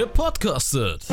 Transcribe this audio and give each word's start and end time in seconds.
Gepodcastet. 0.00 1.08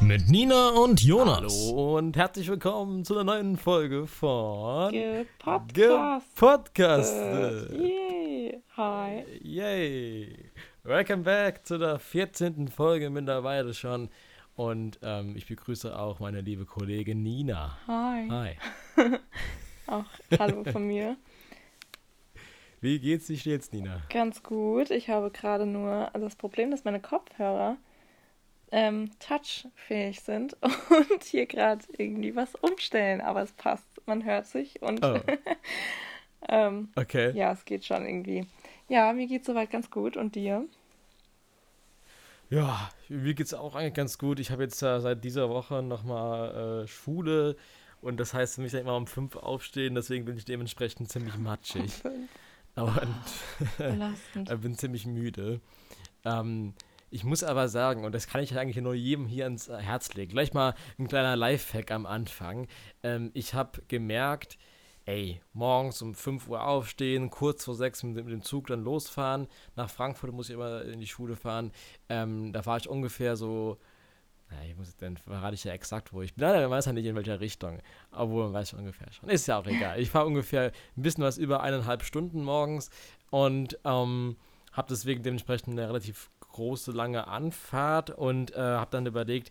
Mit 0.00 0.30
Nina 0.30 0.70
und 0.70 1.02
Jonas. 1.02 1.66
Hallo 1.68 1.98
und 1.98 2.16
herzlich 2.16 2.48
willkommen 2.48 3.04
zu 3.04 3.12
einer 3.12 3.24
neuen 3.24 3.58
Folge 3.58 4.06
von 4.06 4.90
Gepodcastet. 4.90 6.34
Gepodcastet. 6.34 7.72
Yay. 7.78 8.62
Hi. 8.78 9.26
Yay. 9.42 10.50
Welcome 10.82 11.24
back 11.24 11.66
zu 11.66 11.76
der 11.76 11.98
14. 11.98 12.68
Folge 12.68 13.10
mittlerweile 13.10 13.74
schon. 13.74 14.08
Und 14.56 14.98
ähm, 15.02 15.36
ich 15.36 15.46
begrüße 15.46 15.94
auch 15.94 16.20
meine 16.20 16.40
liebe 16.40 16.64
Kollegin 16.64 17.22
Nina. 17.22 17.76
Hi. 17.86 18.30
Hi. 18.30 18.56
Auch 19.86 20.06
hallo 20.38 20.64
von 20.64 20.86
mir. 20.86 21.18
Wie 22.80 22.98
geht's 22.98 23.26
dir 23.26 23.36
jetzt, 23.36 23.74
Nina? 23.74 24.00
Ganz 24.08 24.42
gut. 24.42 24.90
Ich 24.90 25.10
habe 25.10 25.30
gerade 25.30 25.66
nur 25.66 26.10
das 26.14 26.34
Problem, 26.34 26.70
dass 26.70 26.84
meine 26.84 27.00
Kopfhörer 27.00 27.76
ähm, 28.72 29.10
touchfähig 29.18 30.20
sind 30.20 30.56
und 30.62 31.24
hier 31.24 31.46
gerade 31.46 31.84
irgendwie 31.96 32.34
was 32.36 32.54
umstellen, 32.56 33.20
aber 33.20 33.42
es 33.42 33.52
passt. 33.52 33.86
Man 34.06 34.24
hört 34.24 34.46
sich 34.46 34.80
und 34.82 35.04
Oh, 35.04 35.20
ähm, 36.48 36.88
okay. 36.96 37.32
ja, 37.34 37.52
es 37.52 37.64
geht 37.64 37.84
schon 37.84 38.06
irgendwie. 38.06 38.46
Ja, 38.88 39.12
mir 39.12 39.26
geht 39.26 39.44
soweit 39.44 39.70
ganz 39.70 39.90
gut 39.90 40.16
und 40.16 40.34
dir? 40.34 40.66
Ja, 42.48 42.90
mir 43.08 43.34
geht's 43.34 43.54
auch 43.54 43.76
eigentlich 43.76 43.94
ganz 43.94 44.18
gut. 44.18 44.40
Ich 44.40 44.50
habe 44.50 44.64
jetzt 44.64 44.82
äh, 44.82 45.00
seit 45.00 45.22
dieser 45.22 45.48
Woche 45.48 45.82
nochmal 45.82 46.82
äh, 46.84 46.88
Schule 46.88 47.56
und 48.02 48.18
das 48.18 48.34
heißt, 48.34 48.58
ich 48.58 48.62
muss 48.62 48.72
ja 48.72 48.80
immer 48.80 48.96
um 48.96 49.06
fünf 49.06 49.36
aufstehen, 49.36 49.94
deswegen 49.94 50.24
bin 50.24 50.36
ich 50.36 50.44
dementsprechend 50.44 51.10
ziemlich 51.10 51.36
matschig. 51.38 51.92
Aber 52.74 53.02
Belastend. 53.78 54.50
Ich 54.50 54.60
bin 54.60 54.74
ziemlich 54.74 55.06
müde. 55.06 55.60
Ähm, 56.24 56.74
ich 57.10 57.24
muss 57.24 57.42
aber 57.42 57.68
sagen, 57.68 58.04
und 58.04 58.14
das 58.14 58.26
kann 58.26 58.42
ich 58.42 58.56
eigentlich 58.56 58.82
nur 58.82 58.94
jedem 58.94 59.26
hier 59.26 59.44
ans 59.44 59.68
Herz 59.68 60.14
legen, 60.14 60.32
gleich 60.32 60.54
mal 60.54 60.74
ein 60.98 61.08
kleiner 61.08 61.36
Lifehack 61.36 61.90
am 61.90 62.06
Anfang. 62.06 62.68
Ähm, 63.02 63.30
ich 63.34 63.54
habe 63.54 63.82
gemerkt, 63.88 64.58
ey, 65.06 65.40
morgens 65.52 66.00
um 66.02 66.14
5 66.14 66.48
Uhr 66.48 66.64
aufstehen, 66.64 67.30
kurz 67.30 67.64
vor 67.64 67.74
6 67.74 68.04
mit, 68.04 68.28
dem 68.28 68.42
Zug 68.42 68.68
dann 68.68 68.84
losfahren. 68.84 69.48
Nach 69.74 69.90
Frankfurt 69.90 70.32
muss 70.32 70.48
ich 70.48 70.54
immer 70.54 70.82
in 70.82 71.00
die 71.00 71.06
Schule 71.06 71.36
fahren. 71.36 71.72
Ähm, 72.08 72.52
da 72.52 72.64
war 72.64 72.76
ich 72.76 72.88
ungefähr 72.88 73.36
so, 73.36 73.78
na, 74.50 74.56
ich 74.64 74.76
muss 74.76 74.96
dann 74.96 75.16
verrate 75.16 75.54
ich 75.54 75.64
ja 75.64 75.72
exakt, 75.72 76.12
wo 76.12 76.22
ich 76.22 76.34
bin. 76.34 76.46
Man 76.46 76.70
weiß 76.70 76.86
ja 76.86 76.92
nicht 76.92 77.06
in 77.06 77.16
welcher 77.16 77.40
Richtung, 77.40 77.80
obwohl 78.12 78.44
man 78.44 78.52
weiß 78.52 78.70
schon 78.70 78.80
ungefähr 78.80 79.10
schon. 79.12 79.28
Ist 79.28 79.48
ja 79.48 79.58
auch 79.58 79.66
egal. 79.66 79.98
Ich 80.00 80.10
fahre 80.10 80.26
ungefähr 80.26 80.72
ein 80.96 81.02
bisschen 81.02 81.24
was 81.24 81.38
über 81.38 81.60
eineinhalb 81.62 82.02
Stunden 82.04 82.42
morgens 82.42 82.90
und 83.30 83.78
ähm, 83.84 84.36
habe 84.72 84.88
deswegen 84.90 85.22
dementsprechend 85.22 85.72
eine 85.72 85.88
relativ 85.88 86.30
große, 86.60 86.92
lange 86.92 87.26
Anfahrt 87.26 88.10
und 88.10 88.54
äh, 88.54 88.58
habe 88.58 88.90
dann 88.90 89.06
überlegt, 89.06 89.50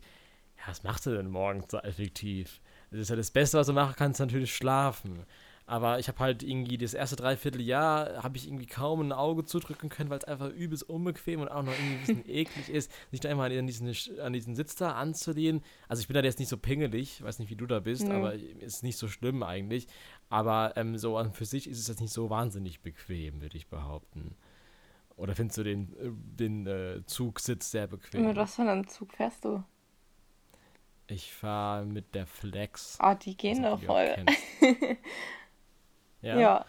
ja, 0.58 0.68
was 0.68 0.84
machst 0.84 1.06
du 1.06 1.10
denn 1.10 1.28
morgens 1.28 1.66
so 1.68 1.78
effektiv? 1.78 2.60
Das 2.90 3.00
ist 3.00 3.10
ja 3.10 3.16
das 3.16 3.32
Beste, 3.32 3.58
was 3.58 3.66
du 3.66 3.72
machen 3.72 3.94
kannst, 3.96 4.20
natürlich 4.20 4.54
schlafen. 4.54 5.26
Aber 5.66 6.00
ich 6.00 6.08
habe 6.08 6.18
halt 6.18 6.42
irgendwie 6.42 6.78
das 6.78 6.94
erste 6.94 7.14
Dreivierteljahr, 7.16 8.22
habe 8.24 8.36
ich 8.36 8.46
irgendwie 8.46 8.66
kaum 8.66 9.00
ein 9.00 9.12
Auge 9.12 9.44
zudrücken 9.44 9.88
können, 9.88 10.10
weil 10.10 10.18
es 10.18 10.24
einfach 10.24 10.50
übelst 10.50 10.88
unbequem 10.88 11.40
und 11.40 11.48
auch 11.48 11.62
noch 11.62 11.72
irgendwie 11.72 11.94
ein 11.94 12.00
bisschen 12.00 12.28
eklig 12.28 12.68
ist, 12.68 12.92
sich 13.10 13.20
da 13.20 13.28
immer 13.28 13.44
an 13.44 13.66
diesen, 13.66 13.92
an 14.20 14.32
diesen 14.32 14.56
Sitz 14.56 14.74
da 14.74 14.92
anzulehnen. 14.92 15.62
Also 15.88 16.00
ich 16.00 16.08
bin 16.08 16.14
da 16.14 16.22
jetzt 16.22 16.40
nicht 16.40 16.48
so 16.48 16.56
pingelig, 16.56 17.22
weiß 17.22 17.38
nicht, 17.38 17.50
wie 17.50 17.56
du 17.56 17.66
da 17.66 17.78
bist, 17.78 18.08
Nö. 18.08 18.14
aber 18.14 18.34
ist 18.34 18.82
nicht 18.82 18.98
so 18.98 19.06
schlimm 19.06 19.42
eigentlich. 19.44 19.86
Aber 20.28 20.72
ähm, 20.76 20.96
so 20.96 21.16
an 21.16 21.32
für 21.32 21.44
sich 21.44 21.68
ist 21.68 21.78
es 21.78 21.88
jetzt 21.88 22.00
nicht 22.00 22.12
so 22.12 22.30
wahnsinnig 22.30 22.80
bequem, 22.80 23.40
würde 23.40 23.56
ich 23.56 23.68
behaupten. 23.68 24.36
Oder 25.20 25.34
findest 25.34 25.58
du 25.58 25.62
den, 25.64 25.92
äh, 25.98 26.10
den 26.38 26.66
äh, 26.66 27.04
Zugsitz 27.04 27.70
sehr 27.70 27.86
bequem? 27.86 28.24
Mit 28.24 28.36
was 28.36 28.54
für 28.56 28.62
einem 28.62 28.88
Zug 28.88 29.12
fährst 29.12 29.44
du? 29.44 29.62
Ich 31.08 31.34
fahre 31.34 31.84
mit 31.84 32.14
der 32.14 32.26
Flex. 32.26 32.96
Ah, 32.98 33.14
die 33.14 33.36
gehen 33.36 33.62
Also, 33.64 33.76
doch 33.76 33.84
voll. 33.84 34.16
Ja. 36.22 36.38
ja. 36.38 36.66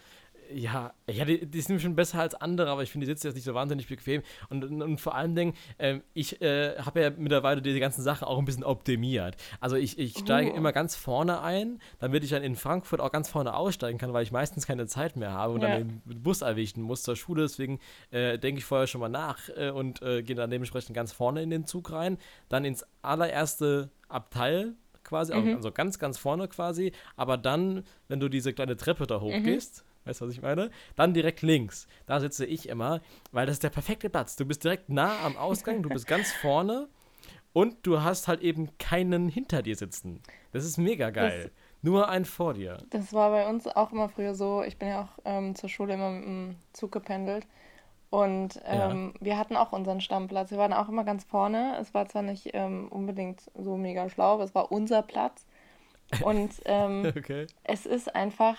Ja, 0.54 0.92
ja 1.10 1.24
die, 1.24 1.46
die 1.46 1.60
sind 1.60 1.80
schon 1.80 1.94
besser 1.96 2.20
als 2.20 2.34
andere, 2.34 2.70
aber 2.70 2.82
ich 2.82 2.90
finde, 2.90 3.06
die 3.06 3.12
Sitze 3.12 3.28
jetzt 3.28 3.34
nicht 3.34 3.44
so 3.44 3.54
wahnsinnig 3.54 3.88
bequem. 3.88 4.22
Und, 4.50 4.64
und, 4.64 4.82
und 4.82 5.00
vor 5.00 5.14
allen 5.14 5.34
Dingen, 5.34 5.54
ähm, 5.78 6.02
ich 6.14 6.40
äh, 6.42 6.76
habe 6.78 7.00
ja 7.02 7.10
mittlerweile 7.10 7.62
diese 7.62 7.80
ganzen 7.80 8.02
Sachen 8.02 8.24
auch 8.26 8.38
ein 8.38 8.44
bisschen 8.44 8.64
optimiert. 8.64 9.36
Also 9.60 9.76
ich, 9.76 9.98
ich 9.98 10.18
steige 10.18 10.52
Oh. 10.52 10.56
immer 10.56 10.72
ganz 10.72 10.96
vorne 10.96 11.40
ein, 11.40 11.80
damit 11.98 12.24
ich 12.24 12.30
dann 12.30 12.42
in 12.42 12.56
Frankfurt 12.56 13.00
auch 13.00 13.12
ganz 13.12 13.28
vorne 13.28 13.54
aussteigen 13.54 13.98
kann, 13.98 14.12
weil 14.12 14.22
ich 14.22 14.32
meistens 14.32 14.66
keine 14.66 14.86
Zeit 14.86 15.16
mehr 15.16 15.32
habe 15.32 15.54
und 15.54 15.62
Ja. 15.62 15.78
dann 15.78 16.00
den 16.06 16.22
Bus 16.22 16.42
erwischen 16.42 16.82
muss 16.82 17.02
zur 17.02 17.16
Schule. 17.16 17.42
Deswegen 17.42 17.78
äh, 18.10 18.38
denke 18.38 18.58
ich 18.58 18.64
vorher 18.64 18.86
schon 18.86 19.00
mal 19.00 19.08
nach 19.08 19.48
äh, 19.56 19.70
und 19.70 20.02
äh, 20.02 20.22
gehe 20.22 20.36
dann 20.36 20.50
dementsprechend 20.50 20.94
ganz 20.94 21.12
vorne 21.12 21.42
in 21.42 21.50
den 21.50 21.66
Zug 21.66 21.92
rein. 21.92 22.18
Dann 22.48 22.64
ins 22.64 22.84
allererste 23.02 23.90
Abteil 24.08 24.74
quasi, 25.04 25.34
Mhm. 25.34 25.56
also 25.56 25.72
ganz, 25.72 25.98
ganz 25.98 26.18
vorne 26.18 26.48
quasi. 26.48 26.92
Aber 27.16 27.36
dann, 27.36 27.84
wenn 28.08 28.20
du 28.20 28.28
diese 28.28 28.52
kleine 28.52 28.76
Treppe 28.76 29.06
da 29.06 29.20
hochgehst, 29.20 29.84
weißt 30.04 30.20
du, 30.20 30.26
was 30.26 30.32
ich 30.32 30.42
meine? 30.42 30.70
Dann 30.96 31.14
direkt 31.14 31.42
links. 31.42 31.86
Da 32.06 32.20
sitze 32.20 32.44
ich 32.46 32.68
immer, 32.68 33.00
weil 33.30 33.46
das 33.46 33.54
ist 33.54 33.62
der 33.64 33.70
perfekte 33.70 34.10
Platz. 34.10 34.36
Du 34.36 34.44
bist 34.44 34.64
direkt 34.64 34.88
nah 34.88 35.20
am 35.24 35.36
Ausgang, 35.36 35.82
du 35.82 35.88
bist 35.88 36.06
ganz 36.06 36.32
vorne 36.32 36.88
und 37.52 37.86
du 37.86 38.02
hast 38.02 38.28
halt 38.28 38.40
eben 38.40 38.76
keinen 38.78 39.28
hinter 39.28 39.62
dir 39.62 39.76
sitzen. 39.76 40.20
Das 40.52 40.64
ist 40.64 40.78
mega 40.78 41.10
geil. 41.10 41.50
Nur 41.82 42.08
ein 42.08 42.24
vor 42.24 42.54
dir. 42.54 42.78
Das 42.90 43.12
war 43.12 43.30
bei 43.30 43.48
uns 43.48 43.66
auch 43.66 43.90
immer 43.92 44.08
früher 44.08 44.34
so. 44.34 44.62
Ich 44.62 44.78
bin 44.78 44.88
ja 44.88 45.02
auch 45.02 45.18
ähm, 45.24 45.54
zur 45.56 45.68
Schule 45.68 45.94
immer 45.94 46.10
mit 46.10 46.24
dem 46.24 46.56
Zug 46.72 46.92
gependelt. 46.92 47.46
Und 48.08 48.60
ähm, 48.66 49.14
wir 49.20 49.38
hatten 49.38 49.56
auch 49.56 49.72
unseren 49.72 50.00
Stammplatz. 50.00 50.50
Wir 50.50 50.58
waren 50.58 50.74
auch 50.74 50.88
immer 50.88 51.02
ganz 51.02 51.24
vorne. 51.24 51.76
Es 51.80 51.94
war 51.94 52.06
zwar 52.06 52.22
nicht 52.22 52.50
ähm, 52.52 52.88
unbedingt 52.88 53.50
so 53.54 53.76
mega 53.76 54.08
schlau, 54.10 54.34
aber 54.34 54.44
es 54.44 54.54
war 54.54 54.70
unser 54.70 55.02
Platz. 55.02 55.46
Und 56.22 56.52
ähm, 56.66 57.10
Okay. 57.16 57.46
es 57.64 57.86
ist 57.86 58.14
einfach 58.14 58.56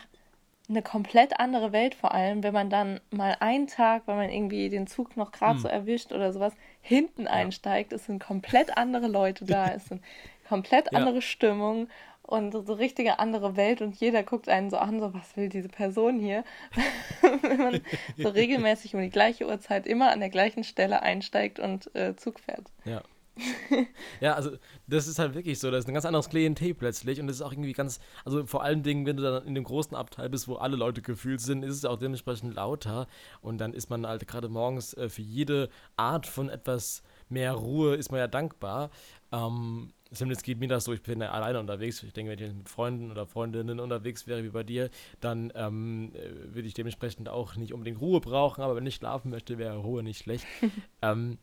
eine 0.69 0.81
komplett 0.81 1.40
andere 1.40 1.72
Welt, 1.74 1.94
vor 1.94 2.13
allem, 2.13 2.41
wenn 2.41 2.53
man 2.53 2.69
dann 2.69 3.01
mal 3.12 3.35
einen 3.40 3.68
Tag, 3.68 4.03
weil 4.06 4.16
man 4.16 4.29
irgendwie 4.29 4.69
den 4.69 4.88
Zug 4.88 5.18
noch 5.18 5.31
gerade 5.31 5.59
so 5.59 5.68
erwischt 5.68 6.13
oder 6.13 6.31
sowas, 6.31 6.53
hinten 6.81 7.28
einsteigt. 7.28 7.91
Es 7.91 8.06
sind 8.06 8.24
komplett 8.24 8.78
andere 8.78 9.07
Leute 9.07 9.46
da. 9.46 9.72
Es 9.74 9.88
sind 9.88 10.01
komplett 10.47 10.85
Ja. 10.94 11.00
andere 11.00 11.22
Stimmung 11.22 11.90
und 12.22 12.53
so 12.53 12.74
richtige 12.74 13.19
andere 13.19 13.57
Welt 13.57 13.81
und 13.81 13.96
jeder 13.96 14.24
guckt 14.24 14.47
einen 14.47 14.69
so 14.69 14.78
an, 14.78 15.00
so 15.01 15.13
was 15.13 15.35
will 15.35 15.50
diese 15.50 15.68
Person 15.68 16.19
hier? 16.19 16.46
Wenn 17.41 17.57
man 17.57 17.81
so 18.18 18.30
regelmäßig 18.30 18.95
um 18.95 19.01
die 19.01 19.09
gleiche 19.09 19.45
Uhrzeit 19.45 19.85
immer 19.85 20.12
an 20.12 20.22
der 20.22 20.30
gleichen 20.30 20.63
Stelle 20.63 21.01
einsteigt 21.01 21.59
und 21.59 21.94
äh, 21.95 22.16
Zug 22.16 22.40
fährt. 22.40 22.72
Ja. 22.85 23.01
ja, 24.21 24.33
also 24.33 24.51
das 24.88 25.07
ist 25.07 25.19
halt 25.19 25.33
wirklich 25.33 25.59
so, 25.59 25.71
das 25.71 25.85
ist 25.85 25.88
ein 25.88 25.94
ganz 25.94 26.05
anderes 26.05 26.29
Klientel 26.29 26.73
plötzlich 26.73 27.19
und 27.19 27.27
das 27.27 27.38
ist 27.38 27.41
auch 27.41 27.51
irgendwie 27.51 27.73
ganz, 27.73 27.99
also 28.25 28.45
vor 28.45 28.63
allen 28.63 28.83
Dingen, 28.83 29.05
wenn 29.05 29.17
du 29.17 29.23
dann 29.23 29.45
in 29.45 29.55
dem 29.55 29.63
großen 29.63 29.95
Abteil 29.95 30.29
bist, 30.29 30.47
wo 30.47 30.55
alle 30.55 30.75
Leute 30.75 31.01
gefühlt 31.01 31.41
sind, 31.41 31.63
ist 31.63 31.75
es 31.75 31.85
auch 31.85 31.97
dementsprechend 31.97 32.53
lauter 32.55 33.07
und 33.41 33.57
dann 33.57 33.73
ist 33.73 33.89
man 33.89 34.05
halt 34.05 34.27
gerade 34.27 34.49
morgens 34.49 34.94
äh, 34.94 35.09
für 35.09 35.23
jede 35.23 35.69
Art 35.97 36.27
von 36.27 36.49
etwas 36.49 37.03
mehr 37.29 37.53
Ruhe 37.53 37.95
ist 37.95 38.11
man 38.11 38.19
ja 38.19 38.27
dankbar. 38.27 38.91
Ähm, 39.31 39.91
zumindest 40.11 40.44
geht 40.44 40.59
mir 40.59 40.67
das 40.67 40.85
so, 40.85 40.94
ich 40.94 41.01
bin 41.01 41.19
ja 41.21 41.31
alleine 41.31 41.59
unterwegs. 41.59 42.01
Ich 42.03 42.13
denke, 42.13 42.31
wenn 42.31 42.39
ich 42.39 42.45
jetzt 42.45 42.55
mit 42.55 42.69
Freunden 42.69 43.11
oder 43.11 43.25
Freundinnen 43.25 43.79
unterwegs 43.79 44.27
wäre 44.27 44.44
wie 44.44 44.50
bei 44.50 44.63
dir, 44.63 44.89
dann 45.19 45.51
ähm, 45.55 46.11
äh, 46.13 46.53
würde 46.53 46.67
ich 46.67 46.73
dementsprechend 46.73 47.29
auch 47.29 47.55
nicht 47.55 47.73
unbedingt 47.73 48.00
Ruhe 48.00 48.21
brauchen, 48.21 48.61
aber 48.61 48.75
wenn 48.75 48.85
ich 48.85 48.95
schlafen 48.95 49.31
möchte, 49.31 49.57
wäre 49.57 49.77
Ruhe 49.77 50.03
nicht 50.03 50.19
schlecht. 50.19 50.45
ähm, 51.01 51.38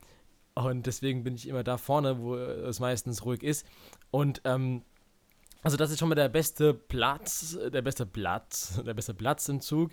und 0.65 0.87
deswegen 0.87 1.23
bin 1.25 1.35
ich 1.35 1.49
immer 1.49 1.65
da 1.65 1.79
vorne, 1.79 2.21
wo 2.21 2.37
es 2.37 2.81
meistens 2.81 3.25
ruhig 3.25 3.43
ist. 3.43 3.67
Und 4.11 4.41
ähm, 4.45 4.83
also 5.63 5.77
das 5.77 5.91
ist 5.91 5.99
schon 5.99 6.09
mal 6.09 6.15
der 6.15 6.29
beste 6.29 6.75
Platz, 6.75 7.59
der 7.73 7.83
beste 7.83 8.07
Platz, 8.07 8.81
der 8.87 8.95
beste 8.95 9.15
Platz 9.15 9.49
im 9.49 9.61
Zug. 9.61 9.91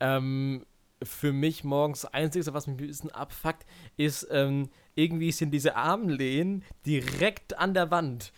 Ähm, 0.00 0.66
für 1.02 1.32
mich 1.32 1.64
morgens 1.64 2.02
das 2.02 2.14
Einzige, 2.14 2.54
was 2.54 2.66
mich 2.66 2.74
ein 2.74 2.86
bisschen 2.86 3.10
abfuckt, 3.10 3.66
ist, 3.96 4.26
ähm, 4.30 4.70
irgendwie 4.94 5.32
sind 5.32 5.50
diese 5.50 5.76
Armlehnen 5.76 6.64
direkt 6.86 7.58
an 7.58 7.74
der 7.74 7.90
Wand. 7.90 8.32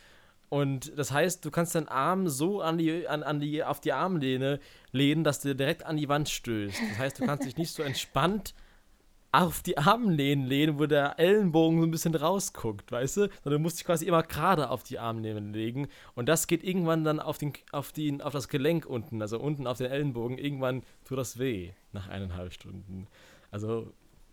Und 0.49 0.97
das 0.97 1.11
heißt, 1.11 1.45
du 1.45 1.50
kannst 1.50 1.75
deinen 1.75 1.89
Arm 1.89 2.29
so 2.29 2.61
an 2.61 2.79
die, 2.79 3.09
an, 3.09 3.23
an 3.23 3.41
die, 3.41 3.65
auf 3.65 3.81
die 3.81 3.93
Armlehne 3.93 4.61
lehnen, 4.93 5.25
dass 5.25 5.41
du 5.41 5.55
direkt 5.55 5.85
an 5.85 5.97
die 5.97 6.09
Wand 6.09 6.29
stößt. 6.29 6.81
Das 6.91 6.99
heißt, 6.99 7.21
du 7.21 7.27
kannst 7.27 7.45
dich 7.45 7.56
nicht 7.56 7.73
so 7.73 7.83
entspannt 7.83 8.55
auf 9.32 9.62
die 9.62 9.76
Armlehnen 9.76 10.46
lehnen, 10.46 10.78
wo 10.78 10.87
der 10.87 11.19
Ellenbogen 11.19 11.78
so 11.81 11.87
ein 11.87 11.90
bisschen 11.90 12.14
rausguckt, 12.14 12.90
weißt 12.90 13.17
du? 13.19 13.20
Sondern 13.43 13.52
du 13.52 13.58
musst 13.58 13.78
dich 13.78 13.84
quasi 13.84 14.06
immer 14.06 14.23
gerade 14.23 14.70
auf 14.70 14.82
die 14.82 14.99
Armlehnen 14.99 15.52
legen. 15.52 15.88
Und 16.14 16.28
das 16.28 16.46
geht 16.46 16.64
irgendwann 16.64 17.05
dann 17.05 17.20
auf, 17.20 17.38
den, 17.38 17.52
auf, 17.73 17.93
die, 17.93 18.23
auf 18.23 18.32
das 18.32 18.49
Gelenk 18.49 18.87
unten, 18.87 19.20
also 19.20 19.38
unten 19.38 19.67
auf 19.67 19.78
den 19.78 19.90
Ellenbogen. 19.90 20.38
Irgendwann 20.38 20.82
tut 21.05 21.19
das 21.19 21.38
weh 21.38 21.73
nach 21.93 22.08
eineinhalb 22.08 22.52
Stunden. 22.52 23.06
Also, 23.50 23.93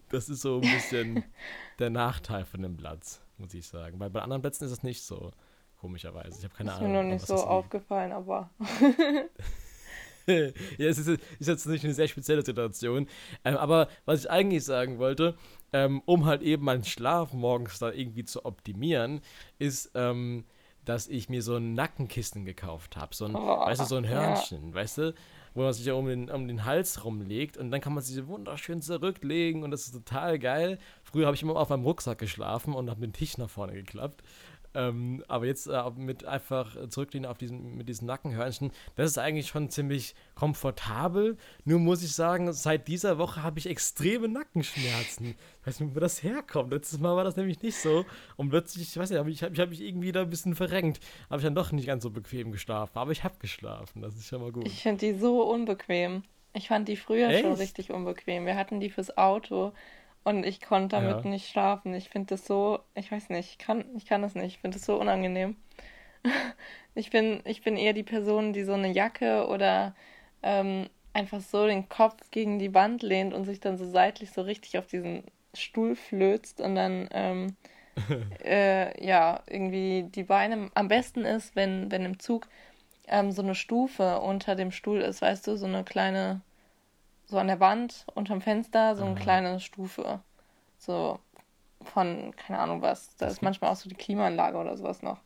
das 0.09 0.29
ist 0.29 0.41
so 0.41 0.55
ein 0.55 0.61
bisschen 0.61 1.23
der 1.79 1.89
Nachteil 1.89 2.45
von 2.45 2.61
dem 2.61 2.77
Platz, 2.77 3.21
muss 3.37 3.53
ich 3.53 3.67
sagen. 3.67 3.99
Weil 3.99 4.09
bei 4.09 4.21
anderen 4.21 4.41
Plätzen 4.41 4.65
ist 4.65 4.71
das 4.71 4.83
nicht 4.83 5.01
so, 5.03 5.31
komischerweise. 5.79 6.37
Ich 6.39 6.43
habe 6.45 6.55
keine 6.55 6.69
ist 6.71 6.77
Ahnung. 6.77 6.91
mir 6.91 7.03
noch 7.03 7.09
nicht 7.09 7.25
so 7.27 7.35
liegt. 7.35 7.47
aufgefallen, 7.47 8.11
aber 8.13 8.49
ja, 10.77 10.87
es 10.87 10.97
ist, 10.97 11.07
ist, 11.07 11.47
jetzt 11.47 11.65
nicht 11.65 11.83
eine 11.83 11.93
sehr 11.93 12.07
spezielle 12.07 12.43
Situation. 12.43 13.07
Ähm, 13.43 13.57
aber 13.57 13.87
was 14.05 14.21
ich 14.21 14.31
eigentlich 14.31 14.63
sagen 14.63 14.97
wollte, 14.99 15.35
ähm, 15.73 16.01
um 16.05 16.25
halt 16.25 16.41
eben 16.41 16.63
meinen 16.63 16.83
Schlaf 16.83 17.33
morgens 17.33 17.79
da 17.79 17.91
irgendwie 17.91 18.23
zu 18.23 18.45
optimieren, 18.45 19.21
ist, 19.59 19.91
ähm, 19.95 20.45
dass 20.85 21.07
ich 21.07 21.29
mir 21.29 21.41
so 21.41 21.55
ein 21.55 21.73
Nackenkissen 21.73 22.45
gekauft 22.45 22.97
habe. 22.97 23.15
So 23.15 23.25
ein, 23.25 23.35
oh, 23.35 23.59
weißt 23.65 23.81
du, 23.81 23.85
so 23.85 23.95
ein 23.95 24.07
Hörnchen, 24.07 24.69
ja. 24.69 24.75
weißt 24.75 24.97
du? 24.99 25.13
Wo 25.55 25.61
man 25.61 25.73
sich 25.73 25.85
ja 25.85 25.93
um 25.93 26.07
den, 26.07 26.31
um 26.31 26.47
den 26.47 26.65
Hals 26.65 27.05
rumlegt 27.05 27.57
und 27.57 27.69
dann 27.69 27.79
kann 27.79 27.93
man 27.93 28.03
sich 28.03 28.25
wunderschön 28.25 28.81
zurücklegen 28.81 29.63
und 29.63 29.69
das 29.69 29.85
ist 29.85 29.91
total 29.91 30.39
geil. 30.39 30.79
Früher 31.03 31.27
habe 31.27 31.35
ich 31.35 31.43
immer 31.43 31.55
auf 31.55 31.69
meinem 31.69 31.83
Rucksack 31.83 32.17
geschlafen 32.17 32.73
und 32.73 32.89
habe 32.89 33.01
den 33.01 33.13
Tisch 33.13 33.37
nach 33.37 33.51
vorne 33.51 33.73
geklappt. 33.73 34.23
Ähm, 34.75 35.23
aber 35.27 35.45
jetzt 35.45 35.67
äh, 35.67 35.81
mit 35.95 36.25
einfach 36.25 36.75
zurücklehnen 36.89 37.29
auf 37.29 37.37
diesen, 37.37 37.77
mit 37.77 37.89
diesen 37.89 38.07
Nackenhörnchen, 38.07 38.71
das 38.95 39.11
ist 39.11 39.17
eigentlich 39.17 39.47
schon 39.47 39.69
ziemlich 39.69 40.15
komfortabel. 40.35 41.37
Nur 41.65 41.79
muss 41.79 42.03
ich 42.03 42.13
sagen, 42.13 42.51
seit 42.53 42.87
dieser 42.87 43.17
Woche 43.17 43.43
habe 43.43 43.59
ich 43.59 43.67
extreme 43.67 44.27
Nackenschmerzen. 44.27 45.35
Ich 45.61 45.67
weiß 45.67 45.79
nicht, 45.79 45.95
wo 45.95 45.99
das 45.99 46.23
herkommt. 46.23 46.71
Letztes 46.71 46.99
Mal 46.99 47.15
war 47.15 47.23
das 47.23 47.35
nämlich 47.35 47.61
nicht 47.61 47.77
so. 47.77 48.05
Und 48.35 48.49
plötzlich, 48.49 48.89
ich 48.89 48.97
weiß 48.97 49.09
nicht, 49.09 49.19
habe 49.19 49.31
ich, 49.31 49.43
hab, 49.43 49.53
ich 49.53 49.59
hab 49.59 49.69
mich 49.69 49.81
irgendwie 49.81 50.11
da 50.11 50.21
ein 50.21 50.29
bisschen 50.29 50.55
verrenkt. 50.55 50.99
Habe 51.29 51.37
ich 51.37 51.43
dann 51.43 51.55
doch 51.55 51.71
nicht 51.71 51.87
ganz 51.87 52.03
so 52.03 52.09
bequem 52.09 52.51
geschlafen. 52.51 52.97
Aber 52.97 53.11
ich 53.11 53.23
habe 53.23 53.35
geschlafen. 53.39 54.01
Das 54.01 54.15
ist 54.15 54.27
schon 54.27 54.41
mal 54.41 54.51
gut. 54.51 54.67
Ich 54.67 54.81
finde 54.81 55.05
die 55.05 55.19
so 55.19 55.43
unbequem. 55.43 56.23
Ich 56.53 56.67
fand 56.67 56.87
die 56.87 56.97
früher 56.97 57.29
Echt? 57.29 57.41
schon 57.41 57.53
richtig 57.53 57.91
unbequem. 57.91 58.45
Wir 58.45 58.55
hatten 58.55 58.79
die 58.79 58.89
fürs 58.89 59.17
Auto. 59.17 59.73
Und 60.23 60.45
ich 60.45 60.61
konnte 60.61 60.95
damit 60.95 61.25
ja. 61.25 61.29
nicht 61.29 61.49
schlafen. 61.49 61.93
Ich 61.93 62.09
finde 62.09 62.35
das 62.35 62.45
so, 62.45 62.79
ich 62.95 63.11
weiß 63.11 63.29
nicht, 63.29 63.51
ich 63.51 63.57
kann, 63.57 63.85
ich 63.95 64.05
kann 64.05 64.21
das 64.21 64.35
nicht. 64.35 64.55
Ich 64.55 64.59
finde 64.59 64.77
das 64.77 64.85
so 64.85 64.99
unangenehm. 64.99 65.57
ich, 66.95 67.09
bin, 67.09 67.41
ich 67.45 67.61
bin 67.61 67.75
eher 67.75 67.93
die 67.93 68.03
Person, 68.03 68.53
die 68.53 68.63
so 68.63 68.73
eine 68.73 68.91
Jacke 68.91 69.47
oder 69.47 69.95
ähm, 70.41 70.87
einfach 71.13 71.41
so 71.41 71.67
den 71.67 71.89
Kopf 71.89 72.31
gegen 72.31 72.57
die 72.57 72.73
Wand 72.73 73.03
lehnt 73.03 73.33
und 73.33 73.45
sich 73.45 73.59
dann 73.59 73.77
so 73.77 73.85
seitlich 73.85 74.31
so 74.31 74.41
richtig 74.41 74.77
auf 74.77 74.87
diesen 74.87 75.23
Stuhl 75.53 75.95
flözt 75.95 76.61
und 76.61 76.75
dann 76.75 77.07
ähm, 77.11 77.55
äh, 78.43 79.05
ja 79.05 79.41
irgendwie 79.47 80.03
die 80.03 80.23
Beine 80.23 80.71
am 80.73 80.87
besten 80.87 81.25
ist, 81.25 81.55
wenn, 81.55 81.91
wenn 81.91 82.05
im 82.05 82.19
Zug 82.19 82.47
ähm, 83.07 83.31
so 83.31 83.41
eine 83.41 83.55
Stufe 83.55 84.19
unter 84.19 84.55
dem 84.55 84.71
Stuhl 84.71 85.01
ist, 85.01 85.21
weißt 85.21 85.47
du, 85.47 85.57
so 85.57 85.65
eine 85.65 85.83
kleine 85.83 86.41
so 87.25 87.37
an 87.37 87.47
der 87.47 87.59
Wand 87.59 88.05
unterm 88.13 88.41
Fenster 88.41 88.95
so 88.95 89.03
eine 89.03 89.15
Aha. 89.15 89.19
kleine 89.19 89.59
Stufe. 89.59 90.19
So 90.77 91.19
von, 91.83 92.33
keine 92.35 92.59
Ahnung 92.59 92.81
was. 92.81 93.15
Da 93.17 93.25
das 93.25 93.35
ist 93.35 93.41
manchmal 93.41 93.71
auch 93.71 93.75
so 93.75 93.89
die 93.89 93.95
Klimaanlage 93.95 94.57
oder 94.57 94.77
sowas 94.77 95.01
noch. 95.01 95.19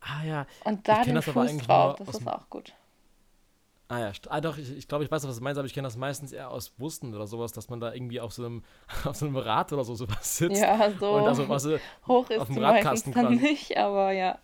Ah 0.00 0.24
ja. 0.24 0.46
Und 0.64 0.86
da 0.88 1.02
den 1.02 1.20
Fuß 1.22 1.58
drauf, 1.58 1.96
das 1.96 2.08
ist 2.08 2.28
auch 2.28 2.48
gut. 2.50 2.74
Ah 3.88 3.98
ja, 3.98 4.12
ah 4.30 4.40
doch, 4.40 4.56
ich, 4.56 4.74
ich 4.74 4.88
glaube, 4.88 5.04
ich 5.04 5.10
weiß, 5.10 5.28
was 5.28 5.36
du 5.36 5.44
meinst, 5.44 5.58
aber 5.58 5.66
ich 5.66 5.74
kenne 5.74 5.86
das 5.86 5.96
meistens 5.96 6.32
eher 6.32 6.50
aus 6.50 6.70
Bussen 6.70 7.14
oder 7.14 7.26
sowas, 7.26 7.52
dass 7.52 7.68
man 7.68 7.80
da 7.80 7.92
irgendwie 7.92 8.18
auf 8.18 8.32
so 8.32 8.44
einem, 8.44 8.64
auf 9.04 9.16
so 9.16 9.26
einem 9.26 9.36
Rad 9.36 9.72
oder 9.72 9.84
so 9.84 9.94
sowas 9.94 10.38
sitzt. 10.38 10.60
Ja, 10.60 10.90
so 10.98 11.10
und 11.10 11.28
also, 11.28 11.48
was, 11.48 11.68
hoch 12.06 12.30
ist 12.30 12.40
auf 12.40 12.48
dem 12.48 12.58
Radkasten 12.58 13.12
dann 13.12 13.36
nicht, 13.36 13.76
aber 13.76 14.12
ja. 14.12 14.38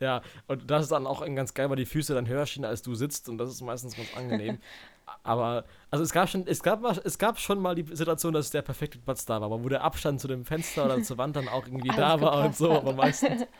Ja, 0.00 0.22
und 0.46 0.70
das 0.70 0.84
ist 0.84 0.92
dann 0.92 1.06
auch 1.06 1.24
ganz 1.34 1.54
geil, 1.54 1.68
weil 1.70 1.76
die 1.76 1.86
Füße 1.86 2.14
dann 2.14 2.28
höher 2.28 2.46
stehen, 2.46 2.64
als 2.64 2.82
du 2.82 2.94
sitzt 2.94 3.28
und 3.28 3.38
das 3.38 3.50
ist 3.50 3.62
meistens 3.62 3.96
ganz 3.96 4.08
angenehm. 4.16 4.58
aber, 5.22 5.64
also 5.90 6.04
es 6.04 6.12
gab 6.12 6.28
schon, 6.28 6.46
es 6.46 6.62
gab, 6.62 6.84
es 7.04 7.18
gab 7.18 7.38
schon 7.38 7.58
mal 7.60 7.74
die 7.74 7.84
Situation, 7.94 8.32
dass 8.32 8.50
der 8.50 8.62
perfekte 8.62 8.98
Platz 8.98 9.26
da 9.26 9.40
war, 9.40 9.46
aber 9.46 9.64
wo 9.64 9.68
der 9.68 9.82
Abstand 9.82 10.20
zu 10.20 10.28
dem 10.28 10.44
Fenster 10.44 10.84
oder 10.84 11.02
zur 11.02 11.18
Wand 11.18 11.36
dann 11.36 11.48
auch 11.48 11.66
irgendwie 11.66 11.88
da 11.88 12.20
war 12.20 12.44
und 12.44 12.56
so, 12.56 12.70
aber 12.72 12.92
meistens. 12.92 13.46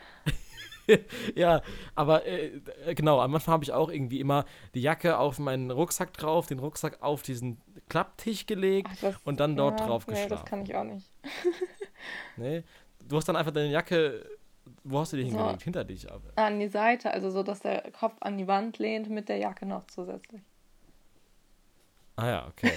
ja, 1.34 1.62
aber 1.94 2.26
äh, 2.26 2.60
genau, 2.94 3.20
am 3.20 3.34
Anfang 3.34 3.52
habe 3.52 3.64
ich 3.64 3.72
auch 3.72 3.90
irgendwie 3.90 4.20
immer 4.20 4.44
die 4.74 4.80
Jacke 4.80 5.18
auf 5.18 5.38
meinen 5.38 5.70
Rucksack 5.70 6.12
drauf, 6.14 6.46
den 6.46 6.58
Rucksack 6.58 7.02
auf 7.02 7.22
diesen 7.22 7.60
Klapptisch 7.88 8.46
gelegt 8.46 8.88
Ach, 8.92 9.00
das, 9.00 9.16
und 9.24 9.40
dann 9.40 9.56
dort 9.56 9.80
ja, 9.80 9.86
drauf 9.86 10.06
geschlafen. 10.06 10.28
Nee, 10.30 10.36
das 10.36 10.44
kann 10.44 10.62
ich 10.62 10.74
auch 10.74 10.84
nicht. 10.84 11.10
nee, 12.36 12.64
du 13.00 13.16
hast 13.16 13.28
dann 13.28 13.36
einfach 13.36 13.52
deine 13.52 13.70
Jacke 13.70 14.24
wo 14.84 15.00
hast 15.00 15.12
du 15.12 15.16
die 15.16 15.24
so, 15.24 15.36
hingelegt? 15.36 15.62
Hinter 15.62 15.84
dich 15.84 16.10
aber. 16.10 16.30
An 16.36 16.58
die 16.58 16.68
Seite, 16.68 17.10
also 17.10 17.30
so, 17.30 17.42
dass 17.42 17.60
der 17.60 17.90
Kopf 17.92 18.14
an 18.20 18.38
die 18.38 18.46
Wand 18.46 18.78
lehnt 18.78 19.10
mit 19.10 19.28
der 19.28 19.38
Jacke 19.38 19.66
noch 19.66 19.86
zusätzlich. 19.86 20.42
Ah 22.16 22.26
ja, 22.26 22.46
okay. 22.48 22.72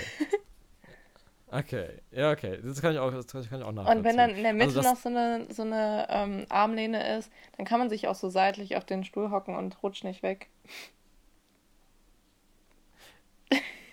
okay, 1.51 1.89
ja, 2.11 2.31
okay. 2.31 2.59
Das 2.63 2.81
kann 2.81 2.93
ich 2.93 2.99
auch, 2.99 3.11
das 3.11 3.27
kann 3.27 3.41
ich 3.41 3.51
auch 3.65 3.71
nachvollziehen. 3.71 3.97
Und 3.97 4.03
wenn 4.03 4.17
dann 4.17 4.29
in 4.31 4.43
der 4.43 4.53
Mitte 4.53 4.77
also 4.77 4.81
noch 4.81 4.95
so 4.95 5.09
eine, 5.09 5.47
so 5.51 5.63
eine 5.63 6.07
ähm, 6.09 6.45
Armlehne 6.49 7.17
ist, 7.17 7.31
dann 7.57 7.65
kann 7.65 7.79
man 7.79 7.89
sich 7.89 8.07
auch 8.07 8.15
so 8.15 8.29
seitlich 8.29 8.75
auf 8.75 8.85
den 8.85 9.03
Stuhl 9.03 9.31
hocken 9.31 9.55
und 9.55 9.81
rutscht 9.81 10.03
nicht 10.03 10.23
weg. 10.23 10.49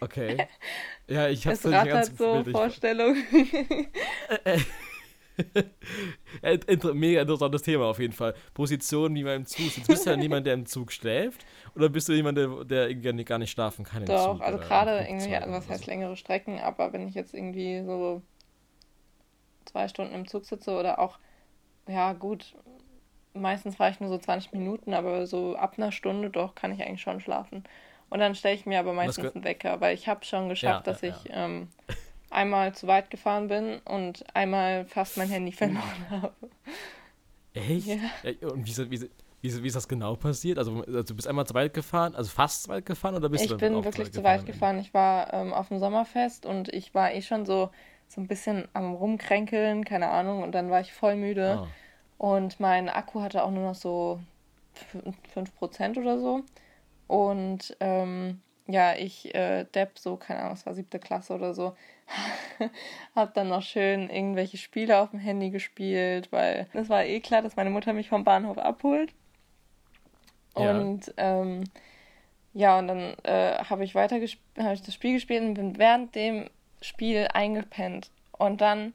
Okay. 0.00 0.46
Ja, 1.10 1.26
ich 1.26 1.46
hab's 1.46 1.64
es 1.64 1.70
ganz 1.70 2.18
so 2.18 2.44
Vorstellung. 2.44 3.16
Mega 6.94 7.22
interessantes 7.22 7.62
Thema 7.62 7.86
auf 7.86 7.98
jeden 7.98 8.12
Fall. 8.12 8.34
Position, 8.54 9.14
wie 9.14 9.24
man 9.24 9.36
im 9.36 9.46
Zug 9.46 9.70
sitzt. 9.70 9.88
Bist 9.88 10.06
du 10.06 10.10
ja 10.10 10.16
niemand, 10.16 10.46
der 10.46 10.54
im 10.54 10.66
Zug 10.66 10.92
schläft? 10.92 11.44
Oder 11.74 11.88
bist 11.88 12.08
du 12.08 12.12
jemand, 12.12 12.38
der, 12.38 12.64
der 12.64 12.88
irgendwie 12.88 13.24
gar 13.24 13.38
nicht 13.38 13.50
schlafen 13.50 13.84
kann? 13.84 14.04
Doch, 14.04 14.34
Zug, 14.34 14.42
also 14.42 14.58
gerade 14.58 15.06
irgendwie, 15.06 15.34
also 15.34 15.50
was 15.50 15.68
heißt 15.68 15.84
so. 15.84 15.90
längere 15.90 16.16
Strecken, 16.16 16.58
aber 16.58 16.92
wenn 16.92 17.08
ich 17.08 17.14
jetzt 17.14 17.34
irgendwie 17.34 17.82
so 17.84 18.22
zwei 19.64 19.88
Stunden 19.88 20.14
im 20.14 20.26
Zug 20.26 20.44
sitze 20.44 20.72
oder 20.72 20.98
auch, 20.98 21.18
ja 21.86 22.12
gut, 22.12 22.54
meistens 23.34 23.76
fahre 23.76 23.90
ich 23.90 24.00
nur 24.00 24.08
so 24.08 24.18
20 24.18 24.52
Minuten, 24.52 24.94
aber 24.94 25.26
so 25.26 25.56
ab 25.56 25.74
einer 25.76 25.92
Stunde 25.92 26.30
doch 26.30 26.54
kann 26.54 26.72
ich 26.72 26.82
eigentlich 26.82 27.02
schon 27.02 27.20
schlafen. 27.20 27.64
Und 28.10 28.20
dann 28.20 28.34
stelle 28.34 28.54
ich 28.54 28.66
mir 28.66 28.80
aber 28.80 28.94
meistens 28.94 29.34
einen 29.34 29.44
Wecker, 29.44 29.80
weil 29.80 29.94
ich 29.94 30.08
habe 30.08 30.24
schon 30.24 30.48
geschafft, 30.48 30.86
ja, 30.86 30.92
dass 30.92 31.02
ja, 31.02 31.10
ich 31.10 31.30
ähm, 31.30 31.68
einmal 32.30 32.74
zu 32.74 32.86
weit 32.86 33.10
gefahren 33.10 33.48
bin 33.48 33.78
und 33.84 34.24
einmal 34.34 34.84
fast 34.86 35.16
mein 35.16 35.28
Handy 35.28 35.52
verloren 35.52 36.10
habe. 36.10 36.32
Echt? 37.54 37.86
Ja. 37.86 38.48
Und 38.48 38.66
wie, 38.66 38.90
wie, 38.90 39.10
wie, 39.40 39.62
wie 39.62 39.66
ist 39.66 39.76
das 39.76 39.88
genau 39.88 40.16
passiert? 40.16 40.58
Also, 40.58 40.82
also, 40.82 41.02
du 41.02 41.14
bist 41.14 41.28
einmal 41.28 41.46
zu 41.46 41.54
weit 41.54 41.74
gefahren, 41.74 42.14
also 42.14 42.30
fast 42.30 42.64
zu 42.64 42.68
weit 42.70 42.86
gefahren 42.86 43.14
oder 43.14 43.28
bist 43.28 43.44
ich 43.44 43.48
du 43.48 43.54
Ich 43.54 43.60
bin 43.60 43.84
wirklich 43.84 44.12
zu 44.12 44.22
weit 44.24 44.46
gefahren. 44.46 44.78
Ich 44.78 44.92
war 44.94 45.32
ähm, 45.32 45.52
auf 45.52 45.68
dem 45.68 45.78
Sommerfest 45.78 46.44
und 46.46 46.68
ich 46.68 46.94
war 46.94 47.12
eh 47.12 47.22
schon 47.22 47.46
so, 47.46 47.70
so 48.08 48.20
ein 48.20 48.26
bisschen 48.26 48.68
am 48.72 48.94
Rumkränkeln, 48.94 49.84
keine 49.84 50.08
Ahnung, 50.08 50.42
und 50.42 50.52
dann 50.52 50.70
war 50.70 50.80
ich 50.80 50.92
voll 50.92 51.16
müde. 51.16 51.60
Ah. 51.60 51.68
Und 52.18 52.58
mein 52.58 52.88
Akku 52.88 53.20
hatte 53.20 53.44
auch 53.44 53.50
nur 53.50 53.62
noch 53.62 53.74
so 53.76 54.20
5% 55.34 55.98
oder 55.98 56.18
so. 56.18 56.42
Und 57.06 57.76
ähm, 57.80 58.40
ja, 58.68 58.94
ich, 58.94 59.34
äh, 59.34 59.64
Depp, 59.64 59.98
so, 59.98 60.16
keine 60.16 60.40
Ahnung, 60.40 60.52
es 60.52 60.66
war 60.66 60.74
siebte 60.74 60.98
Klasse 60.98 61.34
oder 61.34 61.54
so, 61.54 61.74
hab 63.14 63.32
dann 63.34 63.48
noch 63.48 63.62
schön 63.62 64.10
irgendwelche 64.10 64.58
Spiele 64.58 64.98
auf 64.98 65.10
dem 65.10 65.20
Handy 65.20 65.50
gespielt, 65.50 66.30
weil 66.30 66.68
es 66.74 66.90
war 66.90 67.04
eh 67.04 67.20
klar, 67.20 67.40
dass 67.40 67.56
meine 67.56 67.70
Mutter 67.70 67.94
mich 67.94 68.10
vom 68.10 68.24
Bahnhof 68.24 68.58
abholt. 68.58 69.12
Und 70.52 71.06
ja, 71.06 71.14
ähm, 71.16 71.64
ja 72.52 72.78
und 72.78 72.88
dann 72.88 73.14
äh, 73.22 73.64
habe 73.64 73.84
ich 73.84 73.94
weiter 73.94 74.16
hab 74.16 74.72
ich 74.74 74.82
das 74.82 74.94
Spiel 74.94 75.14
gespielt 75.14 75.42
und 75.42 75.54
bin 75.54 75.78
während 75.78 76.14
dem 76.14 76.50
Spiel 76.82 77.26
eingepennt. 77.32 78.10
Und 78.32 78.60
dann 78.60 78.92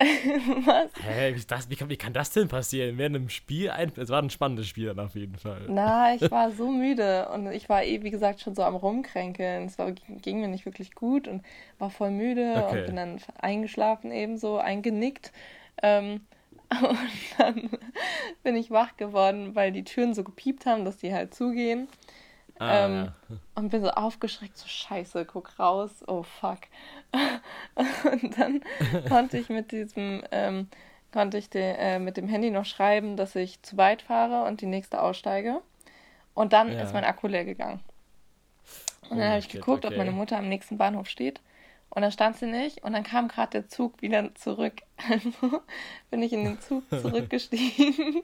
Was? 0.64 0.90
Hä, 1.02 1.34
wie, 1.34 1.40
das, 1.44 1.68
wie, 1.68 1.74
kann, 1.74 1.88
wie 1.88 1.96
kann 1.96 2.12
das 2.12 2.30
denn 2.30 2.46
passieren? 2.46 2.98
Während 2.98 3.16
einem 3.16 3.28
Spiel, 3.28 3.70
ein, 3.70 3.90
es 3.96 4.10
war 4.10 4.22
ein 4.22 4.30
spannendes 4.30 4.68
Spiel 4.68 4.86
dann 4.86 5.00
auf 5.00 5.16
jeden 5.16 5.36
Fall. 5.36 5.62
Na, 5.68 6.14
ich 6.14 6.20
war 6.30 6.52
so 6.52 6.70
müde 6.70 7.28
und 7.30 7.50
ich 7.50 7.68
war 7.68 7.82
eh, 7.82 8.02
wie 8.04 8.10
gesagt, 8.10 8.40
schon 8.40 8.54
so 8.54 8.62
am 8.62 8.76
Rumkränkeln. 8.76 9.66
Es 9.66 9.76
war, 9.76 9.90
ging 9.92 10.40
mir 10.40 10.46
nicht 10.46 10.66
wirklich 10.66 10.94
gut 10.94 11.26
und 11.26 11.42
war 11.78 11.90
voll 11.90 12.12
müde 12.12 12.64
okay. 12.64 12.80
und 12.80 12.86
bin 12.86 12.96
dann 12.96 13.20
eingeschlafen 13.40 14.12
ebenso, 14.12 14.58
eingenickt. 14.58 15.32
Ähm, 15.82 16.20
und 16.70 16.98
dann 17.38 17.70
bin 18.44 18.54
ich 18.54 18.70
wach 18.70 18.96
geworden, 18.96 19.56
weil 19.56 19.72
die 19.72 19.84
Türen 19.84 20.14
so 20.14 20.22
gepiept 20.22 20.64
haben, 20.64 20.84
dass 20.84 20.98
die 20.98 21.12
halt 21.12 21.34
zugehen. 21.34 21.88
Ah, 22.58 22.86
ähm, 22.86 23.12
ja. 23.28 23.36
Und 23.54 23.70
bin 23.70 23.82
so 23.82 23.90
aufgeschreckt, 23.90 24.56
so 24.56 24.66
scheiße, 24.66 25.24
guck 25.24 25.58
raus, 25.58 25.90
oh 26.06 26.22
fuck. 26.22 26.60
und 28.12 28.38
dann 28.38 28.62
konnte 29.08 29.38
ich 29.38 29.48
mit 29.48 29.72
diesem, 29.72 30.22
ähm, 30.30 30.68
konnte 31.12 31.38
ich 31.38 31.50
de, 31.50 31.76
äh, 31.78 31.98
mit 31.98 32.16
dem 32.16 32.28
Handy 32.28 32.50
noch 32.50 32.64
schreiben, 32.64 33.16
dass 33.16 33.36
ich 33.36 33.62
zu 33.62 33.76
weit 33.76 34.02
fahre 34.02 34.46
und 34.46 34.60
die 34.60 34.66
nächste 34.66 35.00
aussteige. 35.00 35.60
Und 36.34 36.52
dann 36.52 36.72
ja. 36.72 36.82
ist 36.82 36.92
mein 36.92 37.04
Akku 37.04 37.26
leer 37.26 37.44
gegangen. 37.44 37.80
Und 39.08 39.16
oh, 39.16 39.20
dann 39.20 39.28
habe 39.28 39.38
ich 39.38 39.48
geguckt, 39.48 39.84
okay. 39.84 39.94
ob 39.94 39.98
meine 39.98 40.12
Mutter 40.12 40.36
am 40.36 40.48
nächsten 40.48 40.78
Bahnhof 40.78 41.08
steht. 41.08 41.40
Und 41.90 42.02
dann 42.02 42.12
stand 42.12 42.36
sie 42.36 42.46
nicht 42.46 42.84
und 42.84 42.92
dann 42.92 43.02
kam 43.02 43.28
gerade 43.28 43.50
der 43.50 43.68
Zug 43.68 44.02
wieder 44.02 44.34
zurück. 44.34 44.82
Also 45.08 45.62
bin 46.10 46.22
ich 46.22 46.32
in 46.32 46.44
den 46.44 46.60
Zug 46.60 46.84
zurückgestiegen. 46.90 48.22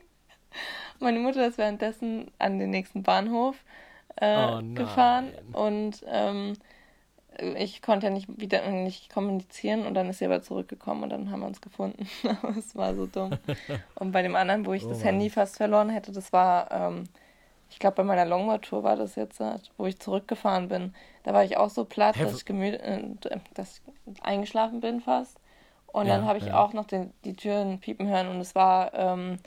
meine 0.99 1.19
Mutter 1.19 1.47
ist 1.47 1.57
währenddessen 1.57 2.31
an 2.37 2.59
den 2.59 2.69
nächsten 2.69 3.03
Bahnhof 3.03 3.55
äh, 4.17 4.47
oh 4.47 4.61
gefahren 4.73 5.31
und 5.53 6.03
ähm, 6.07 6.53
ich 7.57 7.81
konnte 7.81 8.07
ja 8.07 8.13
nicht 8.13 8.27
wieder 8.39 8.65
nicht 8.71 9.13
kommunizieren 9.13 9.85
und 9.85 9.93
dann 9.93 10.09
ist 10.09 10.19
sie 10.19 10.25
aber 10.25 10.41
zurückgekommen 10.41 11.03
und 11.03 11.09
dann 11.09 11.31
haben 11.31 11.41
wir 11.41 11.47
uns 11.47 11.59
gefunden. 11.59 12.07
Aber 12.41 12.55
es 12.57 12.77
war 12.77 12.95
so 12.95 13.07
dumm. 13.07 13.31
Und 13.95 14.13
bei 14.13 14.21
dem 14.21 14.37
anderen, 14.37 14.65
wo 14.65 14.71
ich 14.71 14.85
oh 14.85 14.89
das. 14.89 15.03
Handy 15.03 15.29
fast 15.29 15.57
verloren 15.57 15.89
hätte, 15.89 16.13
das 16.13 16.31
war 16.31 16.71
ähm, 16.71 17.03
ich 17.69 17.79
glaube, 17.79 17.97
bei 17.97 18.03
meiner 18.03 18.25
Longboard-Tour 18.25 18.83
war 18.83 18.95
das 18.95 19.15
jetzt, 19.15 19.41
äh, 19.41 19.57
wo 19.77 19.85
ich 19.85 19.99
zurückgefahren 19.99 20.67
bin. 20.69 20.93
Da 21.23 21.33
war 21.33 21.43
ich 21.43 21.57
auch 21.57 21.69
so 21.69 21.85
platt, 21.85 22.15
dass 22.19 22.35
ich, 22.35 22.45
gemüt 22.45 22.75
äh, 22.75 23.01
dass 23.53 23.81
ich 24.05 24.23
eingeschlafen 24.23 24.79
bin 24.79 25.01
fast. 25.01 25.37
Und 25.87 26.07
ja, 26.07 26.15
dann 26.15 26.25
habe 26.25 26.37
ich 26.37 26.45
ja. 26.45 26.59
auch 26.59 26.73
noch 26.73 26.85
den, 26.85 27.11
die 27.23 27.35
Türen 27.35 27.79
piepen 27.79 28.07
hören 28.07 28.27
und 28.27 28.39
es 28.39 28.53
war 28.53 28.93
ähm, 28.93 29.37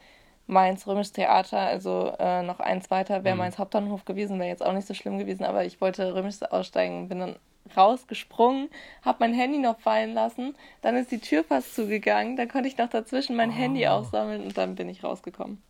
Mainz 0.48 0.86
Römisches 0.86 1.12
Theater, 1.12 1.58
also 1.58 2.12
äh, 2.18 2.42
noch 2.42 2.58
eins 2.58 2.90
weiter 2.90 3.22
wäre 3.22 3.34
mhm. 3.34 3.40
Mainz 3.40 3.58
Hauptbahnhof 3.58 4.06
gewesen, 4.06 4.38
wäre 4.38 4.48
jetzt 4.48 4.64
auch 4.64 4.72
nicht 4.72 4.86
so 4.86 4.94
schlimm 4.94 5.18
gewesen, 5.18 5.44
aber 5.44 5.64
ich 5.66 5.80
wollte 5.80 6.14
Römisches 6.14 6.42
aussteigen, 6.42 7.08
bin 7.08 7.20
dann 7.20 7.36
rausgesprungen, 7.76 8.70
habe 9.02 9.18
mein 9.20 9.34
Handy 9.34 9.58
noch 9.58 9.78
fallen 9.78 10.14
lassen, 10.14 10.56
dann 10.80 10.96
ist 10.96 11.12
die 11.12 11.20
Tür 11.20 11.44
fast 11.44 11.74
zugegangen, 11.74 12.36
dann 12.36 12.48
konnte 12.48 12.66
ich 12.66 12.78
noch 12.78 12.88
dazwischen 12.88 13.36
mein 13.36 13.50
oh. 13.50 13.54
Handy 13.54 13.86
aufsammeln 13.86 14.42
und 14.42 14.56
dann 14.56 14.74
bin 14.74 14.88
ich 14.88 15.04
rausgekommen. 15.04 15.62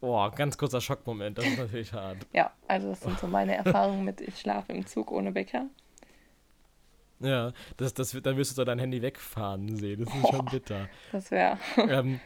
Boah, 0.00 0.32
ganz 0.32 0.58
kurzer 0.58 0.80
Schockmoment, 0.80 1.38
das 1.38 1.46
ist 1.46 1.58
natürlich 1.58 1.92
hart. 1.92 2.18
Ja, 2.32 2.50
also 2.66 2.88
das 2.88 3.02
sind 3.02 3.20
so 3.20 3.28
meine 3.28 3.54
Erfahrungen 3.54 4.04
mit 4.04 4.20
ich 4.20 4.36
schlafe 4.40 4.72
im 4.72 4.84
Zug 4.84 5.12
ohne 5.12 5.32
Wecker. 5.32 5.66
Ja, 7.20 7.52
das, 7.76 7.94
das, 7.94 8.10
dann 8.20 8.36
wirst 8.36 8.50
du 8.50 8.54
so 8.56 8.64
dein 8.64 8.80
Handy 8.80 9.00
wegfahren 9.00 9.76
sehen. 9.76 10.04
Das 10.04 10.12
ist 10.12 10.24
oh, 10.24 10.32
schon 10.32 10.44
bitter. 10.46 10.88
Das 11.12 11.30
wäre. 11.30 11.56
Ähm, 11.76 12.18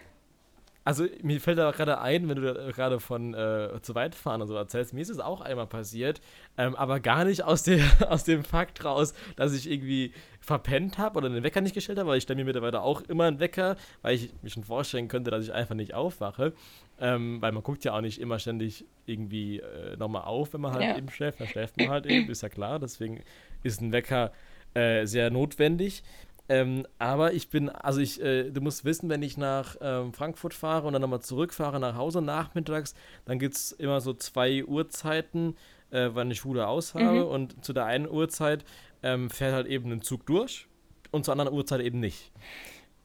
also 0.87 1.05
mir 1.21 1.41
fällt 1.41 1.59
da 1.59 1.73
gerade 1.73 2.01
ein, 2.01 2.29
wenn 2.29 2.37
du 2.37 2.73
gerade 2.73 3.01
von 3.01 3.35
äh, 3.35 3.81
zu 3.83 3.97
weit 3.97 4.15
fahren 4.15 4.41
und 4.41 4.47
so 4.47 4.55
erzählst, 4.55 4.95
mir 4.95 5.01
ist 5.01 5.09
es 5.09 5.19
auch 5.19 5.41
einmal 5.41 5.67
passiert, 5.67 6.21
ähm, 6.57 6.77
aber 6.77 7.01
gar 7.01 7.25
nicht 7.25 7.43
aus, 7.43 7.65
der, 7.65 7.81
aus 8.09 8.23
dem 8.23 8.45
Fakt 8.45 8.85
raus, 8.85 9.13
dass 9.35 9.53
ich 9.53 9.69
irgendwie 9.69 10.13
verpennt 10.41 10.97
habe 10.97 11.19
oder 11.19 11.29
den 11.29 11.43
Wecker 11.43 11.61
nicht 11.61 11.75
gestellt 11.75 11.99
habe, 11.99 12.11
weil 12.11 12.19
ich 12.19 12.23
stelle 12.23 12.37
mir 12.37 12.45
mittlerweile 12.45 12.83
auch 12.83 13.01
immer 13.03 13.25
einen 13.25 13.41
Wecker, 13.41 13.75
weil 14.03 14.15
ich 14.15 14.31
mir 14.43 14.51
schon 14.51 14.63
vorstellen 14.63 15.09
könnte, 15.09 15.33
dass 15.33 15.43
ich 15.43 15.53
einfach 15.53 15.75
nicht 15.75 15.93
aufwache, 15.93 16.53
ähm, 17.01 17.43
weil 17.43 17.51
man 17.51 17.65
guckt 17.65 17.85
ja 17.85 17.93
auch 17.93 18.01
nicht 18.01 18.21
immer 18.21 18.39
ständig 18.39 18.85
irgendwie 19.07 19.59
äh, 19.59 19.97
nochmal 19.97 20.23
auf, 20.23 20.55
wenn 20.55 20.61
man 20.61 20.73
halt 20.73 20.85
ja. 20.85 20.97
eben 20.97 21.11
schläft, 21.11 21.41
dann 21.41 21.49
schläft 21.49 21.79
man 21.79 21.89
halt 21.89 22.07
eben, 22.07 22.31
ist 22.31 22.43
ja 22.43 22.49
klar, 22.49 22.79
deswegen 22.79 23.25
ist 23.65 23.81
ein 23.81 23.91
Wecker 23.91 24.31
äh, 24.75 25.07
sehr 25.07 25.31
notwendig. 25.31 26.05
Ähm, 26.49 26.87
aber 26.99 27.33
ich 27.33 27.49
bin, 27.49 27.69
also 27.69 28.01
ich, 28.01 28.23
äh, 28.23 28.51
du 28.51 28.61
musst 28.61 28.85
wissen, 28.85 29.09
wenn 29.09 29.23
ich 29.23 29.37
nach 29.37 29.77
ähm, 29.81 30.13
Frankfurt 30.13 30.55
fahre 30.55 30.87
und 30.87 30.93
dann 30.93 31.03
nochmal 31.03 31.21
zurückfahre 31.21 31.81
nach 31.81 31.97
Hause 31.97 32.23
nachmittags, 32.23 32.95
dann 33.25 33.39
gibt 33.39 33.55
es 33.57 33.73
immer 33.73 34.01
so 34.01 34.15
zwei 34.15 34.65
Uhrzeiten, 34.65 35.57
äh, 35.91 36.11
wann 36.13 36.31
ich 36.31 36.39
Schule 36.39 36.69
aus 36.69 36.95
habe. 36.95 37.25
Mhm. 37.25 37.25
Und 37.25 37.65
zu 37.65 37.73
der 37.73 37.87
einen 37.87 38.09
Uhrzeit 38.09 38.65
ähm, 39.03 39.31
fährt 39.31 39.55
halt 39.55 39.67
eben 39.67 39.91
ein 39.91 40.03
Zug 40.03 40.27
durch 40.27 40.69
und 41.11 41.25
zur 41.25 41.33
anderen 41.33 41.53
Uhrzeit 41.53 41.81
eben 41.81 42.01
nicht. 42.01 42.33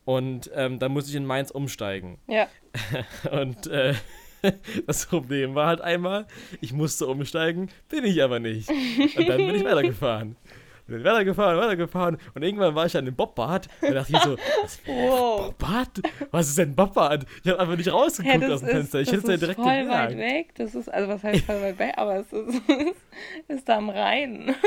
Und 0.04 0.50
ähm, 0.54 0.78
dann 0.78 0.92
muss 0.92 1.08
ich 1.08 1.14
in 1.14 1.26
Mainz 1.26 1.50
umsteigen. 1.50 2.18
Ja. 2.28 2.48
und 3.30 3.66
äh, 3.66 3.94
das 4.86 5.06
Problem 5.06 5.54
war 5.54 5.66
halt 5.66 5.80
einmal, 5.80 6.26
ich 6.60 6.72
musste 6.72 7.06
umsteigen, 7.06 7.70
bin 7.88 8.04
ich 8.04 8.22
aber 8.22 8.40
nicht. 8.40 8.68
Und 8.68 9.28
dann 9.28 9.38
bin 9.38 9.54
ich 9.54 9.64
weitergefahren. 9.64 10.36
Bin 10.86 11.04
weitergefahren, 11.04 11.58
weitergefahren. 11.58 12.18
Und 12.34 12.42
irgendwann 12.42 12.74
war 12.74 12.86
ich 12.86 12.96
an 12.96 13.04
dem 13.04 13.14
Bobbad. 13.14 13.68
Da 13.80 13.90
dachte 13.90 14.12
ich 14.12 14.18
so, 14.18 14.36
was, 14.62 14.80
wow. 14.86 15.54
Bobbad? 15.54 16.02
Was 16.30 16.48
ist 16.48 16.58
denn 16.58 16.74
Bobbad? 16.74 17.24
Ich 17.42 17.50
habe 17.50 17.60
einfach 17.60 17.76
nicht 17.76 17.92
rausgeguckt 17.92 18.44
aus 18.44 18.60
dem 18.60 18.68
ist, 18.68 18.74
Fenster. 18.74 19.00
Ich 19.00 19.08
hätte 19.08 19.22
es 19.22 19.28
ja 19.28 19.36
direkt 19.36 19.60
voll 19.60 19.88
weit 19.88 20.16
weg. 20.16 20.54
Das 20.56 20.74
ist, 20.74 20.92
also 20.92 21.08
was 21.08 21.22
heißt 21.22 21.44
voll 21.44 21.62
weit 21.62 21.78
weg? 21.78 21.94
Aber 21.96 22.16
es 22.16 22.32
ist, 22.32 22.62
ist 23.48 23.68
da 23.68 23.78
am 23.78 23.90
Rhein. 23.90 24.54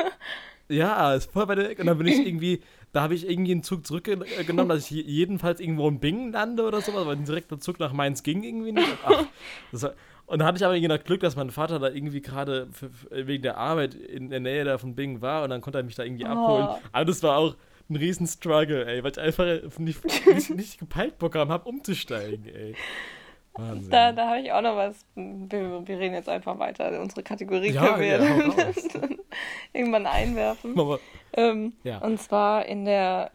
Ja, 0.67 1.13
ist 1.13 1.31
voll 1.31 1.47
weit 1.47 1.59
weg. 1.59 1.79
Und 1.79 1.85
dann 1.85 1.97
bin 1.99 2.07
ich 2.07 2.25
irgendwie, 2.25 2.59
da 2.91 3.03
habe 3.03 3.13
ich 3.13 3.29
irgendwie 3.29 3.51
einen 3.51 3.61
Zug 3.61 3.85
zurückgenommen, 3.85 4.67
dass 4.67 4.89
ich 4.89 5.05
jedenfalls 5.05 5.59
irgendwo 5.59 5.87
in 5.87 5.99
Bingen 5.99 6.31
lande 6.31 6.63
oder 6.63 6.81
sowas, 6.81 7.05
weil 7.05 7.17
ein 7.17 7.25
direkter 7.25 7.59
Zug 7.59 7.79
nach 7.79 7.93
Mainz 7.93 8.23
ging 8.23 8.41
irgendwie 8.41 8.71
nicht. 8.71 8.97
Ach, 9.05 9.25
das 9.71 9.83
war, 9.83 9.93
und 10.27 10.39
da 10.39 10.45
hatte 10.45 10.57
ich 10.57 10.65
aber 10.65 10.75
irgendwie 10.75 10.95
noch 10.95 11.03
Glück, 11.03 11.21
dass 11.21 11.35
mein 11.35 11.51
Vater 11.51 11.79
da 11.79 11.89
irgendwie 11.89 12.21
gerade 12.21 12.67
wegen 13.11 13.43
der 13.43 13.57
Arbeit 13.57 13.93
in 13.93 14.29
der 14.29 14.39
Nähe 14.39 14.63
da 14.63 14.77
von 14.77 14.95
Bing 14.95 15.21
war 15.21 15.43
und 15.43 15.51
dann 15.51 15.61
konnte 15.61 15.79
er 15.79 15.83
mich 15.83 15.95
da 15.95 16.03
irgendwie 16.03 16.25
oh. 16.25 16.29
abholen. 16.29 16.67
Aber 16.91 17.05
das 17.05 17.21
war 17.23 17.37
auch 17.37 17.55
ein 17.89 17.95
riesen 17.95 18.25
Struggle, 18.25 18.85
ey, 18.85 19.03
weil 19.03 19.11
ich 19.11 19.19
einfach 19.19 19.45
nicht, 19.77 20.03
nicht, 20.25 20.49
nicht 20.55 20.79
gepeilt 20.79 21.19
bekommen 21.19 21.51
habe, 21.51 21.69
umzusteigen, 21.69 22.45
ey. 22.47 22.75
Wahnsinn. 23.53 23.89
Da, 23.89 24.11
da 24.11 24.29
habe 24.29 24.41
ich 24.41 24.51
auch 24.51 24.61
noch 24.61 24.75
was. 24.75 25.05
Wir, 25.15 25.87
wir, 25.87 25.99
reden 25.99 26.13
jetzt 26.13 26.27
einfach 26.27 26.59
weiter. 26.59 26.99
Unsere 26.99 27.23
Kategorie 27.23 27.71
ja, 27.71 27.85
können 27.85 27.99
wir 28.01 28.07
ja, 28.07 28.19
irgendwann 29.73 30.05
einwerfen. 30.05 30.75
Ähm, 31.33 31.73
ja. 31.83 31.99
Und 31.99 32.19
zwar 32.19 32.65
in 32.65 32.83
der 32.83 33.31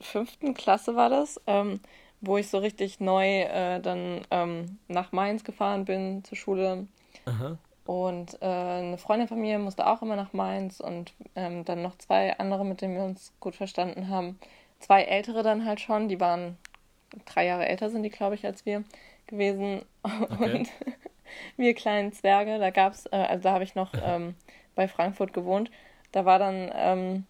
fünften 0.00 0.52
Klasse 0.52 0.96
war 0.96 1.08
das. 1.08 1.40
Ähm, 1.46 1.80
wo 2.22 2.38
ich 2.38 2.48
so 2.48 2.58
richtig 2.58 3.00
neu 3.00 3.42
äh, 3.42 3.80
dann 3.80 4.22
ähm, 4.30 4.78
nach 4.88 5.12
Mainz 5.12 5.44
gefahren 5.44 5.84
bin 5.84 6.24
zur 6.24 6.38
Schule. 6.38 6.86
Aha. 7.26 7.58
Und 7.84 8.40
äh, 8.40 8.46
eine 8.46 8.96
Freundin 8.96 9.28
von 9.28 9.40
mir 9.40 9.58
musste 9.58 9.86
auch 9.86 10.02
immer 10.02 10.14
nach 10.14 10.32
Mainz 10.32 10.78
und 10.78 11.12
ähm, 11.34 11.64
dann 11.64 11.82
noch 11.82 11.98
zwei 11.98 12.38
andere, 12.38 12.64
mit 12.64 12.80
denen 12.80 12.94
wir 12.94 13.02
uns 13.02 13.32
gut 13.40 13.56
verstanden 13.56 14.08
haben. 14.08 14.38
Zwei 14.78 15.02
ältere 15.02 15.42
dann 15.42 15.66
halt 15.66 15.80
schon, 15.80 16.08
die 16.08 16.20
waren 16.20 16.56
drei 17.26 17.46
Jahre 17.46 17.66
älter 17.66 17.90
sind 17.90 18.04
die, 18.04 18.10
glaube 18.10 18.36
ich, 18.36 18.46
als 18.46 18.64
wir 18.64 18.84
gewesen. 19.26 19.82
Okay. 20.04 20.58
Und 20.58 20.68
wir 21.56 21.74
kleinen 21.74 22.12
Zwerge, 22.12 22.58
da 22.58 22.70
gab 22.70 22.94
es, 22.94 23.06
äh, 23.06 23.16
also 23.16 23.44
da 23.44 23.52
habe 23.52 23.62
ich 23.62 23.76
noch 23.76 23.92
ähm, 24.04 24.34
bei 24.74 24.88
Frankfurt 24.88 25.32
gewohnt, 25.32 25.70
da 26.10 26.24
war 26.24 26.40
dann 26.40 26.72
ähm, 26.74 27.26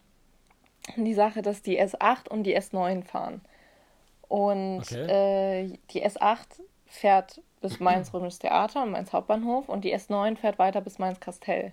die 0.95 1.13
Sache, 1.13 1.43
dass 1.43 1.61
die 1.61 1.79
S8 1.79 2.29
und 2.29 2.43
die 2.43 2.57
S9 2.57 3.03
fahren. 3.03 3.41
Und 4.27 4.81
okay. 4.81 5.63
äh, 5.65 5.77
die 5.91 6.05
S8 6.05 6.61
fährt 6.87 7.41
bis 7.61 7.79
Mainz 7.79 8.13
Römisches 8.13 8.39
Theater 8.39 8.83
und 8.83 8.91
Mainz 8.91 9.13
Hauptbahnhof 9.13 9.69
und 9.69 9.83
die 9.83 9.95
S9 9.95 10.37
fährt 10.37 10.59
weiter 10.59 10.81
bis 10.81 10.99
Mainz 10.99 11.19
Kastell. 11.19 11.71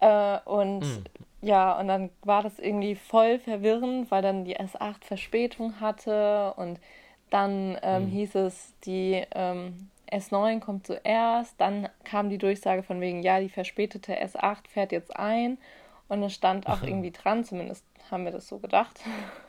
Äh, 0.00 0.38
und 0.44 0.80
mhm. 0.80 1.04
ja, 1.42 1.78
und 1.78 1.88
dann 1.88 2.10
war 2.22 2.42
das 2.42 2.58
irgendwie 2.58 2.94
voll 2.94 3.38
verwirrend, 3.38 4.10
weil 4.10 4.22
dann 4.22 4.44
die 4.44 4.56
S8 4.56 5.04
Verspätung 5.04 5.80
hatte 5.80 6.54
und 6.56 6.78
dann 7.30 7.76
ähm, 7.82 8.04
mhm. 8.04 8.08
hieß 8.08 8.34
es, 8.36 8.74
die 8.84 9.24
ähm, 9.32 9.90
S9 10.10 10.60
kommt 10.60 10.86
zuerst, 10.86 11.60
dann 11.60 11.88
kam 12.04 12.30
die 12.30 12.38
Durchsage 12.38 12.82
von 12.82 13.00
wegen, 13.00 13.22
ja, 13.22 13.40
die 13.40 13.50
verspätete 13.50 14.14
S8 14.22 14.68
fährt 14.68 14.92
jetzt 14.92 15.14
ein 15.14 15.58
und 16.08 16.22
es 16.22 16.34
stand 16.34 16.66
auch 16.66 16.82
irgendwie 16.84 17.10
dran, 17.10 17.44
zumindest 17.44 17.84
haben 18.10 18.24
wir 18.24 18.32
das 18.32 18.48
so 18.48 18.58
gedacht. 18.58 19.00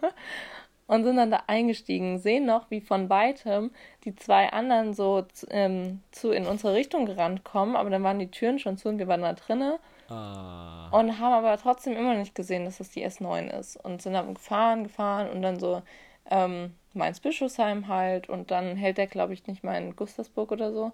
und 0.90 1.04
sind 1.04 1.18
dann 1.18 1.30
da 1.30 1.44
eingestiegen, 1.46 2.18
sehen 2.18 2.48
noch, 2.48 2.72
wie 2.72 2.82
von 2.82 3.12
weitem 3.12 3.70
die 4.06 4.16
zwei 4.16 4.52
anderen 4.52 4.96
so 4.96 5.24
ähm, 5.52 6.02
zu 6.10 6.32
in 6.32 6.48
unsere 6.48 6.74
Richtung 6.74 7.06
gerannt 7.06 7.44
kommen, 7.44 7.76
aber 7.76 7.92
dann 7.92 8.02
waren 8.02 8.18
die 8.18 8.32
Türen 8.32 8.58
schon 8.58 8.76
zu 8.76 8.90
und 8.90 8.98
wir 8.98 9.08
waren 9.08 9.22
da 9.22 9.34
drinnen. 9.34 9.76
Ah. 10.10 10.90
Und 10.90 11.20
haben 11.20 11.34
aber 11.34 11.56
trotzdem 11.58 11.96
immer 11.96 12.16
nicht 12.16 12.34
gesehen, 12.34 12.66
dass 12.66 12.80
das 12.80 12.90
die 12.90 13.06
S9 13.06 13.52
ist. 13.60 13.78
Und 13.86 14.02
sind 14.02 14.14
dann 14.14 14.34
gefahren, 14.34 14.84
gefahren 14.86 15.30
und 15.30 15.44
dann 15.44 15.60
so 15.60 15.84
ähm, 16.32 16.74
Mainz-Bischofsheim 16.96 17.88
halt. 17.88 18.28
Und 18.28 18.50
dann 18.50 18.76
hält 18.76 18.98
der, 18.98 19.06
glaube 19.06 19.34
ich, 19.34 19.46
nicht 19.46 19.64
mal 19.64 19.76
in 19.76 19.96
Gustavsburg 19.96 20.52
oder 20.52 20.74
so. 20.74 20.92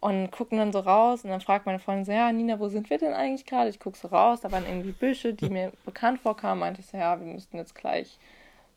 Und 0.00 0.30
gucken 0.32 0.58
dann 0.58 0.70
so 0.70 0.80
raus 0.80 1.24
und 1.24 1.30
dann 1.30 1.40
fragt 1.40 1.64
meine 1.64 1.78
Freundin 1.78 2.04
so, 2.04 2.12
ja, 2.12 2.30
Nina, 2.30 2.60
wo 2.60 2.68
sind 2.68 2.90
wir 2.90 2.98
denn 2.98 3.14
eigentlich 3.14 3.46
gerade? 3.46 3.70
Ich 3.70 3.80
gucke 3.80 3.96
so 3.96 4.08
raus, 4.08 4.42
da 4.42 4.52
waren 4.52 4.66
irgendwie 4.66 4.92
Büsche, 4.92 5.32
die 5.32 5.48
mir 5.48 5.72
bekannt 5.86 6.20
vorkamen. 6.20 6.60
Meinte 6.60 6.80
ich 6.80 6.86
so, 6.86 6.98
ja, 6.98 7.18
wir 7.18 7.26
müssten 7.26 7.56
jetzt 7.56 7.74
gleich 7.74 8.18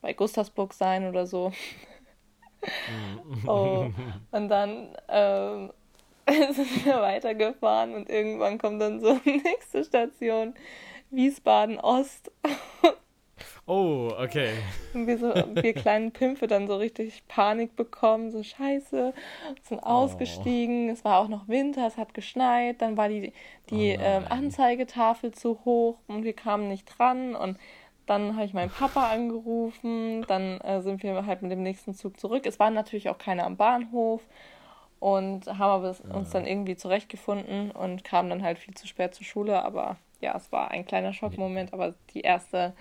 bei 0.04 0.14
Gustavsburg 0.14 0.74
sein 0.74 1.08
oder 1.08 1.26
so. 1.26 1.52
Mhm. 2.88 3.50
oh. 3.50 3.90
Und 4.32 4.50
dann 4.50 4.96
ähm, 5.08 5.72
sind 6.54 6.86
wir 6.86 7.02
weitergefahren 7.02 7.96
und 7.96 8.10
irgendwann 8.10 8.58
kommt 8.58 8.82
dann 8.82 9.02
so 9.02 9.20
nächste 9.26 9.84
Station, 9.84 10.54
Wiesbaden 11.10 11.80
Ost. 11.80 12.32
Oh, 13.66 14.10
okay. 14.18 14.52
Und 14.94 15.08
wir, 15.08 15.18
so, 15.18 15.34
wir 15.34 15.74
kleinen 15.74 16.12
Pimpfe 16.12 16.48
dann 16.48 16.68
so 16.68 16.76
richtig 16.78 17.24
Panik 17.28 17.76
bekommen, 17.76 18.32
so 18.32 18.44
scheiße, 18.44 19.14
sind 19.64 19.80
oh. 19.80 19.86
ausgestiegen, 19.86 20.90
es 20.90 21.04
war 21.04 21.20
auch 21.20 21.30
noch 21.30 21.48
Winter, 21.48 21.88
es 21.88 21.98
hat 21.98 22.14
geschneit, 22.14 22.82
dann 22.82 22.98
war 22.98 23.10
die, 23.10 23.34
die 23.70 23.98
oh 23.98 24.02
ähm, 24.02 24.26
Anzeigetafel 24.30 25.34
zu 25.34 25.60
hoch 25.66 25.98
und 26.08 26.24
wir 26.24 26.34
kamen 26.34 26.68
nicht 26.68 26.86
dran 26.86 27.36
und 27.36 27.58
dann 28.06 28.36
habe 28.36 28.46
ich 28.46 28.54
meinen 28.54 28.72
Papa 28.72 29.10
angerufen, 29.10 30.24
dann 30.28 30.60
äh, 30.62 30.82
sind 30.82 31.04
wir 31.04 31.26
halt 31.26 31.42
mit 31.42 31.52
dem 31.52 31.64
nächsten 31.64 31.94
Zug 31.94 32.20
zurück. 32.20 32.46
Es 32.46 32.60
waren 32.60 32.74
natürlich 32.74 33.10
auch 33.10 33.18
keine 33.18 33.44
am 33.46 33.56
Bahnhof 33.56 34.22
und 35.00 35.48
haben 35.48 35.62
aber 35.62 35.92
ja. 35.92 36.16
uns 36.16 36.32
dann 36.32 36.46
irgendwie 36.46 36.76
zurechtgefunden 36.76 37.72
und 37.72 38.04
kamen 38.04 38.30
dann 38.30 38.44
halt 38.44 38.60
viel 38.60 38.74
zu 38.74 38.88
spät 38.88 39.14
zur 39.14 39.26
Schule. 39.26 39.64
Aber 39.64 39.98
ja, 40.22 40.36
es 40.36 40.52
war 40.52 40.72
ein 40.72 40.86
kleiner 40.86 41.14
Schockmoment, 41.14 41.74
aber 41.74 41.94
die 42.14 42.22
erste 42.22 42.74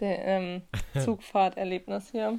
der, 0.00 0.24
ähm, 0.24 0.62
Zugfahrterlebnis 1.04 2.10
hier. 2.10 2.38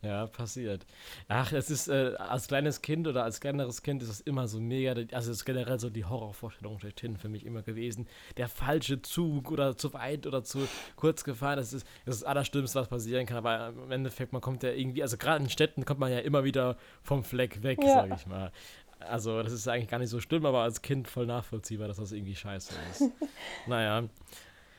Ja, 0.00 0.26
passiert. 0.26 0.86
Ach, 1.26 1.52
es 1.52 1.70
ist 1.70 1.88
äh, 1.88 2.14
als 2.18 2.46
kleines 2.46 2.82
Kind 2.82 3.08
oder 3.08 3.24
als 3.24 3.40
kleineres 3.40 3.82
Kind 3.82 4.00
ist 4.02 4.08
es 4.08 4.20
immer 4.20 4.46
so 4.46 4.60
mega, 4.60 4.92
also 4.92 5.32
es 5.32 5.38
ist 5.38 5.44
generell 5.44 5.80
so 5.80 5.90
die 5.90 6.04
Horrorvorstellung 6.04 6.78
schlechthin 6.78 7.16
für 7.16 7.28
mich 7.28 7.44
immer 7.44 7.62
gewesen. 7.62 8.06
Der 8.36 8.48
falsche 8.48 9.02
Zug 9.02 9.50
oder 9.50 9.76
zu 9.76 9.92
weit 9.94 10.26
oder 10.26 10.44
zu 10.44 10.68
kurz 10.94 11.24
gefahren, 11.24 11.56
das 11.56 11.72
ist 11.72 11.86
das, 12.04 12.14
ist 12.14 12.22
das 12.22 12.28
Allerschlimmste, 12.28 12.78
was 12.78 12.88
passieren 12.88 13.26
kann. 13.26 13.38
Aber 13.38 13.68
im 13.70 13.90
Endeffekt, 13.90 14.32
man 14.32 14.40
kommt 14.40 14.62
ja 14.62 14.70
irgendwie, 14.70 15.02
also 15.02 15.16
gerade 15.16 15.42
in 15.42 15.50
Städten 15.50 15.84
kommt 15.84 15.98
man 15.98 16.12
ja 16.12 16.18
immer 16.18 16.44
wieder 16.44 16.76
vom 17.02 17.24
Fleck 17.24 17.62
weg, 17.62 17.78
ja. 17.82 17.94
sage 17.94 18.14
ich 18.16 18.26
mal. 18.26 18.52
Also, 19.00 19.42
das 19.42 19.52
ist 19.52 19.68
eigentlich 19.68 19.88
gar 19.88 19.98
nicht 19.98 20.10
so 20.10 20.20
schlimm, 20.20 20.44
aber 20.44 20.62
als 20.62 20.82
Kind 20.82 21.06
voll 21.08 21.26
nachvollziehbar, 21.26 21.88
dass 21.88 21.98
das 21.98 22.12
irgendwie 22.12 22.34
scheiße 22.34 22.74
ist. 22.90 23.10
naja, 23.66 24.08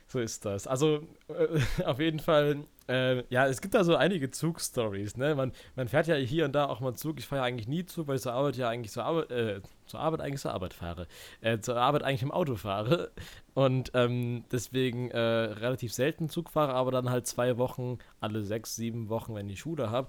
so 0.07 0.19
ist 0.19 0.43
das. 0.45 0.67
Also, 0.67 1.07
äh, 1.29 1.83
auf 1.85 1.99
jeden 1.99 2.19
Fall 2.19 2.63
äh, 2.89 3.23
ja, 3.29 3.47
es 3.47 3.61
gibt 3.61 3.75
da 3.75 3.83
so 3.83 3.95
einige 3.95 4.31
Zugstories, 4.31 5.15
ne? 5.15 5.35
Man, 5.35 5.53
man 5.75 5.87
fährt 5.87 6.07
ja 6.07 6.15
hier 6.15 6.45
und 6.45 6.53
da 6.53 6.65
auch 6.65 6.79
mal 6.79 6.95
Zug. 6.95 7.19
Ich 7.19 7.27
fahre 7.27 7.41
ja 7.41 7.45
eigentlich 7.45 7.67
nie 7.67 7.85
Zug, 7.85 8.07
weil 8.07 8.15
ich 8.15 8.21
zur 8.21 8.33
Arbeit 8.33 8.57
ja 8.57 8.67
eigentlich 8.67 8.91
zur 8.91 9.05
Arbeit, 9.05 9.31
äh, 9.31 9.61
zur 9.85 9.99
Arbeit 9.99 10.21
eigentlich 10.21 10.41
zur 10.41 10.53
Arbeit 10.53 10.73
fahre. 10.73 11.07
Äh, 11.41 11.59
zur 11.59 11.77
Arbeit 11.77 12.03
eigentlich 12.03 12.23
im 12.23 12.31
Auto 12.31 12.55
fahre. 12.55 13.11
Und 13.53 13.91
ähm, 13.93 14.43
deswegen 14.51 15.11
äh, 15.11 15.19
relativ 15.19 15.93
selten 15.93 16.29
Zug 16.29 16.49
fahre, 16.49 16.73
aber 16.73 16.91
dann 16.91 17.09
halt 17.09 17.27
zwei 17.27 17.57
Wochen, 17.57 17.99
alle 18.19 18.43
sechs, 18.43 18.75
sieben 18.75 19.09
Wochen, 19.09 19.35
wenn 19.35 19.49
ich 19.49 19.59
Schule 19.59 19.91
habe. 19.91 20.07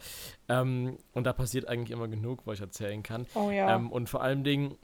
Ähm, 0.49 0.96
und 1.12 1.25
da 1.25 1.32
passiert 1.32 1.68
eigentlich 1.68 1.90
immer 1.90 2.08
genug, 2.08 2.46
was 2.46 2.54
ich 2.54 2.62
erzählen 2.62 3.02
kann. 3.02 3.26
Oh 3.34 3.50
ja. 3.50 3.75
Ähm, 3.75 3.90
und 3.92 4.08
vor 4.08 4.22
allem 4.22 4.44
Dingen 4.44 4.76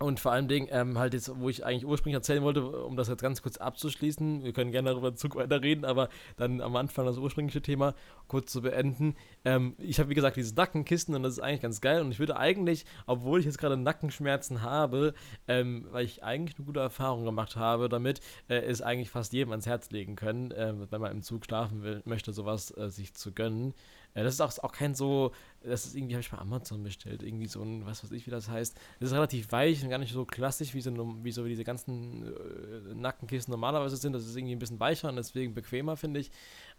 und 0.00 0.18
vor 0.18 0.32
allem 0.32 0.48
Dingen, 0.48 0.68
ähm, 0.70 0.98
halt 0.98 1.12
jetzt, 1.12 1.30
wo 1.38 1.48
ich 1.48 1.64
eigentlich 1.64 1.84
ursprünglich 1.84 2.16
erzählen 2.16 2.42
wollte, 2.42 2.64
um 2.64 2.96
das 2.96 3.08
jetzt 3.08 3.22
ganz 3.22 3.42
kurz 3.42 3.58
abzuschließen, 3.58 4.42
wir 4.42 4.52
können 4.52 4.72
gerne 4.72 4.90
darüber 4.90 5.14
Zug 5.14 5.36
weiterreden, 5.36 5.84
aber 5.84 6.08
dann 6.36 6.60
am 6.62 6.74
Anfang 6.76 7.04
das 7.04 7.18
ursprüngliche 7.18 7.60
Thema 7.60 7.94
kurz 8.26 8.50
zu 8.50 8.62
beenden. 8.62 9.14
Ähm, 9.44 9.74
ich 9.78 9.98
habe, 9.98 10.08
wie 10.08 10.14
gesagt, 10.14 10.36
diese 10.36 10.54
Nackenkissen 10.54 11.14
und 11.14 11.22
das 11.22 11.34
ist 11.34 11.40
eigentlich 11.40 11.60
ganz 11.60 11.80
geil 11.82 12.00
und 12.00 12.10
ich 12.10 12.18
würde 12.18 12.36
eigentlich, 12.36 12.86
obwohl 13.06 13.40
ich 13.40 13.46
jetzt 13.46 13.58
gerade 13.58 13.76
Nackenschmerzen 13.76 14.62
habe, 14.62 15.12
ähm, 15.48 15.86
weil 15.90 16.06
ich 16.06 16.24
eigentlich 16.24 16.56
eine 16.56 16.64
gute 16.64 16.80
Erfahrung 16.80 17.24
gemacht 17.26 17.56
habe 17.56 17.90
damit, 17.90 18.20
äh, 18.48 18.56
es 18.56 18.80
eigentlich 18.80 19.10
fast 19.10 19.34
jedem 19.34 19.50
ans 19.50 19.66
Herz 19.66 19.90
legen 19.90 20.16
können, 20.16 20.50
äh, 20.50 20.72
wenn 20.90 21.00
man 21.00 21.12
im 21.12 21.22
Zug 21.22 21.44
schlafen 21.44 21.82
will, 21.82 22.00
möchte, 22.06 22.32
sowas 22.32 22.76
äh, 22.76 22.88
sich 22.88 23.12
zu 23.14 23.32
gönnen. 23.32 23.74
Ja, 24.14 24.24
das 24.24 24.34
ist 24.34 24.40
auch, 24.40 24.64
auch 24.64 24.72
kein 24.72 24.94
so, 24.94 25.32
das 25.62 25.86
ist 25.86 25.94
irgendwie, 25.94 26.14
habe 26.14 26.20
ich 26.20 26.30
bei 26.30 26.38
Amazon 26.38 26.82
bestellt, 26.82 27.22
irgendwie 27.22 27.46
so 27.46 27.62
ein, 27.62 27.86
was 27.86 28.02
weiß 28.02 28.10
ich, 28.12 28.26
wie 28.26 28.30
das 28.30 28.48
heißt. 28.48 28.76
Das 28.98 29.10
ist 29.10 29.14
relativ 29.14 29.52
weich 29.52 29.82
und 29.82 29.90
gar 29.90 29.98
nicht 29.98 30.12
so 30.12 30.24
klassisch, 30.24 30.74
wie 30.74 30.80
so, 30.80 30.92
wie 31.22 31.30
so 31.30 31.44
diese 31.46 31.62
ganzen 31.62 32.26
äh, 32.26 32.94
Nackenkissen 32.94 33.52
normalerweise 33.52 33.96
sind. 33.96 34.12
Das 34.12 34.26
ist 34.26 34.36
irgendwie 34.36 34.56
ein 34.56 34.58
bisschen 34.58 34.80
weicher 34.80 35.08
und 35.08 35.16
deswegen 35.16 35.54
bequemer, 35.54 35.96
finde 35.96 36.20
ich. 36.20 36.30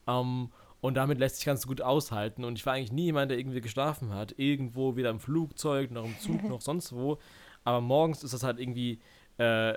Ähm, 0.08 0.50
und 0.82 0.96
damit 0.96 1.20
lässt 1.20 1.38
sich 1.38 1.46
ganz 1.46 1.66
gut 1.68 1.82
aushalten. 1.82 2.44
Und 2.44 2.58
ich 2.58 2.66
war 2.66 2.74
eigentlich 2.74 2.92
nie 2.92 3.06
jemand, 3.06 3.32
der 3.32 3.38
irgendwie 3.38 3.62
geschlafen 3.62 4.14
hat. 4.14 4.34
Irgendwo, 4.38 4.96
weder 4.98 5.12
im 5.12 5.20
Flugzeug, 5.20 5.92
noch 5.92 6.06
im 6.06 6.20
Zug, 6.20 6.44
noch 6.50 6.62
sonst 6.62 6.92
wo. 6.92 7.18
Aber 7.64 7.80
morgens 7.80 8.24
ist 8.24 8.34
das 8.34 8.44
halt 8.44 8.60
irgendwie 8.60 9.00
äh, 9.38 9.76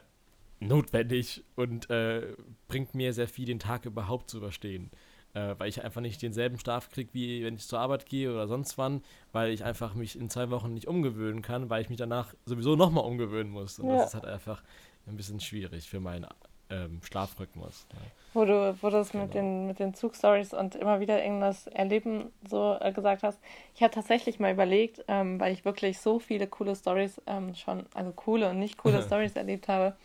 notwendig 0.58 1.44
und 1.54 1.88
äh, 1.90 2.34
bringt 2.66 2.94
mir 2.94 3.12
sehr 3.12 3.28
viel, 3.28 3.44
den 3.44 3.58
Tag 3.60 3.84
überhaupt 3.84 4.30
zu 4.30 4.38
überstehen 4.38 4.90
äh, 5.34 5.54
weil 5.58 5.68
ich 5.68 5.84
einfach 5.84 6.00
nicht 6.00 6.22
denselben 6.22 6.58
Schlaf 6.58 6.88
kriege, 6.90 7.10
wie 7.12 7.44
wenn 7.44 7.56
ich 7.56 7.66
zur 7.66 7.80
Arbeit 7.80 8.06
gehe 8.06 8.32
oder 8.32 8.46
sonst 8.48 8.78
wann, 8.78 9.02
weil 9.32 9.50
ich 9.50 9.64
einfach 9.64 9.94
mich 9.94 10.18
in 10.18 10.30
zwei 10.30 10.50
Wochen 10.50 10.72
nicht 10.72 10.88
umgewöhnen 10.88 11.42
kann, 11.42 11.68
weil 11.70 11.82
ich 11.82 11.90
mich 11.90 11.98
danach 11.98 12.34
sowieso 12.46 12.76
nochmal 12.76 13.04
umgewöhnen 13.04 13.52
muss. 13.52 13.78
Und 13.78 13.88
ja. 13.88 13.96
das 13.96 14.08
ist 14.08 14.14
halt 14.14 14.26
einfach 14.26 14.62
ein 15.06 15.16
bisschen 15.16 15.40
schwierig 15.40 15.88
für 15.88 16.00
meinen 16.00 16.26
ähm, 16.70 17.00
Schlafrhythmus. 17.02 17.86
Ja. 17.92 17.98
Wo 18.32 18.44
du, 18.44 18.76
wo 18.80 18.88
du 18.88 18.96
das 18.96 19.10
genau. 19.10 19.24
mit 19.24 19.34
den, 19.34 19.66
mit 19.66 19.78
den 19.78 19.94
Zugstories 19.94 20.52
und 20.54 20.74
immer 20.74 21.00
wieder 21.00 21.22
irgendwas 21.22 21.66
erleben 21.68 22.32
so 22.48 22.76
äh, 22.80 22.92
gesagt 22.92 23.22
hast. 23.22 23.40
Ich 23.74 23.82
habe 23.82 23.94
tatsächlich 23.94 24.40
mal 24.40 24.52
überlegt, 24.52 25.04
ähm, 25.08 25.38
weil 25.38 25.52
ich 25.52 25.64
wirklich 25.64 26.00
so 26.00 26.18
viele 26.18 26.46
coole 26.46 26.74
Stories 26.74 27.20
ähm, 27.26 27.54
schon, 27.54 27.86
also 27.94 28.12
coole 28.12 28.50
und 28.50 28.58
nicht 28.58 28.78
coole 28.78 29.02
Stories 29.06 29.36
erlebt 29.36 29.68
habe, 29.68 29.96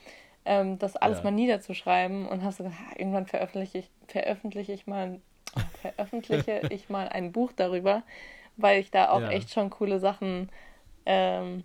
ähm, 0.50 0.80
das 0.80 0.96
alles 0.96 1.20
ja. 1.20 1.26
mal 1.26 1.32
niederzuschreiben 1.32 2.28
und 2.28 2.44
hast 2.44 2.60
du 2.60 2.64
gedacht, 2.64 2.80
irgendwann 2.98 3.28
veröffentliche 3.28 3.78
ich, 3.78 3.92
veröffentliche 4.08 4.74
ich 4.74 4.88
mal 4.88 5.22
veröffentliche 5.82 6.62
ich 6.72 6.90
mal 6.90 7.08
ein 7.08 7.32
Buch 7.32 7.52
darüber, 7.56 8.02
weil 8.58 8.80
ich 8.80 8.90
da 8.90 9.12
auch 9.12 9.22
ja. 9.22 9.30
echt 9.30 9.52
schon 9.52 9.70
coole 9.70 10.00
Sachen 10.00 10.50
ähm, 11.06 11.64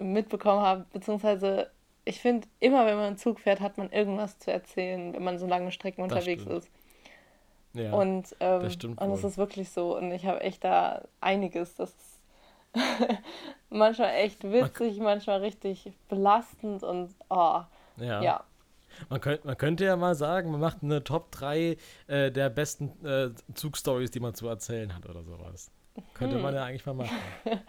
mitbekommen 0.00 0.62
habe, 0.62 0.86
beziehungsweise 0.90 1.70
ich 2.06 2.20
finde, 2.22 2.48
immer 2.60 2.86
wenn 2.86 2.96
man 2.96 3.04
einen 3.08 3.18
Zug 3.18 3.40
fährt, 3.40 3.60
hat 3.60 3.76
man 3.76 3.92
irgendwas 3.92 4.38
zu 4.38 4.50
erzählen, 4.50 5.12
wenn 5.12 5.22
man 5.22 5.38
so 5.38 5.46
lange 5.46 5.70
Strecken 5.70 6.02
unterwegs 6.02 6.46
ist. 6.46 6.70
Ja, 7.74 7.92
und 7.92 8.34
ähm, 8.40 8.62
das 8.62 8.76
und 8.82 9.12
es 9.12 9.24
ist 9.24 9.36
wirklich 9.36 9.68
so. 9.68 9.94
Und 9.94 10.12
ich 10.12 10.24
habe 10.24 10.40
echt 10.40 10.64
da 10.64 11.02
einiges. 11.20 11.74
Das 11.74 11.90
ist 11.90 12.20
manchmal 13.68 14.14
echt 14.14 14.42
witzig, 14.50 14.96
man 14.96 15.04
manchmal 15.04 15.40
richtig 15.40 15.92
belastend 16.08 16.82
und 16.82 17.10
oh, 17.28 17.60
ja. 18.00 18.22
ja. 18.22 18.44
Man, 19.08 19.20
könnt, 19.20 19.44
man 19.44 19.56
könnte 19.56 19.84
ja 19.84 19.96
mal 19.96 20.14
sagen, 20.14 20.50
man 20.50 20.60
macht 20.60 20.82
eine 20.82 21.04
Top 21.04 21.30
3 21.32 21.76
äh, 22.06 22.30
der 22.32 22.50
besten 22.50 23.04
äh, 23.04 23.30
Zugstories, 23.54 24.10
die 24.10 24.20
man 24.20 24.34
zu 24.34 24.48
erzählen 24.48 24.94
hat 24.94 25.06
oder 25.08 25.22
sowas. 25.22 25.70
Könnte 26.14 26.36
hm. 26.36 26.42
man 26.42 26.54
ja 26.54 26.64
eigentlich 26.64 26.86
mal 26.86 26.94
machen. 26.94 27.16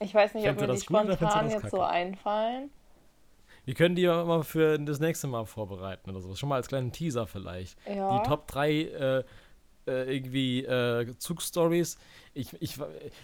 ich 0.00 0.14
weiß 0.14 0.34
nicht, 0.34 0.48
ob 0.48 0.60
mir 0.60 0.68
die 0.68 0.80
spontan 0.80 1.50
jetzt 1.50 1.70
so 1.70 1.82
einfallen. 1.82 2.70
Wir 3.64 3.74
können 3.74 3.94
die 3.94 4.02
ja 4.02 4.24
mal 4.24 4.42
für 4.42 4.78
das 4.78 4.98
nächste 4.98 5.28
Mal 5.28 5.44
vorbereiten 5.46 6.10
oder 6.10 6.20
so. 6.20 6.34
Schon 6.34 6.48
mal 6.48 6.56
als 6.56 6.66
kleinen 6.66 6.90
Teaser 6.90 7.26
vielleicht. 7.26 7.78
Ja. 7.86 8.18
Die 8.18 8.28
Top 8.28 8.48
3 8.48 8.70
äh, 8.70 9.24
äh, 9.86 10.16
irgendwie 10.16 10.64
äh, 10.64 11.16
Zugstories. 11.18 11.98
Ich, 12.34 12.52
ich, 12.60 12.78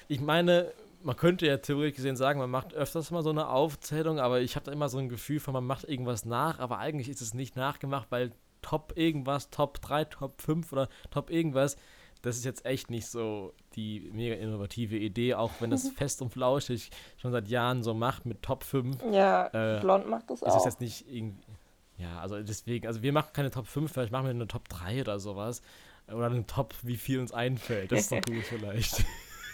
ich 0.06 0.20
meine, 0.20 0.72
man 1.02 1.16
könnte 1.16 1.46
ja 1.46 1.56
theoretisch 1.58 1.96
gesehen 1.96 2.16
sagen, 2.16 2.38
man 2.40 2.50
macht 2.50 2.74
öfters 2.74 3.10
mal 3.10 3.22
so 3.22 3.30
eine 3.30 3.48
Aufzählung, 3.48 4.18
aber 4.18 4.40
ich 4.40 4.56
habe 4.56 4.66
da 4.66 4.72
immer 4.72 4.88
so 4.88 4.98
ein 4.98 5.08
Gefühl 5.08 5.40
von, 5.40 5.54
man 5.54 5.66
macht 5.66 5.84
irgendwas 5.84 6.24
nach, 6.24 6.58
aber 6.58 6.78
eigentlich 6.78 7.08
ist 7.08 7.20
es 7.20 7.34
nicht 7.34 7.56
nachgemacht, 7.56 8.10
weil 8.10 8.32
Top 8.62 8.92
irgendwas, 8.96 9.50
Top 9.50 9.80
3, 9.80 10.04
Top 10.06 10.40
5 10.40 10.72
oder 10.72 10.88
Top 11.10 11.30
irgendwas, 11.30 11.76
das 12.22 12.36
ist 12.36 12.44
jetzt 12.44 12.66
echt 12.66 12.90
nicht 12.90 13.06
so 13.06 13.54
die 13.76 14.10
mega 14.12 14.34
innovative 14.34 14.96
Idee, 14.96 15.34
auch 15.34 15.52
wenn 15.60 15.70
das 15.70 15.88
fest 15.96 16.20
und 16.22 16.30
flauschig 16.30 16.90
schon 17.16 17.30
seit 17.30 17.48
Jahren 17.48 17.82
so 17.82 17.94
macht 17.94 18.26
mit 18.26 18.42
Top 18.42 18.64
5. 18.64 18.98
Ja, 19.12 19.46
äh, 19.76 19.80
Blond 19.80 20.08
macht 20.08 20.28
das 20.30 20.42
auch. 20.42 20.48
Ist 20.48 20.56
es 20.56 20.64
jetzt 20.64 20.80
nicht 20.80 21.04
irgendwie. 21.08 21.46
Ja, 21.98 22.20
also 22.20 22.40
deswegen, 22.40 22.86
also 22.86 23.02
wir 23.02 23.12
machen 23.12 23.30
keine 23.32 23.50
Top 23.50 23.66
5, 23.66 23.92
vielleicht 23.92 24.12
machen 24.12 24.24
wir 24.24 24.30
eine 24.30 24.46
Top 24.46 24.68
3 24.68 25.00
oder 25.02 25.18
sowas. 25.18 25.62
Oder 26.08 26.26
eine 26.26 26.46
Top, 26.46 26.74
wie 26.82 26.96
viel 26.96 27.20
uns 27.20 27.32
einfällt. 27.32 27.92
Das 27.92 28.00
ist 28.00 28.12
doch 28.12 28.20
gut 28.26 28.42
vielleicht. 28.44 29.04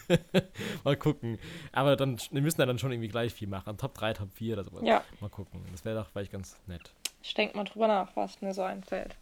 Mal 0.84 0.96
gucken. 0.96 1.38
Aber 1.72 1.96
dann, 1.96 2.18
wir 2.30 2.42
müssen 2.42 2.60
ja 2.60 2.66
dann 2.66 2.78
schon 2.78 2.92
irgendwie 2.92 3.08
gleich 3.08 3.32
viel 3.32 3.48
machen. 3.48 3.76
Top 3.76 3.94
3, 3.94 4.14
Top 4.14 4.32
4 4.32 4.54
oder 4.54 4.64
sowas. 4.64 4.82
Ja. 4.84 5.04
Mal 5.20 5.30
gucken. 5.30 5.60
Das 5.72 5.84
wäre 5.84 5.98
doch 6.00 6.08
vielleicht 6.08 6.32
ganz 6.32 6.56
nett. 6.66 6.92
Ich 7.22 7.34
denke 7.34 7.56
mal 7.56 7.64
drüber 7.64 7.88
nach, 7.88 8.14
was 8.16 8.40
mir 8.40 8.52
so 8.52 8.62
einfällt. 8.62 9.16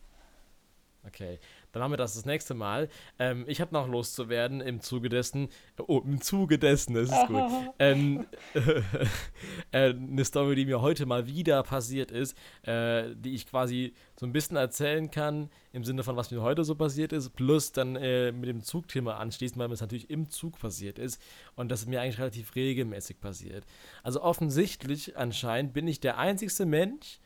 Okay, 1.05 1.41
dann 1.73 1.83
haben 1.83 1.91
wir 1.91 1.97
das 1.97 2.15
das 2.15 2.27
nächste 2.27 2.55
Mal. 2.55 2.89
Ähm, 3.19 3.45
ich 3.49 3.61
habe 3.61 3.75
noch 3.75 3.89
loszuwerden 3.89 4.61
im 4.61 4.81
Zuge 4.81 5.09
dessen. 5.09 5.49
Oh, 5.89 6.01
im 6.05 6.21
Zuge 6.21 6.61
dessen, 6.61 6.95
das 6.95 7.11
ist 7.11 7.27
gut. 7.27 7.43
ähm, 7.81 8.27
äh, 9.73 9.95
eine 9.95 10.25
Story, 10.25 10.55
die 10.55 10.65
mir 10.65 10.81
heute 10.81 11.05
mal 11.07 11.27
wieder 11.27 11.61
passiert 11.65 12.13
ist, 12.13 12.37
äh, 12.63 13.17
die 13.17 13.35
ich 13.35 13.47
quasi 13.47 13.95
so 14.19 14.27
ein 14.27 14.33
bisschen 14.33 14.57
erzählen 14.57 15.11
kann, 15.11 15.51
im 15.73 15.83
Sinne 15.83 16.05
von, 16.05 16.15
was 16.15 16.31
mir 16.31 16.41
heute 16.41 16.63
so 16.63 16.77
passiert 16.77 17.13
ist, 17.13 17.31
plus 17.31 17.73
dann 17.73 17.97
äh, 17.97 18.31
mit 18.31 18.49
dem 18.49 18.63
Zugthema 18.63 19.17
anschließen, 19.17 19.59
weil 19.59 19.67
mir 19.67 19.75
es 19.75 19.81
natürlich 19.81 20.09
im 20.09 20.29
Zug 20.31 20.61
passiert 20.61 21.01
ist 21.01 21.21
und 21.57 21.73
das 21.73 21.81
ist 21.81 21.89
mir 21.89 22.01
eigentlich 22.01 22.21
relativ 22.21 22.55
regelmäßig 22.55 23.19
passiert. 23.19 23.65
Also 24.05 24.23
offensichtlich 24.23 25.17
anscheinend 25.17 25.73
bin 25.73 25.89
ich 25.89 25.99
der 25.99 26.19
einzigste 26.19 26.65
Mensch, 26.65 27.19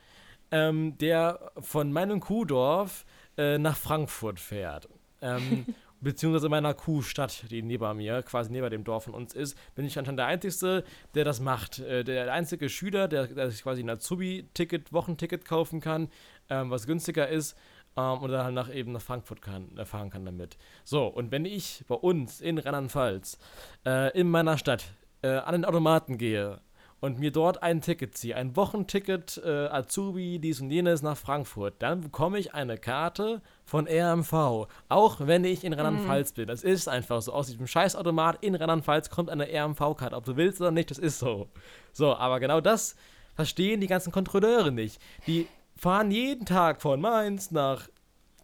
ähm, 0.51 0.97
der 0.99 1.53
von 1.59 1.93
meinem 1.93 2.21
Kuhdorf 2.21 3.05
äh, 3.37 3.59
nach 3.59 3.77
Frankfurt 3.77 4.41
fährt. 4.41 4.89
Ähm, 5.21 5.67
beziehungsweise 6.01 6.49
meiner 6.49 6.75
Kuhstadt, 6.75 7.51
die 7.51 7.63
neben 7.63 7.97
mir, 7.97 8.23
quasi 8.23 8.51
neben 8.51 8.71
dem 8.71 8.85
Dorf 8.85 9.05
von 9.05 9.15
uns 9.15 9.35
ist, 9.35 9.59
bin 9.75 9.85
ich 9.85 9.99
anscheinend 9.99 10.19
der 10.19 10.27
Einzige, 10.27 10.85
der 11.15 11.25
das 11.25 11.41
macht. 11.41 11.79
Äh, 11.81 12.05
der 12.05 12.33
einzige 12.33 12.69
Schüler, 12.69 13.09
der, 13.09 13.27
der 13.27 13.51
sich 13.51 13.63
quasi 13.63 13.83
ein 13.83 13.91
Azubi-Ticket, 13.91 14.93
Wochenticket 14.93 15.45
kaufen 15.45 15.81
kann, 15.81 16.09
ähm, 16.49 16.71
was 16.71 16.87
günstiger 16.87 17.29
ist 17.29 17.57
ähm, 17.97 18.19
und 18.19 18.31
dann 18.31 18.55
nach 18.55 18.73
eben 18.73 18.93
nach 18.93 19.01
Frankfurt 19.01 19.43
kann, 19.43 19.77
äh, 19.77 19.85
fahren 19.85 20.11
kann 20.11 20.25
damit. 20.25 20.59
So, 20.85 21.07
und 21.07 21.31
wenn 21.31 21.45
ich 21.45 21.85
bei 21.89 21.95
uns 21.95 22.41
in 22.41 22.59
Rheinland-Pfalz 22.59 23.39
äh, 23.85 24.19
in 24.19 24.31
meiner 24.31 24.59
Stadt 24.59 24.85
äh, 25.23 25.29
an 25.29 25.53
den 25.53 25.65
Automaten 25.65 26.19
gehe 26.19 26.61
und 27.01 27.19
mir 27.19 27.31
dort 27.31 27.63
ein 27.63 27.81
Ticket 27.81 28.17
ziehe, 28.17 28.37
ein 28.37 28.57
Wochenticket 28.57 29.41
äh, 29.45 29.67
Azubi, 29.67 30.39
dies 30.39 30.61
und 30.61 30.71
jenes 30.71 31.03
nach 31.03 31.17
Frankfurt, 31.17 31.75
dann 31.81 32.01
bekomme 32.01 32.39
ich 32.39 32.55
eine 32.55 32.79
Karte 32.79 33.43
von 33.65 33.87
RMV, 33.87 34.67
auch 34.89 35.17
wenn 35.21 35.45
ich 35.45 35.65
in 35.65 35.73
Rheinland-Pfalz 35.73 36.33
bin. 36.33 36.49
Das 36.49 36.63
ist 36.63 36.89
einfach 36.89 37.21
so. 37.21 37.33
Aus 37.33 37.49
diesem 37.49 37.67
Scheißautomat 37.67 38.43
in 38.43 38.55
Rheinland-Pfalz 38.55 39.11
kommt 39.11 39.31
eine 39.31 39.47
RMV-Karte, 39.47 40.17
ob 40.17 40.25
du 40.25 40.37
willst 40.37 40.61
oder 40.61 40.71
nicht, 40.71 40.91
das 40.91 40.99
ist 40.99 41.19
so. 41.19 41.49
So, 41.93 42.15
aber 42.17 42.41
genau 42.41 42.61
das 42.61 42.97
verstehen 43.35 43.81
die 43.81 43.87
ganzen 43.87 44.13
Kontrolleure 44.13 44.73
nicht. 44.73 45.01
Die 45.27 45.47
fahren 45.77 46.11
jeden 46.11 46.47
Tag 46.47 46.81
von 46.81 47.01
Mainz 47.01 47.51
nach 47.51 47.89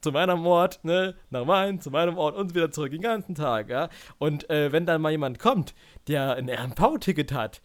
zu 0.02 0.10
meinem 0.10 0.44
Ort, 0.46 0.80
ne, 0.82 1.14
nach 1.30 1.44
Mainz, 1.44 1.84
zu 1.84 1.90
meinem 1.90 2.18
Ort 2.18 2.36
und 2.36 2.54
wieder 2.54 2.70
zurück 2.72 2.90
den 2.90 3.02
ganzen 3.02 3.34
Tag, 3.36 3.68
ja. 3.70 3.88
Und 4.18 4.50
äh, 4.50 4.72
wenn 4.72 4.84
dann 4.84 5.00
mal 5.00 5.12
jemand 5.12 5.38
kommt, 5.38 5.74
der 6.08 6.34
ein 6.34 6.50
RMV-Ticket 6.50 7.32
hat 7.32 7.62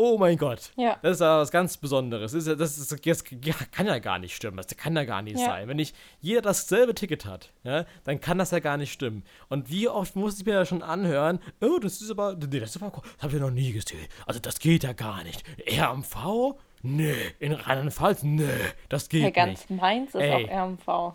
oh 0.00 0.16
mein 0.16 0.38
Gott. 0.38 0.72
Ja. 0.76 0.98
Das 1.02 1.12
ist 1.12 1.20
ja 1.20 1.38
was 1.38 1.50
ganz 1.50 1.76
Besonderes. 1.76 2.32
Das, 2.32 2.46
ist, 2.46 2.60
das, 2.60 2.78
ist, 2.78 3.06
das 3.06 3.24
kann 3.70 3.86
ja 3.86 3.98
gar 3.98 4.18
nicht 4.18 4.34
stimmen. 4.34 4.56
Das 4.56 4.66
kann 4.68 4.96
ja 4.96 5.04
gar 5.04 5.20
nicht 5.20 5.38
ja. 5.38 5.44
sein. 5.44 5.68
Wenn 5.68 5.76
nicht 5.76 5.94
jeder 6.20 6.40
dasselbe 6.40 6.94
Ticket 6.94 7.26
hat, 7.26 7.52
ja, 7.64 7.84
dann 8.04 8.20
kann 8.20 8.38
das 8.38 8.50
ja 8.50 8.60
gar 8.60 8.78
nicht 8.78 8.92
stimmen. 8.92 9.24
Und 9.48 9.70
wie 9.70 9.88
oft 9.88 10.16
muss 10.16 10.38
ich 10.40 10.46
mir 10.46 10.54
ja 10.54 10.64
schon 10.64 10.82
anhören, 10.82 11.38
oh, 11.60 11.78
das 11.78 12.00
ist 12.00 12.10
aber, 12.10 12.34
nee, 12.34 12.60
das 12.60 12.76
ist 12.76 12.82
aber, 12.82 13.02
das 13.02 13.22
habe 13.22 13.36
ich 13.36 13.40
noch 13.40 13.50
nie 13.50 13.72
gesehen. 13.72 14.06
Also 14.26 14.40
das 14.40 14.58
geht 14.58 14.84
ja 14.84 14.94
gar 14.94 15.22
nicht. 15.22 15.44
RMV? 15.70 16.54
Nee. 16.82 17.14
In 17.38 17.52
Rheinland-Pfalz? 17.52 18.22
Nee, 18.22 18.48
das 18.88 19.10
geht 19.10 19.36
ja, 19.36 19.46
nicht. 19.46 19.68
Ganz 19.68 19.80
Mainz 19.80 20.14
ist 20.14 20.22
Ey. 20.22 20.48
auch 20.48 20.66
RMV. 20.66 21.14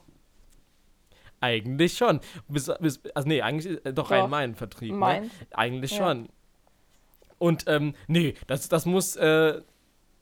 Eigentlich 1.42 1.98
schon. 1.98 2.20
Bis, 2.48 2.72
bis, 2.80 3.02
also 3.14 3.28
nee, 3.28 3.42
eigentlich 3.42 3.86
äh, 3.86 3.94
doch, 3.94 4.04
doch. 4.04 4.12
Rhein-Main-Vertrieb. 4.12 4.94
Ne? 4.94 5.30
Eigentlich 5.52 5.92
ja. 5.92 5.98
schon. 5.98 6.30
Und 7.38 7.66
ähm, 7.68 7.94
nee, 8.08 8.34
das, 8.48 8.70
das 8.70 8.86
muss, 8.86 9.16
äh, 9.16 9.62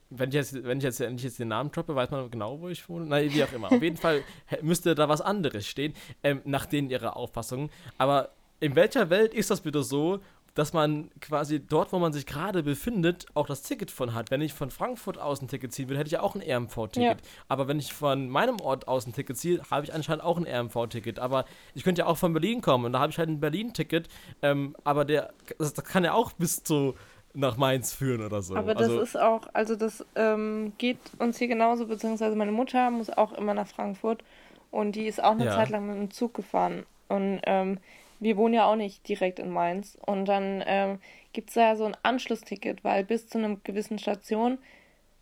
wenn 0.10 0.30
ich, 0.30 0.36
jetzt, 0.36 0.64
wenn, 0.64 0.78
ich 0.78 0.84
jetzt, 0.84 1.00
wenn 1.00 1.16
ich 1.16 1.24
jetzt 1.24 1.40
den 1.40 1.48
Namen 1.50 1.72
droppe, 1.72 1.96
weiß 1.96 2.12
man 2.12 2.30
genau, 2.30 2.60
wo 2.60 2.70
ich 2.70 2.88
wohne. 2.90 3.06
Nein, 3.06 3.34
wie 3.34 3.44
auch 3.44 3.52
immer. 3.54 3.72
Auf 3.72 3.82
jeden 3.82 3.98
Fall 3.98 4.24
müsste 4.62 4.96
da 4.96 5.10
was 5.10 5.22
anderes 5.22 5.68
stehen, 5.68 5.94
ähm, 6.24 6.42
nach 6.46 6.66
denen 6.66 6.90
ihrer 6.90 7.16
Auffassung. 7.16 7.70
Aber 7.98 8.30
in 8.60 8.76
welcher 8.76 9.10
Welt 9.10 9.34
ist 9.34 9.50
das 9.50 9.62
bitte 9.62 9.84
so, 9.84 10.20
dass 10.56 10.74
man 10.74 11.10
quasi 11.20 11.60
dort, 11.60 11.92
wo 11.94 12.00
man 12.00 12.14
sich 12.14 12.26
gerade 12.26 12.64
befindet, 12.64 13.26
auch 13.34 13.48
das 13.48 13.64
Ticket 13.64 13.90
von 13.90 14.14
hat. 14.14 14.30
Wenn 14.30 14.42
ich 14.42 14.54
von 14.54 14.70
Frankfurt 14.70 15.18
aus 15.18 15.42
ein 15.42 15.48
Ticket 15.48 15.74
ziehen 15.74 15.90
würde, 15.90 16.00
hätte 16.00 16.10
ich 16.10 16.20
auch 16.20 16.36
ein 16.36 16.42
RMV-Ticket. 16.42 17.22
Ja. 17.22 17.28
Aber 17.48 17.68
wenn 17.68 17.80
ich 17.80 17.94
von 17.94 18.30
meinem 18.30 18.60
Ort 18.60 18.88
aus 18.88 19.08
ein 19.08 19.14
Ticket 19.14 19.38
ziehe, 19.38 19.62
habe 19.72 19.86
ich 19.86 19.94
anscheinend 19.94 20.24
auch 20.24 20.38
ein 20.38 20.48
RMV-Ticket. 20.48 21.18
Aber 21.18 21.46
ich 21.74 21.84
könnte 21.84 22.02
ja 22.02 22.06
auch 22.06 22.18
von 22.18 22.34
Berlin 22.34 22.62
kommen 22.62 22.86
und 22.86 22.94
da 22.94 23.00
habe 23.00 23.12
ich 23.12 23.18
halt 23.18 23.30
ein 23.30 23.40
Berlin-Ticket. 23.40 24.08
Ähm, 24.42 24.76
aber 24.84 25.06
der, 25.06 25.34
das, 25.58 25.74
das, 25.74 25.86
kann 25.86 26.04
ja 26.04 26.14
auch 26.14 26.34
bis 26.34 26.64
zu 26.64 26.96
nach 27.34 27.58
Mainz 27.58 27.94
führen 27.94 28.24
oder 28.24 28.44
so. 28.44 28.56
Aber 28.56 28.76
das 28.76 28.90
also, 28.90 29.02
ist 29.02 29.20
auch, 29.20 29.48
also 29.54 29.76
das 29.76 30.06
ähm, 30.16 30.74
geht 30.78 31.00
uns 31.18 31.40
hier 31.40 31.48
genauso, 31.48 31.88
beziehungsweise 31.88 32.36
meine 32.36 32.52
Mutter 32.52 32.92
muss 32.92 33.10
auch 33.10 33.34
immer 33.34 33.56
nach 33.56 33.68
Frankfurt 33.68 34.24
und 34.70 34.96
die 34.96 35.08
ist 35.08 35.24
auch 35.24 35.32
eine 35.32 35.46
ja. 35.46 35.56
Zeit 35.56 35.70
lang 35.70 35.88
mit 35.88 35.98
dem 35.98 36.12
Zug 36.12 36.36
gefahren. 36.36 36.86
Und 37.08 37.42
ähm, 37.44 37.80
wir 38.24 38.38
wohnen 38.38 38.54
ja 38.54 38.66
auch 38.66 38.76
nicht 38.76 39.08
direkt 39.08 39.40
in 39.40 39.50
Mainz. 39.50 39.98
Und 40.06 40.26
dann 40.26 40.64
ähm, 40.66 41.00
gibt 41.34 41.50
es 41.50 41.56
da 41.56 41.76
so 41.76 41.86
ein 41.86 41.98
Anschlussticket, 42.04 42.84
weil 42.84 43.04
bis 43.04 43.28
zu 43.28 43.38
einer 43.38 43.58
gewissen 43.64 44.00
Station 44.00 44.58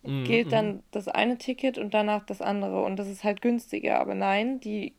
mm, 0.03 0.23
gilt 0.23 0.47
mm. 0.47 0.51
dann 0.51 0.83
das 0.91 1.07
eine 1.07 1.37
Ticket 1.37 1.77
und 1.77 1.93
danach 1.93 2.25
das 2.25 2.41
andere. 2.41 2.83
Und 2.83 2.97
das 2.97 3.07
ist 3.07 3.23
halt 3.23 3.41
günstiger. 3.41 3.99
Aber 3.99 4.15
nein, 4.15 4.59
die 4.59 4.93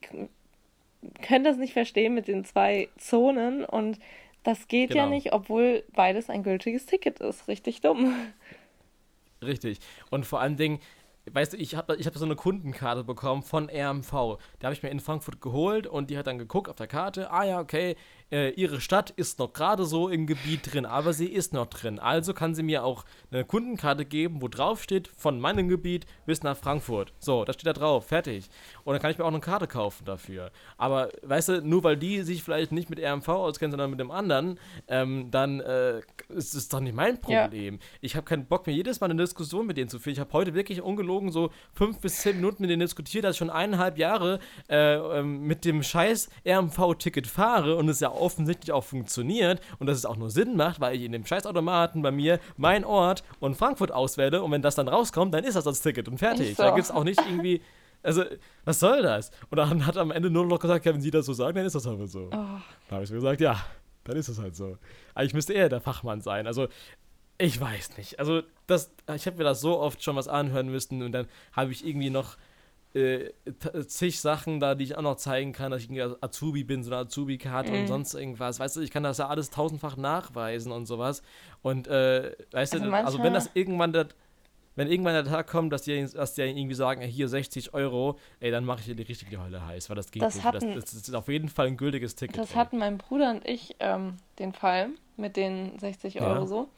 können 1.22 1.44
das 1.44 1.56
nicht 1.56 1.72
verstehen 1.72 2.14
mit 2.14 2.28
den 2.28 2.44
zwei 2.44 2.88
Zonen 2.96 3.64
und 3.64 3.98
das 4.44 4.68
geht 4.68 4.90
genau. 4.90 5.04
ja 5.04 5.10
nicht, 5.10 5.32
obwohl 5.32 5.84
beides 5.94 6.28
ein 6.28 6.42
gültiges 6.42 6.86
Ticket 6.86 7.20
ist. 7.20 7.46
Richtig 7.48 7.80
dumm. 7.80 8.14
Richtig. 9.42 9.78
Und 10.10 10.26
vor 10.26 10.40
allen 10.40 10.56
Dingen, 10.56 10.80
weißt 11.30 11.52
du, 11.52 11.56
ich 11.56 11.74
habe 11.76 11.96
ich 11.96 12.06
hab 12.06 12.16
so 12.16 12.24
eine 12.24 12.36
Kundenkarte 12.36 13.04
bekommen 13.04 13.42
von 13.42 13.68
RMV. 13.70 14.38
Die 14.60 14.66
habe 14.66 14.72
ich 14.72 14.82
mir 14.82 14.90
in 14.90 15.00
Frankfurt 15.00 15.40
geholt 15.40 15.86
und 15.86 16.10
die 16.10 16.18
hat 16.18 16.26
dann 16.26 16.38
geguckt 16.38 16.68
auf 16.68 16.76
der 16.76 16.86
Karte. 16.86 17.30
Ah 17.30 17.44
ja, 17.44 17.60
okay, 17.60 17.96
äh, 18.32 18.50
ihre 18.50 18.80
Stadt 18.80 19.10
ist 19.10 19.38
noch 19.38 19.52
gerade 19.52 19.84
so 19.84 20.08
im 20.08 20.26
Gebiet 20.26 20.72
drin, 20.72 20.86
aber 20.86 21.12
sie 21.12 21.26
ist 21.26 21.52
noch 21.52 21.66
drin. 21.66 21.98
Also 21.98 22.32
kann 22.32 22.54
sie 22.54 22.62
mir 22.62 22.82
auch 22.82 23.04
eine 23.30 23.44
Kundenkarte 23.44 24.04
geben, 24.04 24.40
wo 24.40 24.48
drauf 24.48 24.82
steht, 24.82 25.08
von 25.08 25.38
meinem 25.38 25.68
Gebiet 25.68 26.06
bis 26.26 26.42
nach 26.42 26.56
Frankfurt. 26.56 27.12
So, 27.18 27.44
das 27.44 27.56
steht 27.56 27.66
da 27.66 27.72
drauf, 27.74 28.06
fertig. 28.06 28.48
Und 28.84 28.94
dann 28.94 29.02
kann 29.02 29.10
ich 29.10 29.18
mir 29.18 29.24
auch 29.24 29.28
eine 29.28 29.40
Karte 29.40 29.66
kaufen 29.66 30.04
dafür. 30.04 30.50
Aber, 30.78 31.10
weißt 31.22 31.48
du, 31.50 31.62
nur 31.62 31.84
weil 31.84 31.96
die 31.96 32.22
sich 32.22 32.42
vielleicht 32.42 32.72
nicht 32.72 32.88
mit 32.88 32.98
RMV 32.98 33.28
auskennen, 33.28 33.72
sondern 33.72 33.90
mit 33.90 34.00
dem 34.00 34.10
anderen, 34.10 34.58
ähm, 34.88 35.30
dann 35.30 35.60
äh, 35.60 36.00
ist 36.28 36.54
es 36.54 36.68
doch 36.68 36.80
nicht 36.80 36.94
mein 36.94 37.20
Problem. 37.20 37.74
Ja. 37.74 37.80
Ich 38.00 38.16
habe 38.16 38.24
keinen 38.24 38.46
Bock, 38.46 38.66
mir 38.66 38.72
jedes 38.72 39.00
Mal 39.00 39.10
eine 39.10 39.20
Diskussion 39.20 39.66
mit 39.66 39.76
denen 39.76 39.90
zu 39.90 39.98
führen. 39.98 40.14
Ich 40.14 40.20
habe 40.20 40.32
heute 40.32 40.54
wirklich 40.54 40.80
ungelogen 40.80 41.30
so 41.30 41.50
fünf 41.74 42.00
bis 42.00 42.16
zehn 42.16 42.36
Minuten 42.36 42.62
mit 42.62 42.70
denen 42.70 42.80
diskutiert, 42.80 43.24
dass 43.24 43.34
ich 43.34 43.38
schon 43.38 43.50
eineinhalb 43.50 43.98
Jahre 43.98 44.40
äh, 44.70 44.94
ähm, 44.94 45.42
mit 45.42 45.64
dem 45.66 45.82
scheiß 45.82 46.30
RMV-Ticket 46.46 47.26
fahre 47.26 47.76
und 47.76 47.88
es 47.88 48.00
ja 48.00 48.10
offensichtlich 48.22 48.72
auch 48.72 48.84
funktioniert 48.84 49.60
und 49.78 49.86
dass 49.86 49.98
es 49.98 50.06
auch 50.06 50.16
nur 50.16 50.30
Sinn 50.30 50.56
macht, 50.56 50.80
weil 50.80 50.96
ich 50.96 51.02
in 51.02 51.12
dem 51.12 51.26
Scheißautomaten 51.26 52.02
bei 52.02 52.10
mir 52.10 52.40
mein 52.56 52.84
Ort 52.84 53.24
und 53.40 53.56
Frankfurt 53.56 53.92
auswähle 53.92 54.42
und 54.42 54.50
wenn 54.50 54.62
das 54.62 54.74
dann 54.74 54.88
rauskommt, 54.88 55.34
dann 55.34 55.44
ist 55.44 55.54
das 55.54 55.64
das 55.64 55.80
Ticket 55.80 56.08
und 56.08 56.18
fertig. 56.18 56.56
So. 56.56 56.62
Da 56.62 56.70
gibt 56.70 56.84
es 56.84 56.90
auch 56.90 57.04
nicht 57.04 57.20
irgendwie. 57.20 57.60
Also, 58.04 58.24
was 58.64 58.80
soll 58.80 59.02
das? 59.02 59.30
Und 59.50 59.58
dann 59.58 59.86
hat 59.86 59.96
am 59.96 60.10
Ende 60.10 60.28
nur 60.28 60.44
noch 60.44 60.58
gesagt, 60.58 60.84
ja, 60.84 60.92
wenn 60.92 61.00
Sie 61.00 61.12
das 61.12 61.26
so 61.26 61.32
sagen, 61.34 61.54
dann 61.54 61.66
ist 61.66 61.74
das 61.74 61.86
aber 61.86 62.06
so. 62.08 62.30
Oh. 62.32 62.60
Da 62.88 62.96
habe 62.96 63.04
ich 63.04 63.08
so 63.08 63.14
gesagt, 63.14 63.40
ja, 63.40 63.64
dann 64.04 64.16
ist 64.16 64.28
es 64.28 64.40
halt 64.40 64.56
so. 64.56 64.76
Eigentlich 65.14 65.34
müsste 65.34 65.52
er 65.52 65.68
der 65.68 65.80
Fachmann 65.80 66.20
sein. 66.20 66.48
Also, 66.48 66.66
ich 67.38 67.60
weiß 67.60 67.96
nicht. 67.98 68.18
Also, 68.18 68.42
das, 68.66 68.92
ich 69.14 69.26
habe 69.26 69.36
mir 69.36 69.44
das 69.44 69.60
so 69.60 69.78
oft 69.78 70.02
schon 70.02 70.16
was 70.16 70.26
anhören 70.26 70.68
müssen 70.68 71.02
und 71.02 71.12
dann 71.12 71.28
habe 71.52 71.70
ich 71.70 71.86
irgendwie 71.86 72.10
noch 72.10 72.36
äh, 72.94 73.32
zig 73.86 74.20
Sachen 74.20 74.60
da, 74.60 74.74
die 74.74 74.84
ich 74.84 74.96
auch 74.96 75.02
noch 75.02 75.16
zeigen 75.16 75.52
kann, 75.52 75.70
dass 75.70 75.82
ich 75.82 75.90
ein 75.90 76.14
Azubi 76.20 76.64
bin, 76.64 76.82
so 76.82 76.90
eine 76.90 77.00
Azubi-Karte 77.02 77.72
mhm. 77.72 77.80
und 77.80 77.86
sonst 77.86 78.14
irgendwas. 78.14 78.60
Weißt 78.60 78.76
du, 78.76 78.80
ich 78.80 78.90
kann 78.90 79.02
das 79.02 79.18
ja 79.18 79.28
alles 79.28 79.50
tausendfach 79.50 79.96
nachweisen 79.96 80.72
und 80.72 80.86
sowas. 80.86 81.22
Und 81.62 81.88
äh, 81.88 82.32
weißt 82.50 82.74
also 82.74 82.86
du, 82.86 82.92
also 82.92 83.22
wenn 83.22 83.32
das 83.32 83.50
irgendwann 83.54 83.92
der, 83.92 84.08
wenn 84.76 84.90
irgendwann 84.90 85.14
der 85.14 85.24
Tag 85.24 85.48
kommt, 85.48 85.72
dass 85.72 85.82
die, 85.82 86.06
dass 86.06 86.34
die 86.34 86.42
irgendwie 86.42 86.74
sagen, 86.74 87.02
hier 87.02 87.28
60 87.28 87.74
Euro, 87.74 88.18
ey, 88.40 88.50
dann 88.50 88.64
mache 88.64 88.80
ich 88.80 88.86
dir 88.86 88.94
die 88.94 89.02
richtige 89.02 89.42
Hölle 89.42 89.64
heiß, 89.66 89.88
weil 89.88 89.96
das 89.96 90.10
geht 90.10 90.22
das 90.22 90.36
nicht. 90.36 90.44
Hatten, 90.44 90.74
das, 90.74 90.84
das, 90.86 90.94
ist 90.94 91.14
auf 91.14 91.28
jeden 91.28 91.48
Fall 91.48 91.68
ein 91.68 91.76
gültiges 91.76 92.14
Ticket. 92.14 92.38
Das 92.38 92.50
ey. 92.50 92.56
hatten 92.56 92.78
mein 92.78 92.98
Bruder 92.98 93.30
und 93.30 93.46
ich 93.46 93.76
ähm, 93.80 94.16
den 94.38 94.52
Fall 94.52 94.90
mit 95.16 95.36
den 95.36 95.78
60 95.78 96.20
Euro 96.20 96.40
ja. 96.40 96.46
so. 96.46 96.68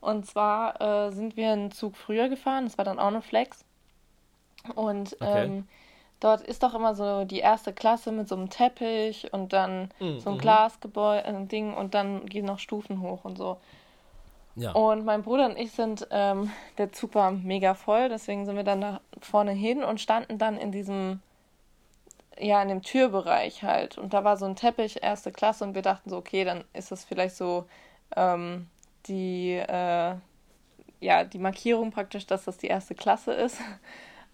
Und 0.00 0.26
zwar 0.26 1.08
äh, 1.08 1.12
sind 1.12 1.36
wir 1.36 1.52
einen 1.52 1.70
Zug 1.70 1.96
früher 1.96 2.28
gefahren, 2.28 2.64
das 2.64 2.76
war 2.76 2.84
dann 2.84 2.98
auch 2.98 3.08
eine 3.08 3.22
Flex. 3.22 3.64
Und 4.74 5.14
okay. 5.20 5.44
ähm, 5.44 5.68
dort 6.20 6.40
ist 6.40 6.62
doch 6.62 6.74
immer 6.74 6.94
so 6.94 7.24
die 7.24 7.40
erste 7.40 7.72
Klasse 7.72 8.12
mit 8.12 8.28
so 8.28 8.34
einem 8.34 8.50
Teppich 8.50 9.32
und 9.32 9.52
dann 9.52 9.90
mhm. 10.00 10.20
so 10.20 10.30
ein 10.30 10.36
mhm. 10.36 10.40
Glasgebäude, 10.40 11.24
ein 11.26 11.48
Ding 11.48 11.74
und 11.74 11.94
dann 11.94 12.26
gehen 12.26 12.46
noch 12.46 12.58
Stufen 12.58 13.00
hoch 13.02 13.24
und 13.24 13.36
so. 13.36 13.58
Ja. 14.56 14.72
Und 14.72 15.04
mein 15.04 15.22
Bruder 15.22 15.46
und 15.46 15.58
ich 15.58 15.72
sind, 15.72 16.06
ähm, 16.10 16.50
der 16.78 16.92
Zug 16.92 17.14
war 17.14 17.32
mega 17.32 17.74
voll, 17.74 18.08
deswegen 18.08 18.46
sind 18.46 18.56
wir 18.56 18.62
dann 18.62 18.78
nach 18.78 19.00
vorne 19.20 19.50
hin 19.52 19.82
und 19.82 20.00
standen 20.00 20.38
dann 20.38 20.56
in 20.56 20.70
diesem, 20.70 21.20
ja, 22.38 22.62
in 22.62 22.68
dem 22.68 22.82
Türbereich 22.82 23.64
halt. 23.64 23.98
Und 23.98 24.14
da 24.14 24.22
war 24.22 24.36
so 24.36 24.46
ein 24.46 24.54
Teppich, 24.54 25.02
erste 25.02 25.32
Klasse, 25.32 25.64
und 25.64 25.74
wir 25.74 25.82
dachten 25.82 26.08
so, 26.08 26.16
okay, 26.16 26.44
dann 26.44 26.64
ist 26.72 26.92
das 26.92 27.04
vielleicht 27.04 27.34
so 27.34 27.64
ähm, 28.16 28.68
die, 29.06 29.54
äh, 29.54 30.14
ja, 31.00 31.24
die 31.24 31.38
Markierung 31.38 31.90
praktisch, 31.90 32.26
dass 32.26 32.44
das 32.44 32.56
die 32.56 32.68
erste 32.68 32.94
Klasse 32.94 33.32
ist. 33.32 33.58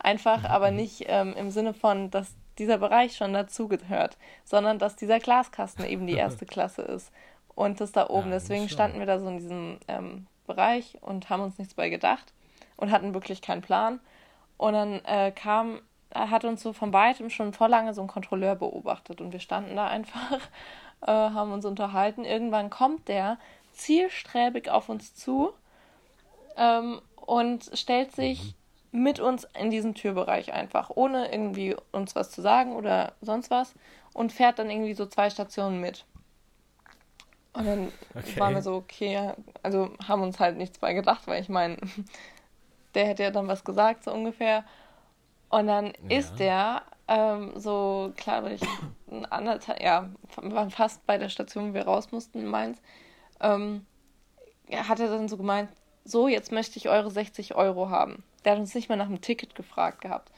Einfach, 0.02 0.44
aber 0.44 0.70
mhm. 0.70 0.76
nicht 0.76 1.04
ähm, 1.08 1.34
im 1.36 1.50
Sinne 1.50 1.74
von, 1.74 2.10
dass 2.10 2.34
dieser 2.58 2.78
Bereich 2.78 3.16
schon 3.16 3.34
dazugehört, 3.34 4.16
sondern 4.44 4.78
dass 4.78 4.96
dieser 4.96 5.18
Glaskasten 5.18 5.84
eben 5.84 6.06
die 6.06 6.14
erste 6.14 6.46
Klasse 6.54 6.82
ist 6.82 7.12
und 7.54 7.80
das 7.80 7.92
da 7.92 8.08
oben. 8.08 8.28
Ja, 8.28 8.36
Deswegen 8.36 8.68
standen 8.68 8.98
wir 8.98 9.06
da 9.06 9.18
so 9.18 9.28
in 9.28 9.38
diesem 9.38 9.78
ähm, 9.88 10.26
Bereich 10.46 10.96
und 11.02 11.28
haben 11.28 11.42
uns 11.42 11.58
nichts 11.58 11.74
bei 11.74 11.90
gedacht 11.90 12.32
und 12.76 12.90
hatten 12.90 13.12
wirklich 13.12 13.42
keinen 13.42 13.60
Plan. 13.60 14.00
Und 14.56 14.72
dann 14.72 15.04
äh, 15.04 15.32
kam, 15.32 15.80
hat 16.14 16.44
uns 16.44 16.62
so 16.62 16.72
von 16.72 16.94
weitem 16.94 17.28
schon 17.28 17.52
vor 17.52 17.68
lange 17.68 17.92
so 17.92 18.00
ein 18.00 18.08
Kontrolleur 18.08 18.54
beobachtet 18.54 19.20
und 19.20 19.32
wir 19.32 19.40
standen 19.40 19.76
da 19.76 19.86
einfach, 19.86 20.32
äh, 21.02 21.06
haben 21.06 21.52
uns 21.52 21.66
unterhalten. 21.66 22.24
Irgendwann 22.24 22.70
kommt 22.70 23.08
der 23.08 23.38
zielstrebig 23.74 24.70
auf 24.70 24.88
uns 24.88 25.14
zu 25.14 25.52
ähm, 26.56 27.02
und 27.26 27.70
stellt 27.74 28.12
sich 28.12 28.42
mhm 28.42 28.59
mit 28.92 29.20
uns 29.20 29.46
in 29.59 29.70
diesen 29.70 29.94
Türbereich 29.94 30.53
einfach, 30.53 30.90
ohne 30.94 31.33
irgendwie 31.33 31.76
uns 31.92 32.14
was 32.16 32.31
zu 32.31 32.42
sagen 32.42 32.74
oder 32.74 33.12
sonst 33.20 33.50
was 33.50 33.74
und 34.12 34.33
fährt 34.33 34.59
dann 34.59 34.70
irgendwie 34.70 34.94
so 34.94 35.07
zwei 35.07 35.31
Stationen 35.31 35.81
mit. 35.81 36.05
Und 37.53 37.66
dann 37.66 37.92
okay. 38.14 38.38
waren 38.40 38.55
wir 38.55 38.62
so, 38.62 38.74
okay, 38.74 39.33
also 39.62 39.90
haben 40.07 40.22
uns 40.22 40.38
halt 40.38 40.57
nichts 40.57 40.79
bei 40.79 40.94
gedacht, 40.94 41.26
weil 41.26 41.42
ich 41.42 41.48
meine, 41.48 41.76
der 42.94 43.07
hätte 43.07 43.24
ja 43.24 43.31
dann 43.31 43.48
was 43.48 43.64
gesagt, 43.64 44.05
so 44.05 44.12
ungefähr. 44.12 44.64
Und 45.48 45.66
dann 45.66 45.87
ja. 45.87 46.18
ist 46.18 46.38
der 46.38 46.83
ähm, 47.09 47.53
so, 47.57 48.12
klar, 48.16 48.48
ich 48.50 48.62
anderthalb, 49.31 49.83
ja, 49.83 50.09
wir 50.40 50.53
waren 50.53 50.70
fast 50.70 51.05
bei 51.07 51.18
der 51.18 51.29
Station, 51.29 51.70
wo 51.70 51.74
wir 51.74 51.85
raus 51.85 52.12
mussten 52.12 52.38
in 52.38 52.46
Mainz, 52.46 52.81
ähm, 53.40 53.85
hat 54.72 55.00
er 55.00 55.09
dann 55.09 55.29
so 55.29 55.37
gemeint, 55.37 55.70
so, 56.05 56.29
jetzt 56.29 56.53
möchte 56.53 56.79
ich 56.79 56.88
eure 56.88 57.11
60 57.11 57.57
Euro 57.57 57.90
haben. 57.90 58.22
Der 58.44 58.53
hat 58.53 58.59
uns 58.59 58.74
nicht 58.74 58.88
mal 58.88 58.96
nach 58.96 59.07
dem 59.07 59.20
Ticket 59.20 59.55
gefragt 59.55 60.00
gehabt. 60.00 60.31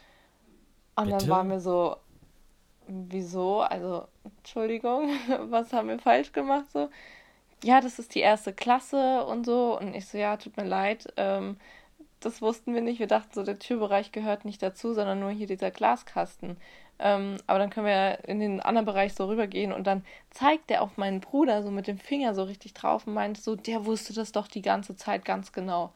Und 0.96 1.06
Bitte? 1.06 1.18
dann 1.18 1.28
waren 1.28 1.50
wir 1.50 1.60
so, 1.60 1.96
wieso? 2.86 3.60
Also, 3.60 4.06
Entschuldigung, 4.38 5.10
was 5.50 5.72
haben 5.72 5.88
wir 5.88 5.98
falsch 5.98 6.32
gemacht? 6.32 6.70
So, 6.72 6.88
ja, 7.62 7.80
das 7.80 7.98
ist 7.98 8.14
die 8.14 8.20
erste 8.20 8.52
Klasse 8.52 9.24
und 9.24 9.46
so. 9.46 9.78
Und 9.78 9.94
ich 9.94 10.06
so, 10.06 10.18
ja, 10.18 10.36
tut 10.36 10.56
mir 10.56 10.64
leid. 10.64 11.12
Ähm, 11.16 11.56
das 12.20 12.42
wussten 12.42 12.74
wir 12.74 12.82
nicht. 12.82 12.98
Wir 12.98 13.06
dachten 13.06 13.32
so, 13.32 13.42
der 13.42 13.58
Türbereich 13.58 14.12
gehört 14.12 14.44
nicht 14.44 14.62
dazu, 14.62 14.92
sondern 14.94 15.20
nur 15.20 15.30
hier 15.30 15.46
dieser 15.46 15.70
Glaskasten. 15.70 16.56
Ähm, 16.98 17.36
aber 17.46 17.58
dann 17.58 17.70
können 17.70 17.86
wir 17.86 18.28
in 18.28 18.38
den 18.38 18.60
anderen 18.60 18.86
Bereich 18.86 19.14
so 19.14 19.26
rübergehen 19.26 19.72
und 19.72 19.86
dann 19.86 20.04
zeigt 20.30 20.70
er 20.70 20.82
auf 20.82 20.96
meinen 20.98 21.20
Bruder 21.20 21.62
so 21.62 21.70
mit 21.70 21.88
dem 21.88 21.98
Finger 21.98 22.34
so 22.34 22.44
richtig 22.44 22.74
drauf 22.74 23.06
und 23.06 23.14
meint 23.14 23.38
so, 23.38 23.56
der 23.56 23.86
wusste 23.86 24.12
das 24.14 24.30
doch 24.30 24.46
die 24.46 24.62
ganze 24.62 24.94
Zeit 24.94 25.24
ganz 25.24 25.52
genau. 25.52 25.92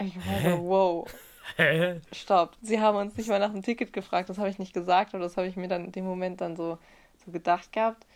Ich 0.00 0.16
war 0.16 0.50
so, 0.50 0.64
wow. 0.64 1.14
Hä? 1.56 2.00
Stopp. 2.12 2.56
Sie 2.62 2.80
haben 2.80 2.96
uns 2.96 3.16
nicht 3.16 3.28
mal 3.28 3.38
nach 3.38 3.52
dem 3.52 3.62
Ticket 3.62 3.92
gefragt. 3.92 4.28
Das 4.28 4.38
habe 4.38 4.48
ich 4.48 4.58
nicht 4.58 4.72
gesagt, 4.72 5.14
aber 5.14 5.22
das 5.22 5.36
habe 5.36 5.46
ich 5.46 5.56
mir 5.56 5.68
dann 5.68 5.84
in 5.84 5.92
dem 5.92 6.04
Moment 6.04 6.40
dann 6.40 6.56
so, 6.56 6.78
so 7.24 7.30
gedacht 7.30 7.72
gehabt. 7.72 8.06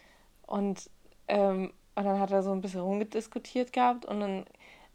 Und, 0.46 0.90
ähm, 1.28 1.72
und 1.94 2.04
dann 2.04 2.18
hat 2.18 2.30
er 2.30 2.42
so 2.42 2.52
ein 2.52 2.60
bisschen 2.60 2.80
rumgediskutiert 2.80 3.72
gehabt 3.72 4.04
und 4.04 4.20
dann 4.20 4.44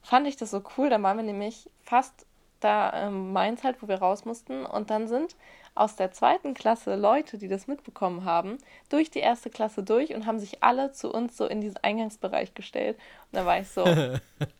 fand 0.01 0.27
ich 0.27 0.37
das 0.37 0.51
so 0.51 0.63
cool. 0.77 0.89
Dann 0.89 1.03
waren 1.03 1.17
wir 1.17 1.23
nämlich 1.23 1.69
fast 1.81 2.25
da 2.59 3.07
ähm, 3.07 3.31
Mainz 3.31 3.63
halt, 3.63 3.81
wo 3.81 3.87
wir 3.87 3.99
raus 3.99 4.25
mussten. 4.25 4.65
Und 4.65 4.89
dann 4.89 5.07
sind 5.07 5.35
aus 5.75 5.95
der 5.95 6.11
zweiten 6.11 6.53
Klasse 6.53 6.95
Leute, 6.95 7.37
die 7.37 7.47
das 7.47 7.67
mitbekommen 7.67 8.25
haben, 8.25 8.57
durch 8.89 9.11
die 9.11 9.19
erste 9.19 9.49
Klasse 9.49 9.83
durch 9.83 10.13
und 10.13 10.25
haben 10.25 10.39
sich 10.39 10.63
alle 10.63 10.91
zu 10.91 11.11
uns 11.11 11.37
so 11.37 11.45
in 11.45 11.61
diesen 11.61 11.77
Eingangsbereich 11.77 12.53
gestellt. 12.53 12.97
Und 13.31 13.37
da 13.37 13.45
war 13.45 13.59
ich 13.59 13.69
so, 13.69 13.85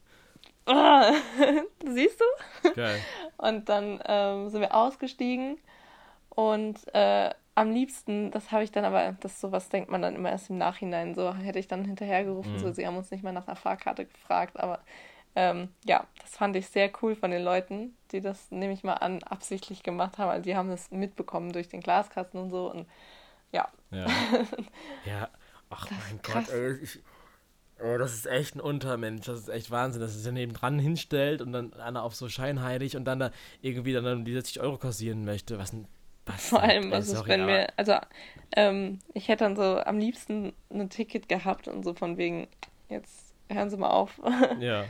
ah, 0.70 1.12
siehst 1.86 2.22
du? 2.22 2.72
Geil. 2.74 3.00
Und 3.38 3.70
dann 3.70 4.00
ähm, 4.06 4.50
sind 4.50 4.62
wir 4.62 4.74
ausgestiegen 4.76 5.58
und 6.30 6.80
äh, 6.94 7.32
am 7.56 7.72
liebsten, 7.72 8.32
das 8.32 8.52
habe 8.52 8.64
ich 8.64 8.72
dann 8.72 8.86
aber, 8.86 9.14
das 9.20 9.42
sowas 9.42 9.68
denkt 9.70 9.90
man 9.92 10.02
dann 10.02 10.16
immer 10.16 10.30
erst 10.30 10.50
im 10.50 10.58
Nachhinein, 10.58 11.14
so 11.14 11.34
hätte 11.34 11.60
ich 11.60 11.68
dann 11.68 11.84
hinterhergerufen, 11.84 12.54
Mhm. 12.54 12.60
so 12.60 12.72
sie 12.72 12.88
haben 12.88 12.96
uns 12.96 13.12
nicht 13.12 13.24
mal 13.24 13.34
nach 13.34 13.48
einer 13.48 13.58
Fahrkarte 13.58 14.06
gefragt, 14.06 14.58
aber 14.60 14.80
ähm, 15.36 15.70
ja, 15.86 16.06
das 16.22 16.38
fand 16.38 16.56
ich 16.56 16.68
sehr 16.70 16.90
cool 17.02 17.16
von 17.16 17.32
den 17.32 17.44
Leuten, 17.44 17.96
die 18.12 18.22
das, 18.22 18.50
nehme 18.52 18.74
ich 18.74 18.84
mal 18.84 18.94
an, 18.96 19.22
absichtlich 19.24 19.84
gemacht 19.84 20.18
haben. 20.18 20.30
Also 20.30 20.44
die 20.44 20.56
haben 20.56 20.70
das 20.70 20.90
mitbekommen 20.92 21.52
durch 21.52 21.68
den 21.68 21.82
Glaskasten 21.82 22.40
und 22.40 22.50
so 22.50 22.72
und 22.72 22.88
ja, 23.52 23.68
Ja. 23.92 24.06
ja. 25.06 25.30
Ach 25.70 25.88
mein. 25.92 26.20
Gott, 26.24 26.50
ey. 26.50 26.78
Ich, 26.82 27.00
oh, 27.84 27.98
das 27.98 28.14
ist 28.14 28.26
echt 28.26 28.56
ein 28.56 28.62
Untermensch. 28.62 29.26
Das 29.26 29.40
ist 29.40 29.50
echt 29.50 29.72
Wahnsinn, 29.72 30.02
dass 30.02 30.16
es 30.16 30.26
ja 30.26 30.32
nebendran 30.32 30.80
hinstellt 30.80 31.42
und 31.42 31.52
dann 31.52 31.74
einer 31.74 32.04
auf 32.04 32.16
so 32.16 32.30
scheinheilig 32.30 32.96
und 32.96 33.06
dann 33.06 33.20
da 33.20 33.32
irgendwie 33.62 33.94
dann 33.94 34.26
die 34.26 34.34
60 34.34 34.62
Euro 34.62 34.78
kassieren 34.78 35.26
möchte. 35.26 35.58
Was 35.58 35.74
ein 35.74 35.88
was 36.30 36.50
Vor 36.50 36.62
allem, 36.62 36.92
was 36.92 37.10
ist, 37.10 37.28
wenn 37.28 37.48
wir, 37.48 37.68
also 37.76 37.96
ähm, 38.56 39.00
ich 39.14 39.30
hätte 39.30 39.46
dann 39.46 39.56
so 39.56 39.80
am 39.80 39.98
liebsten 39.98 40.54
ein 40.70 40.90
Ticket 40.90 41.28
gehabt 41.28 41.68
und 41.68 41.84
so 41.84 41.96
von 41.96 42.18
wegen, 42.18 42.48
jetzt 42.88 43.34
hören 43.50 43.70
Sie 43.70 43.78
mal 43.78 43.90
auf. 43.90 44.22
Ja. 44.60 44.86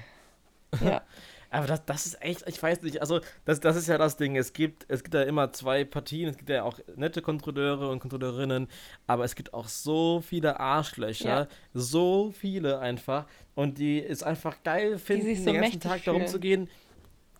ja, 0.81 1.01
Aber 1.51 1.65
das, 1.65 1.83
das 1.85 2.05
ist 2.05 2.21
echt, 2.21 2.47
ich 2.47 2.61
weiß 2.61 2.83
nicht, 2.83 3.01
also 3.01 3.21
das, 3.45 3.59
das 3.59 3.75
ist 3.75 3.87
ja 3.87 3.97
das 3.97 4.17
Ding. 4.17 4.35
Es 4.35 4.53
gibt, 4.53 4.85
es 4.87 5.03
gibt 5.03 5.15
ja 5.15 5.23
immer 5.23 5.51
zwei 5.51 5.83
Partien, 5.83 6.29
es 6.29 6.37
gibt 6.37 6.49
ja 6.49 6.63
auch 6.63 6.79
nette 6.95 7.21
Kontrolleure 7.23 7.89
und 7.89 7.99
Kontrolleurinnen, 7.99 8.67
aber 9.07 9.23
es 9.23 9.35
gibt 9.35 9.53
auch 9.53 9.67
so 9.67 10.21
viele 10.21 10.59
Arschlöcher, 10.59 11.41
Ja. 11.41 11.47
so 11.73 12.31
viele 12.31 12.79
einfach. 12.79 13.25
Und 13.55 13.77
die 13.79 14.03
es 14.03 14.21
einfach 14.23 14.57
geil 14.63 14.97
finden, 14.99 15.25
sich 15.25 15.39
so 15.39 15.45
den 15.45 15.55
ganzen 15.55 15.61
mächtig 15.61 15.81
Tag 15.81 16.03
darum 16.05 16.27
zu 16.27 16.39
gehen. 16.39 16.69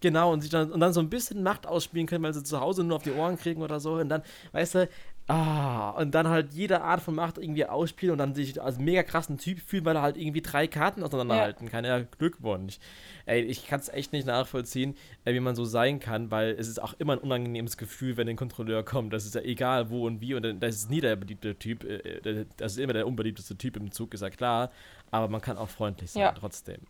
Genau, 0.01 0.31
und 0.31 0.39
sich 0.41 0.49
dann, 0.49 0.71
und 0.71 0.79
dann 0.79 0.93
so 0.93 1.01
ein 1.01 1.09
bisschen 1.09 1.43
Macht 1.43 1.67
ausspielen 1.67 2.07
können, 2.07 2.23
weil 2.23 2.33
sie 2.33 2.41
zu 2.43 2.61
Hause 2.61 2.85
nur 2.85 2.95
auf 2.95 3.03
die 3.03 3.11
Ohren 3.11 3.37
kriegen 3.37 3.61
oder 3.61 3.81
so. 3.81 3.95
Und 3.95 4.07
dann, 4.07 4.23
weißt 4.53 4.75
du, 4.75 4.89
ah, 5.29 5.91
und 5.91 6.11
dann 6.15 6.27
halt 6.27 6.53
jede 6.53 6.81
Art 6.81 7.01
von 7.01 7.15
Macht 7.15 7.37
irgendwie 7.37 7.65
ausspielen 7.65 8.11
und 8.13 8.17
dann 8.17 8.35
sich 8.35 8.61
als 8.61 8.77
mega 8.79 9.03
krassen 9.03 9.37
Typ 9.37 9.59
fühlen, 9.59 9.85
weil 9.85 9.95
er 9.95 10.01
halt 10.01 10.17
irgendwie 10.17 10.41
drei 10.41 10.67
Karten 10.67 11.03
auseinanderhalten 11.03 11.69
kann. 11.69 11.85
Ja, 11.85 11.99
Glückwunsch. 12.17 12.79
Ey, 13.25 13.41
ich 13.41 13.67
kann 13.67 13.79
es 13.79 13.89
echt 13.89 14.11
nicht 14.11 14.25
nachvollziehen, 14.27 14.95
äh, 15.25 15.33
wie 15.33 15.39
man 15.39 15.55
so 15.55 15.65
sein 15.65 15.99
kann, 15.99 16.31
weil 16.31 16.51
es 16.57 16.67
ist 16.67 16.81
auch 16.81 16.93
immer 16.99 17.13
ein 17.13 17.19
unangenehmes 17.19 17.77
Gefühl, 17.77 18.17
wenn 18.17 18.27
ein 18.27 18.35
Kontrolleur 18.35 18.83
kommt. 18.83 19.13
Das 19.13 19.25
ist 19.25 19.35
ja 19.35 19.41
egal, 19.41 19.89
wo 19.89 20.05
und 20.07 20.19
wie. 20.19 20.33
Und 20.33 20.43
dann- 20.43 20.59
das 20.59 20.75
ist 20.75 20.89
nie 20.89 21.01
der 21.01 21.15
beliebte 21.15 21.55
Typ. 21.57 21.83
äh, 21.83 21.95
äh, 21.97 22.45
Das 22.57 22.73
ist 22.73 22.79
immer 22.79 22.93
der 22.93 23.07
unbeliebteste 23.07 23.55
Typ 23.55 23.77
im 23.77 23.91
Zug, 23.91 24.13
ist 24.13 24.21
ja 24.21 24.29
klar. 24.29 24.71
Aber 25.11 25.27
man 25.27 25.41
kann 25.41 25.57
auch 25.57 25.69
freundlich 25.69 26.11
sein, 26.11 26.21
Ja. 26.23 26.31
trotzdem. 26.33 26.81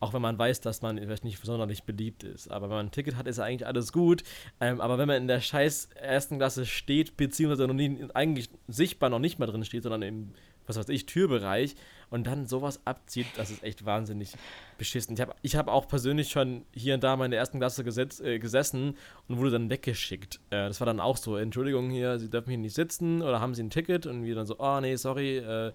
Auch 0.00 0.12
wenn 0.12 0.22
man 0.22 0.38
weiß, 0.38 0.60
dass 0.60 0.82
man 0.82 0.98
vielleicht 0.98 1.24
nicht 1.24 1.44
sonderlich 1.44 1.82
beliebt 1.82 2.22
ist. 2.22 2.50
Aber 2.50 2.68
wenn 2.68 2.76
man 2.76 2.86
ein 2.86 2.92
Ticket 2.92 3.16
hat, 3.16 3.26
ist 3.26 3.38
ja 3.38 3.44
eigentlich 3.44 3.66
alles 3.66 3.92
gut. 3.92 4.22
Ähm, 4.60 4.80
aber 4.80 4.98
wenn 4.98 5.08
man 5.08 5.16
in 5.16 5.28
der 5.28 5.40
scheiß 5.40 5.90
ersten 5.94 6.38
Klasse 6.38 6.66
steht, 6.66 7.16
beziehungsweise 7.16 7.66
noch 7.66 7.74
nie, 7.74 8.06
eigentlich 8.14 8.48
sichtbar 8.68 9.10
noch 9.10 9.18
nicht 9.18 9.38
mal 9.38 9.46
drin 9.46 9.64
steht, 9.64 9.82
sondern 9.82 10.02
im, 10.02 10.32
was 10.66 10.76
weiß 10.76 10.88
ich, 10.90 11.06
Türbereich 11.06 11.74
und 12.10 12.26
dann 12.26 12.46
sowas 12.46 12.80
abzieht, 12.84 13.26
das 13.36 13.50
ist 13.50 13.64
echt 13.64 13.84
wahnsinnig 13.84 14.34
beschissen. 14.76 15.14
Ich 15.14 15.20
habe 15.20 15.34
ich 15.42 15.56
hab 15.56 15.68
auch 15.68 15.88
persönlich 15.88 16.30
schon 16.30 16.64
hier 16.72 16.94
und 16.94 17.02
da 17.02 17.16
mal 17.16 17.24
in 17.24 17.30
der 17.32 17.40
ersten 17.40 17.58
Klasse 17.58 17.82
gesetz, 17.82 18.20
äh, 18.20 18.38
gesessen 18.38 18.96
und 19.26 19.38
wurde 19.38 19.50
dann 19.50 19.70
weggeschickt. 19.70 20.36
Äh, 20.50 20.68
das 20.68 20.80
war 20.80 20.86
dann 20.86 21.00
auch 21.00 21.16
so, 21.16 21.36
Entschuldigung 21.36 21.90
hier, 21.90 22.18
Sie 22.18 22.30
dürfen 22.30 22.50
hier 22.50 22.58
nicht 22.58 22.74
sitzen 22.74 23.22
oder 23.22 23.40
haben 23.40 23.54
Sie 23.54 23.62
ein 23.62 23.70
Ticket? 23.70 24.06
Und 24.06 24.24
wir 24.24 24.34
dann 24.34 24.46
so, 24.46 24.56
oh 24.58 24.80
nee, 24.80 24.94
sorry, 24.96 25.38
äh, 25.38 25.72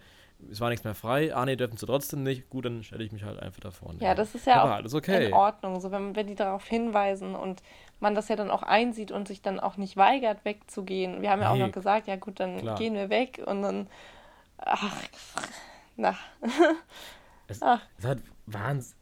es 0.52 0.60
war 0.62 0.70
nichts 0.70 0.84
mehr 0.84 0.96
frei. 0.96 1.34
Ah 1.36 1.46
nee, 1.46 1.56
dürfen 1.56 1.78
Sie 1.78 1.86
trotzdem 1.86 2.24
nicht. 2.24 2.50
Gut, 2.50 2.66
dann 2.66 2.84
stelle 2.84 3.04
ich 3.04 3.12
mich 3.12 3.24
halt 3.24 3.40
einfach 3.40 3.60
da 3.60 3.72
vorne. 3.72 4.00
ja, 4.02 4.14
das 4.16 4.36
ist 4.36 4.46
ja 4.48 4.62
Aber 4.62 4.72
auch 4.72 4.76
alles 4.78 4.94
okay. 4.94 5.28
in 5.28 5.34
Ordnung, 5.34 5.80
so 5.82 5.92
wenn, 5.92 6.16
wenn 6.16 6.28
die 6.28 6.36
darauf 6.36 6.66
hinweisen 6.66 7.36
und 7.36 7.62
man 8.00 8.16
das 8.16 8.28
ja 8.28 8.36
dann 8.36 8.52
auch 8.52 8.64
einsieht 8.64 9.12
und 9.12 9.28
sich 9.28 9.42
dann 9.42 9.60
auch 9.60 9.78
nicht 9.78 9.96
weigert, 9.98 10.44
wegzugehen. 10.46 11.22
Wir 11.22 11.30
haben 11.32 11.42
ja 11.42 11.50
auch 11.50 11.56
Nee. 11.56 11.62
noch 11.66 11.72
gesagt, 11.72 12.08
ja 12.08 12.16
gut, 12.18 12.40
dann 12.40 12.60
Klar. 12.60 12.78
gehen 12.78 12.94
wir 12.96 13.10
weg 13.10 13.42
und 13.46 13.62
dann, 13.62 13.88
ach, 14.58 14.96
na, 15.96 16.16
Es, 17.48 17.62
Ach. 17.62 17.82
es 17.98 18.06
hat 18.06 18.20
wahns, 18.46 18.96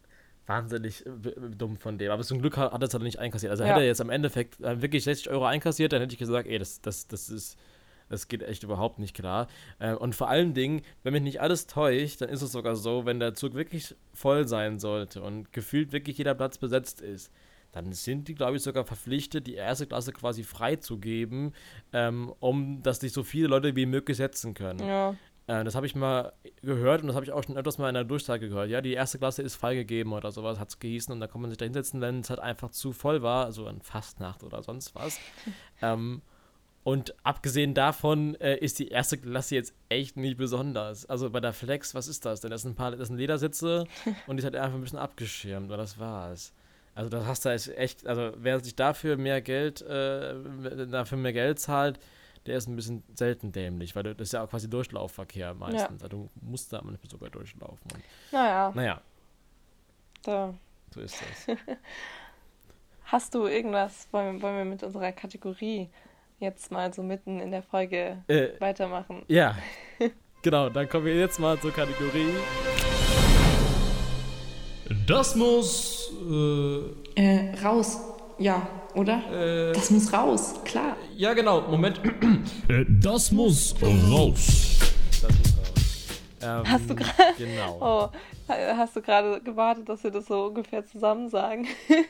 wahnsinnig 0.47 1.05
äh, 1.05 1.09
dumm 1.55 1.77
von 1.77 1.97
dem. 1.97 2.11
Aber 2.11 2.23
zum 2.23 2.39
Glück 2.41 2.57
hat, 2.57 2.71
hat 2.73 2.81
er 2.81 2.87
es 2.87 2.93
halt 2.93 3.03
nicht 3.03 3.19
einkassiert. 3.19 3.51
Also 3.51 3.63
Ja. 3.63 3.69
hätte 3.69 3.81
er 3.81 3.85
jetzt 3.87 4.01
am 4.01 4.09
Endeffekt 4.09 4.59
äh, 4.61 4.81
wirklich 4.81 5.03
60 5.03 5.29
Euro 5.29 5.45
einkassiert, 5.45 5.93
dann 5.93 6.01
hätte 6.01 6.13
ich 6.13 6.19
gesagt, 6.19 6.47
ey, 6.47 6.57
das, 6.59 6.81
das, 6.81 7.07
das 7.07 7.29
ist. 7.29 7.57
Das 8.11 8.27
geht 8.27 8.43
echt 8.43 8.63
überhaupt 8.63 8.99
nicht 8.99 9.15
klar. 9.15 9.47
Äh, 9.79 9.93
und 9.93 10.13
vor 10.15 10.29
allen 10.29 10.53
Dingen, 10.53 10.81
wenn 11.03 11.13
mich 11.13 11.23
nicht 11.23 11.41
alles 11.41 11.65
täuscht, 11.65 12.21
dann 12.21 12.29
ist 12.29 12.41
es 12.41 12.51
sogar 12.51 12.75
so, 12.75 13.05
wenn 13.05 13.19
der 13.19 13.33
Zug 13.33 13.53
wirklich 13.53 13.95
voll 14.13 14.47
sein 14.47 14.79
sollte 14.79 15.21
und 15.21 15.51
gefühlt 15.53 15.91
wirklich 15.91 16.17
jeder 16.17 16.35
Platz 16.35 16.57
besetzt 16.57 17.01
ist, 17.01 17.31
dann 17.71 17.93
sind 17.93 18.27
die, 18.27 18.35
glaube 18.35 18.57
ich, 18.57 18.63
sogar 18.63 18.83
verpflichtet, 18.83 19.47
die 19.47 19.55
erste 19.55 19.87
Klasse 19.87 20.11
quasi 20.11 20.43
freizugeben, 20.43 21.53
ähm, 21.93 22.33
um 22.39 22.83
dass 22.83 22.99
sich 22.99 23.13
so 23.13 23.23
viele 23.23 23.47
Leute 23.47 23.75
wie 23.75 23.85
möglich 23.85 24.17
setzen 24.17 24.53
können. 24.53 24.85
ja, 24.85 25.15
Äh, 25.47 25.63
das 25.63 25.75
habe 25.75 25.85
ich 25.85 25.95
mal 25.95 26.33
gehört 26.61 27.01
und 27.01 27.07
das 27.07 27.15
habe 27.15 27.25
ich 27.25 27.31
auch 27.31 27.43
schon 27.43 27.57
öfters 27.57 27.77
mal 27.77 27.87
in 27.89 27.95
der 27.95 28.03
Durchsage 28.03 28.49
gehört. 28.49 28.69
Ja, 28.69 28.81
die 28.81 28.93
erste 28.93 29.17
Klasse 29.17 29.41
ist 29.41 29.55
freigegeben 29.55 30.13
oder 30.13 30.31
sowas, 30.31 30.59
hat 30.59 30.69
es 30.69 30.79
gehießen 30.79 31.13
und 31.13 31.19
da 31.19 31.27
kann 31.27 31.41
man 31.41 31.49
sich 31.49 31.57
da 31.57 31.65
hinsetzen, 31.65 32.01
wenn 32.01 32.19
es 32.19 32.29
halt 32.29 32.39
einfach 32.39 32.71
zu 32.71 32.91
voll 32.91 33.21
war, 33.21 33.45
also 33.45 33.67
an 33.67 33.81
Fastnacht 33.81 34.43
oder 34.43 34.61
sonst 34.63 34.93
was. 34.95 35.19
ähm, 35.81 36.21
und 36.83 37.13
abgesehen 37.23 37.73
davon 37.73 38.35
äh, 38.35 38.57
ist 38.57 38.79
die 38.79 38.87
erste 38.87 39.17
Klasse 39.17 39.55
jetzt 39.55 39.73
echt 39.89 40.17
nicht 40.17 40.37
besonders. 40.37 41.05
Also 41.05 41.29
bei 41.29 41.39
der 41.39 41.53
Flex, 41.53 41.93
was 41.93 42.07
ist 42.07 42.25
das 42.25 42.41
denn? 42.41 42.49
Das 42.49 42.63
sind 42.63 42.71
ein 42.71 42.75
paar 42.75 42.91
das 42.91 43.07
sind 43.07 43.17
Ledersitze 43.17 43.85
und 44.27 44.37
die 44.37 44.39
ist 44.39 44.45
halt 44.45 44.55
einfach 44.55 44.75
ein 44.75 44.81
bisschen 44.81 44.99
abgeschirmt 44.99 45.71
und 45.71 45.77
das 45.77 45.99
war's. 45.99 46.53
Also 46.95 47.09
das 47.09 47.25
hast 47.25 47.45
du 47.45 47.49
halt 47.49 47.67
echt, 47.77 48.05
also 48.07 48.33
wer 48.35 48.59
sich 48.59 48.75
dafür 48.75 49.15
mehr 49.15 49.41
Geld, 49.41 49.81
äh, 49.81 50.35
dafür 50.87 51.17
mehr 51.17 51.33
Geld 51.33 51.59
zahlt, 51.59 51.99
der 52.47 52.57
ist 52.57 52.67
ein 52.67 52.75
bisschen 52.75 53.03
selten 53.13 53.51
dämlich, 53.51 53.95
weil 53.95 54.03
das 54.03 54.19
ist 54.19 54.33
ja 54.33 54.43
auch 54.43 54.49
quasi 54.49 54.69
Durchlaufverkehr 54.69 55.53
meistens. 55.53 56.03
Also 56.03 56.07
du 56.07 56.29
musst 56.41 56.73
da 56.73 56.81
manchmal 56.81 57.09
sogar 57.09 57.29
durchlaufen. 57.29 57.91
Und, 57.93 58.03
naja, 58.31 58.71
naja, 58.73 59.01
da. 60.23 60.53
so 60.93 61.01
ist 61.01 61.15
das. 61.21 61.57
Hast 63.05 63.35
du 63.35 63.45
irgendwas, 63.45 64.07
wollen, 64.11 64.41
wollen 64.41 64.57
wir 64.57 64.65
mit 64.65 64.83
unserer 64.83 65.11
Kategorie 65.11 65.89
jetzt 66.41 66.71
mal 66.71 66.93
so 66.93 67.01
mitten 67.03 67.39
in 67.39 67.51
der 67.51 67.63
Folge 67.63 68.17
äh, 68.27 68.49
weitermachen? 68.59 69.23
ja, 69.27 69.55
genau, 70.41 70.69
dann 70.69 70.89
kommen 70.89 71.05
wir 71.05 71.15
jetzt 71.17 71.39
mal 71.39 71.59
zur 71.59 71.71
Kategorie. 71.71 72.29
Das 75.07 75.35
muss. 75.35 76.11
Äh, 76.29 77.21
Äh, 77.21 77.55
raus. 77.63 77.99
Ja, 78.37 78.67
oder? 78.95 79.21
Äh, 79.69 79.73
Das 79.73 79.89
muss 79.91 80.11
raus, 80.11 80.55
klar. 80.65 80.97
ja, 81.15 81.33
genau, 81.33 81.61
Moment. 81.61 82.01
äh, 82.67 82.85
das 82.87 83.31
muss 83.31 83.75
raus. 83.81 84.79
Das 85.21 85.31
muss 85.31 85.57
raus. 85.57 86.21
Ähm, 86.41 86.63
Hast 86.71 86.89
du 86.89 86.95
gerade- 86.95 87.33
Genau. 87.37 88.11
Oh, 88.11 88.53
hast 88.53 88.95
du 88.95 89.01
gerade 89.01 89.39
gewartet, 89.41 89.87
dass 89.87 90.03
wir 90.03 90.11
das 90.11 90.25
so 90.25 90.45
ungefähr 90.47 90.85
zusammen 90.85 91.29
sagen? 91.29 91.67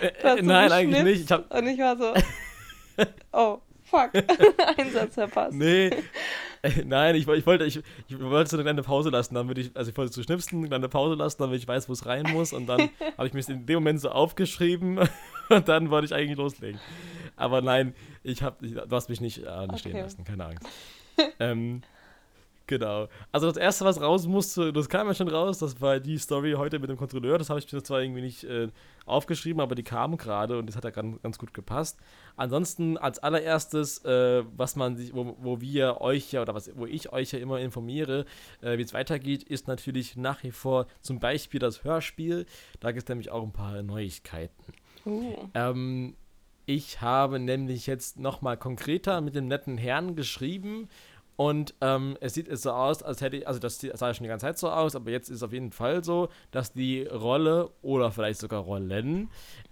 Äh, 0.00 0.08
äh, 0.38 0.42
nein, 0.42 0.72
eigentlich 0.72 1.02
nicht. 1.04 1.24
Ich 1.26 1.30
hab, 1.30 1.54
Und 1.54 1.64
ich 1.68 1.78
war 1.78 1.96
so, 1.96 2.12
oh, 3.32 3.58
fuck, 3.84 4.10
Einsatz 4.78 5.14
verpasst. 5.14 5.54
Nee. 5.54 5.90
Äh, 6.62 6.84
Nein, 6.84 7.14
ich, 7.14 7.28
ich 7.28 7.46
wollte, 7.46 7.64
ich, 7.64 7.80
ich 8.08 8.20
wollte 8.20 8.50
so 8.50 8.56
eine 8.56 8.64
kleine 8.64 8.82
Pause 8.82 9.10
lassen, 9.10 9.34
damit 9.34 9.58
ich, 9.58 9.70
also 9.76 9.90
ich 9.90 9.96
wollte 9.96 10.12
zu 10.12 10.22
schnipsen, 10.22 10.58
eine 10.58 10.68
kleine 10.68 10.88
Pause 10.88 11.14
lassen, 11.14 11.42
damit 11.42 11.60
ich 11.60 11.68
weiß, 11.68 11.88
wo 11.88 11.92
es 11.92 12.06
rein 12.06 12.24
muss. 12.32 12.52
Und 12.52 12.66
dann 12.66 12.88
habe 13.16 13.26
ich 13.26 13.34
mich 13.34 13.48
in 13.48 13.66
dem 13.66 13.76
Moment 13.76 14.00
so 14.00 14.10
aufgeschrieben 14.10 14.98
und 15.48 15.68
dann 15.68 15.90
wollte 15.90 16.06
ich 16.06 16.14
eigentlich 16.14 16.38
loslegen. 16.38 16.80
Aber 17.36 17.60
nein, 17.62 17.94
ich 18.22 18.42
habe, 18.42 18.66
du 18.66 18.90
hast 18.96 19.08
mich 19.08 19.20
nicht 19.20 19.44
äh, 19.44 19.66
nicht 19.66 19.80
stehen 19.80 19.92
Okay. 19.92 20.02
lassen, 20.02 20.24
keine 20.24 20.46
Angst. 20.46 20.66
ähm, 21.38 21.82
Genau. 22.66 23.08
Also 23.30 23.46
das 23.46 23.56
erste, 23.56 23.84
was 23.84 24.00
raus 24.00 24.26
musste, 24.26 24.72
das 24.72 24.88
kam 24.88 25.06
ja 25.06 25.14
schon 25.14 25.28
raus, 25.28 25.58
das 25.58 25.80
war 25.80 26.00
die 26.00 26.18
Story 26.18 26.54
heute 26.56 26.80
mit 26.80 26.90
dem 26.90 26.96
Kontrolleur. 26.96 27.38
Das 27.38 27.48
habe 27.48 27.60
ich 27.60 27.72
mir 27.72 27.82
zwar 27.82 28.02
irgendwie 28.02 28.22
nicht 28.22 28.42
äh, 28.44 28.68
aufgeschrieben, 29.04 29.60
aber 29.60 29.76
die 29.76 29.84
kam 29.84 30.16
gerade 30.16 30.58
und 30.58 30.66
das 30.66 30.74
hat 30.74 30.84
ja 30.84 30.90
ganz, 30.90 31.22
ganz 31.22 31.38
gut 31.38 31.54
gepasst. 31.54 31.98
Ansonsten 32.36 32.98
als 32.98 33.20
allererstes, 33.20 34.04
äh, 34.04 34.42
was 34.56 34.74
man 34.74 34.96
sich, 34.96 35.14
wo, 35.14 35.36
wo 35.38 35.60
wir 35.60 36.00
euch 36.00 36.32
ja 36.32 36.42
oder 36.42 36.54
was, 36.54 36.76
wo 36.76 36.86
ich 36.86 37.12
euch 37.12 37.32
ja 37.32 37.38
immer 37.38 37.60
informiere, 37.60 38.24
äh, 38.62 38.78
wie 38.78 38.82
es 38.82 38.92
weitergeht, 38.92 39.44
ist 39.44 39.68
natürlich 39.68 40.16
nach 40.16 40.42
wie 40.42 40.50
vor 40.50 40.86
zum 41.00 41.20
Beispiel 41.20 41.60
das 41.60 41.84
Hörspiel. 41.84 42.46
Da 42.80 42.90
gibt 42.90 43.04
es 43.04 43.08
nämlich 43.08 43.30
auch 43.30 43.44
ein 43.44 43.52
paar 43.52 43.80
Neuigkeiten. 43.82 44.72
Uh. 45.04 45.34
Ähm, 45.54 46.16
ich 46.68 47.00
habe 47.00 47.38
nämlich 47.38 47.86
jetzt 47.86 48.18
nochmal 48.18 48.56
konkreter 48.56 49.20
mit 49.20 49.36
dem 49.36 49.46
netten 49.46 49.78
Herrn 49.78 50.16
geschrieben 50.16 50.88
und 51.36 51.74
ähm, 51.82 52.16
es 52.20 52.34
sieht 52.34 52.48
so 52.58 52.72
aus, 52.72 53.02
als 53.02 53.20
hätte 53.20 53.36
ich, 53.36 53.46
also 53.46 53.60
das 53.60 53.78
sah 53.78 54.08
ja 54.08 54.14
schon 54.14 54.24
die 54.24 54.28
ganze 54.28 54.46
Zeit 54.46 54.58
so 54.58 54.70
aus, 54.70 54.96
aber 54.96 55.10
jetzt 55.10 55.28
ist 55.28 55.36
es 55.36 55.42
auf 55.42 55.52
jeden 55.52 55.70
Fall 55.70 56.02
so, 56.02 56.28
dass 56.50 56.72
die 56.72 57.02
Rolle 57.02 57.70
oder 57.82 58.10
vielleicht 58.10 58.40
sogar 58.40 58.62
Rollen, 58.62 59.28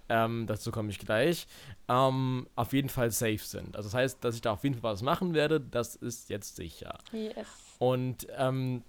ähm, 0.07 0.45
dazu 0.45 0.71
komme 0.71 0.91
ich 0.91 0.99
gleich, 0.99 1.47
ähm, 1.89 2.47
auf 2.55 2.73
jeden 2.73 2.89
Fall 2.89 3.09
safe 3.09 3.39
sind. 3.39 3.75
Also 3.75 3.87
das 3.87 3.95
heißt, 3.95 4.23
dass 4.23 4.35
ich 4.35 4.41
da 4.41 4.51
auf 4.51 4.63
jeden 4.63 4.75
Fall 4.75 4.93
was 4.93 5.01
machen 5.01 5.33
werde, 5.33 5.59
das 5.59 5.95
ist 5.95 6.29
jetzt 6.29 6.55
sicher. 6.55 6.99
Yes. 7.11 7.47
Und 7.79 8.27
ähm, 8.37 8.83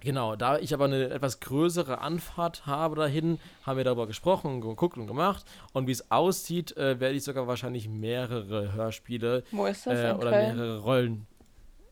Genau, 0.00 0.36
da 0.36 0.58
ich 0.58 0.74
aber 0.74 0.84
eine 0.84 1.08
etwas 1.08 1.40
größere 1.40 2.02
Anfahrt 2.02 2.66
habe 2.66 2.94
dahin, 2.94 3.38
haben 3.62 3.78
wir 3.78 3.84
darüber 3.84 4.06
gesprochen 4.06 4.52
und 4.52 4.60
geguckt 4.60 4.98
und 4.98 5.06
gemacht. 5.06 5.46
Und 5.72 5.86
wie 5.86 5.92
es 5.92 6.10
aussieht, 6.10 6.76
äh, 6.76 7.00
werde 7.00 7.14
ich 7.14 7.24
sogar 7.24 7.46
wahrscheinlich 7.46 7.88
mehrere 7.88 8.74
Hörspiele 8.74 9.44
äh, 9.50 10.12
oder 10.12 10.30
mehrere 10.30 10.80
Rollen 10.80 11.26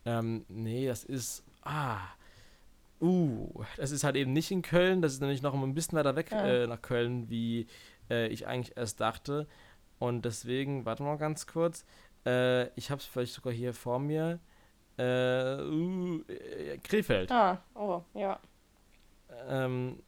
ähm, 0.05 0.45
nee, 0.49 0.87
das 0.87 1.05
ist. 1.05 1.45
Ah. 1.63 2.01
Uh, 3.01 3.65
das 3.77 3.91
ist 3.91 4.05
halt 4.05 4.15
eben 4.15 4.33
nicht 4.33 4.51
in 4.51 4.63
Köln. 4.63 5.03
Das 5.03 5.13
ist 5.13 5.21
nämlich 5.21 5.43
noch 5.43 5.55
ein 5.55 5.75
bisschen 5.75 5.99
weiter 5.99 6.15
weg 6.15 6.31
ja. 6.31 6.47
äh, 6.47 6.67
nach 6.67 6.81
Köln, 6.81 7.29
wie 7.29 7.67
äh, 8.09 8.29
ich 8.29 8.47
eigentlich 8.47 8.77
erst 8.77 9.01
dachte. 9.01 9.49
Und 9.99 10.25
deswegen, 10.25 10.85
warte 10.85 11.03
mal 11.03 11.19
ganz 11.19 11.47
kurz. 11.47 11.85
Äh, 12.25 12.69
ich 12.79 12.91
habe 12.91 13.01
es 13.01 13.07
vielleicht 13.07 13.35
sogar 13.35 13.53
hier 13.53 13.75
vor 13.75 13.99
mir. 13.99 14.39
Äh, 14.99 15.63
uh, 15.63 16.23
äh, 16.29 16.79
Krefeld. 16.79 17.33
Ah, 17.33 17.63
oh, 17.75 18.03
ja. 18.15 18.39
Ähm, 19.49 19.99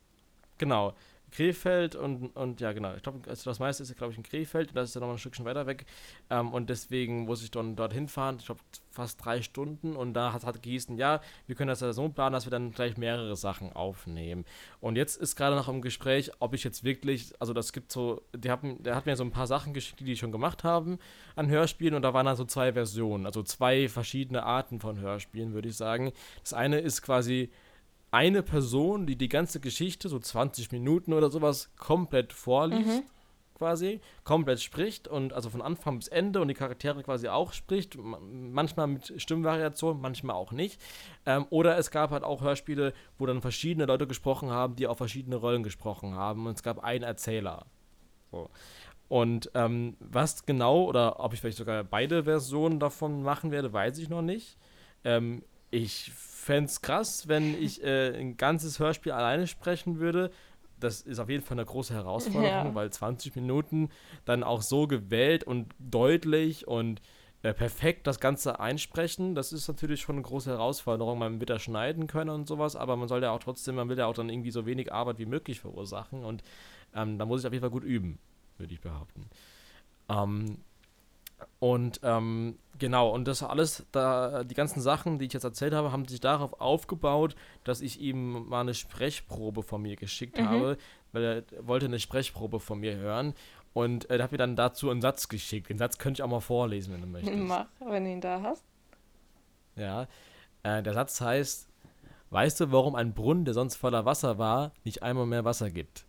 genau. 0.58 0.94
Krefeld 1.34 1.96
und, 1.96 2.28
und 2.36 2.60
ja, 2.60 2.72
genau. 2.72 2.94
Ich 2.94 3.02
glaube, 3.02 3.28
also 3.28 3.50
das 3.50 3.58
meiste 3.58 3.82
ist, 3.82 3.96
glaube 3.96 4.12
ich, 4.12 4.18
in 4.18 4.22
Krefeld. 4.22 4.70
Das 4.74 4.90
ist 4.90 4.94
ja 4.94 5.00
noch 5.00 5.10
ein 5.10 5.18
Stückchen 5.18 5.44
weiter 5.44 5.66
weg. 5.66 5.84
Ähm, 6.30 6.52
und 6.52 6.70
deswegen 6.70 7.24
muss 7.24 7.42
ich 7.42 7.50
dann 7.50 7.74
dorthin 7.74 8.06
fahren. 8.06 8.36
Ich 8.38 8.46
glaube, 8.46 8.60
fast 8.90 9.24
drei 9.24 9.42
Stunden. 9.42 9.96
Und 9.96 10.14
da 10.14 10.32
hat, 10.32 10.44
hat 10.44 10.62
gehießen, 10.62 10.96
ja, 10.96 11.20
wir 11.46 11.56
können 11.56 11.68
das 11.68 11.80
ja 11.80 11.92
so 11.92 12.08
planen, 12.08 12.34
dass 12.34 12.46
wir 12.46 12.50
dann 12.50 12.70
gleich 12.70 12.96
mehrere 12.96 13.34
Sachen 13.34 13.72
aufnehmen. 13.72 14.44
Und 14.80 14.94
jetzt 14.94 15.16
ist 15.16 15.34
gerade 15.34 15.56
noch 15.56 15.68
im 15.68 15.82
Gespräch, 15.82 16.30
ob 16.38 16.54
ich 16.54 16.62
jetzt 16.62 16.84
wirklich, 16.84 17.32
also 17.40 17.52
das 17.52 17.72
gibt 17.72 17.90
so, 17.90 18.22
die 18.32 18.50
haben, 18.50 18.80
der 18.84 18.94
hat 18.94 19.06
mir 19.06 19.16
so 19.16 19.24
ein 19.24 19.32
paar 19.32 19.48
Sachen 19.48 19.74
geschickt, 19.74 19.98
die 20.00 20.04
die 20.04 20.16
schon 20.16 20.30
gemacht 20.30 20.62
haben 20.62 20.98
an 21.34 21.48
Hörspielen. 21.48 21.94
Und 21.94 22.02
da 22.02 22.14
waren 22.14 22.26
dann 22.26 22.36
so 22.36 22.44
zwei 22.44 22.72
Versionen, 22.72 23.26
also 23.26 23.42
zwei 23.42 23.88
verschiedene 23.88 24.44
Arten 24.44 24.78
von 24.78 25.00
Hörspielen, 25.00 25.52
würde 25.52 25.68
ich 25.68 25.76
sagen. 25.76 26.12
Das 26.42 26.52
eine 26.52 26.78
ist 26.78 27.02
quasi 27.02 27.50
eine 28.14 28.44
Person, 28.44 29.06
die 29.06 29.16
die 29.16 29.28
ganze 29.28 29.58
Geschichte, 29.58 30.08
so 30.08 30.20
20 30.20 30.70
Minuten 30.70 31.12
oder 31.12 31.30
sowas, 31.30 31.70
komplett 31.76 32.32
vorliest, 32.32 32.86
mhm. 32.86 33.02
quasi, 33.58 34.00
komplett 34.22 34.60
spricht 34.60 35.08
und 35.08 35.32
also 35.32 35.50
von 35.50 35.60
Anfang 35.60 35.98
bis 35.98 36.06
Ende 36.06 36.40
und 36.40 36.46
die 36.46 36.54
Charaktere 36.54 37.02
quasi 37.02 37.26
auch 37.26 37.52
spricht, 37.52 37.98
manchmal 37.98 38.86
mit 38.86 39.20
Stimmvariation, 39.20 40.00
manchmal 40.00 40.36
auch 40.36 40.52
nicht. 40.52 40.80
Ähm, 41.26 41.46
oder 41.50 41.76
es 41.76 41.90
gab 41.90 42.12
halt 42.12 42.22
auch 42.22 42.40
Hörspiele, 42.40 42.94
wo 43.18 43.26
dann 43.26 43.42
verschiedene 43.42 43.86
Leute 43.86 44.06
gesprochen 44.06 44.50
haben, 44.50 44.76
die 44.76 44.86
auch 44.86 44.96
verschiedene 44.96 45.34
Rollen 45.34 45.64
gesprochen 45.64 46.14
haben 46.14 46.46
und 46.46 46.54
es 46.54 46.62
gab 46.62 46.84
einen 46.84 47.02
Erzähler. 47.02 47.66
So. 48.30 48.48
Und 49.08 49.50
ähm, 49.54 49.96
was 49.98 50.46
genau 50.46 50.84
oder 50.84 51.18
ob 51.18 51.34
ich 51.34 51.40
vielleicht 51.40 51.58
sogar 51.58 51.82
beide 51.82 52.24
Versionen 52.24 52.78
davon 52.78 53.24
machen 53.24 53.50
werde, 53.50 53.72
weiß 53.72 53.98
ich 53.98 54.08
noch 54.08 54.22
nicht. 54.22 54.56
Ähm, 55.02 55.42
ich 55.72 56.12
fände 56.44 56.68
es 56.68 56.82
krass, 56.82 57.28
wenn 57.28 57.60
ich 57.60 57.82
äh, 57.82 58.16
ein 58.18 58.36
ganzes 58.36 58.78
Hörspiel 58.78 59.12
alleine 59.12 59.46
sprechen 59.46 59.98
würde. 59.98 60.30
Das 60.78 61.00
ist 61.00 61.18
auf 61.18 61.30
jeden 61.30 61.42
Fall 61.42 61.56
eine 61.56 61.64
große 61.64 61.94
Herausforderung, 61.94 62.66
ja. 62.66 62.74
weil 62.74 62.90
20 62.90 63.34
Minuten 63.36 63.90
dann 64.24 64.42
auch 64.42 64.60
so 64.60 64.86
gewählt 64.86 65.44
und 65.44 65.74
deutlich 65.78 66.68
und 66.68 67.00
äh, 67.42 67.54
perfekt 67.54 68.06
das 68.06 68.20
Ganze 68.20 68.58
einsprechen, 68.58 69.34
das 69.34 69.52
ist 69.52 69.68
natürlich 69.68 70.00
schon 70.00 70.16
eine 70.16 70.22
große 70.22 70.50
Herausforderung. 70.50 71.18
Man 71.18 71.40
wird 71.40 71.50
da 71.50 71.58
schneiden 71.58 72.06
können 72.06 72.30
und 72.30 72.48
sowas, 72.48 72.74
aber 72.74 72.96
man 72.96 73.08
soll 73.08 73.22
ja 73.22 73.32
auch 73.32 73.38
trotzdem, 73.38 73.74
man 73.74 73.88
will 73.88 73.98
ja 73.98 74.06
auch 74.06 74.14
dann 74.14 74.30
irgendwie 74.30 74.50
so 74.50 74.66
wenig 74.66 74.92
Arbeit 74.92 75.18
wie 75.18 75.26
möglich 75.26 75.60
verursachen 75.60 76.24
und 76.24 76.42
ähm, 76.94 77.18
da 77.18 77.26
muss 77.26 77.40
ich 77.40 77.46
auf 77.46 77.52
jeden 77.52 77.62
Fall 77.62 77.70
gut 77.70 77.84
üben, 77.84 78.18
würde 78.56 78.72
ich 78.72 78.80
behaupten. 78.80 79.26
Ähm, 80.08 80.58
und 81.58 82.00
ähm, 82.02 82.58
genau, 82.78 83.10
und 83.10 83.26
das 83.26 83.42
alles, 83.42 83.86
da, 83.92 84.44
die 84.44 84.54
ganzen 84.54 84.80
Sachen, 84.80 85.18
die 85.18 85.26
ich 85.26 85.32
jetzt 85.32 85.44
erzählt 85.44 85.74
habe, 85.74 85.92
haben 85.92 86.06
sich 86.06 86.20
darauf 86.20 86.60
aufgebaut, 86.60 87.34
dass 87.64 87.80
ich 87.80 88.00
ihm 88.00 88.48
mal 88.48 88.60
eine 88.60 88.74
Sprechprobe 88.74 89.62
von 89.62 89.82
mir 89.82 89.96
geschickt 89.96 90.38
mhm. 90.38 90.48
habe, 90.48 90.78
weil 91.12 91.24
er 91.24 91.66
wollte 91.66 91.86
eine 91.86 92.00
Sprechprobe 92.00 92.60
von 92.60 92.80
mir 92.80 92.96
hören. 92.96 93.34
Und 93.72 94.08
er 94.08 94.22
hat 94.22 94.30
mir 94.30 94.38
dann 94.38 94.54
dazu 94.54 94.90
einen 94.90 95.00
Satz 95.00 95.28
geschickt. 95.28 95.68
Den 95.68 95.78
Satz 95.78 95.98
könnte 95.98 96.20
ich 96.20 96.22
auch 96.22 96.30
mal 96.30 96.40
vorlesen, 96.40 96.94
wenn 96.94 97.00
du 97.00 97.06
möchtest. 97.08 97.36
Mach, 97.36 97.66
wenn 97.80 98.04
du 98.04 98.10
ihn 98.10 98.20
da 98.20 98.40
hast. 98.40 98.64
Ja, 99.74 100.06
äh, 100.62 100.82
der 100.82 100.94
Satz 100.94 101.20
heißt, 101.20 101.68
weißt 102.30 102.60
du, 102.60 102.72
warum 102.72 102.94
ein 102.94 103.14
Brunnen, 103.14 103.44
der 103.44 103.54
sonst 103.54 103.74
voller 103.76 104.04
Wasser 104.04 104.38
war, 104.38 104.72
nicht 104.84 105.02
einmal 105.02 105.26
mehr 105.26 105.44
Wasser 105.44 105.70
gibt? 105.70 106.06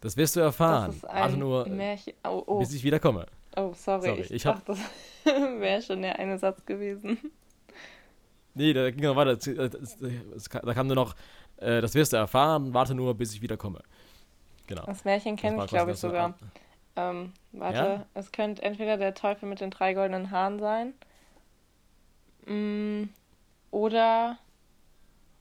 Das 0.00 0.16
wirst 0.16 0.36
du 0.36 0.40
erfahren. 0.40 0.88
Das 0.88 0.96
ist 0.96 1.04
ein 1.06 1.22
also 1.22 1.36
nur, 1.36 1.66
Märchen. 1.66 2.14
Oh, 2.24 2.42
oh. 2.46 2.58
bis 2.58 2.72
ich 2.72 2.84
wieder 2.84 3.00
komme. 3.00 3.26
Oh, 3.56 3.72
sorry. 3.74 4.06
sorry. 4.06 4.20
Ich, 4.22 4.30
ich 4.32 4.42
dachte, 4.42 4.62
das 4.66 4.78
wäre 5.24 5.82
schon 5.82 6.02
der 6.02 6.18
eine 6.18 6.38
Satz 6.38 6.64
gewesen. 6.64 7.18
Nee, 8.54 8.72
da 8.72 8.90
ging 8.90 9.04
noch 9.04 9.16
weiter. 9.16 9.36
Da 9.36 10.74
kam 10.74 10.86
nur 10.86 10.96
noch, 10.96 11.14
äh, 11.56 11.80
das 11.80 11.94
wirst 11.94 12.12
du 12.12 12.16
erfahren, 12.16 12.72
warte 12.72 12.94
nur, 12.94 13.14
bis 13.14 13.34
ich 13.34 13.42
wiederkomme. 13.42 13.82
Genau. 14.66 14.84
Das 14.86 15.04
Märchen 15.04 15.36
kenne 15.36 15.62
ich, 15.62 15.70
glaube 15.70 15.92
ich, 15.92 15.98
sogar. 15.98 16.34
Ähm, 16.96 17.32
warte, 17.52 17.78
ja? 17.78 18.06
es 18.14 18.30
könnte 18.30 18.62
entweder 18.62 18.96
der 18.96 19.14
Teufel 19.14 19.48
mit 19.48 19.60
den 19.60 19.70
drei 19.70 19.94
goldenen 19.94 20.30
Haaren 20.30 20.60
sein. 20.60 20.94
Mm, 22.46 23.08
oder, 23.72 24.38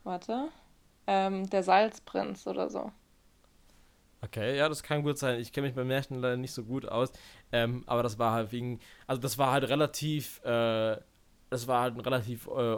warte, 0.03 0.49
ähm, 1.05 1.47
der 1.49 1.61
Salzprinz 1.61 2.47
oder 2.47 2.69
so. 2.69 2.91
Okay, 4.21 4.57
ja, 4.57 4.69
das 4.69 4.83
kann 4.83 5.03
gut 5.03 5.17
sein. 5.17 5.39
Ich 5.39 5.51
kenne 5.51 5.67
mich 5.67 5.75
bei 5.75 5.83
Märchen 5.83 6.15
leider 6.15 6.37
nicht 6.37 6.53
so 6.53 6.63
gut 6.63 6.87
aus. 6.87 7.11
Ähm, 7.53 7.83
aber 7.85 8.01
das 8.03 8.17
war 8.17 8.33
halt 8.33 8.51
wegen, 8.51 8.79
also 9.05 9.21
das 9.21 9.37
war 9.37 9.51
halt 9.51 9.69
relativ, 9.69 10.43
äh, 10.43 10.97
das 11.51 11.67
war 11.67 11.83
halt 11.83 11.95
ein 11.95 11.99
relativ 11.99 12.47
äh, 12.47 12.75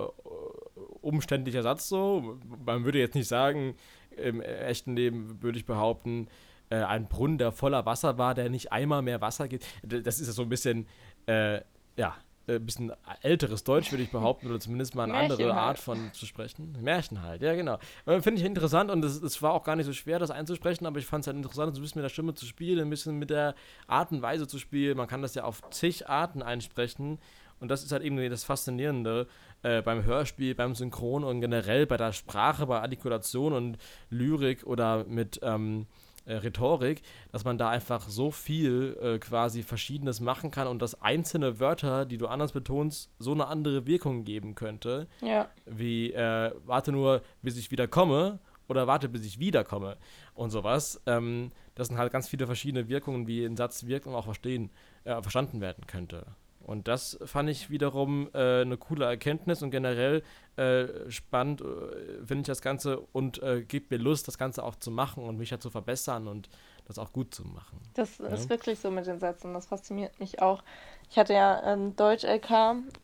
umständlicher 1.02 1.64
Satz 1.64 1.88
so. 1.88 2.38
Man 2.66 2.84
würde 2.84 3.00
jetzt 3.00 3.16
nicht 3.16 3.30
sagen, 3.30 3.76
im 4.18 4.42
echten 4.42 4.96
Leben 4.96 5.42
würde 5.42 5.58
ich 5.58 5.66
behaupten, 5.66 6.28
äh, 6.70 6.78
ein 6.78 7.08
Brunnen, 7.08 7.38
der 7.38 7.54
voller 7.54 7.86
Wasser 7.86 8.18
war, 8.18 8.34
der 8.34 8.50
nicht 8.50 8.74
einmal 8.74 9.02
mehr 9.02 9.22
Wasser 9.22 9.48
gibt. 9.48 9.66
Das 9.84 10.20
ist 10.20 10.28
ja 10.28 10.34
so 10.34 10.42
ein 10.42 10.50
bisschen, 10.50 10.88
äh, 11.26 11.62
ja, 11.96 12.16
äh, 12.48 12.60
bisschen 12.60 12.92
älteres 13.22 13.64
Deutsch, 13.64 13.92
würde 13.92 14.04
ich 14.04 14.12
behaupten, 14.12 14.48
oder 14.48 14.60
zumindest 14.60 14.96
mal 14.96 15.04
eine 15.04 15.14
Märchen 15.14 15.32
andere 15.32 15.56
halt. 15.56 15.64
Art 15.64 15.80
von 15.80 16.12
zu 16.14 16.26
sprechen. 16.26 16.76
Märchen 16.82 17.22
halt, 17.24 17.42
ja, 17.42 17.56
genau. 17.56 17.80
Finde 18.06 18.36
ich 18.36 18.44
interessant 18.44 18.92
und 18.92 19.04
es 19.04 19.42
war 19.42 19.54
auch 19.54 19.64
gar 19.64 19.76
nicht 19.76 19.86
so 19.86 19.94
schwer, 19.94 20.20
das 20.20 20.32
einzusprechen, 20.32 20.86
aber 20.86 21.00
ich 21.00 21.06
fand 21.06 21.24
es 21.24 21.28
halt 21.28 21.38
interessant, 21.38 21.76
so 21.76 21.82
ein 21.82 21.84
bisschen 21.84 22.00
mit 22.02 22.04
der 22.04 22.14
Stimme 22.14 22.34
zu 22.34 22.46
spielen, 22.46 22.80
ein 22.80 22.90
bisschen 22.90 23.18
mit 23.18 23.30
der 23.30 23.56
Art 23.88 24.12
und 24.12 24.22
Weise 24.22 24.48
zu 24.48 24.60
spielen. 24.60 24.98
Man 24.98 25.08
kann 25.08 25.22
das 25.22 25.36
ja 25.36 25.44
auf 25.44 25.62
zig 25.72 26.08
Arten 26.08 26.42
einsprechen 26.42 27.20
und 27.60 27.70
das 27.70 27.84
ist 27.84 27.92
halt 27.92 28.04
irgendwie 28.04 28.30
das 28.30 28.44
Faszinierende 28.44 29.28
äh, 29.64 29.82
beim 29.82 30.04
Hörspiel, 30.04 30.56
beim 30.56 30.76
Synchron 30.76 31.24
und 31.24 31.42
generell 31.42 31.86
bei 31.86 31.98
der 31.98 32.14
Sprache, 32.14 32.68
bei 32.68 32.82
Artikulation 32.82 33.54
und 33.54 33.78
Lyrik 34.10 34.66
oder 34.66 35.06
mit. 35.06 35.40
Ähm, 35.42 35.88
äh, 36.26 36.36
Rhetorik, 36.36 37.02
dass 37.32 37.44
man 37.44 37.58
da 37.58 37.70
einfach 37.70 38.08
so 38.08 38.32
viel 38.32 38.98
äh, 39.02 39.20
quasi 39.20 39.64
Verschiedenes 39.64 40.20
machen 40.20 40.52
kann 40.52 40.68
und 40.68 40.82
dass 40.82 41.02
einzelne 41.02 41.60
Wörter, 41.60 42.06
die 42.06 42.18
du 42.18 42.28
anders 42.28 42.52
betonst, 42.52 43.12
so 43.20 43.32
eine 43.32 43.48
andere 43.48 43.86
Wirkung 43.86 44.24
geben 44.24 44.56
könnte. 44.56 45.08
Ja. 45.22 45.50
Wie, 45.66 46.12
äh, 46.14 46.52
warte 46.66 46.92
nur, 46.92 47.22
bis 47.42 47.58
ich 47.58 47.72
wieder 47.72 47.88
komme 47.88 48.40
oder 48.68 48.88
warte, 48.88 49.10
bis 49.10 49.26
ich 49.26 49.40
wiederkomme 49.40 49.98
und 50.34 50.50
sowas. 50.50 51.02
Ähm, 51.06 51.52
das 51.76 51.88
sind 51.88 51.98
halt 51.98 52.12
ganz 52.12 52.28
viele 52.28 52.46
verschiedene 52.46 52.88
Wirkungen, 52.88 53.28
wie 53.28 53.44
ein 53.44 53.58
Satz 53.58 53.86
wirkt 53.86 54.08
und 54.08 54.16
auch 54.16 54.26
verstehen, 54.26 54.72
äh, 55.04 55.22
verstanden 55.22 55.62
werden 55.62 55.86
könnte. 55.88 56.26
Und 56.66 56.88
das 56.88 57.20
fand 57.26 57.48
ich 57.48 57.70
wiederum 57.70 58.28
äh, 58.34 58.62
eine 58.62 58.78
coole 58.78 59.06
Erkenntnis 59.06 59.62
und 59.62 59.70
generell 59.70 60.24
äh, 60.58 61.12
spannend 61.12 61.62
äh, 61.62 62.26
finde 62.26 62.42
ich 62.42 62.48
das 62.48 62.62
Ganze 62.64 63.02
und 63.12 63.42
äh, 63.44 63.62
gibt 63.62 63.92
mir 63.92 63.98
Lust, 63.98 64.28
das 64.28 64.40
Ganze 64.40 64.64
auch 64.64 64.76
zu 64.76 64.90
machen 64.90 65.24
und 65.24 65.38
mich 65.38 65.52
ja 65.52 65.60
zu 65.60 65.70
verbessern 65.70 66.28
und 66.28 66.50
das 66.88 66.98
auch 66.98 67.14
gut 67.14 67.36
zu 67.36 67.46
machen. 67.46 67.80
Das 67.94 68.18
ja? 68.18 68.28
ist 68.30 68.50
wirklich 68.50 68.80
so 68.80 68.90
mit 68.90 69.06
den 69.06 69.20
Sätzen, 69.20 69.54
das 69.54 69.68
fasziniert 69.68 70.20
mich 70.20 70.42
auch. 70.42 70.64
Ich 71.12 71.20
hatte 71.20 71.34
ja 71.34 71.62
ähm, 71.72 71.96
Deutsch-LK 71.96 72.50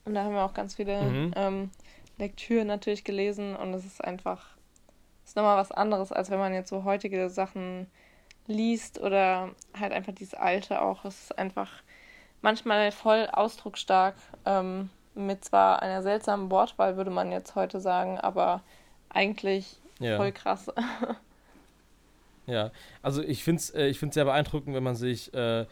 und 0.05 0.15
da 0.15 0.23
haben 0.23 0.33
wir 0.33 0.43
auch 0.43 0.55
ganz 0.55 0.75
viele 0.75 0.99
mhm. 1.03 1.33
ähm, 1.35 1.69
Lektüre 2.17 2.65
natürlich 2.65 3.03
gelesen 3.03 3.55
und 3.55 3.75
es 3.75 3.85
ist 3.85 4.03
einfach, 4.03 4.55
ist 5.23 5.35
nochmal 5.35 5.57
was 5.57 5.71
anderes, 5.71 6.11
als 6.11 6.31
wenn 6.31 6.39
man 6.39 6.53
jetzt 6.53 6.69
so 6.69 6.83
heutige 6.83 7.29
Sachen 7.29 7.85
liest 8.47 8.99
oder 8.99 9.51
halt 9.79 9.91
einfach 9.91 10.13
dieses 10.13 10.33
Alte 10.33 10.81
auch. 10.81 11.05
Es 11.05 11.25
ist 11.25 11.37
einfach 11.37 11.69
manchmal 12.41 12.91
voll 12.91 13.27
ausdrucksstark, 13.31 14.15
ähm, 14.45 14.89
mit 15.15 15.43
zwar 15.45 15.81
einer 15.81 16.01
seltsamen 16.01 16.49
Wortwahl, 16.51 16.97
würde 16.97 17.11
man 17.11 17.31
jetzt 17.31 17.55
heute 17.55 17.81
sagen, 17.81 18.19
aber 18.19 18.61
eigentlich 19.09 19.77
ja. 19.99 20.17
voll 20.17 20.31
krass. 20.31 20.71
ja, 22.45 22.71
also 23.01 23.21
ich 23.21 23.43
finde 23.43 23.59
es 23.59 23.69
äh, 23.71 23.87
ich 23.87 23.99
sehr 23.99 24.25
beeindruckend, 24.25 24.75
wenn 24.75 24.83
man 24.83 24.95
sich 24.95 25.33
äh, 25.33 25.65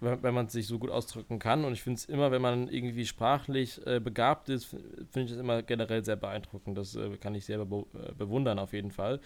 wenn, 0.00 0.22
wenn 0.22 0.34
man 0.34 0.48
sich 0.48 0.66
so 0.66 0.78
gut 0.78 0.90
ausdrücken 0.90 1.38
kann. 1.38 1.64
Und 1.64 1.72
ich 1.72 1.82
finde 1.82 1.98
es 1.98 2.04
immer, 2.06 2.30
wenn 2.30 2.42
man 2.42 2.68
irgendwie 2.68 3.06
sprachlich 3.06 3.84
äh, 3.86 4.00
begabt 4.00 4.48
ist, 4.48 4.66
finde 4.66 5.26
ich 5.26 5.32
es 5.32 5.38
immer 5.38 5.62
generell 5.62 6.04
sehr 6.04 6.16
beeindruckend. 6.16 6.76
Das 6.76 6.96
äh, 6.96 7.16
kann 7.16 7.34
ich 7.34 7.46
sehr 7.46 7.64
be 7.64 7.84
äh, 7.94 8.12
bewundern 8.12 8.58
auf 8.58 8.72
jeden 8.72 8.90
Fall. 8.90 9.20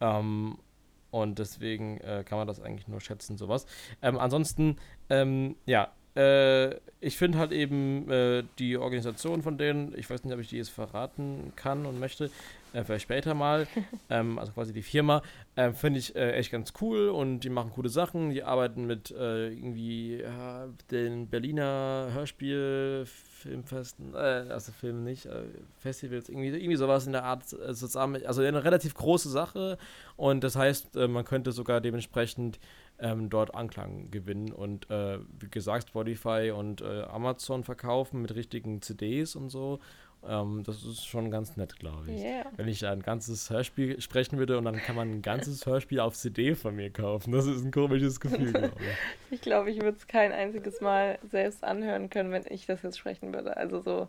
Ähm, 0.00 0.58
und 1.10 1.38
deswegen 1.38 1.98
äh, 1.98 2.24
kann 2.26 2.38
man 2.38 2.46
das 2.46 2.60
eigentlich 2.60 2.88
nur 2.88 3.00
schätzen, 3.00 3.38
sowas. 3.38 3.66
Ähm, 4.02 4.18
ansonsten, 4.18 4.76
ähm, 5.08 5.56
ja, 5.64 5.90
äh, 6.16 6.76
ich 7.00 7.18
finde 7.18 7.38
halt 7.38 7.52
eben 7.52 8.10
äh, 8.10 8.42
die 8.58 8.78
Organisation 8.78 9.42
von 9.42 9.58
denen, 9.58 9.92
ich 9.96 10.08
weiß 10.08 10.24
nicht, 10.24 10.32
ob 10.32 10.40
ich 10.40 10.48
die 10.48 10.56
jetzt 10.56 10.70
verraten 10.70 11.52
kann 11.54 11.84
und 11.84 12.00
möchte, 12.00 12.30
äh, 12.72 12.84
vielleicht 12.84 13.02
später 13.02 13.34
mal, 13.34 13.66
ähm, 14.10 14.38
also 14.38 14.52
quasi 14.52 14.72
die 14.72 14.82
Firma, 14.82 15.22
äh, 15.56 15.72
finde 15.72 15.98
ich 15.98 16.16
äh, 16.16 16.32
echt 16.32 16.50
ganz 16.50 16.72
cool 16.80 17.10
und 17.10 17.40
die 17.40 17.50
machen 17.50 17.70
coole 17.74 17.90
Sachen. 17.90 18.30
Die 18.30 18.42
arbeiten 18.42 18.86
mit 18.86 19.10
äh, 19.10 19.48
irgendwie 19.48 20.24
den 20.90 21.28
Berliner 21.28 22.08
Hörspielfilmfesten, 22.12 24.14
also 24.14 24.72
Film 24.72 25.04
nicht, 25.04 25.28
Festivals, 25.78 26.28
irgendwie, 26.28 26.48
irgendwie 26.48 26.76
sowas 26.76 27.06
in 27.06 27.12
der 27.12 27.24
Art 27.24 27.46
zusammen. 27.46 28.24
Also 28.26 28.42
eine 28.42 28.64
relativ 28.64 28.94
große 28.94 29.28
Sache 29.28 29.78
und 30.16 30.42
das 30.42 30.56
heißt, 30.56 30.94
man 30.94 31.24
könnte 31.24 31.52
sogar 31.52 31.80
dementsprechend 31.80 32.58
ähm, 32.98 33.28
dort 33.28 33.54
Anklang 33.54 34.10
gewinnen 34.10 34.52
und 34.52 34.90
äh, 34.90 35.18
wie 35.38 35.50
gesagt 35.50 35.88
Spotify 35.88 36.52
und 36.54 36.80
äh, 36.80 37.02
Amazon 37.02 37.64
verkaufen 37.64 38.22
mit 38.22 38.34
richtigen 38.34 38.80
CDs 38.82 39.36
und 39.36 39.50
so. 39.50 39.80
Ähm, 40.28 40.62
das 40.64 40.82
ist 40.82 41.06
schon 41.06 41.30
ganz 41.30 41.56
nett, 41.56 41.78
glaube 41.78 42.10
ich. 42.10 42.22
Yeah. 42.22 42.46
Wenn 42.56 42.68
ich 42.68 42.84
ein 42.86 43.02
ganzes 43.02 43.48
Hörspiel 43.50 44.00
sprechen 44.00 44.38
würde 44.38 44.58
und 44.58 44.64
dann 44.64 44.76
kann 44.76 44.96
man 44.96 45.10
ein 45.10 45.22
ganzes 45.22 45.64
Hörspiel 45.66 46.00
auf 46.00 46.14
CD 46.14 46.54
von 46.54 46.74
mir 46.74 46.90
kaufen. 46.90 47.32
Das 47.32 47.46
ist 47.46 47.64
ein 47.64 47.70
komisches 47.70 48.18
Gefühl, 48.18 48.52
glaube 48.52 48.74
ich. 48.80 49.34
ich 49.36 49.40
glaube, 49.40 49.70
ich 49.70 49.80
würde 49.80 49.96
es 49.96 50.06
kein 50.06 50.32
einziges 50.32 50.80
Mal 50.80 51.18
selbst 51.30 51.62
anhören 51.62 52.10
können, 52.10 52.32
wenn 52.32 52.44
ich 52.48 52.66
das 52.66 52.82
jetzt 52.82 52.98
sprechen 52.98 53.32
würde. 53.32 53.56
Also 53.56 53.80
so, 53.80 54.08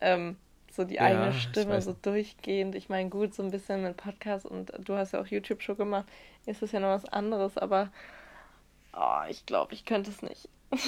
ähm, 0.00 0.36
so 0.70 0.84
die 0.84 0.96
ja, 0.96 1.02
eigene 1.02 1.32
Stimme 1.32 1.80
so 1.80 1.94
durchgehend. 2.02 2.74
Ich 2.74 2.88
meine, 2.88 3.08
gut, 3.08 3.34
so 3.34 3.42
ein 3.42 3.50
bisschen 3.50 3.82
mit 3.82 3.96
Podcast 3.96 4.44
und 4.44 4.72
du 4.84 4.94
hast 4.94 5.12
ja 5.12 5.20
auch 5.20 5.26
YouTube-Show 5.26 5.76
gemacht, 5.76 6.06
ist 6.44 6.60
das 6.60 6.72
ja 6.72 6.80
noch 6.80 6.88
was 6.88 7.06
anderes, 7.06 7.56
aber 7.56 7.90
oh, 8.96 9.20
ich 9.28 9.46
glaube, 9.46 9.74
ich 9.74 9.84
könnte 9.84 10.10
es 10.10 10.22
nicht. 10.22 10.48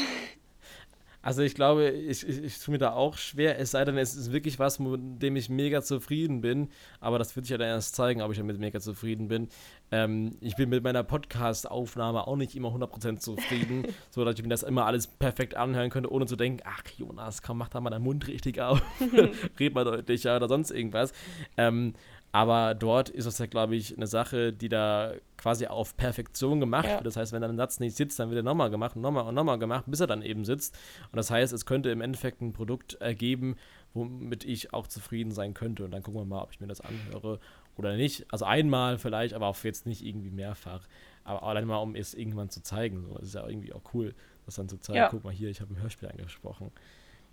Also 1.21 1.43
ich 1.43 1.55
glaube, 1.55 1.91
ich, 1.91 2.27
ich, 2.27 2.45
ich 2.45 2.59
tue 2.61 2.73
mir 2.73 2.79
da 2.79 2.93
auch 2.93 3.17
schwer, 3.17 3.59
es 3.59 3.73
sei 3.73 3.85
denn, 3.85 3.99
es 3.99 4.15
ist 4.15 4.33
wirklich 4.33 4.61
was, 4.61 4.79
mit 4.79 5.21
dem 5.21 5.35
ich 5.35 5.51
mega 5.51 5.83
zufrieden 5.83 6.41
bin. 6.41 6.71
Aber 7.01 7.19
das 7.19 7.35
wird 7.35 7.47
sich 7.47 7.51
ja 7.51 7.59
dann 7.59 7.69
erst 7.69 7.97
zeigen, 7.97 8.23
ob 8.23 8.31
ich 8.31 8.39
damit 8.39 8.59
mega 8.61 8.79
zufrieden 8.79 9.27
bin. 9.27 9.49
Ähm, 9.91 10.37
ich 10.41 10.55
bin 10.55 10.69
mit 10.69 10.85
meiner 10.85 11.03
Podcast-Aufnahme 11.03 12.27
auch 12.27 12.37
nicht 12.37 12.55
immer 12.55 12.69
100% 12.69 13.19
zufrieden, 13.19 13.89
so 14.11 14.25
dass 14.25 14.37
ich 14.37 14.43
mir 14.43 14.49
das 14.49 14.63
immer 14.63 14.87
alles 14.87 15.09
perfekt 15.09 15.57
anhören 15.57 15.91
könnte, 15.91 16.11
ohne 16.13 16.27
zu 16.27 16.37
denken, 16.37 16.63
ach 16.65 16.85
Jonas, 16.97 17.43
komm, 17.43 17.59
mach 17.59 17.69
da 17.69 17.81
mal 17.81 17.91
deinen 17.91 18.05
Mund 18.05 18.29
richtig 18.29 18.61
auf, 18.61 18.81
red 19.61 19.75
mal 19.75 19.85
deutlicher 19.85 20.37
oder 20.37 20.49
sonst 20.49 20.71
irgendwas. 20.71 21.13
Ähm, 21.57 21.95
aber 22.31 22.75
dort 22.75 23.09
ist 23.09 23.25
das 23.25 23.39
ja, 23.39 23.47
glaube 23.47 23.75
ich, 23.75 23.97
eine 23.97 24.07
Sache, 24.07 24.53
die 24.53 24.69
da 24.69 25.15
quasi 25.39 25.67
auf 25.67 25.97
Perfektion 25.97 26.61
gemacht 26.61 26.85
ja. 26.85 26.97
wird. 26.97 27.07
Das 27.07 27.17
heißt, 27.17 27.33
wenn 27.33 27.43
ein 27.43 27.57
Satz 27.57 27.81
nicht 27.81 27.97
sitzt, 27.97 28.19
dann 28.19 28.29
wird 28.29 28.41
er 28.41 28.43
nochmal 28.43 28.71
gemacht 28.71 28.97
nochmal 28.97 29.25
und 29.25 29.35
nochmal 29.35 29.59
gemacht, 29.59 29.85
bis 29.87 30.01
er 30.01 30.07
dann 30.07 30.21
eben 30.23 30.45
sitzt. 30.45 30.77
Und 31.11 31.17
das 31.17 31.31
heißt, 31.31 31.53
es 31.53 31.65
könnte 31.65 31.91
im 31.91 32.03
Endeffekt 32.03 32.43
ein 32.43 32.53
Produkt 32.53 32.95
ergeben, 32.95 33.57
womit 33.95 34.45
ich 34.45 34.75
auch 34.75 34.87
zufrieden 34.87 35.33
sein 35.33 35.55
könnte. 35.55 35.85
Und 35.85 35.93
dann 35.93 36.03
gucken 36.03 36.21
wir 36.21 36.27
mal, 36.27 36.43
ob 36.43 36.53
ich 36.53 36.61
mir 36.61 36.67
das 36.67 36.83
anhöre 36.83 37.41
oder 37.77 37.97
nicht. 37.97 38.27
Also 38.31 38.45
einmal 38.45 38.99
vielleicht, 38.99 39.33
aber 39.33 39.47
auch 39.47 39.57
jetzt 39.65 39.87
nicht 39.87 40.05
irgendwie 40.05 40.31
mehrfach. 40.31 40.87
Aber 41.25 41.43
allein 41.43 41.67
mal, 41.67 41.79
um 41.79 41.95
es 41.95 42.13
irgendwann 42.13 42.51
zu 42.51 42.63
zeigen. 42.63 43.03
So, 43.03 43.15
das 43.15 43.29
ist 43.29 43.35
ja 43.35 43.47
irgendwie 43.47 43.73
auch 43.73 43.83
cool, 43.95 44.15
das 44.45 44.57
dann 44.57 44.69
zu 44.69 44.79
zeigen. 44.79 44.99
Ja. 44.99 45.09
Guck 45.09 45.25
mal 45.25 45.33
hier, 45.33 45.49
ich 45.49 45.63
habe 45.63 45.73
ein 45.73 45.81
Hörspiel 45.81 46.09
angesprochen. 46.09 46.73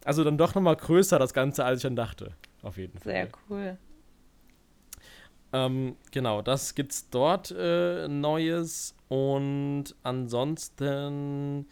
Also 0.06 0.24
dann 0.24 0.38
doch 0.38 0.56
nochmal 0.56 0.76
größer 0.78 1.20
das 1.20 1.34
Ganze, 1.34 1.66
als 1.66 1.80
ich 1.80 1.84
dann 1.84 1.96
dachte. 1.96 2.32
Auf 2.62 2.78
jeden 2.78 2.98
Fall. 3.00 3.12
Sehr 3.12 3.30
cool. 3.50 3.78
Ähm, 5.56 5.96
genau, 6.12 6.42
das 6.42 6.76
gibt's 6.76 7.10
dort 7.10 7.52
äh, 7.58 8.10
Neues. 8.10 8.94
Und 9.08 9.96
ansonsten 10.04 11.66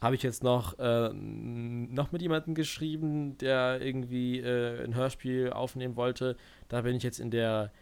habe 0.00 0.14
ich 0.14 0.22
jetzt 0.22 0.44
noch, 0.44 0.78
äh, 0.78 1.10
noch 1.12 2.12
mit 2.12 2.22
jemandem 2.22 2.54
geschrieben, 2.54 3.36
der 3.38 3.80
irgendwie 3.80 4.38
äh, 4.38 4.84
ein 4.84 4.94
Hörspiel 4.94 5.50
aufnehmen 5.50 5.96
wollte. 5.96 6.36
Da 6.68 6.82
bin 6.82 6.94
ich 6.94 7.02
jetzt 7.02 7.18
in 7.18 7.32
der, 7.32 7.72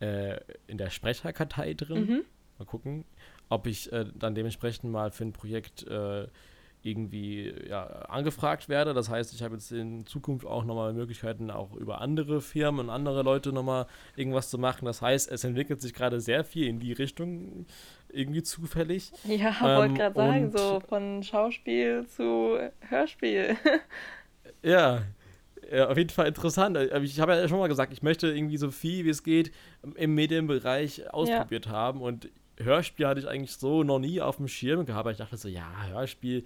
äh, 0.00 0.40
in 0.66 0.76
der 0.76 0.90
Sprecherkartei 0.90 1.72
drin. 1.72 2.06
Mhm. 2.06 2.24
Mal 2.58 2.64
gucken, 2.66 3.04
ob 3.48 3.66
ich 3.66 3.90
äh, 3.92 4.04
dann 4.14 4.34
dementsprechend 4.34 4.92
mal 4.92 5.10
für 5.10 5.24
ein 5.24 5.32
Projekt 5.32 5.86
äh, 5.86 6.26
irgendwie 6.82 7.52
ja, 7.68 7.84
angefragt 8.08 8.68
werde. 8.68 8.94
Das 8.94 9.08
heißt, 9.08 9.34
ich 9.34 9.42
habe 9.42 9.54
jetzt 9.54 9.72
in 9.72 10.06
Zukunft 10.06 10.46
auch 10.46 10.64
nochmal 10.64 10.92
Möglichkeiten, 10.92 11.50
auch 11.50 11.74
über 11.74 12.00
andere 12.00 12.40
Firmen 12.40 12.80
und 12.80 12.90
andere 12.90 13.22
Leute 13.22 13.52
nochmal 13.52 13.86
irgendwas 14.16 14.50
zu 14.50 14.58
machen. 14.58 14.84
Das 14.84 15.02
heißt, 15.02 15.30
es 15.30 15.44
entwickelt 15.44 15.80
sich 15.80 15.94
gerade 15.94 16.20
sehr 16.20 16.44
viel 16.44 16.68
in 16.68 16.78
die 16.78 16.92
Richtung, 16.92 17.66
irgendwie 18.08 18.42
zufällig. 18.42 19.12
Ja, 19.24 19.54
ähm, 19.60 19.76
wollte 19.76 19.94
gerade 19.94 20.14
sagen, 20.14 20.50
so 20.50 20.80
von 20.80 21.22
Schauspiel 21.22 22.06
zu 22.06 22.58
Hörspiel. 22.88 23.56
ja, 24.62 25.02
ja, 25.70 25.88
auf 25.88 25.98
jeden 25.98 26.10
Fall 26.10 26.28
interessant. 26.28 26.78
Ich 27.02 27.20
habe 27.20 27.34
ja 27.34 27.48
schon 27.48 27.58
mal 27.58 27.68
gesagt, 27.68 27.92
ich 27.92 28.02
möchte 28.02 28.28
irgendwie 28.28 28.56
so 28.56 28.70
viel 28.70 29.04
wie 29.04 29.10
es 29.10 29.22
geht 29.22 29.52
im 29.96 30.14
Medienbereich 30.14 31.12
ausprobiert 31.12 31.66
ja. 31.66 31.72
haben 31.72 32.00
und 32.00 32.30
Hörspiel 32.60 33.06
hatte 33.06 33.20
ich 33.20 33.28
eigentlich 33.28 33.52
so 33.52 33.84
noch 33.84 33.98
nie 33.98 34.20
auf 34.20 34.36
dem 34.36 34.48
Schirm 34.48 34.84
gehabt. 34.84 35.10
Ich 35.10 35.18
dachte 35.18 35.36
so, 35.36 35.48
ja, 35.48 35.70
Hörspiel, 35.90 36.44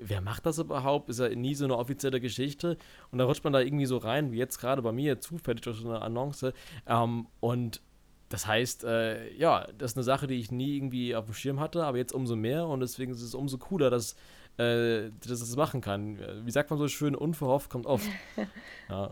wer 0.00 0.20
macht 0.20 0.46
das 0.46 0.58
überhaupt? 0.58 1.08
Ist 1.08 1.20
ja 1.20 1.28
nie 1.28 1.54
so 1.54 1.64
eine 1.64 1.76
offizielle 1.76 2.20
Geschichte. 2.20 2.76
Und 3.10 3.18
da 3.18 3.24
rutscht 3.24 3.44
man 3.44 3.52
da 3.52 3.60
irgendwie 3.60 3.86
so 3.86 3.98
rein, 3.98 4.32
wie 4.32 4.38
jetzt 4.38 4.58
gerade 4.58 4.82
bei 4.82 4.92
mir, 4.92 5.20
zufällig 5.20 5.62
durch 5.62 5.78
so 5.78 5.88
eine 5.88 6.02
Annonce. 6.02 6.52
Ähm, 6.86 7.26
und 7.40 7.80
das 8.28 8.46
heißt, 8.46 8.84
äh, 8.84 9.32
ja, 9.34 9.66
das 9.76 9.92
ist 9.92 9.96
eine 9.98 10.04
Sache, 10.04 10.26
die 10.26 10.38
ich 10.38 10.50
nie 10.50 10.76
irgendwie 10.76 11.14
auf 11.14 11.26
dem 11.26 11.34
Schirm 11.34 11.60
hatte, 11.60 11.84
aber 11.84 11.98
jetzt 11.98 12.12
umso 12.12 12.36
mehr. 12.36 12.66
Und 12.66 12.80
deswegen 12.80 13.12
ist 13.12 13.22
es 13.22 13.34
umso 13.34 13.58
cooler, 13.58 13.90
dass, 13.90 14.14
äh, 14.56 15.10
dass 15.20 15.40
das 15.40 15.56
machen 15.56 15.80
kann. 15.80 16.18
Wie 16.44 16.50
sagt 16.50 16.70
man 16.70 16.78
so 16.78 16.88
schön, 16.88 17.14
unverhofft 17.14 17.70
kommt 17.70 17.86
oft. 17.86 18.08
ja. 18.88 19.10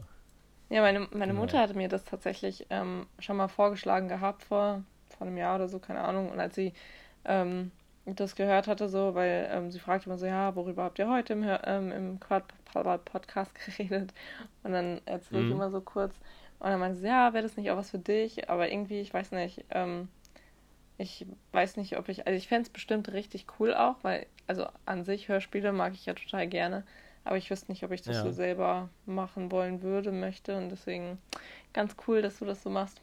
Ja, 0.70 0.82
meine, 0.82 1.08
meine 1.12 1.34
Mutter 1.34 1.58
hatte 1.58 1.74
mir 1.74 1.88
das 1.88 2.04
tatsächlich 2.04 2.66
ähm, 2.70 3.06
schon 3.18 3.36
mal 3.36 3.48
vorgeschlagen 3.48 4.06
gehabt 4.06 4.44
vor, 4.44 4.84
vor 5.08 5.26
einem 5.26 5.36
Jahr 5.36 5.56
oder 5.56 5.68
so, 5.68 5.80
keine 5.80 6.02
Ahnung. 6.02 6.30
Und 6.30 6.38
als 6.38 6.54
sie 6.54 6.72
ähm, 7.24 7.72
das 8.06 8.34
gehört 8.34 8.66
hatte, 8.66 8.88
so, 8.88 9.14
weil 9.14 9.48
ähm, 9.52 9.70
sie 9.70 9.78
fragte 9.78 10.06
immer 10.06 10.18
so, 10.18 10.26
ja, 10.26 10.54
worüber 10.56 10.84
habt 10.84 10.98
ihr 10.98 11.08
heute 11.08 11.34
im, 11.34 11.44
ähm, 11.64 11.92
im 11.92 12.20
Quad 12.20 12.44
Podcast 13.04 13.54
geredet? 13.66 14.12
Und 14.62 14.72
dann 14.72 15.00
erzähle 15.04 15.42
ich 15.42 15.46
mhm. 15.46 15.52
immer 15.52 15.70
so 15.70 15.80
kurz. 15.80 16.14
Und 16.58 16.70
dann 16.70 16.80
meinte 16.80 16.98
sie, 16.98 17.06
ja, 17.06 17.32
wäre 17.32 17.42
das 17.42 17.56
nicht 17.56 17.70
auch 17.70 17.76
was 17.76 17.90
für 17.90 17.98
dich? 17.98 18.48
Aber 18.50 18.70
irgendwie, 18.70 19.00
ich 19.00 19.12
weiß 19.12 19.32
nicht, 19.32 19.64
ähm, 19.70 20.08
ich 20.98 21.26
weiß 21.52 21.78
nicht, 21.78 21.96
ob 21.96 22.08
ich, 22.08 22.26
also 22.26 22.36
ich 22.36 22.48
fände 22.48 22.62
es 22.62 22.68
bestimmt 22.68 23.10
richtig 23.12 23.46
cool 23.58 23.74
auch, 23.74 23.96
weil, 24.02 24.26
also 24.46 24.66
an 24.84 25.04
sich 25.04 25.28
Hörspiele 25.28 25.72
mag 25.72 25.94
ich 25.94 26.04
ja 26.04 26.12
total 26.12 26.46
gerne, 26.46 26.84
aber 27.24 27.38
ich 27.38 27.50
wüsste 27.50 27.72
nicht, 27.72 27.82
ob 27.84 27.90
ich 27.92 28.02
das 28.02 28.16
ja. 28.16 28.22
so 28.22 28.30
selber 28.30 28.90
machen 29.06 29.50
wollen 29.50 29.80
würde, 29.80 30.12
möchte 30.12 30.58
und 30.58 30.68
deswegen 30.68 31.16
ganz 31.72 31.96
cool, 32.06 32.20
dass 32.20 32.38
du 32.38 32.44
das 32.44 32.62
so 32.62 32.68
machst. 32.68 33.00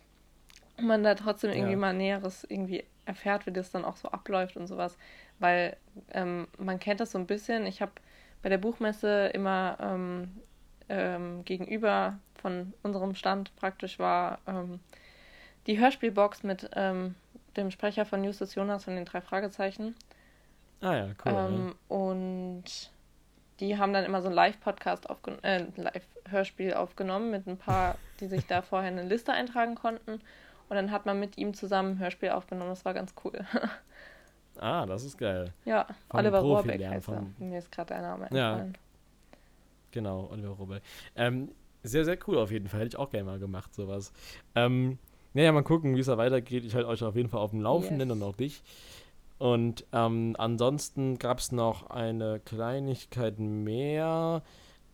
Und 0.78 0.88
man 0.88 1.04
da 1.04 1.16
trotzdem 1.16 1.52
irgendwie 1.52 1.72
ja. 1.72 1.78
mal 1.78 1.94
Näheres 1.94 2.44
irgendwie 2.44 2.84
erfährt, 3.06 3.46
wie 3.46 3.52
das 3.52 3.72
dann 3.72 3.86
auch 3.86 3.98
so 3.98 4.10
abläuft 4.10 4.58
und 4.58 4.68
sowas. 4.68 4.98
Weil 5.40 5.78
ähm, 6.12 6.48
man 6.58 6.80
kennt 6.80 7.00
das 7.00 7.12
so 7.12 7.18
ein 7.18 7.26
bisschen. 7.26 7.66
Ich 7.66 7.82
habe 7.82 7.94
bei 8.42 8.50
der 8.50 8.58
Buchmesse 8.58 9.28
immer 9.28 9.78
ähm, 9.82 10.32
ähm, 10.90 11.44
gegenüber 11.46 12.20
von 12.36 12.74
unserem 12.84 13.16
Stand 13.16 13.56
praktisch 13.56 14.00
war 14.00 14.40
ähm, 14.48 14.80
die 15.66 15.80
Hörspielbox 15.80 16.44
mit 16.44 16.70
ähm, 16.74 17.16
dem 17.58 17.72
Sprecher 17.72 18.06
von 18.06 18.24
Justus 18.24 18.56
Jonas 18.56 18.86
von 18.86 18.96
den 18.96 19.06
drei 19.06 19.22
Fragezeichen. 19.22 19.96
Ah 20.82 20.96
ja, 20.96 21.06
cool. 21.26 21.32
Ja. 21.32 21.48
Ähm, 21.48 21.76
und 21.88 22.92
die 23.60 23.78
haben 23.78 23.94
dann 23.94 24.06
immer 24.06 24.22
so 24.22 24.30
ein 24.30 24.34
Live-Podcast 24.34 25.10
aufgenommen, 25.10 25.44
äh, 25.44 25.66
Live-Hörspiel 25.76 26.74
aufgenommen 26.76 27.32
mit 27.32 27.48
ein 27.48 27.58
paar, 27.58 27.96
die 28.20 28.28
sich 28.28 28.46
da 28.46 28.62
vorher 28.62 28.92
eine 28.92 29.04
Liste 29.04 29.34
eintragen 29.34 29.76
konnten. 29.76 30.22
Und 30.70 30.76
dann 30.76 30.92
hat 30.92 31.06
man 31.06 31.20
mit 31.20 31.38
ihm 31.38 31.54
zusammen 31.54 31.92
ein 31.92 32.00
Hörspiel 32.00 32.30
aufgenommen. 32.30 32.70
Das 32.70 32.86
war 32.86 32.94
ganz 32.94 33.14
cool. 33.24 33.46
ah, 34.60 34.86
das 34.86 35.04
ist 35.04 35.18
geil. 35.18 35.54
Ja, 35.66 35.88
von 36.10 36.20
Oliver 36.20 36.40
Rohrbeck 36.40 36.86
heißt 36.86 37.10
er. 37.10 37.26
Mir 37.40 37.60
ist 37.60 37.72
gerade 37.72 37.94
der 37.94 38.02
Name 38.02 38.28
ja. 38.32 38.68
Genau, 39.92 40.30
Oliver 40.32 40.50
Rohrbeck. 40.50 40.84
Ähm, 41.16 41.50
Sehr, 41.84 42.04
sehr 42.04 42.18
cool 42.28 42.38
auf 42.38 42.52
jeden 42.52 42.68
Fall. 42.68 42.82
Hätte 42.82 42.90
ich 42.90 42.98
auch 42.98 43.10
gerne 43.10 43.26
mal 43.26 43.40
gemacht, 43.40 43.74
sowas. 43.74 44.12
Ähm, 44.56 44.98
naja, 45.34 45.52
mal 45.52 45.64
gucken, 45.64 45.96
wie 45.96 46.00
es 46.00 46.08
da 46.08 46.18
weitergeht. 46.18 46.66
Ich 46.66 46.76
halte 46.76 46.90
euch 46.90 47.04
auf 47.04 47.16
jeden 47.16 47.30
Fall 47.30 47.40
auf 47.40 47.52
dem 47.52 47.62
Laufenden 47.62 48.10
yes. 48.10 48.18
und 48.18 48.24
auch 48.24 48.36
dich. 48.36 48.64
Und 49.38 49.86
ähm, 49.94 50.36
ansonsten 50.38 51.20
gab 51.20 51.40
es 51.40 51.52
noch 51.52 51.90
eine 51.90 52.40
Kleinigkeit 52.40 53.40
mehr. 53.40 54.42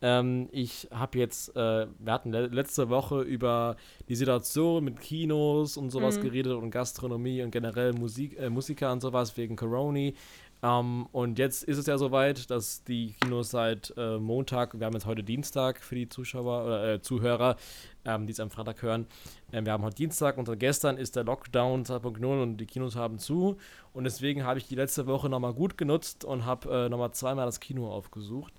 Ähm, 0.04 0.50
ich 0.52 0.86
habe 0.90 1.18
jetzt, 1.18 1.56
äh, 1.56 1.86
wir 1.98 2.12
hatten 2.12 2.30
le 2.30 2.48
letzte 2.48 2.90
Woche 2.90 3.22
über 3.22 3.74
die 4.06 4.16
Situation 4.16 4.84
mit 4.84 5.00
Kinos 5.00 5.78
und 5.78 5.88
sowas 5.88 6.18
mhm. 6.18 6.24
geredet 6.24 6.52
und 6.52 6.70
Gastronomie 6.70 7.42
und 7.42 7.50
generell 7.50 7.94
Musik, 7.94 8.38
äh, 8.38 8.50
Musiker 8.50 8.92
und 8.92 9.00
sowas 9.00 9.34
wegen 9.38 9.56
Coroni. 9.56 10.14
Um, 10.60 10.70
ähm, 10.70 11.06
und 11.12 11.38
jetzt 11.38 11.64
ist 11.64 11.78
es 11.78 11.86
ja 11.86 11.96
soweit, 11.96 12.50
dass 12.50 12.84
die 12.84 13.14
Kinos 13.20 13.50
seit 13.50 13.94
äh, 13.96 14.18
Montag, 14.18 14.78
wir 14.78 14.86
haben 14.86 14.92
jetzt 14.92 15.06
heute 15.06 15.22
Dienstag 15.22 15.80
für 15.80 15.94
die 15.94 16.08
Zuschauer 16.08 16.64
oder 16.64 16.94
äh, 16.94 17.00
Zuhörer, 17.00 17.56
ähm, 18.04 18.26
die 18.26 18.32
es 18.32 18.40
am 18.40 18.50
Freitag 18.50 18.82
hören. 18.82 19.06
Ähm, 19.52 19.64
wir 19.64 19.72
haben 19.72 19.84
heute 19.84 19.96
Dienstag 19.96 20.36
und 20.36 20.58
gestern 20.58 20.98
ist 20.98 21.16
der 21.16 21.24
Lockdown 21.24 21.84
2.0 21.84 22.42
und 22.42 22.58
die 22.58 22.66
Kinos 22.66 22.94
haben 22.94 23.18
zu. 23.18 23.56
Und 23.94 24.04
deswegen 24.04 24.44
habe 24.44 24.58
ich 24.58 24.66
die 24.68 24.74
letzte 24.74 25.06
Woche 25.06 25.30
nochmal 25.30 25.54
gut 25.54 25.78
genutzt 25.78 26.26
und 26.26 26.44
habe 26.44 26.86
äh, 26.86 26.88
nochmal 26.90 27.12
zweimal 27.12 27.46
das 27.46 27.60
Kino 27.60 27.90
aufgesucht 27.90 28.52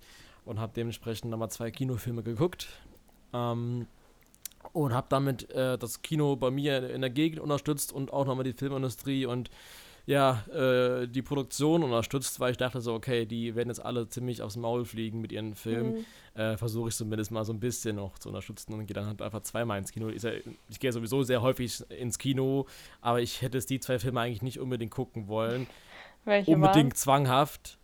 und 0.45 0.59
habe 0.59 0.73
dementsprechend 0.75 1.31
nochmal 1.31 1.49
zwei 1.49 1.71
Kinofilme 1.71 2.23
geguckt. 2.23 2.67
Ähm, 3.33 3.87
und 4.73 4.93
habe 4.93 5.07
damit 5.09 5.49
äh, 5.51 5.77
das 5.77 6.01
Kino 6.01 6.35
bei 6.35 6.51
mir 6.51 6.89
in 6.89 7.01
der 7.01 7.09
Gegend 7.09 7.39
unterstützt 7.39 7.93
und 7.93 8.11
auch 8.11 8.25
nochmal 8.25 8.43
die 8.43 8.53
Filmindustrie 8.53 9.25
und 9.25 9.49
ja, 10.07 10.45
äh, 10.53 11.07
die 11.07 11.23
Produktion 11.23 11.81
unterstützt, 11.81 12.39
weil 12.39 12.51
ich 12.51 12.57
dachte 12.57 12.79
so, 12.79 12.93
okay, 12.93 13.25
die 13.25 13.55
werden 13.55 13.69
jetzt 13.69 13.83
alle 13.83 14.07
ziemlich 14.07 14.43
aufs 14.43 14.55
Maul 14.55 14.85
fliegen 14.85 15.19
mit 15.19 15.31
ihren 15.31 15.55
Filmen. 15.55 16.05
Mhm. 16.35 16.39
Äh, 16.39 16.57
Versuche 16.57 16.89
ich 16.89 16.95
zumindest 16.95 17.31
mal 17.31 17.43
so 17.43 17.53
ein 17.53 17.59
bisschen 17.59 17.95
noch 17.95 18.19
zu 18.19 18.29
unterstützen 18.29 18.73
und 18.73 18.85
gehe 18.85 18.93
dann 18.93 19.07
halt 19.07 19.21
einfach 19.21 19.41
zweimal 19.41 19.79
ins 19.79 19.91
Kino. 19.91 20.09
Ich, 20.09 20.23
ich 20.69 20.79
gehe 20.79 20.91
sowieso 20.91 21.23
sehr 21.23 21.41
häufig 21.41 21.81
ins 21.89 22.19
Kino, 22.19 22.67
aber 23.01 23.19
ich 23.21 23.41
hätte 23.41 23.57
es 23.57 23.65
die 23.65 23.79
zwei 23.79 23.97
Filme 23.97 24.21
eigentlich 24.21 24.43
nicht 24.43 24.59
unbedingt 24.59 24.91
gucken 24.91 25.27
wollen. 25.27 25.65
Welche 26.23 26.51
unbedingt 26.51 26.93
waren? 26.93 26.95
zwanghaft. 26.95 27.79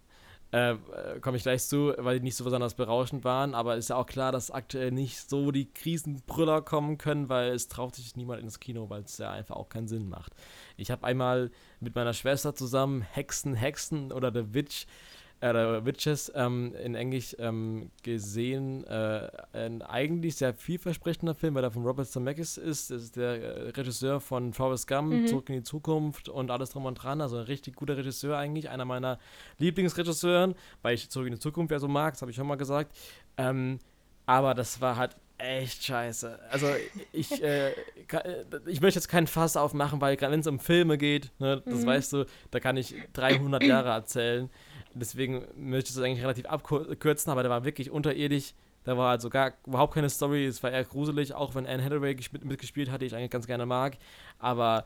Äh, 0.52 0.76
Komme 1.22 1.38
ich 1.38 1.44
gleich 1.44 1.64
zu, 1.64 1.94
weil 1.98 2.20
die 2.20 2.24
nicht 2.24 2.36
so 2.36 2.44
besonders 2.44 2.74
berauschend 2.74 3.24
waren. 3.24 3.56
Aber 3.56 3.78
ist 3.78 3.90
ja 3.90 3.96
auch 3.96 4.06
klar, 4.06 4.32
dass 4.32 4.52
aktuell 4.52 4.92
nicht 4.92 5.30
so 5.30 5.52
die 5.52 5.72
Krisenbrüller 5.72 6.62
kommen 6.62 6.98
können, 6.98 7.30
weil 7.30 7.52
es 7.54 7.68
traut 7.68 7.96
sich 7.96 8.16
niemand 8.16 8.42
ins 8.42 8.60
Kino, 8.60 8.90
weil 8.90 9.04
es 9.04 9.18
ja 9.18 9.32
einfach 9.32 9.56
auch 9.56 9.70
keinen 9.70 9.88
Sinn 9.88 10.10
macht. 10.10 10.34
Ich 10.78 10.92
habe 10.92 11.06
einmal 11.06 11.52
mit 11.80 11.96
meiner 11.96 12.14
Schwester 12.14 12.54
zusammen 12.54 13.02
Hexen, 13.02 13.54
Hexen 13.54 14.12
oder 14.12 14.32
The 14.34 14.54
Witch 14.54 14.88
äh, 15.42 15.86
Witches 15.86 16.32
ähm, 16.36 16.74
in 16.76 16.96
Englisch 16.96 17.36
ähm, 17.40 17.90
gesehen. 18.04 18.86
Äh, 18.86 19.30
ein 19.54 19.82
eigentlich 19.82 20.36
sehr 20.36 20.54
vielversprechender 20.54 21.36
Film, 21.36 21.56
weil 21.56 21.64
er 21.64 21.72
von 21.72 21.84
Robert 21.84 22.08
Zemeckis 22.08 22.58
ist. 22.58 22.92
Das 22.92 23.02
ist 23.02 23.16
der 23.16 23.42
äh, 23.42 23.70
Regisseur 23.70 24.20
von 24.20 24.54
Forrest 24.54 24.88
Gump, 24.88 25.12
mhm. 25.12 25.28
Zurück 25.28 25.50
in 25.50 25.56
die 25.56 25.64
Zukunft 25.64 26.30
und 26.30 26.52
alles 26.52 26.70
drum 26.70 26.86
und 26.86 26.96
dran. 26.96 27.22
Also 27.22 27.38
ein 27.38 27.46
richtig 27.46 27.76
guter 27.76 27.98
Regisseur 27.98 28.38
eigentlich. 28.38 28.70
Einer 28.70 28.86
meiner 28.86 29.18
Lieblingsregisseuren, 29.58 30.56
weil 30.82 30.94
ich 30.96 31.10
Zurück 31.10 31.28
in 31.28 31.34
die 31.34 31.40
Zukunft 31.40 31.72
ja 31.72 31.80
so 31.80 31.88
mag, 31.88 32.14
das 32.14 32.22
habe 32.22 32.32
ich 32.32 32.38
schon 32.38 32.48
mal 32.48 32.56
gesagt. 32.56 32.96
Ähm, 33.38 33.80
aber 34.28 34.54
das 34.54 34.80
war 34.80 34.96
halt 34.96 35.16
echt 35.42 35.84
scheiße. 35.84 36.40
Also 36.50 36.68
ich, 37.12 37.44
äh, 37.44 37.72
ich 38.68 38.82
möchte 38.82 39.00
jetzt 39.00 39.08
keinen 39.08 39.28
Fass 39.28 39.58
aufmachen, 39.58 40.00
weil 40.00 40.16
gerade 40.16 40.34
wenn 40.34 40.42
es 40.42 40.48
um 40.48 40.60
Filme 40.60 40.98
geht, 40.98 41.32
ne, 41.40 41.62
das 41.66 41.82
mhm. 41.82 41.86
weißt 41.86 42.14
du, 42.14 42.26
da 42.52 42.60
kann 42.60 42.78
ich 42.78 42.96
300 43.14 43.64
Jahre 43.64 43.90
erzählen. 43.90 44.50
Deswegen 44.94 45.46
möchte 45.56 45.90
ich 45.90 45.96
das 45.96 46.04
eigentlich 46.04 46.24
relativ 46.24 46.46
abkürzen, 46.46 47.32
aber 47.32 47.44
der 47.44 47.52
war 47.52 47.64
wirklich 47.64 47.92
unterirdisch. 47.92 48.54
Da 48.84 48.98
war 48.98 49.12
also 49.12 49.30
gar 49.30 49.54
überhaupt 49.66 49.94
keine 49.94 50.10
Story. 50.10 50.46
Es 50.46 50.64
war 50.64 50.72
eher 50.72 50.84
gruselig, 50.84 51.34
auch 51.34 51.54
wenn 51.56 51.68
Anne 51.68 51.84
Hathaway 51.84 52.16
mitgespielt 52.44 52.90
hat, 52.90 53.02
die 53.02 53.06
ich 53.06 53.16
eigentlich 53.16 53.30
ganz 53.30 53.46
gerne 53.48 53.66
mag. 53.66 53.98
Aber 54.40 54.86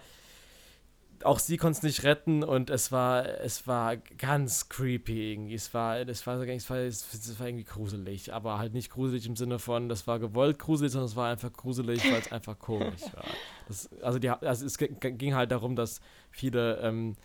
auch 1.24 1.39
sie 1.39 1.58
konnte 1.58 1.78
es 1.78 1.84
nicht 1.84 2.03
retten 2.03 2.43
und 2.43 2.70
es 2.70 2.91
war, 2.91 3.26
es 3.39 3.68
war 3.68 3.97
ganz 3.97 4.70
creepy 4.70 5.32
irgendwie. 5.32 5.56
Es 5.56 5.74
war, 5.74 5.97
es 5.97 6.28
war, 6.28 6.39
es 6.41 6.70
war, 6.70 6.78
es 6.78 7.39
war 7.39 7.47
irgendwie 7.47 7.64
gruselig, 7.64 8.34
aber 8.34 8.60
halt 8.60 8.74
nicht 8.74 8.91
gruselig 8.91 9.26
im 9.26 9.36
Sinne 9.36 9.60
von, 9.60 9.88
das 9.89 10.08
war 10.08 10.20
gewollt 10.20 10.60
gruselig, 10.60 10.91
sondern 10.91 11.10
es 11.10 11.16
war 11.16 11.30
einfach 11.30 11.53
gruselig, 11.53 12.03
weil 12.12 12.20
es 12.20 12.32
einfach 12.32 12.60
komisch 12.60 13.01
war. 13.14 13.26
Das, 13.68 13.89
also, 14.01 14.20
die, 14.20 14.30
also 14.30 14.66
es 14.66 14.78
ging 14.78 15.34
halt 15.34 15.51
darum, 15.51 15.76
dass 15.76 16.01
viele 16.30 16.80
ähm, 16.82 17.16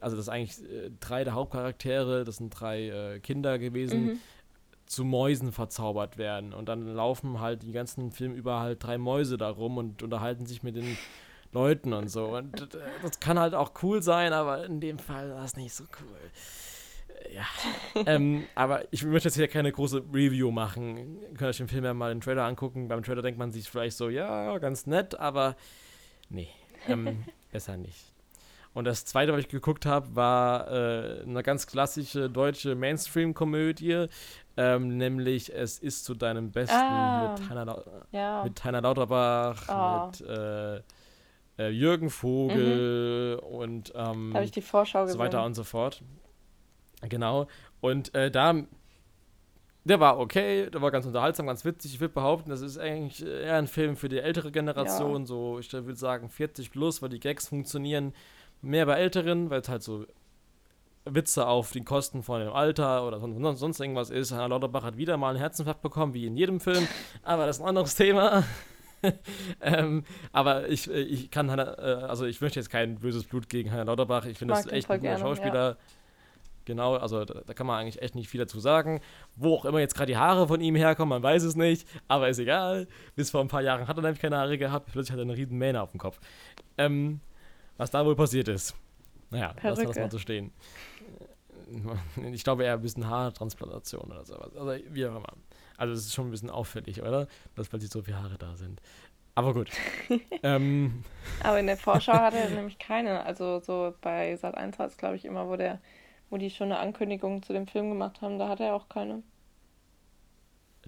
also 0.00 0.16
das 0.16 0.28
eigentlich 0.28 0.62
äh, 0.70 0.90
drei 1.00 1.24
der 1.24 1.34
Hauptcharaktere, 1.34 2.24
das 2.24 2.36
sind 2.36 2.50
drei 2.50 2.88
äh, 2.88 3.20
Kinder 3.20 3.58
gewesen, 3.58 4.04
mhm. 4.04 4.20
zu 4.86 5.04
Mäusen 5.04 5.52
verzaubert 5.52 6.18
werden. 6.18 6.52
Und 6.52 6.68
dann 6.68 6.86
laufen 6.94 7.40
halt 7.40 7.62
die 7.62 7.72
ganzen 7.72 8.12
Film 8.12 8.34
über 8.34 8.60
halt 8.60 8.82
drei 8.82 8.98
Mäuse 8.98 9.36
da 9.36 9.50
rum 9.50 9.76
und 9.78 10.02
unterhalten 10.02 10.46
sich 10.46 10.62
mit 10.62 10.76
den 10.76 10.96
Leuten 11.52 11.92
und 11.92 12.08
so. 12.08 12.36
Und 12.36 12.74
äh, 12.74 12.78
das 13.02 13.20
kann 13.20 13.38
halt 13.38 13.54
auch 13.54 13.72
cool 13.82 14.02
sein, 14.02 14.32
aber 14.32 14.64
in 14.64 14.80
dem 14.80 14.98
Fall 14.98 15.30
war 15.30 15.44
es 15.44 15.56
nicht 15.56 15.74
so 15.74 15.84
cool. 15.84 16.30
Ja. 17.34 17.46
ähm, 18.06 18.44
aber 18.54 18.84
ich 18.92 19.04
möchte 19.04 19.28
jetzt 19.28 19.36
hier 19.36 19.48
keine 19.48 19.72
große 19.72 20.04
Review 20.12 20.50
machen. 20.50 21.18
Ihr 21.20 21.28
könnt 21.36 21.50
euch 21.50 21.58
den 21.58 21.68
Film 21.68 21.84
ja 21.84 21.94
mal 21.94 22.12
den 22.12 22.20
Trailer 22.20 22.44
angucken. 22.44 22.88
Beim 22.88 23.02
Trailer 23.02 23.22
denkt 23.22 23.38
man 23.38 23.52
sich 23.52 23.68
vielleicht 23.68 23.96
so, 23.96 24.08
ja, 24.08 24.56
ganz 24.58 24.86
nett, 24.86 25.18
aber 25.18 25.56
nee, 26.28 26.48
ähm, 26.88 27.24
besser 27.52 27.76
nicht. 27.76 28.12
Und 28.72 28.84
das 28.84 29.04
zweite, 29.04 29.32
was 29.32 29.40
ich 29.40 29.48
geguckt 29.48 29.84
habe, 29.84 30.14
war 30.14 30.70
äh, 30.70 31.22
eine 31.22 31.42
ganz 31.42 31.66
klassische 31.66 32.30
deutsche 32.30 32.76
Mainstream-Komödie, 32.76 34.06
ähm, 34.56 34.96
nämlich 34.96 35.52
Es 35.52 35.78
ist 35.78 36.04
zu 36.04 36.14
deinem 36.14 36.52
Besten 36.52 36.76
ah, 36.76 37.36
mit, 37.36 37.50
Heiner 37.50 37.84
ja. 38.12 38.44
mit 38.44 38.62
Heiner 38.62 38.80
Lauterbach, 38.80 39.66
oh. 39.68 40.06
mit 40.06 40.20
äh, 40.28 40.82
äh, 41.58 41.68
Jürgen 41.70 42.10
Vogel 42.10 43.36
mhm. 43.36 43.48
und 43.48 43.92
ähm, 43.94 44.32
habe 44.34 44.44
ich 44.44 44.52
die 44.52 44.62
Vorschau 44.62 45.06
so 45.06 45.18
weiter 45.18 45.44
und 45.44 45.54
so 45.54 45.64
fort. 45.64 46.02
Genau. 47.08 47.48
Und 47.80 48.14
äh, 48.14 48.30
da 48.30 48.54
der 49.84 49.98
war 49.98 50.18
okay, 50.18 50.68
der 50.70 50.82
war 50.82 50.90
ganz 50.90 51.06
unterhaltsam, 51.06 51.46
ganz 51.46 51.64
witzig. 51.64 51.94
Ich 51.94 52.00
würde 52.00 52.14
behaupten, 52.14 52.50
das 52.50 52.60
ist 52.60 52.78
eigentlich 52.78 53.26
eher 53.26 53.56
ein 53.56 53.66
Film 53.66 53.96
für 53.96 54.08
die 54.08 54.18
ältere 54.18 54.52
Generation, 54.52 55.22
ja. 55.22 55.26
so 55.26 55.58
ich 55.58 55.72
würde 55.72 55.96
sagen 55.96 56.28
40 56.28 56.70
plus, 56.70 57.02
weil 57.02 57.08
die 57.08 57.20
Gags 57.20 57.48
funktionieren 57.48 58.12
mehr 58.62 58.86
bei 58.86 58.94
Älteren, 58.94 59.50
weil 59.50 59.60
es 59.60 59.68
halt 59.68 59.82
so 59.82 60.06
Witze 61.04 61.46
auf 61.46 61.72
die 61.72 61.82
Kosten 61.82 62.22
von 62.22 62.40
dem 62.40 62.52
Alter 62.52 63.06
oder 63.06 63.20
sonst, 63.20 63.58
sonst 63.58 63.80
irgendwas 63.80 64.10
ist. 64.10 64.32
Hannah 64.32 64.46
Lauterbach 64.46 64.82
hat 64.82 64.96
wieder 64.96 65.16
mal 65.16 65.30
einen 65.30 65.38
Herzinfarkt 65.38 65.82
bekommen, 65.82 66.14
wie 66.14 66.26
in 66.26 66.36
jedem 66.36 66.60
Film, 66.60 66.86
aber 67.22 67.46
das 67.46 67.56
ist 67.56 67.62
ein 67.62 67.68
anderes 67.68 67.94
Thema. 67.94 68.44
ähm, 69.62 70.04
aber 70.32 70.68
ich, 70.68 70.90
ich 70.90 71.30
kann 71.30 71.50
Hannah, 71.50 71.78
äh, 71.78 72.04
also 72.04 72.26
ich 72.26 72.40
möchte 72.40 72.60
jetzt 72.60 72.68
kein 72.68 72.96
böses 72.96 73.24
Blut 73.24 73.48
gegen 73.48 73.70
Hannah 73.70 73.84
Lauterbach. 73.84 74.26
Ich 74.26 74.38
finde 74.38 74.54
das 74.54 74.66
echt 74.66 74.90
ein 74.90 74.98
guter 74.98 75.08
gerne, 75.08 75.20
Schauspieler. 75.20 75.70
Ja. 75.70 75.76
Genau, 76.66 76.94
also 76.94 77.24
da, 77.24 77.40
da, 77.46 77.54
kann 77.54 77.66
man 77.66 77.80
eigentlich 77.80 78.02
echt 78.02 78.14
nicht 78.14 78.28
viel 78.28 78.38
dazu 78.38 78.60
sagen. 78.60 79.00
Wo 79.34 79.54
auch 79.54 79.64
immer 79.64 79.80
jetzt 79.80 79.94
gerade 79.94 80.12
die 80.12 80.18
Haare 80.18 80.46
von 80.46 80.60
ihm 80.60 80.76
herkommen, 80.76 81.08
man 81.08 81.22
weiß 81.22 81.42
es 81.42 81.56
nicht, 81.56 81.88
aber 82.06 82.28
ist 82.28 82.38
egal. 82.38 82.86
Bis 83.16 83.30
vor 83.30 83.40
ein 83.40 83.48
paar 83.48 83.62
Jahren 83.62 83.88
hat 83.88 83.96
er 83.96 84.02
nämlich 84.02 84.20
keine 84.20 84.36
Haare 84.36 84.58
gehabt, 84.58 84.90
plötzlich 84.92 85.12
hat 85.12 85.18
er 85.18 85.22
eine 85.22 85.36
riesen 85.36 85.56
Mähne 85.56 85.80
auf 85.80 85.90
dem 85.90 85.98
Kopf. 85.98 86.20
Ähm, 86.76 87.20
was 87.80 87.90
da 87.90 88.04
wohl 88.04 88.14
passiert 88.14 88.46
ist. 88.48 88.74
Naja, 89.30 89.54
lassen 89.62 89.80
wir 89.80 89.86
das 89.86 89.96
mal 89.96 90.10
so 90.10 90.18
stehen. 90.18 90.52
Ich 92.32 92.44
glaube 92.44 92.64
eher 92.64 92.74
ein 92.74 92.82
bisschen 92.82 93.08
Haartransplantation 93.08 94.10
oder 94.10 94.24
sowas. 94.24 94.54
Also, 94.54 94.84
wie 94.90 95.06
auch 95.06 95.16
immer. 95.16 95.32
Also, 95.76 95.94
es 95.94 96.00
ist 96.00 96.14
schon 96.14 96.28
ein 96.28 96.30
bisschen 96.30 96.50
auffällig, 96.50 97.00
oder? 97.00 97.26
Dass 97.54 97.68
plötzlich 97.68 97.90
so 97.90 98.02
viele 98.02 98.20
Haare 98.20 98.36
da 98.36 98.56
sind. 98.56 98.82
Aber 99.34 99.54
gut. 99.54 99.70
ähm. 100.42 101.04
Aber 101.42 101.58
in 101.58 101.68
der 101.68 101.76
Vorschau 101.76 102.12
hat 102.12 102.34
er 102.34 102.50
nämlich 102.50 102.78
keine. 102.78 103.24
Also, 103.24 103.60
so 103.60 103.94
bei 104.02 104.36
Sat 104.36 104.56
1 104.56 104.78
hat 104.78 104.90
es, 104.90 104.96
glaube 104.98 105.16
ich, 105.16 105.24
immer, 105.24 105.48
wo, 105.48 105.56
der, 105.56 105.80
wo 106.28 106.36
die 106.36 106.50
schon 106.50 106.72
eine 106.72 106.80
Ankündigung 106.80 107.42
zu 107.42 107.52
dem 107.52 107.66
Film 107.66 107.88
gemacht 107.88 108.20
haben, 108.20 108.38
da 108.38 108.48
hat 108.48 108.60
er 108.60 108.74
auch 108.74 108.88
keine. 108.88 109.22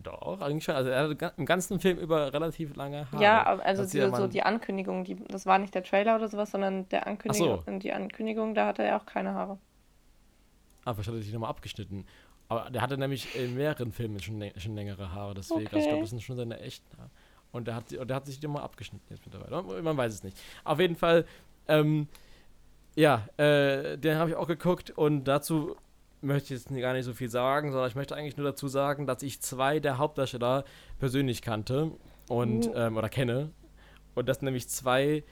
Doch, 0.02 0.40
eigentlich 0.40 0.64
schon. 0.64 0.74
Also 0.74 0.90
er 0.90 1.08
hat 1.08 1.34
im 1.36 1.46
ganzen 1.46 1.78
Film 1.80 1.98
über 1.98 2.32
relativ 2.32 2.74
lange 2.76 3.10
Haare. 3.10 3.22
Ja, 3.22 3.42
also 3.42 3.84
die, 3.84 4.14
so 4.14 4.26
die 4.26 4.42
Ankündigung, 4.42 5.04
die, 5.04 5.16
das 5.26 5.46
war 5.46 5.58
nicht 5.58 5.74
der 5.74 5.84
Trailer 5.84 6.16
oder 6.16 6.28
sowas, 6.28 6.50
sondern 6.50 6.88
der 6.88 7.06
Ankündigung, 7.06 7.62
so. 7.66 7.78
die 7.78 7.92
Ankündigung, 7.92 8.54
da 8.54 8.66
hatte 8.66 8.82
er 8.82 8.96
auch 8.96 9.06
keine 9.06 9.34
Haare. 9.34 9.58
Ah, 10.84 10.94
vielleicht 10.94 11.08
hat 11.08 11.14
er 11.14 11.22
sich 11.22 11.32
nochmal 11.32 11.50
abgeschnitten. 11.50 12.06
Aber 12.48 12.70
der 12.70 12.82
hatte 12.82 12.98
nämlich 12.98 13.34
in 13.36 13.54
mehreren 13.54 13.92
Filmen 13.92 14.20
schon, 14.20 14.42
schon 14.56 14.74
längere 14.74 15.12
Haare, 15.12 15.34
deswegen. 15.34 15.66
Okay. 15.66 15.76
Also 15.76 15.78
ich 15.78 15.88
glaube, 15.88 16.00
das 16.02 16.10
sind 16.10 16.22
schon 16.22 16.36
seine 16.36 16.60
echten 16.60 16.98
Haare. 16.98 17.10
Und 17.52 17.66
der 17.66 17.76
hat, 17.76 17.92
und 17.92 18.08
der 18.08 18.16
hat 18.16 18.26
sich 18.26 18.40
die 18.40 18.48
mal 18.48 18.62
abgeschnitten 18.62 19.06
jetzt 19.10 19.24
mittlerweile. 19.24 19.82
Man 19.82 19.96
weiß 19.96 20.12
es 20.12 20.24
nicht. 20.24 20.36
Auf 20.64 20.80
jeden 20.80 20.96
Fall, 20.96 21.26
ähm, 21.68 22.08
ja, 22.96 23.26
äh, 23.36 23.96
den 23.98 24.16
habe 24.16 24.30
ich 24.30 24.36
auch 24.36 24.48
geguckt 24.48 24.90
und 24.90 25.24
dazu 25.24 25.76
möchte 26.22 26.54
jetzt 26.54 26.68
gar 26.68 26.92
nicht 26.92 27.04
so 27.04 27.14
viel 27.14 27.28
sagen, 27.28 27.72
sondern 27.72 27.88
ich 27.88 27.94
möchte 27.94 28.14
eigentlich 28.16 28.36
nur 28.36 28.46
dazu 28.46 28.68
sagen, 28.68 29.06
dass 29.06 29.22
ich 29.22 29.40
zwei 29.40 29.80
der 29.80 29.98
Hauptdarsteller 29.98 30.64
persönlich 30.98 31.42
kannte 31.42 31.92
und 32.28 32.66
mhm. 32.68 32.72
ähm, 32.74 32.96
oder 32.96 33.08
kenne. 33.08 33.50
Und 34.14 34.28
das 34.28 34.42
nämlich 34.42 34.68
zwei. 34.68 35.24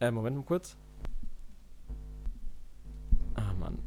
Äh, 0.00 0.10
Moment 0.10 0.36
mal 0.36 0.44
kurz. 0.44 0.76
Ah, 3.34 3.52
Mann. 3.54 3.78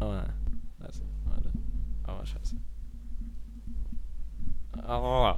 Oh, 0.00 0.04
nein. 0.04 0.32
Warte. 0.78 1.52
Oh, 2.06 2.24
scheiße. 2.24 2.56
Oh. 4.86 5.34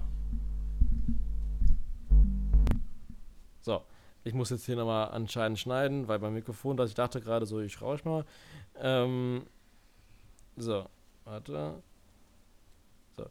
So. 3.62 3.83
Ich 4.25 4.35
muss 4.35 4.51
jetzt 4.51 4.66
hier 4.66 4.77
nochmal 4.77 5.09
anscheinend 5.11 5.59
schneiden, 5.59 6.07
weil 6.07 6.20
beim 6.20 6.35
Mikrofon, 6.35 6.77
dass 6.77 6.91
ich 6.91 6.95
dachte 6.95 7.20
gerade 7.20 7.45
so, 7.45 7.61
ich 7.61 7.83
rausch 7.83 8.05
mal. 8.05 8.25
Ähm, 8.81 9.43
so, 10.57 10.86
warte. 11.24 11.82
So. 13.16 13.26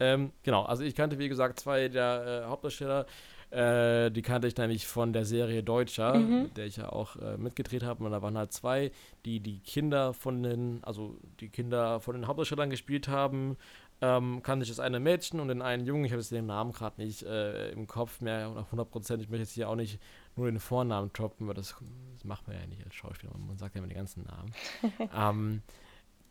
Ähm, 0.00 0.32
genau, 0.42 0.64
also 0.64 0.82
ich 0.82 0.94
kannte, 0.94 1.18
wie 1.18 1.28
gesagt, 1.28 1.60
zwei 1.60 1.88
der 1.88 2.44
äh, 2.44 2.48
Hauptdarsteller. 2.48 3.06
Äh, 3.50 4.10
die 4.10 4.22
kannte 4.22 4.48
ich 4.48 4.56
nämlich 4.56 4.84
von 4.84 5.12
der 5.12 5.24
Serie 5.24 5.62
Deutscher, 5.62 6.14
mhm. 6.14 6.42
mit 6.42 6.56
der 6.56 6.66
ich 6.66 6.76
ja 6.76 6.88
auch 6.88 7.14
äh, 7.16 7.36
mitgedreht 7.36 7.84
habe. 7.84 8.04
Und 8.04 8.10
da 8.10 8.20
waren 8.20 8.36
halt 8.36 8.52
zwei, 8.52 8.90
die 9.24 9.38
die 9.38 9.60
Kinder 9.60 10.12
von 10.12 10.42
den, 10.42 10.82
also 10.82 11.16
die 11.38 11.50
Kinder 11.50 12.00
von 12.00 12.16
den 12.16 12.26
Hauptdarstellern 12.26 12.68
gespielt 12.68 13.06
haben. 13.06 13.56
Ähm, 14.00 14.42
kannte 14.42 14.64
ich 14.64 14.70
das 14.70 14.80
eine 14.80 14.98
Mädchen 14.98 15.38
und 15.38 15.48
den 15.48 15.62
einen 15.62 15.86
Jungen. 15.86 16.04
Ich 16.04 16.10
habe 16.10 16.20
jetzt 16.20 16.32
den 16.32 16.46
Namen 16.46 16.72
gerade 16.72 17.00
nicht 17.00 17.22
äh, 17.22 17.70
im 17.70 17.86
Kopf 17.86 18.20
mehr, 18.20 18.48
100 18.48 18.90
Prozent. 18.90 19.22
Ich 19.22 19.28
möchte 19.28 19.44
jetzt 19.44 19.52
hier 19.52 19.68
auch 19.68 19.76
nicht 19.76 20.00
nur 20.34 20.46
den 20.46 20.58
Vornamen 20.58 21.12
droppen, 21.12 21.46
weil 21.46 21.54
das, 21.54 21.76
das 22.14 22.24
macht 22.24 22.48
man 22.48 22.56
ja 22.56 22.66
nicht 22.66 22.84
als 22.84 22.94
Schauspieler. 22.94 23.32
Man 23.38 23.56
sagt 23.56 23.76
ja 23.76 23.78
immer 23.78 23.88
die 23.88 23.94
ganzen 23.94 24.24
Namen. 24.24 24.52
ähm, 25.16 25.62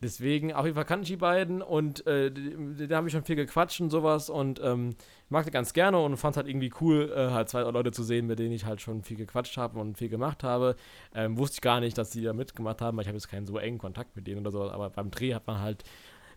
Deswegen, 0.04 0.52
auf 0.52 0.66
jeden 0.66 0.74
Fall 0.74 0.84
kannte 0.84 1.04
ich 1.04 1.08
die 1.08 1.16
beiden 1.16 1.62
und 1.62 2.06
äh, 2.06 2.30
da 2.30 2.96
habe 2.96 3.08
ich 3.08 3.12
schon 3.14 3.24
viel 3.24 3.36
gequatscht 3.36 3.80
und 3.80 3.88
sowas 3.88 4.28
und 4.28 4.60
ähm, 4.62 4.96
mag 5.30 5.46
die 5.46 5.50
ganz 5.50 5.72
gerne 5.72 5.98
und 5.98 6.18
fand 6.18 6.34
es 6.34 6.36
halt 6.36 6.46
irgendwie 6.46 6.70
cool, 6.82 7.10
äh, 7.16 7.30
halt 7.30 7.48
zwei 7.48 7.62
Leute 7.62 7.90
zu 7.90 8.02
sehen, 8.02 8.26
mit 8.26 8.38
denen 8.38 8.52
ich 8.52 8.66
halt 8.66 8.82
schon 8.82 9.02
viel 9.02 9.16
gequatscht 9.16 9.56
habe 9.56 9.80
und 9.80 9.96
viel 9.96 10.10
gemacht 10.10 10.44
habe. 10.44 10.76
Ähm, 11.14 11.38
wusste 11.38 11.54
ich 11.54 11.60
gar 11.62 11.80
nicht, 11.80 11.96
dass 11.96 12.10
die 12.10 12.20
da 12.20 12.34
mitgemacht 12.34 12.82
haben, 12.82 12.98
weil 12.98 13.04
ich 13.04 13.08
habe 13.08 13.16
jetzt 13.16 13.28
keinen 13.28 13.46
so 13.46 13.56
engen 13.56 13.78
Kontakt 13.78 14.14
mit 14.14 14.26
denen 14.26 14.42
oder 14.42 14.50
so, 14.50 14.70
aber 14.70 14.90
beim 14.90 15.10
Dreh 15.10 15.32
hat 15.32 15.46
man 15.46 15.62
halt 15.62 15.84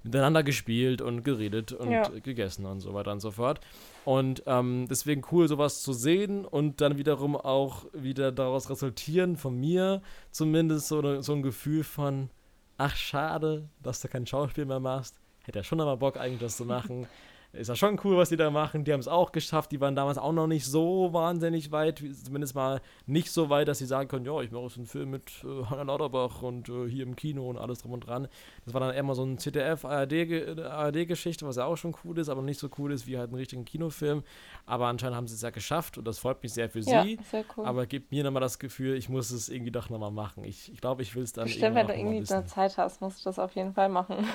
miteinander 0.01 0.43
gespielt 0.43 1.01
und 1.01 1.23
geredet 1.23 1.73
und 1.73 1.91
ja. 1.91 2.07
gegessen 2.07 2.65
und 2.65 2.79
so 2.79 2.93
weiter 2.93 3.11
und 3.11 3.19
so 3.19 3.31
fort. 3.31 3.59
Und 4.05 4.43
ähm, 4.45 4.87
deswegen 4.89 5.23
cool, 5.33 5.49
sowas 5.49 5.81
zu 5.81 5.91
sehen 5.91 6.45
und 6.45 6.79
dann 6.79 6.97
wiederum 6.97 7.35
auch 7.35 7.85
wieder 7.91 8.31
daraus 8.31 8.69
resultieren, 8.69 9.35
von 9.35 9.59
mir 9.59 10.01
zumindest 10.31 10.87
so, 10.87 11.21
so 11.21 11.33
ein 11.33 11.41
Gefühl 11.41 11.83
von, 11.83 12.29
ach 12.77 12.95
schade, 12.95 13.69
dass 13.81 14.01
du 14.01 14.07
kein 14.07 14.25
Schauspiel 14.25 14.65
mehr 14.65 14.79
machst. 14.79 15.19
Hätte 15.43 15.59
ja 15.59 15.63
schon 15.63 15.81
aber 15.81 15.97
Bock 15.97 16.17
eigentlich 16.17 16.41
das 16.41 16.57
zu 16.57 16.65
machen. 16.65 17.07
ist 17.57 17.67
ja 17.67 17.75
schon 17.75 17.99
cool, 18.03 18.17
was 18.17 18.29
die 18.29 18.37
da 18.37 18.49
machen. 18.49 18.83
Die 18.83 18.93
haben 18.93 18.99
es 18.99 19.07
auch 19.07 19.31
geschafft. 19.31 19.71
Die 19.71 19.79
waren 19.79 19.95
damals 19.95 20.17
auch 20.17 20.31
noch 20.31 20.47
nicht 20.47 20.65
so 20.65 21.13
wahnsinnig 21.13 21.71
weit, 21.71 22.03
zumindest 22.23 22.55
mal 22.55 22.81
nicht 23.05 23.31
so 23.31 23.49
weit, 23.49 23.67
dass 23.67 23.77
sie 23.77 23.85
sagen 23.85 24.07
können, 24.07 24.25
ja, 24.25 24.39
ich 24.41 24.51
mache 24.51 24.63
jetzt 24.63 24.77
einen 24.77 24.87
Film 24.87 25.11
mit 25.11 25.43
äh, 25.43 25.65
Hannah 25.65 25.83
Lauterbach 25.83 26.41
und 26.41 26.69
äh, 26.69 26.89
hier 26.89 27.03
im 27.03 27.15
Kino 27.15 27.49
und 27.49 27.57
alles 27.57 27.79
drum 27.79 27.93
und 27.93 28.01
dran. 28.01 28.27
Das 28.65 28.73
war 28.73 28.81
dann 28.81 28.93
eher 28.93 29.03
mal 29.03 29.15
so 29.15 29.23
ein 29.23 29.37
ZDF-ARD-Geschichte, 29.37 31.47
was 31.47 31.55
ja 31.55 31.65
auch 31.65 31.77
schon 31.77 31.95
cool 32.03 32.17
ist, 32.17 32.29
aber 32.29 32.41
nicht 32.41 32.59
so 32.59 32.69
cool 32.77 32.91
ist 32.91 33.07
wie 33.07 33.17
halt 33.17 33.31
ein 33.31 33.35
richtigen 33.35 33.65
Kinofilm. 33.65 34.23
Aber 34.65 34.87
anscheinend 34.87 35.15
haben 35.15 35.27
sie 35.27 35.35
es 35.35 35.41
ja 35.41 35.49
geschafft 35.49 35.97
und 35.97 36.07
das 36.07 36.19
freut 36.19 36.41
mich 36.43 36.53
sehr 36.53 36.69
für 36.69 36.79
ja, 36.79 37.03
sie. 37.03 37.19
Sehr 37.29 37.45
cool. 37.55 37.65
Aber 37.65 37.85
gibt 37.85 38.11
mir 38.11 38.23
nochmal 38.23 38.41
das 38.41 38.59
Gefühl, 38.59 38.95
ich 38.95 39.09
muss 39.09 39.31
es 39.31 39.49
irgendwie 39.49 39.71
doch 39.71 39.89
nochmal 39.89 40.11
machen. 40.11 40.43
Ich 40.43 40.65
glaube, 40.65 40.77
ich, 40.77 40.81
glaub, 40.81 41.01
ich 41.01 41.15
will 41.15 41.23
es 41.23 41.33
dann 41.33 41.45
Bestimmt, 41.45 41.75
wenn 41.75 41.87
du 41.87 41.93
irgendwie 41.93 42.33
eine 42.33 42.45
Zeit 42.45 42.77
hast, 42.77 43.01
musst 43.01 43.21
du 43.21 43.29
das 43.29 43.39
auf 43.39 43.55
jeden 43.55 43.73
Fall 43.73 43.89
machen. 43.89 44.25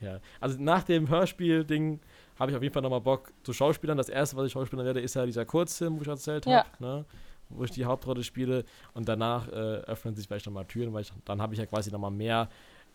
Ja, 0.00 0.20
also 0.40 0.60
nach 0.60 0.82
dem 0.82 1.08
Hörspiel-Ding 1.08 2.00
habe 2.38 2.50
ich 2.50 2.56
auf 2.56 2.62
jeden 2.62 2.72
Fall 2.72 2.82
nochmal 2.82 3.00
Bock 3.00 3.32
zu 3.42 3.52
Schauspielern. 3.52 3.96
Das 3.96 4.08
erste, 4.08 4.36
was 4.36 4.46
ich 4.46 4.52
Schauspieler 4.52 4.84
werde, 4.84 5.00
ist 5.00 5.14
ja 5.14 5.24
dieser 5.24 5.44
Kurzfilm, 5.44 5.98
wo 5.98 6.02
ich 6.02 6.08
erzählt 6.08 6.46
habe, 6.46 6.66
ja. 6.80 6.86
ne? 6.86 7.04
wo 7.48 7.64
ich 7.64 7.70
die 7.70 7.84
Hauptrolle 7.84 8.24
spiele. 8.24 8.64
Und 8.92 9.08
danach 9.08 9.48
äh, 9.48 9.52
öffnen 9.52 10.14
sich 10.14 10.26
vielleicht 10.26 10.46
nochmal 10.46 10.64
Türen, 10.64 10.92
weil 10.92 11.02
ich, 11.02 11.12
dann 11.24 11.40
habe 11.40 11.54
ich 11.54 11.60
ja 11.60 11.66
quasi 11.66 11.90
nochmal 11.90 12.10
mehr 12.10 12.48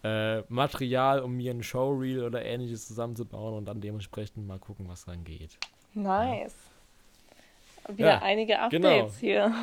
äh, 0.03 0.41
Material, 0.49 1.21
um 1.21 1.35
mir 1.35 1.51
ein 1.51 1.63
Showreel 1.63 2.23
oder 2.23 2.43
ähnliches 2.43 2.87
zusammenzubauen 2.87 3.55
und 3.55 3.65
dann 3.65 3.81
dementsprechend 3.81 4.45
mal 4.45 4.59
gucken, 4.59 4.87
was 4.87 5.05
dann 5.05 5.23
geht. 5.23 5.57
Nice. 5.93 6.55
Ja. 7.87 7.97
Wieder 7.97 8.07
ja, 8.09 8.21
einige. 8.21 8.59
Updates 8.59 8.81
genau. 8.81 9.11
hier. 9.19 9.53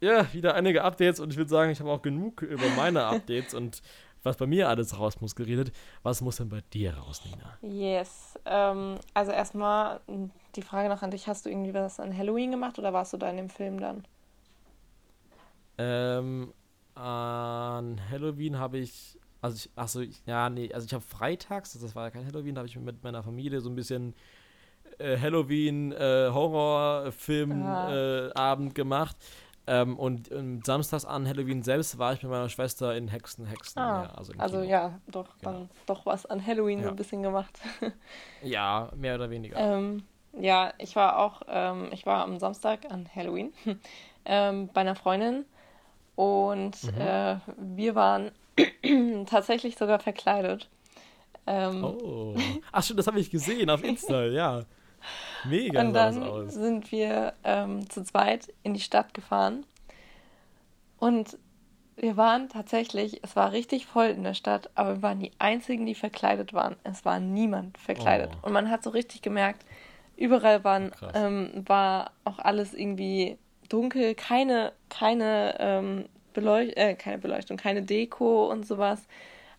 Ja, 0.00 0.32
wieder 0.32 0.54
einige 0.54 0.82
Updates 0.82 1.20
und 1.20 1.30
ich 1.30 1.36
würde 1.38 1.48
sagen, 1.48 1.70
ich 1.70 1.80
habe 1.80 1.90
auch 1.90 2.02
genug 2.02 2.42
über 2.42 2.68
meine 2.76 3.04
Updates 3.04 3.54
und 3.54 3.82
was 4.24 4.36
bei 4.36 4.46
mir 4.46 4.68
alles 4.68 4.98
raus 4.98 5.20
muss 5.20 5.36
geredet. 5.36 5.72
Was 6.02 6.20
muss 6.20 6.36
denn 6.36 6.48
bei 6.48 6.62
dir 6.72 6.96
raus, 6.96 7.22
Nina? 7.24 7.58
Yes. 7.62 8.38
Ähm, 8.44 8.96
also 9.12 9.32
erstmal 9.32 10.00
die 10.56 10.62
Frage 10.62 10.88
noch 10.88 11.02
an 11.02 11.10
dich. 11.10 11.28
Hast 11.28 11.46
du 11.46 11.50
irgendwie 11.50 11.74
was 11.74 12.00
an 12.00 12.16
Halloween 12.16 12.50
gemacht 12.50 12.78
oder 12.78 12.92
warst 12.92 13.12
du 13.12 13.16
da 13.16 13.30
in 13.30 13.36
dem 13.36 13.48
Film 13.48 13.80
dann? 13.80 14.04
Ähm, 15.78 16.52
an 16.94 18.00
Halloween 18.10 18.58
habe 18.58 18.78
ich, 18.78 19.18
also 19.40 19.56
ich, 19.56 19.70
achso, 19.74 20.02
ja, 20.26 20.48
nee, 20.48 20.72
also 20.72 20.86
ich 20.86 20.94
habe 20.94 21.04
freitags, 21.04 21.78
das 21.78 21.94
war 21.94 22.04
ja 22.04 22.10
kein 22.10 22.26
Halloween, 22.26 22.54
da 22.54 22.60
habe 22.60 22.68
ich 22.68 22.76
mit 22.76 23.02
meiner 23.02 23.22
Familie 23.22 23.60
so 23.60 23.68
ein 23.68 23.74
bisschen 23.74 24.14
äh, 24.98 25.18
Halloween 25.18 25.92
äh, 25.92 26.30
Horrorfilm-Abend 26.32 28.32
ah. 28.36 28.70
äh, 28.70 28.74
gemacht. 28.74 29.16
Ähm, 29.66 29.98
und 29.98 30.30
ähm, 30.30 30.60
samstags 30.62 31.06
an 31.06 31.26
Halloween 31.26 31.62
selbst 31.62 31.98
war 31.98 32.12
ich 32.12 32.22
mit 32.22 32.30
meiner 32.30 32.50
Schwester 32.50 32.94
in 32.94 33.08
Hexen, 33.08 33.46
Hexen. 33.46 33.80
Ah, 33.80 34.02
ja, 34.04 34.14
also, 34.14 34.32
also 34.36 34.62
ja, 34.62 34.98
doch, 35.06 35.38
genau. 35.38 35.52
dann 35.52 35.70
doch 35.86 36.04
was 36.04 36.26
an 36.26 36.44
Halloween 36.44 36.80
ja. 36.80 36.84
so 36.84 36.90
ein 36.90 36.96
bisschen 36.96 37.22
gemacht. 37.22 37.58
ja, 38.42 38.90
mehr 38.94 39.14
oder 39.14 39.30
weniger. 39.30 39.56
Ähm, 39.56 40.04
ja, 40.38 40.74
ich 40.78 40.96
war 40.96 41.18
auch, 41.18 41.42
ähm, 41.48 41.88
ich 41.92 42.04
war 42.04 42.24
am 42.24 42.38
Samstag 42.38 42.90
an 42.90 43.08
Halloween 43.14 43.54
ähm, 44.26 44.68
bei 44.74 44.82
einer 44.82 44.96
Freundin 44.96 45.46
und 46.14 46.82
mhm. 46.82 47.00
äh, 47.00 47.36
wir 47.56 47.94
waren 47.94 48.32
tatsächlich 49.26 49.76
sogar 49.76 49.98
verkleidet. 49.98 50.68
Ähm, 51.46 51.84
oh. 51.84 52.36
Ach 52.72 52.82
stimmt, 52.82 52.98
das 52.98 53.06
habe 53.06 53.18
ich 53.18 53.30
gesehen 53.30 53.70
auf 53.70 53.82
Insta, 53.82 54.24
ja. 54.26 54.64
Mega 55.44 55.80
Und 55.80 55.92
dann 55.92 56.48
sind 56.50 56.92
wir 56.92 57.34
ähm, 57.44 57.88
zu 57.90 58.04
zweit 58.04 58.52
in 58.62 58.74
die 58.74 58.80
Stadt 58.80 59.14
gefahren. 59.14 59.64
Und 60.98 61.38
wir 61.96 62.16
waren 62.16 62.48
tatsächlich, 62.48 63.20
es 63.22 63.36
war 63.36 63.52
richtig 63.52 63.86
voll 63.86 64.06
in 64.06 64.24
der 64.24 64.34
Stadt, 64.34 64.70
aber 64.74 64.96
wir 64.96 65.02
waren 65.02 65.20
die 65.20 65.32
Einzigen, 65.38 65.86
die 65.86 65.94
verkleidet 65.94 66.52
waren. 66.52 66.76
Es 66.82 67.04
war 67.04 67.20
niemand 67.20 67.78
verkleidet. 67.78 68.30
Oh. 68.42 68.46
Und 68.46 68.52
man 68.52 68.70
hat 68.70 68.82
so 68.82 68.90
richtig 68.90 69.22
gemerkt, 69.22 69.64
überall 70.16 70.64
waren, 70.64 70.92
ähm, 71.14 71.64
war 71.66 72.12
auch 72.24 72.38
alles 72.38 72.74
irgendwie 72.74 73.38
dunkel, 73.68 74.14
keine, 74.14 74.72
keine, 74.88 75.56
ähm, 75.58 76.04
Beleuch 76.34 76.72
äh, 76.76 76.94
keine 76.94 77.18
Beleuchtung, 77.18 77.56
keine 77.56 77.82
Deko 77.82 78.50
und 78.50 78.66
sowas. 78.66 79.06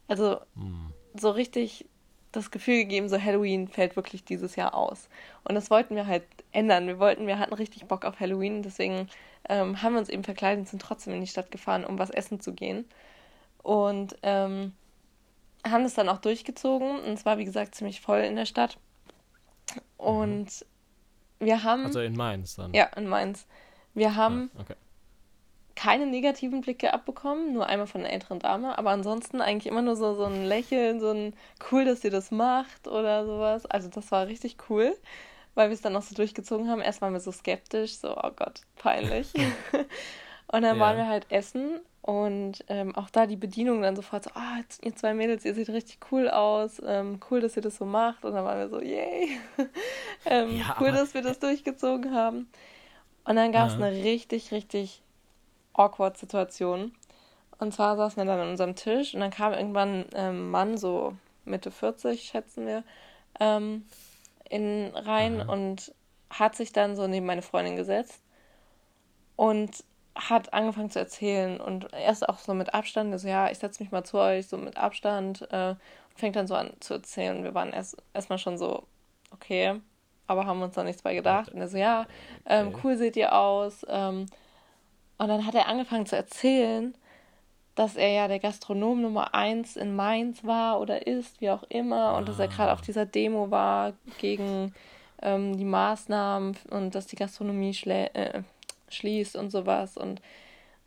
Also 0.08 0.38
mm. 0.56 0.92
so 1.20 1.32
richtig 1.32 1.88
das 2.36 2.52
Gefühl 2.52 2.78
gegeben, 2.78 3.10
so 3.10 3.22
Halloween 3.22 3.68
fällt 3.68 3.96
wirklich 3.96 4.24
dieses 4.24 4.56
Jahr 4.56 4.74
aus. 4.74 5.10
Und 5.44 5.56
das 5.56 5.70
wollten 5.70 5.96
wir 5.96 6.08
halt 6.08 6.24
ändern. 6.52 6.88
Wir 6.88 7.00
wollten, 7.00 7.28
wir 7.28 7.40
hatten 7.40 7.54
richtig 7.54 7.86
Bock 7.86 8.06
auf 8.06 8.20
Halloween, 8.20 8.62
deswegen 8.62 9.10
ähm, 9.50 9.82
haben 9.82 9.94
wir 9.94 10.00
uns 10.00 10.10
eben 10.10 10.24
verkleidet 10.24 10.60
und 10.60 10.70
sind 10.70 10.82
trotzdem 10.82 11.14
in 11.14 11.22
die 11.22 11.28
Stadt 11.28 11.52
gefahren, 11.52 11.86
um 11.86 12.00
was 12.00 12.10
essen 12.10 12.40
zu 12.40 12.54
gehen. 12.54 12.86
Und 13.64 14.16
ähm, 14.24 14.74
haben 15.68 15.84
das 15.84 15.96
dann 15.96 16.10
auch 16.10 16.20
durchgezogen. 16.20 17.00
Und 17.00 17.14
es 17.14 17.26
war, 17.26 17.38
wie 17.38 17.46
gesagt, 17.46 17.76
ziemlich 17.76 18.02
voll 18.02 18.20
in 18.20 18.36
der 18.36 18.46
Stadt. 18.46 18.78
Und 19.98 20.46
mhm. 21.40 21.46
wir 21.46 21.64
haben. 21.64 21.86
Also 21.86 22.02
in 22.02 22.16
Mainz 22.16 22.56
dann? 22.56 22.74
Ja, 22.74 22.86
in 22.96 23.08
Mainz. 23.08 23.48
Wir 23.94 24.16
haben 24.16 24.52
ah, 24.56 24.62
okay 24.62 24.76
keine 25.76 26.08
negativen 26.08 26.62
Blicke 26.62 26.94
abbekommen, 26.94 27.54
nur 27.54 27.68
einmal 27.68 27.88
von 27.88 28.02
einer 28.02 28.12
älteren 28.12 28.40
Dame, 28.40 28.78
aber 28.78 28.92
ansonsten 28.92 29.42
eigentlich 29.42 29.68
immer 29.68 29.82
nur 29.82 29.96
so, 29.96 30.14
so 30.14 30.24
ein 30.24 30.46
Lächeln, 30.46 31.00
so 31.00 31.12
ein 31.12 31.34
cool, 31.72 31.86
dass 31.86 32.04
ihr 32.04 32.12
das 32.12 32.32
macht 32.32 32.88
oder 32.88 33.26
sowas. 33.26 33.66
Also 33.66 33.90
das 33.90 34.12
war 34.12 34.28
richtig 34.28 34.58
cool, 34.70 34.96
weil 35.54 35.70
wir 35.70 35.74
es 35.74 35.82
dann 35.82 35.94
noch 35.94 36.02
so 36.02 36.16
durchgezogen 36.16 36.70
haben. 36.70 36.82
Erst 36.82 37.02
waren 37.02 37.14
wir 37.14 37.20
so 37.20 37.32
skeptisch, 37.32 37.98
so, 37.98 38.16
oh 38.16 38.32
Gott, 38.36 38.62
peinlich. 38.78 39.34
und 40.48 40.62
dann 40.62 40.78
ja. 40.78 40.80
waren 40.80 40.98
wir 40.98 41.08
halt 41.08 41.30
essen 41.30 41.82
und 42.06 42.64
ähm, 42.68 42.96
auch 42.96 43.10
da 43.10 43.26
die 43.26 43.36
Bedienung 43.36 43.82
dann 43.82 43.96
sofort 43.96 44.26
so, 44.26 44.30
ah, 44.36 44.60
oh, 44.60 44.86
ihr 44.86 44.96
zwei 44.96 45.16
Mädels, 45.16 45.44
ihr 45.44 45.56
seht 45.56 45.70
richtig 45.70 45.98
cool 46.12 46.30
aus, 46.30 46.80
ähm, 46.86 47.20
cool, 47.30 47.42
dass 47.42 47.56
ihr 47.56 47.64
das 47.64 47.78
so 47.78 47.86
macht. 47.86 48.24
Und 48.24 48.34
dann 48.34 48.46
waren 48.46 48.60
wir 48.60 48.70
so, 48.70 48.80
yay, 48.80 49.40
ähm, 50.26 50.56
ja, 50.56 50.78
cool, 50.80 50.92
dass 50.92 51.16
wir 51.16 51.24
das 51.24 51.40
durchgezogen 51.40 52.14
haben. 52.14 52.48
Und 53.24 53.36
dann 53.36 53.52
gab 53.52 53.70
es 53.70 53.74
ja. 53.80 53.84
eine 53.84 54.04
richtig, 54.04 54.52
richtig 54.52 55.02
awkward 55.78 56.18
Situation. 56.18 56.94
Und 57.58 57.74
zwar 57.74 57.96
saßen 57.96 58.18
wir 58.18 58.26
dann 58.26 58.40
an 58.40 58.50
unserem 58.50 58.76
Tisch 58.76 59.14
und 59.14 59.22
dann 59.22 59.32
kam 59.32 59.54
irgendwann 59.54 60.06
ein 60.06 60.10
ähm, 60.14 60.52
Mann, 60.52 60.78
so 60.78 61.14
Mitte 61.46 61.72
40, 61.72 62.24
schätzen 62.24 62.68
wir, 62.68 62.84
ähm, 63.40 63.86
in 64.50 64.92
rein 64.94 65.42
Aha. 65.42 65.52
und 65.52 65.94
hat 66.30 66.56
sich 66.56 66.74
dann 66.74 66.96
so 66.96 67.08
neben 67.08 67.26
meine 67.26 67.42
Freundin 67.42 67.76
gesetzt 67.76 68.22
und 69.36 69.84
hat 70.16 70.54
angefangen 70.54 70.90
zu 70.90 71.00
erzählen 71.00 71.60
und 71.60 71.92
erst 71.94 72.28
auch 72.28 72.40
so 72.40 72.54
mit 72.54 72.74
Abstand, 72.74 73.12
also 73.12 73.28
ja, 73.28 73.50
ich 73.52 73.60
setze 73.60 73.84
mich 73.84 73.92
mal 73.92 74.04
zu 74.04 74.18
euch, 74.18 74.48
so 74.48 74.58
mit 74.58 74.78
Abstand, 74.78 75.48
äh, 75.52 75.70
und 75.70 76.20
fängt 76.20 76.36
dann 76.38 76.48
so 76.48 76.56
an 76.56 76.72
zu 76.80 76.94
erzählen. 76.94 77.44
Wir 77.44 77.54
waren 77.54 77.74
erst 77.74 77.98
erstmal 78.14 78.40
schon 78.40 78.58
so, 78.58 78.84
okay, 79.32 79.82
aber 80.28 80.46
haben 80.46 80.62
uns 80.62 80.76
noch 80.76 80.86
nichts 80.86 81.02
bei 81.02 81.14
gedacht. 81.14 81.50
Und 81.50 81.60
er 81.60 81.68
so, 81.68 81.78
ja, 81.78 82.08
ähm, 82.46 82.74
cool 82.84 82.98
seht 82.98 83.18
ihr 83.18 83.36
aus, 83.36 83.86
ähm, 83.90 84.28
und 85.18 85.28
dann 85.28 85.46
hat 85.46 85.56
er 85.56 85.68
angefangen 85.68 86.06
zu 86.06 86.16
erzählen, 86.16 86.96
dass 87.76 87.96
er 87.98 88.10
ja 88.10 88.28
der 88.28 88.40
Gastronom 88.40 89.02
Nummer 89.02 89.34
eins 89.34 89.76
in 89.76 89.96
Mainz 89.96 90.44
war 90.44 90.80
oder 90.80 91.08
ist, 91.08 91.42
wie 91.42 91.50
auch 91.50 91.64
immer, 91.70 92.16
und 92.16 92.28
dass 92.28 92.40
er 92.40 92.48
gerade 92.48 92.72
auf 92.72 92.80
ah. 92.80 92.86
dieser 92.86 93.06
Demo 93.06 93.52
war 93.52 93.94
gegen 94.18 94.74
ähm, 95.22 95.58
die 95.58 95.66
Maßnahmen 95.66 96.58
und 96.70 96.96
dass 96.96 97.08
die 97.08 97.18
Gastronomie 97.18 97.76
äh, 97.86 98.44
schließt 98.90 99.36
und 99.36 99.52
sowas 99.52 99.98
und 99.98 100.22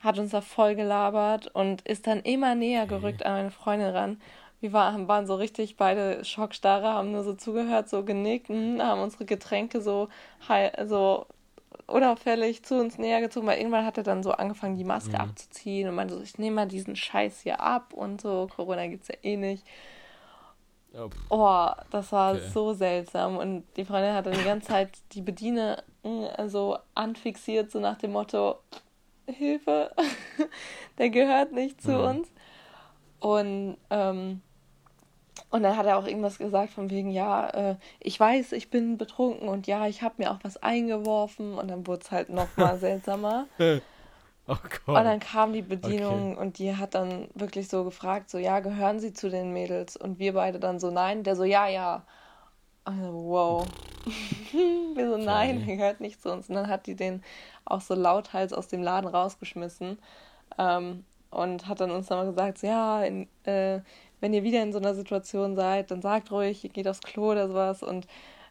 hat 0.01 0.19
uns 0.19 0.31
da 0.31 0.41
voll 0.41 0.75
gelabert 0.77 1.49
und 1.49 1.83
ist 1.83 2.07
dann 2.07 2.21
immer 2.21 2.55
näher 2.55 2.87
gerückt 2.87 3.27
an 3.27 3.33
meine 3.33 3.51
Freundin 3.51 3.89
ran. 3.89 4.21
Wir 4.61 4.73
waren, 4.73 5.09
waren 5.09 5.27
so 5.27 5.35
richtig 5.35 5.77
beide 5.77 6.25
schockstarre, 6.25 6.89
haben 6.89 7.13
nur 7.13 7.23
so 7.23 7.35
zugehört, 7.35 7.89
so 7.89 8.05
genickt, 8.05 8.49
hm, 8.49 8.81
haben 8.83 9.03
unsere 9.03 9.25
Getränke 9.25 9.81
so, 9.81 10.09
so 10.85 11.27
unauffällig 11.89 12.63
zu 12.63 12.79
uns 12.79 12.99
näher 12.99 13.21
gezogen, 13.21 13.47
weil 13.47 13.59
irgendwann 13.59 13.85
hat 13.85 13.97
er 13.97 14.05
dann 14.05 14.23
so 14.23 14.33
angefangen, 14.33 14.77
die 14.77 14.85
Maske 14.85 15.11
mhm. 15.11 15.17
abzuziehen 15.17 15.89
und 15.89 15.95
meinte 15.95 16.15
so, 16.15 16.23
ich 16.23 16.39
nehme 16.39 16.57
mal 16.57 16.69
diesen 16.69 16.95
Scheiß 16.95 17.41
hier 17.41 17.61
ab 17.61 17.93
und 17.93 18.21
so, 18.21 18.49
Corona 18.55 18.87
gibt's 18.87 19.09
ja 19.09 19.17
eh 19.23 19.37
nicht. 19.37 19.65
Oh, 20.95 21.11
oh 21.31 21.69
das 21.91 22.13
war 22.13 22.35
okay. 22.35 22.49
so 22.53 22.73
seltsam 22.73 23.37
und 23.37 23.65
die 23.77 23.85
Freundin 23.85 24.15
hat 24.15 24.27
dann 24.27 24.35
die 24.35 24.45
ganze 24.45 24.69
Zeit 24.69 24.91
die 25.13 25.23
Bediene 25.23 25.83
hm, 26.03 26.49
so 26.49 26.79
anfixiert, 26.95 27.71
so 27.71 27.81
nach 27.81 27.99
dem 27.99 28.13
Motto, 28.13 28.59
Hilfe, 29.27 29.93
der 30.99 31.11
gehört 31.11 31.53
nicht 31.53 31.83
zu 31.83 31.93
mhm. 31.93 32.05
uns. 32.05 32.29
Und, 33.21 33.77
ähm, 33.91 34.41
und 35.51 35.63
dann 35.63 35.77
hat 35.77 35.87
er 35.87 35.99
auch 35.99 36.07
irgendwas 36.07 36.39
gesagt 36.39 36.73
von 36.73 36.91
wegen, 36.91 37.11
ja, 37.11 37.49
äh, 37.49 37.77
ich 38.01 38.19
weiß, 38.21 38.53
ich 38.53 38.71
bin 38.71 38.99
betrunken 38.99 39.49
und 39.49 39.67
ja, 39.67 39.87
ich 39.87 40.03
habe 40.03 40.17
mir 40.19 40.31
auch 40.31 40.39
was 40.43 40.63
eingeworfen 40.63 41.55
und 41.55 41.69
dann 41.69 41.87
wurde 41.87 42.03
es 42.03 42.11
halt 42.11 42.29
nochmal 42.29 42.79
seltsamer. 42.81 43.47
Oh. 44.49 44.57
Und 44.87 45.05
dann 45.05 45.21
kam 45.21 45.53
die 45.53 45.63
Bedienung 45.63 46.33
okay. 46.33 46.41
und 46.41 46.59
die 46.59 46.75
hat 46.75 46.95
dann 46.95 47.29
wirklich 47.35 47.69
so 47.69 47.85
gefragt, 47.85 48.31
so, 48.31 48.39
ja, 48.39 48.61
gehören 48.61 48.99
Sie 48.99 49.13
zu 49.13 49.29
den 49.29 49.53
Mädels? 49.53 49.97
Und 49.97 50.19
wir 50.19 50.33
beide 50.33 50.59
dann 50.59 50.81
so, 50.81 50.91
nein. 50.91 51.23
Der 51.23 51.37
so, 51.37 51.45
ja, 51.45 51.69
ja. 51.69 52.03
Also, 52.85 53.13
wow. 53.13 53.67
wir 54.95 55.11
so, 55.11 55.19
nein, 55.19 55.67
der 55.67 55.77
gehört 55.77 56.01
nicht 56.01 56.23
zu 56.23 56.33
uns. 56.33 56.49
Und 56.49 56.55
dann 56.55 56.69
hat 56.69 56.87
die 56.87 56.95
den 56.97 57.23
auch 57.67 57.83
so 57.83 57.95
lauthals 57.95 58.55
aus 58.55 58.69
dem 58.69 58.83
Laden 58.83 59.09
rausgeschmissen 59.09 59.99
ähm, 60.57 61.05
und 61.31 61.67
hat 61.67 61.81
dann 61.81 61.91
uns 61.91 62.07
dann 62.07 62.19
mal 62.19 62.31
gesagt, 62.33 62.59
so, 62.59 62.67
ja, 62.67 63.03
in, 63.03 63.29
äh, 63.45 63.81
wenn 64.21 64.35
ihr 64.35 64.43
wieder 64.43 64.63
in 64.63 64.73
so 64.73 64.79
einer 64.79 64.95
Situation 64.95 65.57
seid, 65.57 65.91
dann 65.91 66.03
sagt 66.03 66.31
ruhig, 66.31 66.65
ihr 66.65 66.71
geht 66.71 66.89
aufs 66.89 67.01
Klo 67.01 67.33
oder 67.33 67.49
sowas. 67.49 67.83
Und 67.83 68.07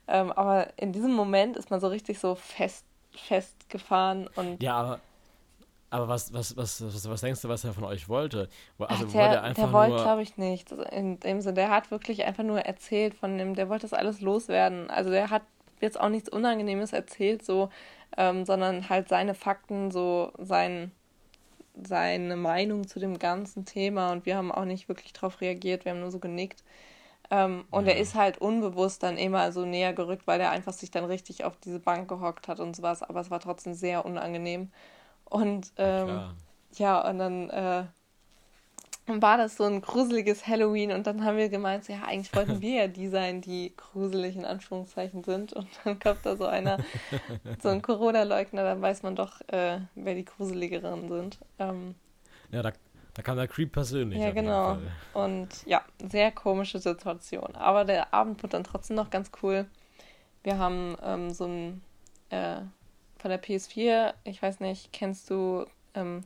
ähm, 0.08 0.32
aber 0.32 0.68
in 0.78 0.94
diesem 0.94 1.14
Moment 1.14 1.58
ist 1.58 1.70
man 1.70 1.80
so 1.80 1.88
richtig 1.88 2.20
so 2.20 2.36
fest 2.36 2.86
festgefahren 3.12 4.30
und 4.36 4.62
ja, 4.62 4.76
aber 4.76 5.00
aber 5.90 6.10
was, 6.10 6.34
was, 6.34 6.58
was, 6.58 6.84
was, 6.84 7.10
was 7.10 7.22
denkst 7.22 7.42
du, 7.42 7.48
was 7.48 7.64
er 7.64 7.74
von 7.74 7.86
euch 7.86 8.10
wollte? 8.10 8.50
Also 8.78 9.06
Ach, 9.08 9.12
der, 9.12 9.22
wollte 9.22 9.36
er 9.36 9.44
einfach 9.44 9.64
der 9.64 9.74
wollte, 9.74 9.96
glaube 9.96 10.22
ich, 10.22 10.38
nicht. 10.38 10.72
In 10.72 11.20
dem 11.22 11.40
Sinne, 11.40 11.54
der 11.54 11.70
hat 11.70 11.92
wirklich 11.92 12.26
einfach 12.26 12.44
nur 12.44 12.60
erzählt 12.60 13.14
von 13.14 13.38
dem, 13.38 13.56
der 13.56 13.70
wollte 13.70 13.84
das 13.84 13.94
alles 13.94 14.20
loswerden. 14.20 14.90
Also 14.90 15.10
der 15.10 15.30
hat 15.30 15.44
jetzt 15.80 16.00
auch 16.00 16.10
nichts 16.10 16.28
Unangenehmes 16.28 16.92
erzählt, 16.92 17.46
so, 17.46 17.70
ähm, 18.18 18.44
sondern 18.44 18.90
halt 18.90 19.08
seine 19.08 19.34
Fakten, 19.34 19.92
so 19.92 20.34
sein, 20.38 20.92
seine 21.86 22.36
Meinung 22.36 22.88
zu 22.88 23.00
dem 23.00 23.20
ganzen 23.20 23.66
Thema 23.66 24.12
und 24.12 24.26
wir 24.26 24.38
haben 24.38 24.52
auch 24.52 24.66
nicht 24.66 24.90
wirklich 24.90 25.14
darauf 25.14 25.42
reagiert, 25.42 25.86
wir 25.86 25.92
haben 25.92 26.00
nur 26.02 26.12
so 26.12 26.20
genickt. 26.20 26.64
Ähm, 27.30 27.66
und 27.72 27.88
ja. 27.88 27.94
er 27.94 28.00
ist 28.00 28.16
halt 28.16 28.38
unbewusst 28.38 29.04
dann 29.04 29.18
immer 29.18 29.52
so 29.52 29.66
näher 29.66 29.94
gerückt, 29.94 30.28
weil 30.28 30.40
er 30.40 30.52
einfach 30.52 30.74
sich 30.74 30.92
dann 30.92 31.06
richtig 31.06 31.44
auf 31.44 31.58
diese 31.58 31.80
Bank 31.80 32.08
gehockt 32.08 32.48
hat 32.48 32.60
und 32.60 32.76
sowas, 32.76 33.04
aber 33.04 33.20
es 33.22 33.30
war 33.30 33.40
trotzdem 33.40 33.74
sehr 33.74 34.06
unangenehm. 34.06 34.72
Und 35.26 35.74
ähm, 35.78 36.08
ja, 36.08 36.36
ja, 36.74 37.10
und 37.10 37.20
dann 37.20 37.50
äh, 37.50 37.84
war 39.08 39.38
das 39.38 39.58
so 39.58 39.64
ein 39.64 39.82
gruseliges 39.82 40.48
Halloween 40.48 40.92
und 40.92 41.08
dann 41.08 41.24
haben 41.24 41.38
wir 41.38 41.50
gemeint, 41.50 41.86
so, 41.86 41.94
ja, 41.94 42.04
eigentlich 42.06 42.36
wollten 42.36 42.62
wir 42.62 42.74
ja 42.74 42.88
die 42.88 43.08
sein, 43.08 43.42
die 43.42 43.74
gruselig 43.76 44.36
in 44.36 44.46
Anführungszeichen 44.46 45.24
sind. 45.24 45.54
Und 45.54 45.68
dann 45.84 46.00
kommt 46.00 46.26
da 46.26 46.36
so 46.36 46.46
einer, 46.46 46.78
so 47.62 47.70
ein 47.70 47.82
Corona-Leugner, 47.82 48.64
dann 48.64 48.82
weiß 48.82 49.04
man 49.04 49.16
doch, 49.16 49.42
äh, 49.48 49.80
wer 49.96 50.16
die 50.16 50.26
Gruseligeren 50.26 51.08
sind. 51.08 51.38
Ähm, 51.60 51.96
ja, 52.52 52.62
da, 52.62 52.72
da 53.14 53.22
kam 53.22 53.38
der 53.38 53.48
Creep 53.48 53.72
persönlich. 53.72 54.20
Ja, 54.20 54.32
genau. 54.32 54.78
Und 55.14 55.66
ja, 55.66 55.84
sehr 56.10 56.32
komische 56.32 56.80
Situation. 56.80 57.56
Aber 57.56 57.86
der 57.86 58.14
Abend 58.14 58.42
wird 58.44 58.54
dann 58.54 58.64
trotzdem 58.64 58.96
noch 58.96 59.10
ganz 59.10 59.32
cool. 59.42 59.66
Wir 60.44 60.58
haben 60.58 60.96
ähm, 61.04 61.32
so 61.32 61.46
ein 61.46 61.82
äh, 62.30 62.58
von 63.18 63.30
der 63.30 63.42
PS4, 63.42 64.14
ich 64.24 64.42
weiß 64.42 64.60
nicht, 64.60 64.94
kennst 64.94 65.30
du, 65.30 65.66
ähm, 65.94 66.24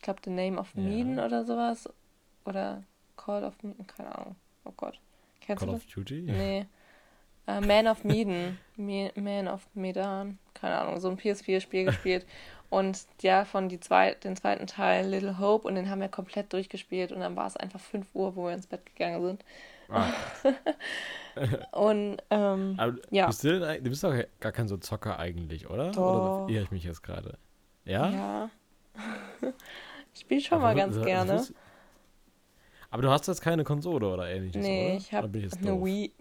ich 0.00 0.02
glaube, 0.02 0.20
The 0.24 0.30
Name 0.30 0.58
of 0.58 0.72
ja. 0.76 1.26
oder 1.26 1.44
sowas? 1.44 1.86
Oder 2.46 2.82
Call 3.18 3.44
of 3.44 3.62
Medan, 3.62 3.86
keine 3.86 4.16
Ahnung. 4.16 4.34
Oh 4.64 4.72
Gott. 4.74 4.98
Kennst 5.42 5.60
Call 5.60 5.68
du 5.68 5.74
das? 5.74 5.84
of 5.84 5.92
Duty? 5.92 6.22
Nee. 6.22 6.66
Uh, 7.46 7.60
Man 7.66 7.86
of 7.86 8.02
Medan. 8.02 8.56
Man 8.78 9.46
of 9.46 9.68
Medan. 9.74 10.38
Keine 10.54 10.78
Ahnung, 10.78 11.00
so 11.00 11.10
ein 11.10 11.18
PS4-Spiel 11.18 11.84
gespielt. 11.84 12.24
Und 12.70 13.04
ja, 13.20 13.44
von 13.44 13.68
die 13.68 13.78
zwei, 13.78 14.14
den 14.14 14.36
zweiten 14.36 14.66
Teil 14.66 15.06
Little 15.06 15.38
Hope 15.38 15.68
und 15.68 15.74
den 15.74 15.90
haben 15.90 16.00
wir 16.00 16.08
komplett 16.08 16.50
durchgespielt 16.50 17.12
und 17.12 17.20
dann 17.20 17.36
war 17.36 17.46
es 17.46 17.58
einfach 17.58 17.80
5 17.80 18.06
Uhr, 18.14 18.36
wo 18.36 18.46
wir 18.46 18.54
ins 18.54 18.68
Bett 18.68 18.86
gegangen 18.86 19.22
sind. 19.22 19.44
Ah. 19.90 20.12
und 21.78 22.22
ähm, 22.30 22.74
Aber 22.78 22.94
ja. 23.10 23.26
Bist 23.26 23.44
du, 23.44 23.60
denn, 23.60 23.84
du 23.84 23.90
bist 23.90 24.02
doch 24.02 24.14
gar 24.38 24.52
kein 24.52 24.66
so 24.66 24.78
Zocker 24.78 25.18
eigentlich, 25.18 25.68
oder? 25.68 25.90
Doch. 25.90 26.44
Oder 26.44 26.54
irre 26.54 26.62
ich 26.62 26.70
mich 26.70 26.84
jetzt 26.84 27.02
gerade? 27.02 27.36
Ja? 27.84 28.08
Ja. 28.08 28.50
ich 30.14 30.20
spiele 30.20 30.40
schon 30.40 30.58
Aber 30.58 30.68
mal 30.68 30.74
ganz 30.74 31.00
gerne. 31.00 31.44
Aber 32.92 33.02
du 33.02 33.10
hast 33.10 33.28
jetzt 33.28 33.40
keine 33.40 33.62
Konsole 33.62 34.12
oder 34.12 34.28
ähnliches, 34.28 34.66
nee, 34.66 34.86
oder? 34.86 34.96
ich 34.96 35.12
habe 35.12 35.28
eine 35.28 35.84
Wii. 35.84 36.12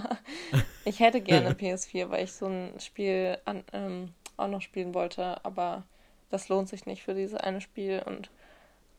ich 0.84 1.00
hätte 1.00 1.20
gerne 1.20 1.50
PS4, 1.54 2.08
weil 2.10 2.24
ich 2.24 2.32
so 2.32 2.46
ein 2.46 2.78
Spiel 2.78 3.38
an, 3.44 3.64
ähm, 3.72 4.14
auch 4.36 4.46
noch 4.46 4.62
spielen 4.62 4.94
wollte, 4.94 5.44
aber 5.44 5.82
das 6.30 6.48
lohnt 6.48 6.68
sich 6.68 6.86
nicht 6.86 7.02
für 7.02 7.14
dieses 7.14 7.38
eine 7.38 7.60
Spiel 7.60 8.02
und 8.06 8.30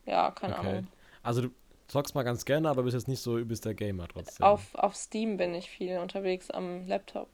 ja, 0.04 0.30
keine 0.30 0.58
okay. 0.58 0.68
Ahnung. 0.68 0.86
Also 1.22 1.42
du, 1.42 1.50
zockst 1.90 2.14
mal 2.14 2.22
ganz 2.22 2.44
gerne, 2.44 2.68
aber 2.68 2.82
bist 2.82 2.94
jetzt 2.94 3.08
nicht 3.08 3.20
so 3.20 3.38
übelst 3.38 3.64
der 3.64 3.74
Gamer 3.74 4.08
trotzdem. 4.08 4.46
Auf, 4.46 4.74
auf 4.74 4.94
Steam 4.94 5.36
bin 5.36 5.54
ich 5.54 5.68
viel 5.70 5.98
unterwegs 5.98 6.50
am 6.50 6.86
Laptop. 6.86 7.28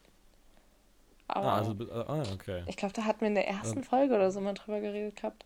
Aber 1.29 1.53
ah, 1.53 1.59
also, 1.59 1.75
ah, 1.91 2.23
okay. 2.33 2.63
Ich 2.67 2.77
glaube, 2.77 2.95
da 2.95 3.05
hatten 3.05 3.21
wir 3.21 3.29
in 3.29 3.35
der 3.35 3.49
ersten 3.49 3.83
Folge 3.83 4.15
oder 4.15 4.31
so 4.31 4.41
mal 4.41 4.55
drüber 4.55 4.81
geredet 4.81 5.17
gehabt. 5.17 5.45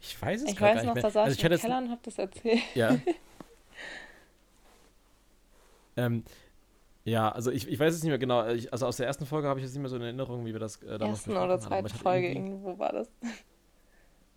Ich 0.00 0.20
weiß 0.20 0.42
es 0.42 0.52
ich 0.52 0.60
weiß 0.60 0.84
noch, 0.84 0.94
da 0.94 1.10
saß 1.10 1.16
also 1.16 1.38
ich 1.38 1.44
im 1.44 1.58
Keller 1.58 1.78
und 1.78 1.90
hab 1.90 2.02
das 2.02 2.18
erzählt. 2.18 2.62
Ja. 2.74 2.98
ähm, 5.96 6.24
ja, 7.04 7.30
also 7.30 7.50
ich, 7.50 7.66
ich 7.66 7.78
weiß 7.78 7.94
es 7.94 8.02
nicht 8.02 8.10
mehr 8.10 8.18
genau. 8.18 8.46
Ich, 8.48 8.72
also 8.72 8.86
aus 8.86 8.98
der 8.98 9.06
ersten 9.06 9.26
Folge 9.26 9.48
habe 9.48 9.58
ich 9.58 9.64
jetzt 9.64 9.72
nicht 9.72 9.80
mehr 9.80 9.88
so 9.88 9.96
eine 9.96 10.04
Erinnerung, 10.04 10.44
wie 10.44 10.52
wir 10.52 10.60
das 10.60 10.82
äh, 10.82 10.98
damals 10.98 11.20
Ersten 11.20 11.36
oder 11.36 11.58
zweiten 11.58 11.88
Folge, 11.88 12.28
irgendwo 12.28 12.78
war 12.78 12.92
das. 12.92 13.10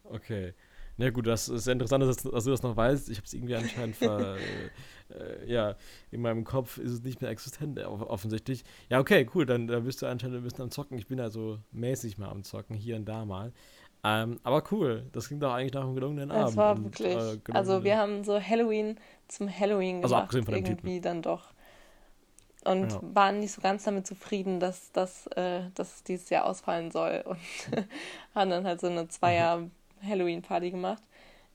Okay. 0.06 0.54
Na 0.98 1.10
gut, 1.10 1.26
das 1.26 1.50
ist 1.50 1.66
ja 1.66 1.74
interessant, 1.74 2.04
dass, 2.04 2.18
dass, 2.18 2.44
du 2.44 2.52
das 2.52 2.62
noch 2.62 2.76
weißt. 2.76 3.10
Ich 3.10 3.18
habe 3.18 3.26
es 3.26 3.34
irgendwie 3.34 3.56
anscheinend 3.56 3.96
ver, 3.96 4.36
äh, 5.10 5.14
äh, 5.14 5.52
ja, 5.52 5.76
in 6.12 6.22
meinem 6.22 6.44
Kopf 6.44 6.78
ist 6.78 6.92
es 6.92 7.04
nicht 7.04 7.22
mehr 7.22 7.32
existent, 7.32 7.80
offensichtlich. 7.84 8.64
Ja, 8.90 9.00
okay, 9.00 9.28
cool, 9.34 9.46
dann, 9.46 9.68
dann 9.68 9.86
bist 9.86 10.02
du 10.02 10.06
anscheinend 10.06 10.38
ein 10.38 10.44
bisschen 10.44 10.62
am 10.62 10.72
Zocken. 10.72 10.98
Ich 10.98 11.08
bin 11.08 11.20
also 11.20 11.60
mäßig 11.72 12.18
mal 12.18 12.30
am 12.30 12.44
Zocken, 12.44 12.76
hier 12.76 12.96
und 12.96 13.06
da 13.06 13.26
mal. 13.26 13.54
Ähm, 14.04 14.40
aber 14.44 14.64
cool, 14.72 15.06
das 15.14 15.28
klingt 15.28 15.44
doch 15.44 15.54
eigentlich 15.54 15.74
nach 15.74 15.84
einem 15.84 15.96
gelungenen 15.96 16.32
Abend. 16.32 16.50
Es 16.50 16.58
war 16.58 16.76
und, 16.76 16.84
wirklich. 16.86 17.16
Äh, 17.16 17.54
also 17.54 17.84
wir 17.84 17.98
haben 17.98 18.24
so 18.24 18.40
Halloween 18.40 19.00
zum 19.28 19.50
Halloween 19.50 20.04
also 20.04 20.16
gemacht, 20.16 20.34
also 20.36 20.46
von 20.46 20.54
irgendwie 20.56 20.76
Typen. 20.76 21.02
dann 21.02 21.22
doch. 21.22 21.54
Und 22.66 22.92
ja. 22.92 23.00
waren 23.02 23.40
nicht 23.40 23.52
so 23.52 23.62
ganz 23.62 23.84
damit 23.84 24.08
zufrieden, 24.08 24.60
dass, 24.60 24.92
dass, 24.92 25.28
äh, 25.28 25.64
dass 25.76 25.96
es 25.96 26.04
dieses 26.04 26.30
Jahr 26.30 26.46
ausfallen 26.46 26.92
soll. 26.92 27.24
Und 27.26 27.40
haben 28.36 28.50
dann 28.50 28.66
halt 28.66 28.82
so 28.82 28.88
eine 28.88 29.08
Zweier- 29.08 29.58
mhm 29.58 29.72
gemacht, 30.72 31.02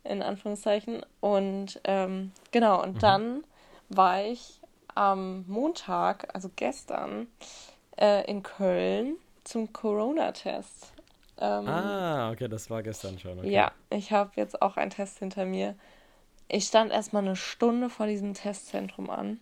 in 0.05 0.22
Anführungszeichen. 0.22 1.03
Und 1.20 1.80
ähm, 1.84 2.32
genau, 2.51 2.82
und 2.82 2.96
mhm. 2.96 2.99
dann 2.99 3.44
war 3.88 4.22
ich 4.22 4.61
am 4.94 5.44
Montag, 5.46 6.34
also 6.34 6.51
gestern, 6.57 7.28
äh, 7.96 8.28
in 8.28 8.42
Köln 8.42 9.16
zum 9.44 9.72
Corona-Test. 9.72 10.92
Ähm, 11.41 11.68
ah, 11.68 12.30
okay, 12.30 12.49
das 12.49 12.68
war 12.70 12.82
gestern 12.82 13.18
schon. 13.18 13.39
Okay. 13.39 13.51
Ja, 13.51 13.72
ich 13.91 14.12
habe 14.12 14.32
jetzt 14.36 14.61
auch 14.61 14.76
einen 14.76 14.91
Test 14.91 15.18
hinter 15.18 15.45
mir. 15.45 15.74
Ich 16.49 16.64
stand 16.64 16.91
erstmal 16.91 17.22
eine 17.22 17.36
Stunde 17.36 17.91
vor 17.91 18.07
diesem 18.07 18.34
Testzentrum 18.34 19.11
an 19.11 19.41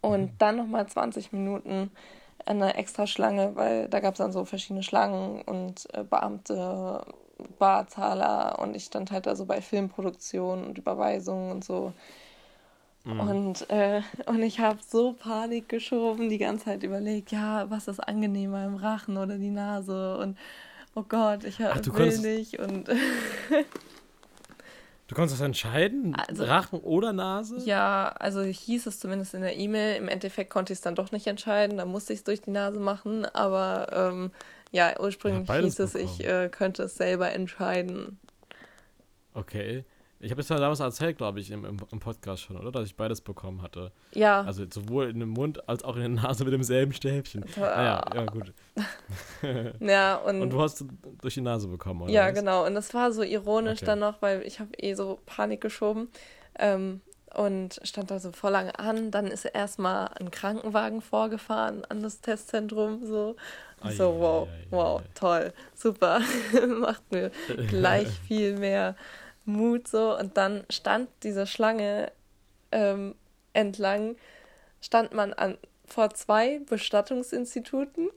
und 0.00 0.32
mhm. 0.32 0.38
dann 0.38 0.56
nochmal 0.56 0.86
20 0.86 1.32
Minuten 1.32 1.90
eine 2.46 2.74
extra 2.74 3.06
Schlange, 3.06 3.54
weil 3.56 3.88
da 3.88 4.00
gab 4.00 4.14
es 4.14 4.18
dann 4.18 4.32
so 4.32 4.44
verschiedene 4.44 4.82
Schlangen 4.82 5.42
und 5.42 5.92
äh, 5.94 6.04
Beamte 6.04 7.04
Barzahler 7.58 8.58
und 8.60 8.76
ich 8.76 8.84
stand 8.84 9.10
halt 9.10 9.26
da 9.26 9.34
so 9.36 9.46
bei 9.46 9.60
Filmproduktionen 9.60 10.64
und 10.66 10.78
Überweisungen 10.78 11.50
und 11.50 11.64
so. 11.64 11.92
Mhm. 13.04 13.20
Und, 13.20 13.70
äh, 13.70 14.02
und 14.26 14.42
ich 14.42 14.60
habe 14.60 14.78
so 14.86 15.12
Panik 15.12 15.68
geschoben, 15.68 16.28
die 16.28 16.38
ganze 16.38 16.66
Zeit 16.66 16.82
überlegt, 16.82 17.32
ja, 17.32 17.68
was 17.70 17.88
ist 17.88 18.00
angenehmer 18.00 18.64
im 18.64 18.76
Rachen 18.76 19.16
oder 19.16 19.38
die 19.38 19.50
Nase 19.50 20.18
und 20.18 20.38
oh 20.94 21.02
Gott, 21.08 21.44
ich 21.44 21.58
Ach, 21.64 21.80
will 21.94 22.18
nicht 22.18 22.58
und 22.58 22.88
Du 25.12 25.16
kannst 25.16 25.34
das 25.34 25.42
entscheiden? 25.42 26.14
Also, 26.14 26.44
Rachen 26.44 26.80
oder 26.80 27.12
Nase? 27.12 27.58
Ja, 27.66 28.14
also 28.18 28.40
hieß 28.40 28.86
es 28.86 28.98
zumindest 28.98 29.34
in 29.34 29.42
der 29.42 29.58
E-Mail. 29.58 29.96
Im 29.96 30.08
Endeffekt 30.08 30.48
konnte 30.48 30.72
ich 30.72 30.78
es 30.78 30.80
dann 30.80 30.94
doch 30.94 31.12
nicht 31.12 31.26
entscheiden. 31.26 31.76
Da 31.76 31.84
musste 31.84 32.14
ich 32.14 32.20
es 32.20 32.24
durch 32.24 32.40
die 32.40 32.50
Nase 32.50 32.80
machen. 32.80 33.26
Aber 33.26 33.88
ähm, 33.92 34.30
ja, 34.70 34.98
ursprünglich 34.98 35.46
ja, 35.46 35.56
hieß 35.56 35.80
es, 35.80 35.94
ich 35.96 36.24
äh, 36.24 36.48
könnte 36.48 36.84
es 36.84 36.96
selber 36.96 37.30
entscheiden. 37.30 38.18
Okay. 39.34 39.84
Ich 40.22 40.30
habe 40.30 40.40
es 40.40 40.48
ja 40.48 40.56
damals 40.56 40.78
erzählt, 40.78 41.18
glaube 41.18 41.40
ich, 41.40 41.50
im, 41.50 41.64
im, 41.64 41.76
Podcast 41.76 42.44
schon, 42.44 42.56
oder? 42.56 42.70
Dass 42.70 42.86
ich 42.86 42.94
beides 42.94 43.20
bekommen 43.20 43.60
hatte. 43.60 43.90
Ja. 44.14 44.42
Also 44.42 44.64
sowohl 44.70 45.10
in 45.10 45.18
den 45.18 45.28
Mund 45.28 45.68
als 45.68 45.82
auch 45.82 45.96
in 45.96 46.00
der 46.00 46.08
Nase 46.22 46.44
mit 46.44 46.52
demselben 46.52 46.92
Stäbchen. 46.92 47.44
Ah, 47.60 48.04
ja, 48.14 48.24
gut. 48.26 48.52
ja, 49.80 50.16
und. 50.16 50.40
Und 50.40 50.50
du 50.50 50.60
hast 50.62 50.84
durch 51.20 51.34
die 51.34 51.40
Nase 51.40 51.66
bekommen, 51.66 52.02
oder? 52.02 52.12
Ja, 52.12 52.28
was? 52.28 52.34
genau. 52.34 52.64
Und 52.64 52.76
das 52.76 52.94
war 52.94 53.10
so 53.10 53.22
ironisch 53.22 53.78
okay. 53.78 53.86
dann 53.86 53.98
noch, 53.98 54.22
weil 54.22 54.42
ich 54.42 54.60
habe 54.60 54.70
eh 54.78 54.94
so 54.94 55.18
Panik 55.26 55.60
geschoben. 55.60 56.08
Ähm, 56.56 57.00
und 57.34 57.80
stand 57.82 58.10
da 58.10 58.20
so 58.20 58.30
voll 58.30 58.52
lange 58.52 58.78
an. 58.78 59.10
Dann 59.10 59.26
ist 59.26 59.44
erstmal 59.44 60.08
ein 60.20 60.30
Krankenwagen 60.30 61.00
vorgefahren 61.00 61.84
an 61.86 62.02
das 62.02 62.20
Testzentrum. 62.20 63.04
So, 63.04 63.36
so 63.96 64.20
wow, 64.20 64.48
wow, 64.70 65.02
toll, 65.14 65.52
super. 65.74 66.20
Macht 66.78 67.10
mir 67.10 67.30
gleich 67.68 68.08
viel 68.28 68.56
mehr 68.56 68.94
Mut 69.44 69.88
so. 69.88 70.16
Und 70.18 70.36
dann 70.36 70.64
stand 70.70 71.08
diese 71.22 71.46
Schlange 71.46 72.12
ähm, 72.70 73.14
entlang, 73.52 74.16
stand 74.80 75.12
man 75.12 75.32
an, 75.32 75.58
vor 75.86 76.10
zwei 76.14 76.60
Bestattungsinstituten 76.60 78.10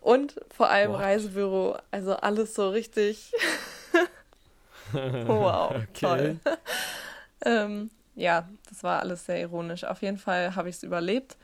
und 0.00 0.40
vor 0.54 0.70
allem 0.70 0.92
What? 0.92 1.00
Reisebüro. 1.00 1.76
Also 1.90 2.16
alles 2.16 2.54
so 2.54 2.70
richtig. 2.70 3.32
wow, 4.92 5.74
toll. 5.92 6.38
ähm, 7.44 7.90
ja, 8.14 8.48
das 8.68 8.82
war 8.82 9.00
alles 9.00 9.26
sehr 9.26 9.40
ironisch. 9.40 9.84
Auf 9.84 10.02
jeden 10.02 10.18
Fall 10.18 10.54
habe 10.54 10.68
ich 10.68 10.76
es 10.76 10.82
überlebt 10.82 11.36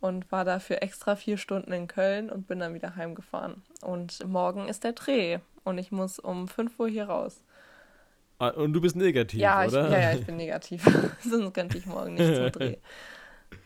und 0.00 0.30
war 0.30 0.44
dafür 0.44 0.82
extra 0.82 1.16
vier 1.16 1.38
Stunden 1.38 1.72
in 1.72 1.88
Köln 1.88 2.30
und 2.30 2.46
bin 2.46 2.60
dann 2.60 2.74
wieder 2.74 2.96
heimgefahren. 2.96 3.62
Und 3.82 4.26
morgen 4.26 4.68
ist 4.68 4.84
der 4.84 4.92
Dreh 4.92 5.38
und 5.64 5.78
ich 5.78 5.92
muss 5.92 6.18
um 6.18 6.48
5 6.48 6.78
Uhr 6.78 6.88
hier 6.88 7.08
raus. 7.08 7.42
Ah, 8.38 8.48
und 8.50 8.72
du 8.72 8.80
bist 8.80 8.96
negativ, 8.96 9.40
ja, 9.40 9.64
oder? 9.66 9.86
Ich, 9.86 9.92
ja, 9.92 10.00
ja, 10.00 10.12
ich 10.12 10.26
bin 10.26 10.36
negativ. 10.36 10.84
Sonst 11.22 11.54
könnte 11.54 11.78
ich 11.78 11.86
morgen 11.86 12.14
nicht 12.14 12.34
zum 12.34 12.52
Dreh. 12.52 12.76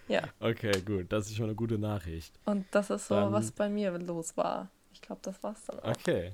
Ja. 0.08 0.22
Okay, 0.40 0.72
gut. 0.84 1.12
Das 1.12 1.26
ist 1.26 1.36
schon 1.36 1.46
eine 1.46 1.54
gute 1.54 1.78
Nachricht. 1.78 2.38
Und 2.44 2.66
das 2.70 2.90
ist 2.90 3.08
so, 3.08 3.14
dann, 3.14 3.32
was 3.32 3.52
bei 3.52 3.68
mir 3.68 3.96
los 3.98 4.36
war. 4.36 4.68
Ich 4.92 5.00
glaube, 5.00 5.20
das 5.22 5.42
war's 5.42 5.64
dann 5.66 5.80
auch. 5.80 5.90
Okay. 5.90 6.32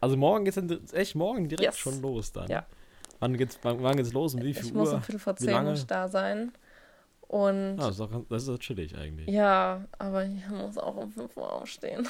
also 0.00 0.16
morgen 0.16 0.44
geht's 0.44 0.56
dann 0.56 0.80
echt 0.92 1.14
morgen 1.14 1.48
direkt 1.48 1.74
yes. 1.74 1.78
schon 1.78 2.00
los 2.00 2.32
dann. 2.32 2.48
Ja. 2.48 2.66
Wann 3.18 3.36
geht's, 3.36 3.58
wann, 3.62 3.82
wann 3.82 3.96
geht's 3.96 4.12
los 4.12 4.34
und 4.34 4.44
wie 4.44 4.54
viel 4.54 4.66
ich 4.66 4.74
Uhr? 4.74 4.82
Ich 4.82 4.88
muss 4.88 4.92
um 4.92 5.02
Viertel 5.02 5.18
vor 5.18 5.36
zehn 5.36 5.86
da 5.86 6.08
sein. 6.08 6.52
Und 7.30 7.78
ah, 7.78 7.86
das, 7.86 7.94
ist 7.94 8.00
auch, 8.00 8.10
das 8.28 8.42
ist 8.42 8.48
auch 8.48 8.58
chillig 8.58 8.96
eigentlich. 8.96 9.28
Ja, 9.28 9.84
aber 9.98 10.24
ich 10.24 10.48
muss 10.48 10.76
auch 10.78 10.96
um 10.96 11.12
5 11.12 11.36
Uhr 11.36 11.52
aufstehen. 11.52 12.08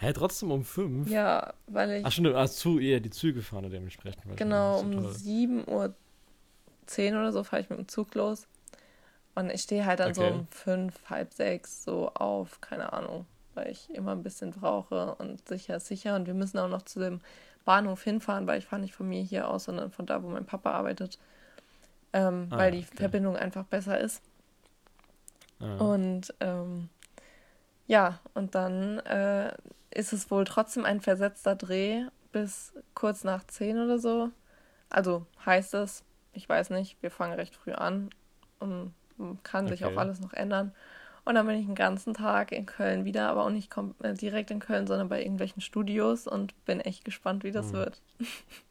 Hä, 0.00 0.12
trotzdem 0.12 0.52
um 0.52 0.64
5? 0.64 1.08
Ja, 1.10 1.52
weil 1.66 1.90
ich. 1.92 2.06
Ach 2.06 2.12
stimmt, 2.12 2.34
ah, 2.34 2.46
zu, 2.46 2.78
eher 2.78 3.00
die 3.00 3.10
Züge 3.10 3.42
fahren 3.42 3.68
dementsprechend. 3.70 4.36
Genau, 4.36 4.80
um 4.80 5.12
7 5.12 5.68
Uhr 5.68 5.94
10 6.86 7.16
oder 7.16 7.32
so 7.32 7.42
fahre 7.42 7.62
ich 7.62 7.70
mit 7.70 7.78
dem 7.78 7.88
Zug 7.88 8.14
los. 8.14 8.46
Und 9.34 9.50
ich 9.50 9.62
stehe 9.62 9.86
halt 9.86 10.00
dann 10.00 10.10
okay. 10.10 10.20
so 10.20 10.34
um 10.34 10.46
5, 10.48 11.10
halb 11.10 11.32
6 11.32 11.84
so 11.84 12.08
auf, 12.14 12.60
keine 12.60 12.92
Ahnung, 12.92 13.26
weil 13.54 13.70
ich 13.70 13.90
immer 13.90 14.12
ein 14.12 14.22
bisschen 14.22 14.52
brauche 14.52 15.14
und 15.16 15.46
sicher 15.48 15.76
ist 15.76 15.86
sicher. 15.86 16.16
Und 16.16 16.26
wir 16.26 16.34
müssen 16.34 16.58
auch 16.58 16.68
noch 16.68 16.82
zu 16.82 17.00
dem 17.00 17.20
Bahnhof 17.64 18.02
hinfahren, 18.02 18.46
weil 18.46 18.58
ich 18.58 18.66
fahre 18.66 18.82
nicht 18.82 18.94
von 18.94 19.08
mir 19.08 19.22
hier 19.22 19.48
aus, 19.48 19.64
sondern 19.64 19.90
von 19.90 20.06
da, 20.06 20.22
wo 20.22 20.28
mein 20.28 20.46
Papa 20.46 20.72
arbeitet. 20.72 21.18
Ähm, 22.12 22.48
ah, 22.50 22.58
weil 22.58 22.72
die 22.72 22.78
okay. 22.78 22.96
Verbindung 22.96 23.36
einfach 23.36 23.64
besser 23.64 24.00
ist. 24.00 24.22
Ah. 25.60 25.76
Und 25.76 26.34
ähm, 26.40 26.88
ja, 27.88 28.20
und 28.34 28.54
dann 28.54 29.00
äh, 29.00 29.52
ist 29.90 30.12
es 30.12 30.30
wohl 30.30 30.44
trotzdem 30.44 30.84
ein 30.84 31.00
versetzter 31.00 31.56
Dreh 31.56 32.04
bis 32.30 32.74
kurz 32.94 33.24
nach 33.24 33.44
10 33.44 33.78
oder 33.78 33.98
so. 33.98 34.30
Also 34.90 35.26
heißt 35.44 35.74
es, 35.74 36.04
ich 36.32 36.48
weiß 36.48 36.70
nicht, 36.70 37.02
wir 37.02 37.10
fangen 37.10 37.32
recht 37.32 37.56
früh 37.56 37.72
an 37.72 38.10
und 38.60 38.94
kann 39.42 39.64
okay. 39.64 39.74
sich 39.74 39.84
auch 39.86 39.96
alles 39.96 40.20
noch 40.20 40.34
ändern. 40.34 40.72
Und 41.24 41.34
dann 41.34 41.46
bin 41.46 41.58
ich 41.58 41.66
den 41.66 41.74
ganzen 41.74 42.14
Tag 42.14 42.52
in 42.52 42.66
Köln 42.66 43.04
wieder, 43.04 43.28
aber 43.28 43.44
auch 43.44 43.50
nicht 43.50 43.74
äh, 44.02 44.14
direkt 44.14 44.50
in 44.50 44.60
Köln, 44.60 44.86
sondern 44.86 45.08
bei 45.08 45.20
irgendwelchen 45.20 45.60
Studios 45.60 46.26
und 46.26 46.54
bin 46.64 46.80
echt 46.80 47.04
gespannt, 47.04 47.42
wie 47.42 47.50
das 47.50 47.72
mhm. 47.72 47.72
wird. 47.72 48.02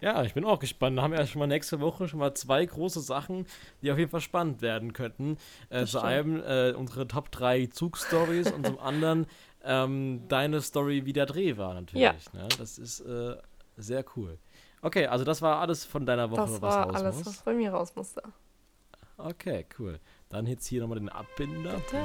Ja, 0.00 0.22
ich 0.22 0.34
bin 0.34 0.44
auch 0.44 0.58
gespannt. 0.58 0.98
Da 0.98 1.02
haben 1.02 1.12
wir 1.12 1.20
ja 1.20 1.26
schon 1.26 1.38
mal 1.38 1.46
nächste 1.46 1.80
Woche 1.80 2.08
schon 2.08 2.18
mal 2.18 2.34
zwei 2.34 2.64
große 2.64 3.00
Sachen, 3.00 3.46
die 3.82 3.90
auf 3.90 3.98
jeden 3.98 4.10
Fall 4.10 4.20
spannend 4.20 4.62
werden 4.62 4.92
könnten. 4.92 5.38
Äh, 5.70 5.86
zu 5.86 6.00
einem 6.00 6.42
äh, 6.42 6.72
unsere 6.72 7.06
Top 7.08 7.30
3 7.30 7.66
Zugstories 7.66 8.50
und 8.50 8.66
zum 8.66 8.78
anderen 8.78 9.26
ähm, 9.64 10.22
deine 10.28 10.60
Story, 10.60 11.06
wie 11.06 11.12
der 11.12 11.26
Dreh 11.26 11.56
war 11.56 11.74
natürlich. 11.74 12.02
Ja. 12.02 12.14
Ne? 12.32 12.48
Das 12.58 12.78
ist 12.78 13.00
äh, 13.00 13.36
sehr 13.76 14.04
cool. 14.16 14.38
Okay, 14.80 15.06
also 15.06 15.24
das 15.24 15.42
war 15.42 15.60
alles 15.60 15.84
von 15.84 16.06
deiner 16.06 16.30
Woche, 16.30 16.40
das 16.40 16.52
was 16.54 16.62
war 16.62 16.86
raus 16.86 16.94
alles, 16.96 17.16
muss. 17.18 17.26
was 17.26 17.42
bei 17.42 17.54
mir 17.54 17.70
raus 17.72 17.94
musste. 17.94 18.22
Okay, 19.16 19.66
cool. 19.78 20.00
Dann 20.28 20.46
jetzt 20.46 20.66
hier 20.66 20.80
nochmal 20.80 20.98
den 20.98 21.08
Abbinder. 21.08 21.74
Bitte. 21.74 22.00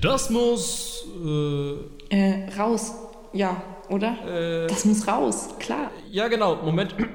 Das 0.00 0.30
muss 0.30 1.06
äh, 1.24 2.14
äh, 2.14 2.54
raus. 2.56 2.92
Ja, 3.32 3.62
oder? 3.88 4.64
Äh, 4.64 4.66
das 4.66 4.84
muss 4.84 5.06
raus, 5.06 5.50
klar. 5.58 5.90
Ja, 6.10 6.28
genau. 6.28 6.56
Moment. 6.62 6.94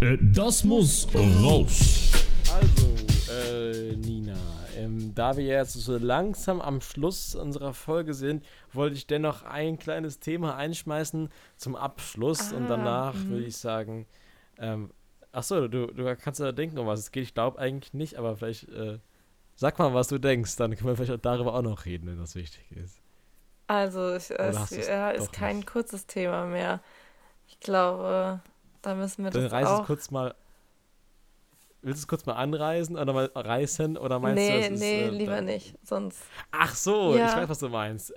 Äh, 0.00 0.16
das 0.20 0.64
muss 0.64 1.08
raus. 1.14 2.10
Also, 2.54 2.86
äh, 3.32 3.96
Nina, 3.96 4.36
ähm, 4.76 5.12
da 5.14 5.36
wir 5.36 5.44
jetzt 5.44 5.74
so 5.74 5.98
langsam 5.98 6.60
am 6.60 6.80
Schluss 6.80 7.34
unserer 7.34 7.74
Folge 7.74 8.14
sind, 8.14 8.44
wollte 8.72 8.96
ich 8.96 9.06
dennoch 9.06 9.42
ein 9.42 9.78
kleines 9.78 10.20
Thema 10.20 10.56
einschmeißen 10.56 11.28
zum 11.56 11.76
Abschluss 11.76 12.52
ah, 12.52 12.56
und 12.56 12.68
danach 12.68 13.14
mh. 13.14 13.28
würde 13.28 13.44
ich 13.44 13.56
sagen, 13.56 14.06
ähm, 14.58 14.90
achso, 15.32 15.66
du, 15.66 15.88
du 15.88 16.16
kannst 16.16 16.40
ja 16.40 16.52
denken, 16.52 16.78
um 16.78 16.86
was 16.86 17.00
es 17.00 17.10
geht. 17.10 17.24
Ich 17.24 17.34
glaube 17.34 17.58
eigentlich 17.58 17.92
nicht, 17.92 18.16
aber 18.16 18.36
vielleicht 18.36 18.68
äh, 18.68 18.98
sag 19.58 19.78
mal, 19.78 19.92
was 19.92 20.08
du 20.08 20.18
denkst, 20.18 20.56
dann 20.56 20.76
können 20.76 20.88
wir 20.88 20.96
vielleicht 20.96 21.24
darüber 21.24 21.54
auch 21.54 21.62
noch 21.62 21.84
reden, 21.84 22.06
wenn 22.06 22.18
das 22.18 22.36
wichtig 22.36 22.70
ist. 22.70 23.00
Also, 23.68 24.08
es, 24.08 24.30
es 24.30 24.86
ja, 24.88 25.10
ist 25.10 25.32
kein 25.32 25.56
nicht? 25.56 25.68
kurzes 25.68 26.06
Thema 26.06 26.46
mehr. 26.46 26.80
Ich 27.46 27.60
glaube, 27.60 28.40
da 28.82 28.94
müssen 28.94 29.24
wir 29.24 29.30
Dann 29.30 29.44
das 29.44 29.52
reiß 29.52 29.66
auch... 29.66 29.80
es 29.82 29.86
kurz 29.86 30.10
mal... 30.10 30.34
Willst 31.80 32.00
du 32.00 32.04
es 32.04 32.08
kurz 32.08 32.26
mal 32.26 32.34
anreisen 32.34 32.96
oder 32.96 33.12
mal 33.12 33.30
reißen 33.34 33.96
oder 33.96 34.18
meinst 34.18 34.42
nee, 34.42 34.62
du, 34.62 34.70
das 34.70 34.80
Nee, 34.80 35.02
äh, 35.02 35.08
lieber 35.10 35.40
nicht, 35.42 35.74
sonst... 35.84 36.20
Ach 36.50 36.74
so, 36.74 37.16
ja. 37.16 37.28
ich 37.28 37.36
weiß, 37.36 37.48
was 37.48 37.58
du 37.60 37.68
meinst. 37.68 38.12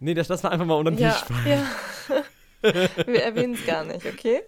Nee, 0.00 0.14
das 0.14 0.28
lass 0.28 0.42
mal 0.42 0.50
einfach 0.50 0.66
mal 0.66 0.74
unter 0.74 0.90
den 0.90 1.00
ja, 1.00 1.12
Tisch. 1.12 1.36
Ja. 1.46 2.24
Wir 3.06 3.22
erwähnen 3.22 3.54
es 3.54 3.64
gar 3.64 3.84
nicht, 3.84 4.04
okay? 4.04 4.42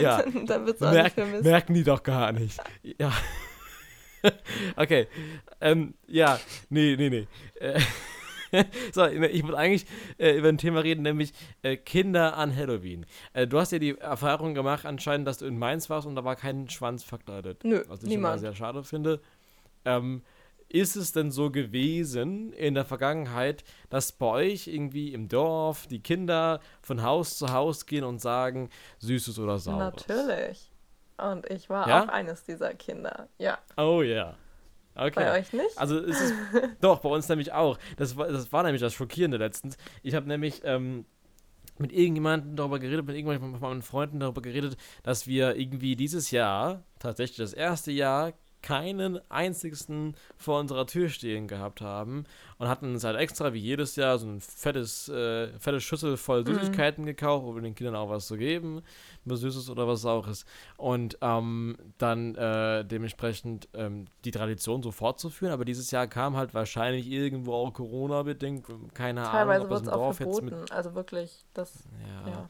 Ja. 0.00 0.22
dann, 0.22 0.46
dann 0.46 0.66
wird 0.66 0.76
es 0.76 0.82
auch 0.82 0.92
Merk, 0.92 1.04
nicht 1.04 1.14
vermisst. 1.14 1.44
Merken 1.44 1.74
die 1.74 1.84
doch 1.84 2.02
gar 2.02 2.32
nicht. 2.32 2.60
Ja. 2.82 3.12
okay. 4.76 5.08
Ähm, 5.60 5.94
ja, 6.06 6.38
nee, 6.70 6.96
nee, 6.96 7.10
nee. 7.10 7.26
Äh, 7.60 7.80
so, 8.92 9.06
ich 9.06 9.42
wollte 9.42 9.58
eigentlich 9.58 9.86
äh, 10.18 10.32
über 10.36 10.48
ein 10.48 10.58
Thema 10.58 10.80
reden, 10.80 11.02
nämlich 11.02 11.32
äh, 11.62 11.76
Kinder 11.76 12.36
an 12.36 12.54
Halloween. 12.54 13.06
Äh, 13.32 13.46
du 13.46 13.58
hast 13.58 13.72
ja 13.72 13.78
die 13.78 13.98
Erfahrung 13.98 14.54
gemacht, 14.54 14.86
anscheinend, 14.86 15.26
dass 15.26 15.38
du 15.38 15.46
in 15.46 15.58
Mainz 15.58 15.90
warst 15.90 16.06
und 16.06 16.14
da 16.14 16.24
war 16.24 16.36
kein 16.36 16.68
Schwanz 16.68 17.04
verkleidet. 17.04 17.64
Nö, 17.64 17.82
was 17.88 18.02
ich 18.02 18.08
niemand. 18.08 18.40
sehr 18.40 18.54
schade 18.54 18.84
finde. 18.84 19.20
Ähm, 19.84 20.22
ist 20.68 20.96
es 20.96 21.12
denn 21.12 21.30
so 21.30 21.50
gewesen 21.50 22.52
in 22.52 22.74
der 22.74 22.84
Vergangenheit, 22.84 23.64
dass 23.88 24.12
bei 24.12 24.26
euch 24.26 24.66
irgendwie 24.66 25.14
im 25.14 25.28
Dorf 25.28 25.86
die 25.86 26.00
Kinder 26.00 26.60
von 26.82 27.02
Haus 27.02 27.38
zu 27.38 27.52
Haus 27.52 27.86
gehen 27.86 28.04
und 28.04 28.20
sagen, 28.20 28.68
Süßes 28.98 29.38
oder 29.38 29.58
Saures? 29.58 30.06
Natürlich. 30.06 30.70
Und 31.16 31.50
ich 31.50 31.70
war 31.70 31.88
ja? 31.88 32.04
auch 32.04 32.08
eines 32.08 32.44
dieser 32.44 32.74
Kinder. 32.74 33.28
Ja. 33.38 33.58
Oh 33.76 34.02
ja. 34.02 34.14
Yeah. 34.14 34.36
Okay. 34.98 35.12
Bei 35.14 35.38
euch 35.38 35.52
nicht? 35.52 35.78
Also 35.78 35.98
ist 35.98 36.20
es 36.20 36.32
doch, 36.80 36.98
bei 36.98 37.08
uns 37.08 37.28
nämlich 37.28 37.52
auch. 37.52 37.78
Das 37.96 38.16
war, 38.16 38.28
das 38.28 38.52
war 38.52 38.64
nämlich 38.64 38.82
das 38.82 38.92
Schockierende 38.92 39.36
letztens. 39.36 39.76
Ich 40.02 40.14
habe 40.14 40.26
nämlich 40.26 40.62
ähm, 40.64 41.04
mit 41.78 41.92
irgendjemandem 41.92 42.56
darüber 42.56 42.80
geredet, 42.80 43.06
mit 43.06 43.16
irgendjemandem 43.16 43.60
von 43.60 43.70
meinen 43.70 43.82
Freunden 43.82 44.18
darüber 44.20 44.42
geredet, 44.42 44.76
dass 45.04 45.26
wir 45.28 45.56
irgendwie 45.56 45.94
dieses 45.94 46.32
Jahr, 46.32 46.82
tatsächlich 46.98 47.38
das 47.38 47.52
erste 47.52 47.92
Jahr, 47.92 48.32
keinen 48.62 49.20
einzigsten 49.30 50.14
vor 50.36 50.60
unserer 50.60 50.86
Tür 50.86 51.08
stehen 51.08 51.48
gehabt 51.48 51.80
haben 51.80 52.24
und 52.58 52.68
hatten 52.68 52.92
uns 52.92 53.04
halt 53.04 53.16
extra 53.16 53.52
wie 53.52 53.60
jedes 53.60 53.96
Jahr 53.96 54.18
so 54.18 54.26
ein 54.26 54.40
fettes, 54.40 55.08
äh, 55.08 55.48
fettes 55.58 55.84
Schüssel 55.84 56.16
voll 56.16 56.42
mhm. 56.42 56.54
Süßigkeiten 56.54 57.04
mhm. 57.04 57.08
gekauft, 57.08 57.46
um 57.46 57.62
den 57.62 57.74
Kindern 57.74 57.96
auch 57.96 58.10
was 58.10 58.26
zu 58.26 58.36
geben, 58.36 58.82
was 59.24 59.40
Süßes 59.40 59.70
oder 59.70 59.86
was 59.86 60.02
Saures. 60.02 60.44
Und 60.76 61.18
ähm, 61.20 61.76
dann 61.98 62.34
äh, 62.34 62.84
dementsprechend 62.84 63.68
ähm, 63.74 64.06
die 64.24 64.30
Tradition 64.30 64.82
so 64.82 64.90
fortzuführen. 64.90 65.52
Aber 65.52 65.64
dieses 65.64 65.90
Jahr 65.90 66.06
kam 66.06 66.36
halt 66.36 66.54
wahrscheinlich 66.54 67.08
irgendwo 67.08 67.54
auch 67.54 67.72
Corona-bedingt, 67.72 68.66
keine 68.94 69.22
Teilweise 69.22 69.64
Ahnung, 69.64 69.64
ob 69.64 69.70
das 69.70 69.80
im 69.80 69.86
Dorf 69.86 70.20
jetzt 70.20 70.42
mit. 70.42 70.72
Also 70.72 70.94
wirklich, 70.94 71.44
das. 71.54 71.88
ja. 72.24 72.30
ja. 72.30 72.48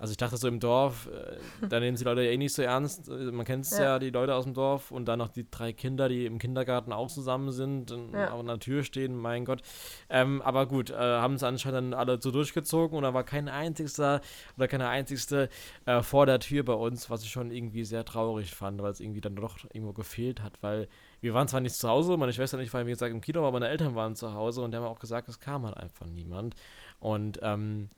Also 0.00 0.12
ich 0.12 0.16
dachte 0.16 0.38
so 0.38 0.48
im 0.48 0.60
Dorf, 0.60 1.08
äh, 1.08 1.66
da 1.68 1.78
nehmen 1.78 1.94
sie 1.94 2.04
Leute 2.04 2.22
ja 2.22 2.30
eh 2.30 2.38
nicht 2.38 2.54
so 2.54 2.62
ernst. 2.62 3.08
Äh, 3.08 3.30
man 3.32 3.44
kennt 3.44 3.66
es 3.66 3.76
ja. 3.76 3.84
ja. 3.84 3.98
die 3.98 4.08
Leute 4.08 4.34
aus 4.34 4.44
dem 4.44 4.54
Dorf 4.54 4.90
und 4.90 5.04
dann 5.06 5.18
noch 5.18 5.28
die 5.28 5.48
drei 5.48 5.74
Kinder, 5.74 6.08
die 6.08 6.24
im 6.24 6.38
Kindergarten 6.38 6.90
auch 6.90 7.08
zusammen 7.08 7.52
sind 7.52 7.92
und 7.92 8.14
ja. 8.14 8.34
an 8.34 8.46
der 8.46 8.58
Tür 8.58 8.82
stehen, 8.82 9.14
mein 9.14 9.44
Gott. 9.44 9.60
Ähm, 10.08 10.40
aber 10.40 10.66
gut, 10.66 10.88
äh, 10.88 10.94
haben 10.94 11.34
es 11.34 11.42
anscheinend 11.42 11.92
dann 11.92 11.94
alle 11.94 12.18
so 12.20 12.30
durchgezogen 12.30 12.96
und 12.96 13.02
da 13.02 13.12
war 13.12 13.24
kein 13.24 13.50
einzigster 13.50 14.22
oder 14.56 14.68
keine 14.68 14.88
einzigste 14.88 15.50
äh, 15.84 16.00
vor 16.02 16.24
der 16.24 16.40
Tür 16.40 16.64
bei 16.64 16.72
uns, 16.72 17.10
was 17.10 17.22
ich 17.22 17.30
schon 17.30 17.50
irgendwie 17.50 17.84
sehr 17.84 18.06
traurig 18.06 18.54
fand, 18.54 18.80
weil 18.80 18.92
es 18.92 19.00
irgendwie 19.00 19.20
dann 19.20 19.36
doch 19.36 19.58
irgendwo 19.70 19.92
gefehlt 19.92 20.42
hat, 20.42 20.62
weil 20.62 20.88
wir 21.20 21.34
waren 21.34 21.46
zwar 21.46 21.60
nicht 21.60 21.74
zu 21.74 21.86
Hause, 21.86 22.16
meine 22.16 22.32
Schwester 22.32 22.56
und 22.56 22.64
ich 22.64 22.72
waren 22.72 22.86
wie 22.86 22.90
gesagt 22.90 23.12
im 23.12 23.20
Kino, 23.20 23.40
aber 23.40 23.52
meine 23.52 23.68
Eltern 23.68 23.94
waren 23.94 24.16
zu 24.16 24.32
Hause 24.32 24.62
und 24.62 24.70
die 24.70 24.78
haben 24.78 24.84
auch 24.84 24.98
gesagt, 24.98 25.28
es 25.28 25.40
kam 25.40 25.66
halt 25.66 25.76
einfach 25.76 26.06
niemand. 26.06 26.54
Und 27.00 27.38
ähm, 27.42 27.90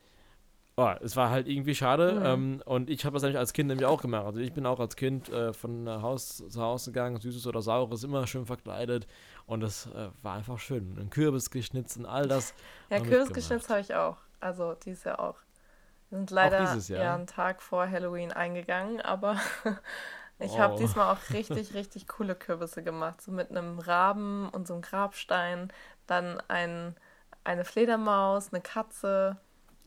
Oh, 0.76 0.90
es 1.02 1.16
war 1.16 1.28
halt 1.28 1.48
irgendwie 1.48 1.74
schade. 1.74 2.12
Mhm. 2.12 2.24
Ähm, 2.24 2.62
und 2.64 2.88
ich 2.88 3.04
habe 3.04 3.14
das 3.14 3.22
nämlich 3.22 3.38
als 3.38 3.52
Kind 3.52 3.68
nämlich 3.68 3.86
auch 3.86 4.00
gemacht. 4.00 4.24
Also 4.24 4.40
ich 4.40 4.54
bin 4.54 4.64
auch 4.64 4.80
als 4.80 4.96
Kind 4.96 5.28
äh, 5.28 5.52
von 5.52 5.86
Haus 5.88 6.42
zu 6.48 6.60
Haus 6.60 6.86
gegangen, 6.86 7.20
Süßes 7.20 7.46
oder 7.46 7.60
Saures, 7.60 8.04
immer 8.04 8.26
schön 8.26 8.46
verkleidet. 8.46 9.06
Und 9.46 9.60
das 9.60 9.86
äh, 9.86 10.08
war 10.22 10.34
einfach 10.34 10.58
schön. 10.58 10.96
Ein 10.98 11.10
Kürbis 11.10 11.50
geschnitzt 11.50 11.98
und 11.98 12.06
all 12.06 12.26
das. 12.26 12.54
Ja, 12.88 13.00
Kürbis 13.00 13.32
geschnitzt 13.34 13.68
habe 13.68 13.80
ich 13.80 13.94
auch. 13.94 14.16
Also 14.40 14.74
dieses 14.74 15.04
Jahr 15.04 15.20
auch. 15.20 15.36
Wir 16.08 16.18
sind 16.18 16.30
leider 16.30 16.74
ja, 16.74 17.14
einen 17.14 17.26
Tag 17.26 17.62
vor 17.62 17.88
Halloween 17.88 18.32
eingegangen, 18.32 19.00
aber 19.00 19.36
ich 20.38 20.52
oh. 20.52 20.58
habe 20.58 20.78
diesmal 20.78 21.14
auch 21.14 21.30
richtig, 21.34 21.74
richtig 21.74 22.08
coole 22.08 22.34
Kürbisse 22.34 22.82
gemacht. 22.82 23.20
So 23.20 23.30
mit 23.30 23.50
einem 23.50 23.78
Raben 23.78 24.48
und 24.48 24.66
so 24.66 24.72
einem 24.72 24.82
Grabstein. 24.82 25.70
Dann 26.06 26.42
ein, 26.48 26.96
eine 27.44 27.66
Fledermaus, 27.66 28.52
eine 28.52 28.62
Katze 28.62 29.36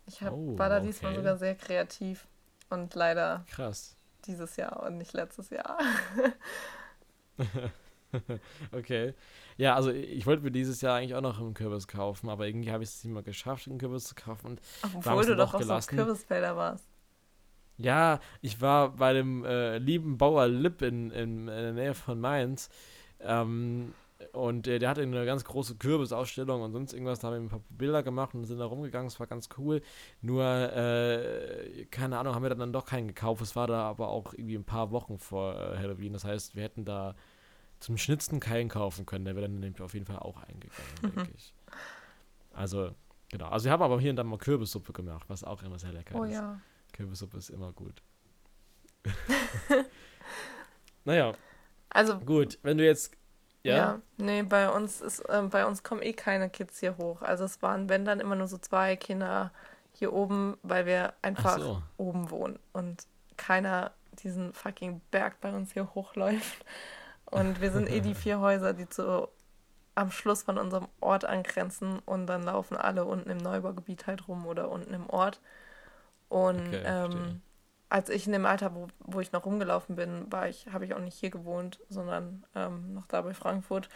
ich 0.08 0.22
hab, 0.22 0.34
oh, 0.34 0.58
war 0.58 0.70
da 0.70 0.78
okay. 0.78 0.88
diesmal 0.88 1.16
sogar 1.16 1.38
sehr 1.38 1.56
kreativ 1.56 2.28
und 2.70 2.94
leider 2.96 3.46
Krass. 3.50 3.96
dieses 4.26 4.56
Jahr 4.56 4.84
und 4.84 4.98
nicht 4.98 5.14
letztes 5.14 5.50
Jahr. 5.50 5.78
okay. 8.72 9.14
Ja, 9.58 9.76
also 9.76 9.92
ich 9.92 10.26
wollte 10.26 10.44
mir 10.44 10.52
dieses 10.52 10.82
Jahr 10.82 10.98
eigentlich 10.98 11.16
auch 11.16 11.22
noch 11.22 11.40
einen 11.40 11.54
Kürbis 11.54 11.88
kaufen, 11.88 12.30
aber 12.30 12.48
irgendwie 12.48 12.72
habe 12.72 12.84
ich 12.84 12.90
es 12.90 13.04
nicht 13.04 13.14
mal 13.14 13.24
geschafft, 13.24 13.68
einen 13.68 13.78
Kürbis 13.78 14.06
zu 14.06 14.16
kaufen. 14.16 14.48
Und 14.48 14.62
Obwohl 14.84 15.26
du 15.26 15.36
doch 15.36 15.54
auf 15.54 15.88
Kürbisfelder 15.88 16.56
warst. 16.56 16.86
Ja, 17.78 18.20
ich 18.42 18.62
war 18.62 18.92
bei 18.92 19.14
dem 19.14 19.44
äh, 19.44 19.78
lieben 19.80 20.18
Bauer 20.18 20.48
Lipp 20.48 20.82
in, 20.82 21.12
in, 21.12 21.40
in, 21.40 21.48
der 21.48 21.74
Nähe 21.74 21.94
von 21.94 22.20
Mainz. 22.20 22.70
Ähm, 23.20 23.94
und 24.34 24.68
äh, 24.68 24.80
der 24.80 24.90
hatte 24.90 25.02
eine 25.02 25.26
ganz 25.26 25.44
große 25.44 25.76
Kürbisausstellung 25.76 26.62
und 26.62 26.72
sonst 26.72 26.94
irgendwas. 26.94 27.20
Da 27.20 27.28
haben 27.28 27.34
wir 27.36 27.42
ein 27.42 27.50
paar 27.50 27.62
Bilder 27.70 28.04
gemacht 28.04 28.34
und 28.34 28.46
sind 28.46 28.60
da 28.60 28.66
rumgegangen. 28.66 29.08
Es 29.08 29.20
war 29.20 29.28
ganz 29.28 29.50
cool. 29.58 29.82
Nur, 30.22 30.44
äh, 30.44 31.86
keine 31.92 32.18
Ahnung, 32.18 32.36
haben 32.36 32.44
wir 32.44 32.54
dann 32.54 32.74
doch 32.74 32.86
keinen 32.86 33.08
gekauft. 33.08 33.42
Es 33.42 33.56
war 33.56 33.68
da 33.68 33.84
aber 33.84 34.10
auch 34.10 34.34
irgendwie 34.34 34.56
ein 34.56 34.64
paar 34.64 34.92
Wochen 34.92 35.18
vor 35.18 35.56
äh, 35.56 35.78
Halloween. 35.78 36.14
Das 36.14 36.24
heißt, 36.24 36.56
wir 36.56 36.64
hätten 36.64 36.86
da 36.86 37.16
zum 37.80 37.98
Schnitzen 37.98 38.40
keinen 38.40 38.70
kaufen 38.70 39.06
können. 39.06 39.26
Der 39.26 39.36
wäre 39.36 39.48
dann 39.48 39.60
nämlich 39.60 39.82
auf 39.82 39.94
jeden 39.94 40.06
Fall 40.06 40.20
auch 40.20 40.38
eingegangen, 40.38 41.02
denke 41.02 41.32
ich. 41.36 41.54
Also, 42.54 42.92
genau. 43.30 43.48
Also, 43.50 43.66
wir 43.66 43.72
haben 43.72 43.84
aber 43.84 44.00
hier 44.00 44.12
und 44.12 44.16
da 44.16 44.24
mal 44.24 44.38
Kürbissuppe 44.38 44.94
gemacht, 44.94 45.26
was 45.28 45.44
auch 45.44 45.62
immer 45.64 45.80
sehr 45.80 45.92
lecker 45.94 46.16
oh, 46.16 46.24
ist. 46.24 46.34
Ja. 46.34 46.60
Kürbissuppe 46.94 47.38
ist 47.38 47.50
immer 47.50 47.74
gut. 47.74 48.02
naja. 51.06 51.34
Also, 51.90 52.20
gut, 52.20 52.60
wenn 52.62 52.78
du 52.78 52.86
jetzt 52.86 53.16
ja? 53.66 53.76
ja, 53.76 54.02
nee, 54.18 54.44
bei 54.44 54.70
uns 54.70 55.02
ist, 55.02 55.20
äh, 55.22 55.42
bei 55.50 55.66
uns 55.66 55.84
kommen 55.84 56.02
eh 56.02 56.14
keine 56.14 56.50
Kids 56.50 56.80
hier 56.80 56.98
hoch. 56.98 57.22
Also 57.22 57.44
es 57.46 57.62
waren, 57.62 57.90
wenn 57.90 58.06
dann 58.06 58.20
immer 58.20 58.36
nur 58.36 58.48
so 58.48 58.58
zwei 58.58 58.96
Kinder 58.96 59.52
hier 59.94 60.14
oben, 60.14 60.58
weil 60.62 60.86
wir 60.86 61.14
einfach 61.22 61.58
so. 61.58 61.82
oben 61.98 62.30
wohnen 62.30 62.60
und 62.74 63.08
keiner 63.38 63.92
diesen 64.24 64.54
fucking 64.54 65.02
Berg 65.12 65.42
bei 65.42 65.52
uns 65.52 65.74
hier 65.74 65.94
hochläuft. 65.96 66.64
Und 67.26 67.60
wir 67.60 67.72
sind 67.72 67.90
eh 67.90 68.02
die 68.02 68.16
vier 68.16 68.40
Häuser, 68.40 68.74
die 68.74 68.88
zu, 68.88 69.28
am 69.96 70.12
Schluss 70.12 70.44
von 70.44 70.58
unserem 70.58 70.88
Ort 71.02 71.26
angrenzen 71.26 72.00
und 72.06 72.28
dann 72.28 72.44
laufen 72.44 72.78
alle 72.78 73.06
unten 73.06 73.30
im 73.30 73.38
Neubaugebiet 73.38 74.06
halt 74.06 74.28
rum 74.28 74.46
oder 74.46 74.70
unten 74.70 74.94
im 74.94 75.10
Ort. 75.10 75.42
Und 76.30 76.68
okay, 76.68 76.84
ähm, 76.86 77.42
als 77.90 78.10
ich 78.10 78.26
in 78.26 78.34
dem 78.34 78.46
Alter, 78.46 78.74
wo, 78.74 78.88
wo 79.00 79.20
ich 79.20 79.32
noch 79.32 79.46
rumgelaufen 79.46 79.96
bin, 79.96 80.32
war 80.32 80.48
ich, 80.48 80.68
habe 80.72 80.86
ich 80.86 80.94
auch 80.94 81.00
nicht 81.00 81.18
hier 81.18 81.30
gewohnt, 81.30 81.80
sondern 81.90 82.44
ähm, 82.56 82.94
noch 82.94 83.08
da 83.08 83.22
bei 83.22 83.34
Frankfurt. 83.34 83.90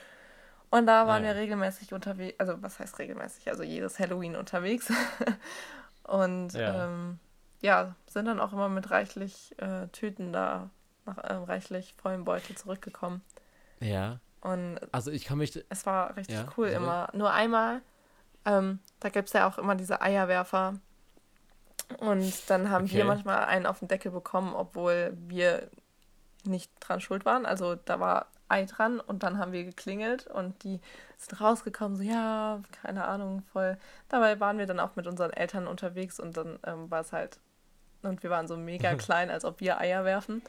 Und 0.69 0.85
da 0.85 1.07
waren 1.07 1.23
ja. 1.23 1.33
wir 1.33 1.41
regelmäßig 1.41 1.93
unterwegs, 1.93 2.39
also 2.39 2.61
was 2.61 2.79
heißt 2.79 2.99
regelmäßig, 2.99 3.49
also 3.49 3.63
jedes 3.63 3.97
Halloween 3.97 4.35
unterwegs. 4.35 4.91
und 6.03 6.53
ja. 6.53 6.85
Ähm, 6.85 7.19
ja. 7.61 7.95
sind 8.07 8.25
dann 8.25 8.39
auch 8.39 8.53
immer 8.53 8.69
mit 8.69 8.91
reichlich 8.91 9.55
äh, 9.57 9.87
Tüten 9.87 10.31
da, 10.31 10.69
nach 11.05 11.17
ähm, 11.27 11.43
reichlich 11.43 11.95
vollen 11.95 12.23
Beutel 12.23 12.55
zurückgekommen. 12.55 13.21
Ja. 13.79 14.19
Und 14.41 14.79
also 14.91 15.11
ich 15.11 15.25
kann 15.25 15.39
mich. 15.39 15.65
Es 15.69 15.85
war 15.85 16.15
richtig 16.15 16.35
ja, 16.35 16.45
cool 16.55 16.69
sorry. 16.69 16.75
immer. 16.75 17.09
Nur 17.13 17.31
einmal, 17.33 17.81
ähm, 18.45 18.79
da 18.99 19.09
gibt 19.09 19.27
es 19.27 19.33
ja 19.33 19.47
auch 19.47 19.57
immer 19.57 19.75
diese 19.75 20.01
Eierwerfer 20.01 20.75
und 21.97 22.49
dann 22.49 22.69
haben 22.69 22.85
okay. 22.85 22.97
wir 22.97 23.05
manchmal 23.05 23.45
einen 23.45 23.65
auf 23.65 23.79
den 23.79 23.87
Deckel 23.87 24.11
bekommen, 24.11 24.53
obwohl 24.53 25.17
wir 25.27 25.69
nicht 26.45 26.71
dran 26.79 27.01
schuld 27.01 27.25
waren. 27.25 27.45
Also 27.45 27.75
da 27.75 27.99
war 27.99 28.27
Ei 28.47 28.65
dran 28.65 28.99
und 28.99 29.23
dann 29.23 29.37
haben 29.37 29.51
wir 29.51 29.63
geklingelt 29.63 30.25
und 30.27 30.63
die 30.63 30.79
sind 31.17 31.39
rausgekommen, 31.39 31.97
so 31.97 32.03
ja, 32.03 32.61
keine 32.81 33.05
Ahnung, 33.05 33.43
voll. 33.53 33.77
Dabei 34.07 34.39
waren 34.39 34.57
wir 34.57 34.65
dann 34.65 34.79
auch 34.79 34.95
mit 34.95 35.05
unseren 35.05 35.31
Eltern 35.31 35.67
unterwegs 35.67 36.19
und 36.19 36.35
dann 36.35 36.59
ähm, 36.65 36.89
war 36.89 37.01
es 37.01 37.11
halt, 37.11 37.39
und 38.01 38.23
wir 38.23 38.29
waren 38.29 38.47
so 38.47 38.57
mega 38.57 38.93
klein, 38.95 39.29
als 39.29 39.45
ob 39.45 39.59
wir 39.59 39.79
Eier 39.79 40.03
werfen. 40.03 40.41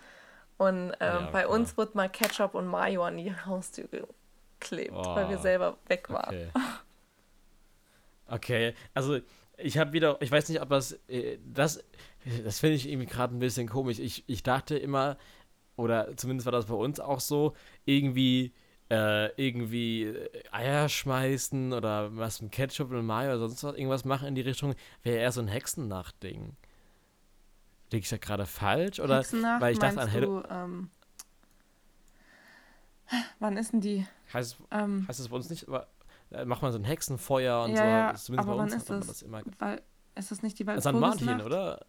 Und 0.57 0.93
ähm, 1.01 1.24
ja, 1.24 1.28
bei 1.32 1.43
klar. 1.43 1.55
uns 1.55 1.76
wurde 1.76 1.93
mal 1.95 2.09
Ketchup 2.09 2.55
und 2.55 2.66
Mayo 2.66 3.05
an 3.05 3.16
die 3.16 3.34
Haustür 3.34 3.88
geklebt, 3.88 4.95
oh, 4.95 5.14
weil 5.14 5.28
wir 5.28 5.38
selber 5.38 5.76
weg 5.86 6.09
waren. 6.11 6.34
Okay. 6.34 6.51
okay, 8.28 8.74
also 8.95 9.18
ich 9.63 9.79
habe 9.79 9.93
wieder, 9.93 10.21
ich 10.21 10.31
weiß 10.31 10.49
nicht, 10.49 10.61
ob 10.61 10.69
das, 10.69 10.93
äh, 11.09 11.39
das, 11.45 11.83
das 12.45 12.61
finde 12.61 12.77
ich 12.77 12.89
irgendwie 12.89 13.07
gerade 13.07 13.35
ein 13.35 13.39
bisschen 13.39 13.69
komisch. 13.69 13.99
Ich, 13.99 14.25
ich 14.27 14.43
dachte 14.43 14.77
immer, 14.77 15.17
oder 15.77 16.17
zumindest 16.17 16.47
war 16.47 16.53
das 16.53 16.67
bei 16.67 16.75
uns 16.75 17.01
auch 17.01 17.21
so, 17.21 17.55
irgendwie, 17.85 18.53
äh, 18.91 19.33
irgendwie 19.43 20.15
Eier 20.51 20.89
schmeißen 20.89 21.73
oder 21.73 22.17
was 22.17 22.43
mit 22.43 22.53
Ketchup 22.53 22.91
und 22.91 23.07
Mayo 23.07 23.31
oder 23.31 23.39
sonst 23.41 23.65
was, 23.65 23.75
irgendwas 23.75 24.05
machen 24.05 24.29
in 24.29 24.35
die 24.35 24.41
Richtung, 24.41 24.75
wäre 25.03 25.19
eher 25.19 25.33
so 25.33 25.41
ein 25.41 25.49
Hexennacht-Ding. 25.49 26.57
Liege 27.93 28.03
ich 28.03 28.09
da 28.09 28.19
gerade 28.19 28.47
falsch? 28.47 29.01
Oder 29.01 29.19
Hexennacht, 29.19 29.61
weil 29.61 29.73
ich 29.73 29.79
dachte 29.79 30.01
an 30.01 30.21
du, 30.21 30.43
ähm, 30.51 30.91
Wann 33.39 33.57
ist 33.57 33.73
denn 33.73 33.81
die? 33.81 34.07
Heißt, 34.33 34.59
ähm, 34.71 35.07
heißt 35.09 35.19
das 35.19 35.29
bei 35.29 35.37
uns 35.37 35.51
nicht, 35.51 35.67
aber 35.67 35.83
äh, 35.83 36.00
macht 36.45 36.62
man 36.62 36.72
so 36.72 36.78
ein 36.78 36.85
Hexenfeuer 36.85 37.64
und 37.64 37.72
ja, 37.72 38.14
so. 38.14 38.26
Zumindest 38.26 38.49
aber 38.49 38.57
bei 38.57 38.62
uns 38.62 38.72
wann 38.72 38.78
ist 38.78 38.91
das? 38.91 39.07
das 39.07 39.22
immer 39.22 39.43
weil, 39.59 39.83
ist 40.14 40.31
das 40.31 40.43
nicht 40.43 40.59
die 40.59 40.64
St. 40.64 40.93
Martin, 40.93 41.41
oder? 41.41 41.85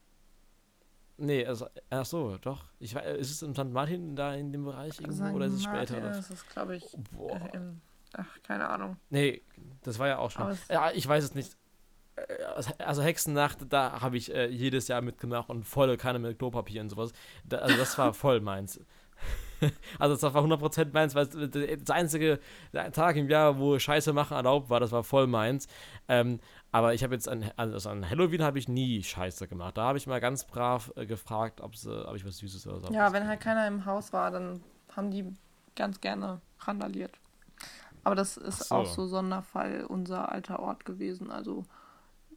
Nee, 1.18 1.46
also, 1.46 1.68
ach 1.92 2.06
so, 2.06 2.38
doch. 2.38 2.66
Ich, 2.80 2.96
ist 2.96 3.30
es 3.30 3.42
in 3.44 3.54
St. 3.54 3.66
Martin 3.66 4.16
da 4.16 4.34
in 4.34 4.52
dem 4.52 4.66
Bereich 4.66 5.00
irgendwo 5.00 5.26
St. 5.26 5.34
oder 5.34 5.46
ist 5.46 5.54
es 5.54 5.64
später? 5.64 5.94
Martin, 5.94 6.14
das 6.14 6.32
ist, 6.32 6.50
glaube 6.50 6.76
ich, 6.76 6.98
oh, 7.16 7.30
äh, 7.30 7.58
im, 7.58 7.82
ach, 8.14 8.42
keine 8.42 8.68
Ahnung. 8.68 8.98
Nee, 9.10 9.44
das 9.84 10.00
war 10.00 10.08
ja 10.08 10.18
auch 10.18 10.32
schon. 10.32 10.58
Ja, 10.70 10.92
ich 10.92 11.08
weiß 11.08 11.24
es 11.24 11.36
nicht. 11.36 11.56
Äh, 12.16 12.44
also 12.80 13.04
Hexennacht, 13.04 13.72
da 13.72 14.02
habe 14.02 14.18
ich 14.18 14.34
äh, 14.34 14.48
jedes 14.48 14.88
Jahr 14.88 15.02
mitgemacht 15.02 15.50
und 15.50 15.64
volle 15.64 15.98
Kanne 15.98 16.18
mit 16.18 16.40
Klopapier 16.40 16.82
und 16.82 16.90
sowas. 16.90 17.14
Da, 17.46 17.58
also 17.58 17.78
das 17.78 17.98
war 18.00 18.14
voll 18.16 18.42
meins. 18.42 18.80
also 20.00 20.16
das 20.16 20.34
war 20.34 20.44
100% 20.44 20.94
meins, 20.94 21.16
weil 21.16 21.28
das 21.28 21.90
einzige 21.90 22.40
Tag 22.94 23.16
im 23.16 23.30
Jahr, 23.30 23.60
wo 23.60 23.78
Scheiße 23.78 24.14
machen 24.14 24.36
erlaubt 24.36 24.70
war, 24.70 24.80
das 24.80 24.92
war 24.92 25.04
voll 25.04 25.28
meins. 25.28 25.68
Ähm, 26.08 26.40
aber 26.72 26.94
ich 26.94 27.04
habe 27.04 27.14
jetzt 27.14 27.28
an, 27.28 27.52
also 27.58 27.90
an 27.90 28.10
Halloween 28.10 28.44
habe 28.44 28.58
ich 28.58 28.68
nie 28.68 29.04
Scheiße 29.04 29.48
gemacht. 29.48 29.78
Da 29.78 29.84
habe 29.84 29.98
ich 29.98 30.08
mal 30.08 30.22
ganz 30.22 30.46
brav 30.46 30.92
äh, 30.96 31.06
gefragt, 31.06 31.62
ob, 31.62 31.74
ob 31.86 32.16
ich 32.16 32.26
was 32.26 32.38
Süßes 32.38 32.66
oder 32.68 32.80
so. 32.80 32.94
Ja, 32.94 33.12
wenn 33.12 33.28
halt 33.28 33.42
keiner 33.42 33.68
im 33.68 33.86
Haus 33.86 34.14
war, 34.14 34.32
dann 34.32 34.64
haben 34.96 35.12
die 35.12 35.26
ganz 35.76 36.00
gerne 36.00 36.40
randaliert. 36.60 37.12
Aber 38.04 38.16
das 38.16 38.38
ist 38.38 38.70
so. 38.70 38.76
auch 38.76 38.86
so 38.86 39.08
Sonderfall 39.08 39.86
unser 39.88 40.32
alter 40.32 40.60
Ort 40.60 40.86
gewesen. 40.86 41.30
Also 41.30 41.66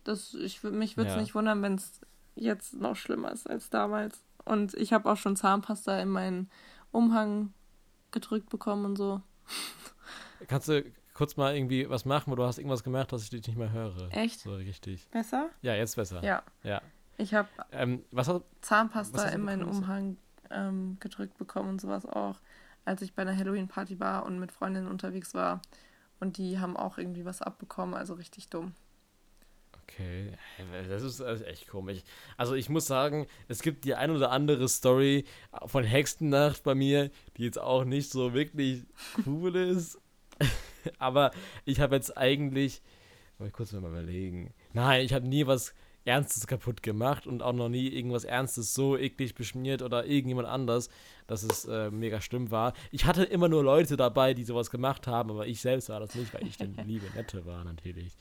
das, 0.03 0.35
ich, 0.35 0.63
mich 0.63 0.97
würde 0.97 1.11
es 1.11 1.17
ja. 1.17 1.23
nicht 1.23 1.35
wundern, 1.35 1.63
wenn 1.63 1.77
es 1.77 2.01
jetzt 2.35 2.75
noch 2.75 2.97
schlimmer 2.97 3.33
ist 3.33 3.49
als 3.49 3.71
damals. 3.71 4.23
Und 4.45 4.75
ich 4.75 4.93
habe 4.93 5.11
auch 5.11 5.17
schon 5.17 5.37
Zahnpasta 5.37 5.99
in 6.01 6.11
meinen 6.11 6.51
Umhang 6.95 7.53
gedrückt 8.11 8.49
bekommen 8.51 8.85
und 8.85 8.97
so. 8.97 9.21
Kannst 10.47 10.69
du 10.69 10.85
kurz 11.15 11.37
mal 11.37 11.55
irgendwie 11.55 11.89
was 11.89 12.05
machen, 12.05 12.31
wo 12.31 12.37
du 12.37 12.45
hast 12.45 12.59
irgendwas 12.59 12.85
gemacht, 12.85 13.13
was 13.13 13.23
ich 13.23 13.31
dich 13.31 13.47
nicht 13.47 13.57
mehr 13.57 13.73
höre? 13.73 14.09
Echt? 14.13 14.41
So 14.41 14.55
richtig. 14.55 15.09
Besser? 15.11 15.51
Ja, 15.63 15.75
jetzt 15.75 15.97
besser. 15.97 16.23
Ja. 16.23 16.43
Ja. 16.63 16.81
Ich 17.17 17.35
habe 17.35 17.49
Ähm, 17.71 18.05
Zahnpasta 18.61 19.19
Was 19.19 19.35
in 19.35 19.43
meinen 19.43 19.61
bekommen? 19.61 19.79
Umhang 19.79 20.17
ähm, 20.51 20.97
gedrückt 21.01 21.39
bekommen 21.39 21.71
und 21.71 21.81
sowas 21.81 22.07
auch, 22.07 22.41
als 22.85 23.03
ich 23.03 23.15
bei 23.15 23.23
einer 23.23 23.37
Halloween-Party 23.37 24.01
war 24.01 24.27
und 24.27 24.39
mit 24.39 24.53
Freundinnen 24.53 24.89
unterwegs 24.89 25.35
war. 25.35 25.61
Und 26.21 26.39
die 26.39 26.59
haben 26.59 26.77
auch 26.77 26.99
irgendwie 26.99 27.25
was 27.25 27.43
abbekommen, 27.43 27.95
also 27.95 28.15
richtig 28.15 28.49
dumm. 28.49 28.73
Okay, 29.85 30.33
das 30.89 31.03
ist 31.03 31.21
echt 31.21 31.69
komisch. 31.69 32.03
Also 32.37 32.55
ich 32.55 32.69
muss 32.69 32.87
sagen, 32.87 33.27
es 33.49 33.63
gibt 33.63 33.85
die 33.85 33.95
ein 33.95 34.11
oder 34.11 34.31
andere 34.31 34.69
Story 34.69 35.25
von 35.67 35.85
Hexennacht 35.85 36.63
bei 36.63 36.75
mir, 36.75 37.11
die 37.37 37.45
jetzt 37.45 37.59
auch 37.59 37.85
nicht 37.85 38.11
so 38.11 38.33
wirklich 38.35 38.83
cool 39.27 39.55
ist. 39.57 40.01
Aber 40.99 41.33
ich 41.65 41.81
habe 41.81 41.97
jetzt 41.97 42.17
eigentlich, 42.17 42.83
mal 43.39 43.51
kurz 43.51 43.73
mal 43.73 43.79
überlegen. 43.79 44.53
Nein, 44.73 45.05
ich 45.05 45.13
habe 45.13 45.29
nie 45.29 45.47
was 45.47 45.75
Ernstes 46.05 46.47
kaputt 46.47 46.83
gemacht 46.83 47.27
und 47.27 47.43
auch 47.43 47.53
noch 47.53 47.69
nie 47.69 47.89
irgendwas 47.89 48.25
Ernstes 48.25 48.75
so 48.75 48.97
eklig 48.97 49.35
beschmiert 49.35 49.81
oder 49.83 50.05
irgendjemand 50.07 50.49
anders, 50.49 50.91
dass 51.27 51.43
es 51.43 51.65
äh, 51.65 51.91
mega 51.91 52.21
schlimm 52.21 52.51
war. 52.51 52.75
Ich 52.91 53.07
hatte 53.07 53.25
immer 53.25 53.49
nur 53.49 53.65
Leute 53.65 53.97
dabei, 53.97 54.35
die 54.35 54.45
sowas 54.45 54.71
gemacht 54.71 55.07
haben, 55.07 55.31
aber 55.31 55.47
ich 55.47 55.61
selbst 55.61 55.89
war 55.89 56.01
das 56.01 56.15
nicht, 56.15 56.35
weil 56.35 56.47
ich 56.47 56.57
denn 56.59 56.75
liebe 56.87 57.07
Nette 57.15 57.47
war 57.47 57.65
natürlich. 57.65 58.17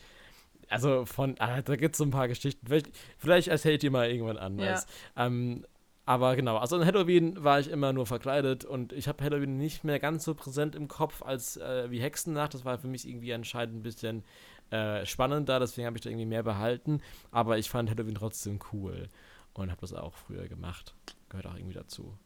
Also 0.69 1.05
von, 1.05 1.35
ah, 1.39 1.61
da 1.61 1.75
gibt 1.75 1.95
es 1.95 1.97
so 1.97 2.03
ein 2.03 2.11
paar 2.11 2.27
Geschichten. 2.27 2.65
Vielleicht, 2.65 2.89
vielleicht 3.17 3.47
erzählt 3.47 3.83
ihr 3.83 3.91
mal 3.91 4.09
irgendwann 4.09 4.37
anders. 4.37 4.85
Ähm, 5.15 5.65
aber 6.05 6.35
genau, 6.35 6.57
also 6.57 6.75
an 6.75 6.85
Halloween 6.85 7.41
war 7.43 7.59
ich 7.61 7.69
immer 7.69 7.93
nur 7.93 8.05
verkleidet 8.05 8.65
und 8.65 8.91
ich 8.91 9.07
habe 9.07 9.23
Halloween 9.23 9.57
nicht 9.57 9.85
mehr 9.85 9.99
ganz 9.99 10.25
so 10.25 10.35
präsent 10.35 10.75
im 10.75 10.89
Kopf 10.89 11.21
als 11.21 11.55
äh, 11.57 11.89
wie 11.91 12.01
Hexennacht. 12.01 12.53
Das 12.53 12.65
war 12.65 12.77
für 12.77 12.87
mich 12.87 13.07
irgendwie 13.07 13.33
anscheinend 13.33 13.77
ein 13.77 13.83
bisschen 13.83 14.23
äh, 14.69 15.05
spannender, 15.05 15.59
deswegen 15.59 15.85
habe 15.87 15.97
ich 15.97 16.03
da 16.03 16.09
irgendwie 16.09 16.25
mehr 16.25 16.43
behalten. 16.43 17.01
Aber 17.31 17.57
ich 17.57 17.69
fand 17.69 17.89
Halloween 17.89 18.15
trotzdem 18.15 18.59
cool 18.73 19.07
und 19.53 19.71
habe 19.71 19.79
das 19.79 19.93
auch 19.93 20.15
früher 20.15 20.47
gemacht. 20.49 20.93
Gehört 21.29 21.47
auch 21.47 21.55
irgendwie 21.55 21.73
dazu. 21.73 22.17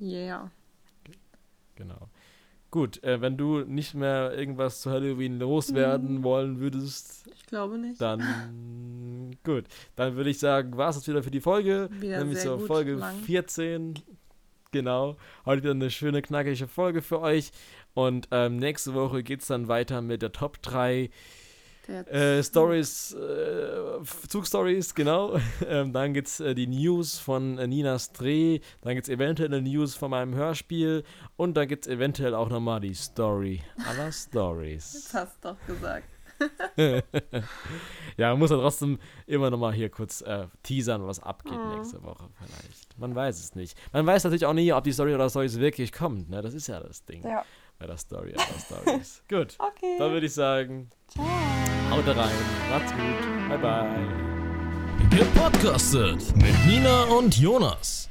Yeah. 0.00 0.50
Genau. 1.74 2.08
Gut, 2.70 3.02
äh, 3.02 3.20
wenn 3.20 3.36
du 3.36 3.60
nicht 3.60 3.94
mehr 3.94 4.32
irgendwas 4.36 4.80
zu 4.80 4.90
Halloween 4.90 5.38
loswerden 5.40 6.18
Mhm. 6.18 6.22
wollen 6.22 6.60
würdest, 6.60 7.26
Ich 7.34 7.46
glaube 7.46 7.78
nicht. 7.78 8.00
dann 8.00 9.36
gut. 9.44 9.64
Dann 9.96 10.14
würde 10.16 10.30
ich 10.30 10.38
sagen, 10.38 10.76
war 10.76 10.90
es 10.90 10.96
das 10.96 11.08
wieder 11.08 11.22
für 11.22 11.30
die 11.32 11.40
Folge. 11.40 11.88
Wieder 11.98 12.18
nämlich 12.18 12.38
sehr 12.38 12.58
so 12.58 12.66
Folge 12.66 12.92
lang. 12.94 13.16
14. 13.20 13.94
Genau. 14.72 15.16
Heute 15.44 15.62
wieder 15.62 15.72
eine 15.72 15.90
schöne, 15.90 16.22
knackige 16.22 16.68
Folge 16.68 17.02
für 17.02 17.20
euch. 17.20 17.50
Und 17.94 18.28
ähm, 18.30 18.56
nächste 18.56 18.94
Woche 18.94 19.24
geht 19.24 19.40
es 19.40 19.48
dann 19.48 19.66
weiter 19.66 20.00
mit 20.00 20.22
der 20.22 20.30
Top 20.30 20.62
3 20.62 21.02
Der 21.02 21.10
äh, 21.88 22.42
Stories, 22.42 23.12
äh, 23.14 24.02
Zugstories, 24.28 24.94
genau. 24.94 25.38
ähm, 25.66 25.92
dann 25.92 26.14
gibt 26.14 26.28
es 26.28 26.40
äh, 26.40 26.54
die 26.54 26.66
News 26.66 27.18
von 27.18 27.58
äh, 27.58 27.66
Ninas 27.66 28.12
Dreh. 28.12 28.60
Dann 28.82 28.94
gibt 28.94 29.08
es 29.08 29.12
eventuell 29.14 29.52
eine 29.52 29.62
News 29.62 29.94
von 29.94 30.10
meinem 30.10 30.34
Hörspiel. 30.34 31.04
Und 31.36 31.56
dann 31.56 31.68
gibt 31.68 31.86
es 31.86 31.92
eventuell 31.92 32.34
auch 32.34 32.48
nochmal 32.48 32.80
die 32.80 32.94
Story 32.94 33.62
aller 33.88 34.12
Stories. 34.12 34.92
Jetzt 34.94 35.14
hast 35.14 35.44
du 35.44 35.48
doch 35.48 35.66
gesagt. 35.66 36.08
ja, 38.16 38.30
man 38.30 38.38
muss 38.38 38.50
ja 38.50 38.56
trotzdem 38.56 38.98
immer 39.26 39.50
noch 39.50 39.58
mal 39.58 39.74
hier 39.74 39.90
kurz 39.90 40.22
äh, 40.22 40.46
teasern, 40.62 41.06
was 41.06 41.20
abgeht 41.22 41.52
Mhm. 41.52 41.74
nächste 41.74 42.02
Woche 42.02 42.28
vielleicht. 42.38 42.98
Man 42.98 43.14
weiß 43.14 43.38
es 43.38 43.54
nicht. 43.54 43.76
Man 43.92 44.06
weiß 44.06 44.24
natürlich 44.24 44.46
auch 44.46 44.54
nie, 44.54 44.72
ob 44.72 44.82
die 44.84 44.92
Story 44.92 45.14
oder 45.14 45.28
Stories 45.28 45.58
wirklich 45.58 45.92
kommt. 45.92 46.30
Ne? 46.30 46.40
Das 46.40 46.54
ist 46.54 46.66
ja 46.66 46.80
das 46.80 47.04
Ding 47.04 47.22
Ja. 47.24 47.44
Bei 47.80 47.86
der 47.86 47.96
Story 47.96 48.32
oder 48.34 48.44
Stories. 48.84 49.22
Gut, 49.28 49.56
Okay. 49.58 49.96
dann 49.98 50.12
würde 50.12 50.26
ich 50.26 50.34
sagen, 50.34 50.90
Ciao. 51.08 51.24
haut 51.90 52.06
rein, 52.06 52.30
macht's 52.70 52.92
gut, 52.92 53.48
bye 53.48 53.58
bye. 53.58 54.06
Gepodcastet 55.10 56.36
mit 56.36 56.54
Nina 56.66 57.04
und 57.04 57.36
Jonas. 57.38 58.08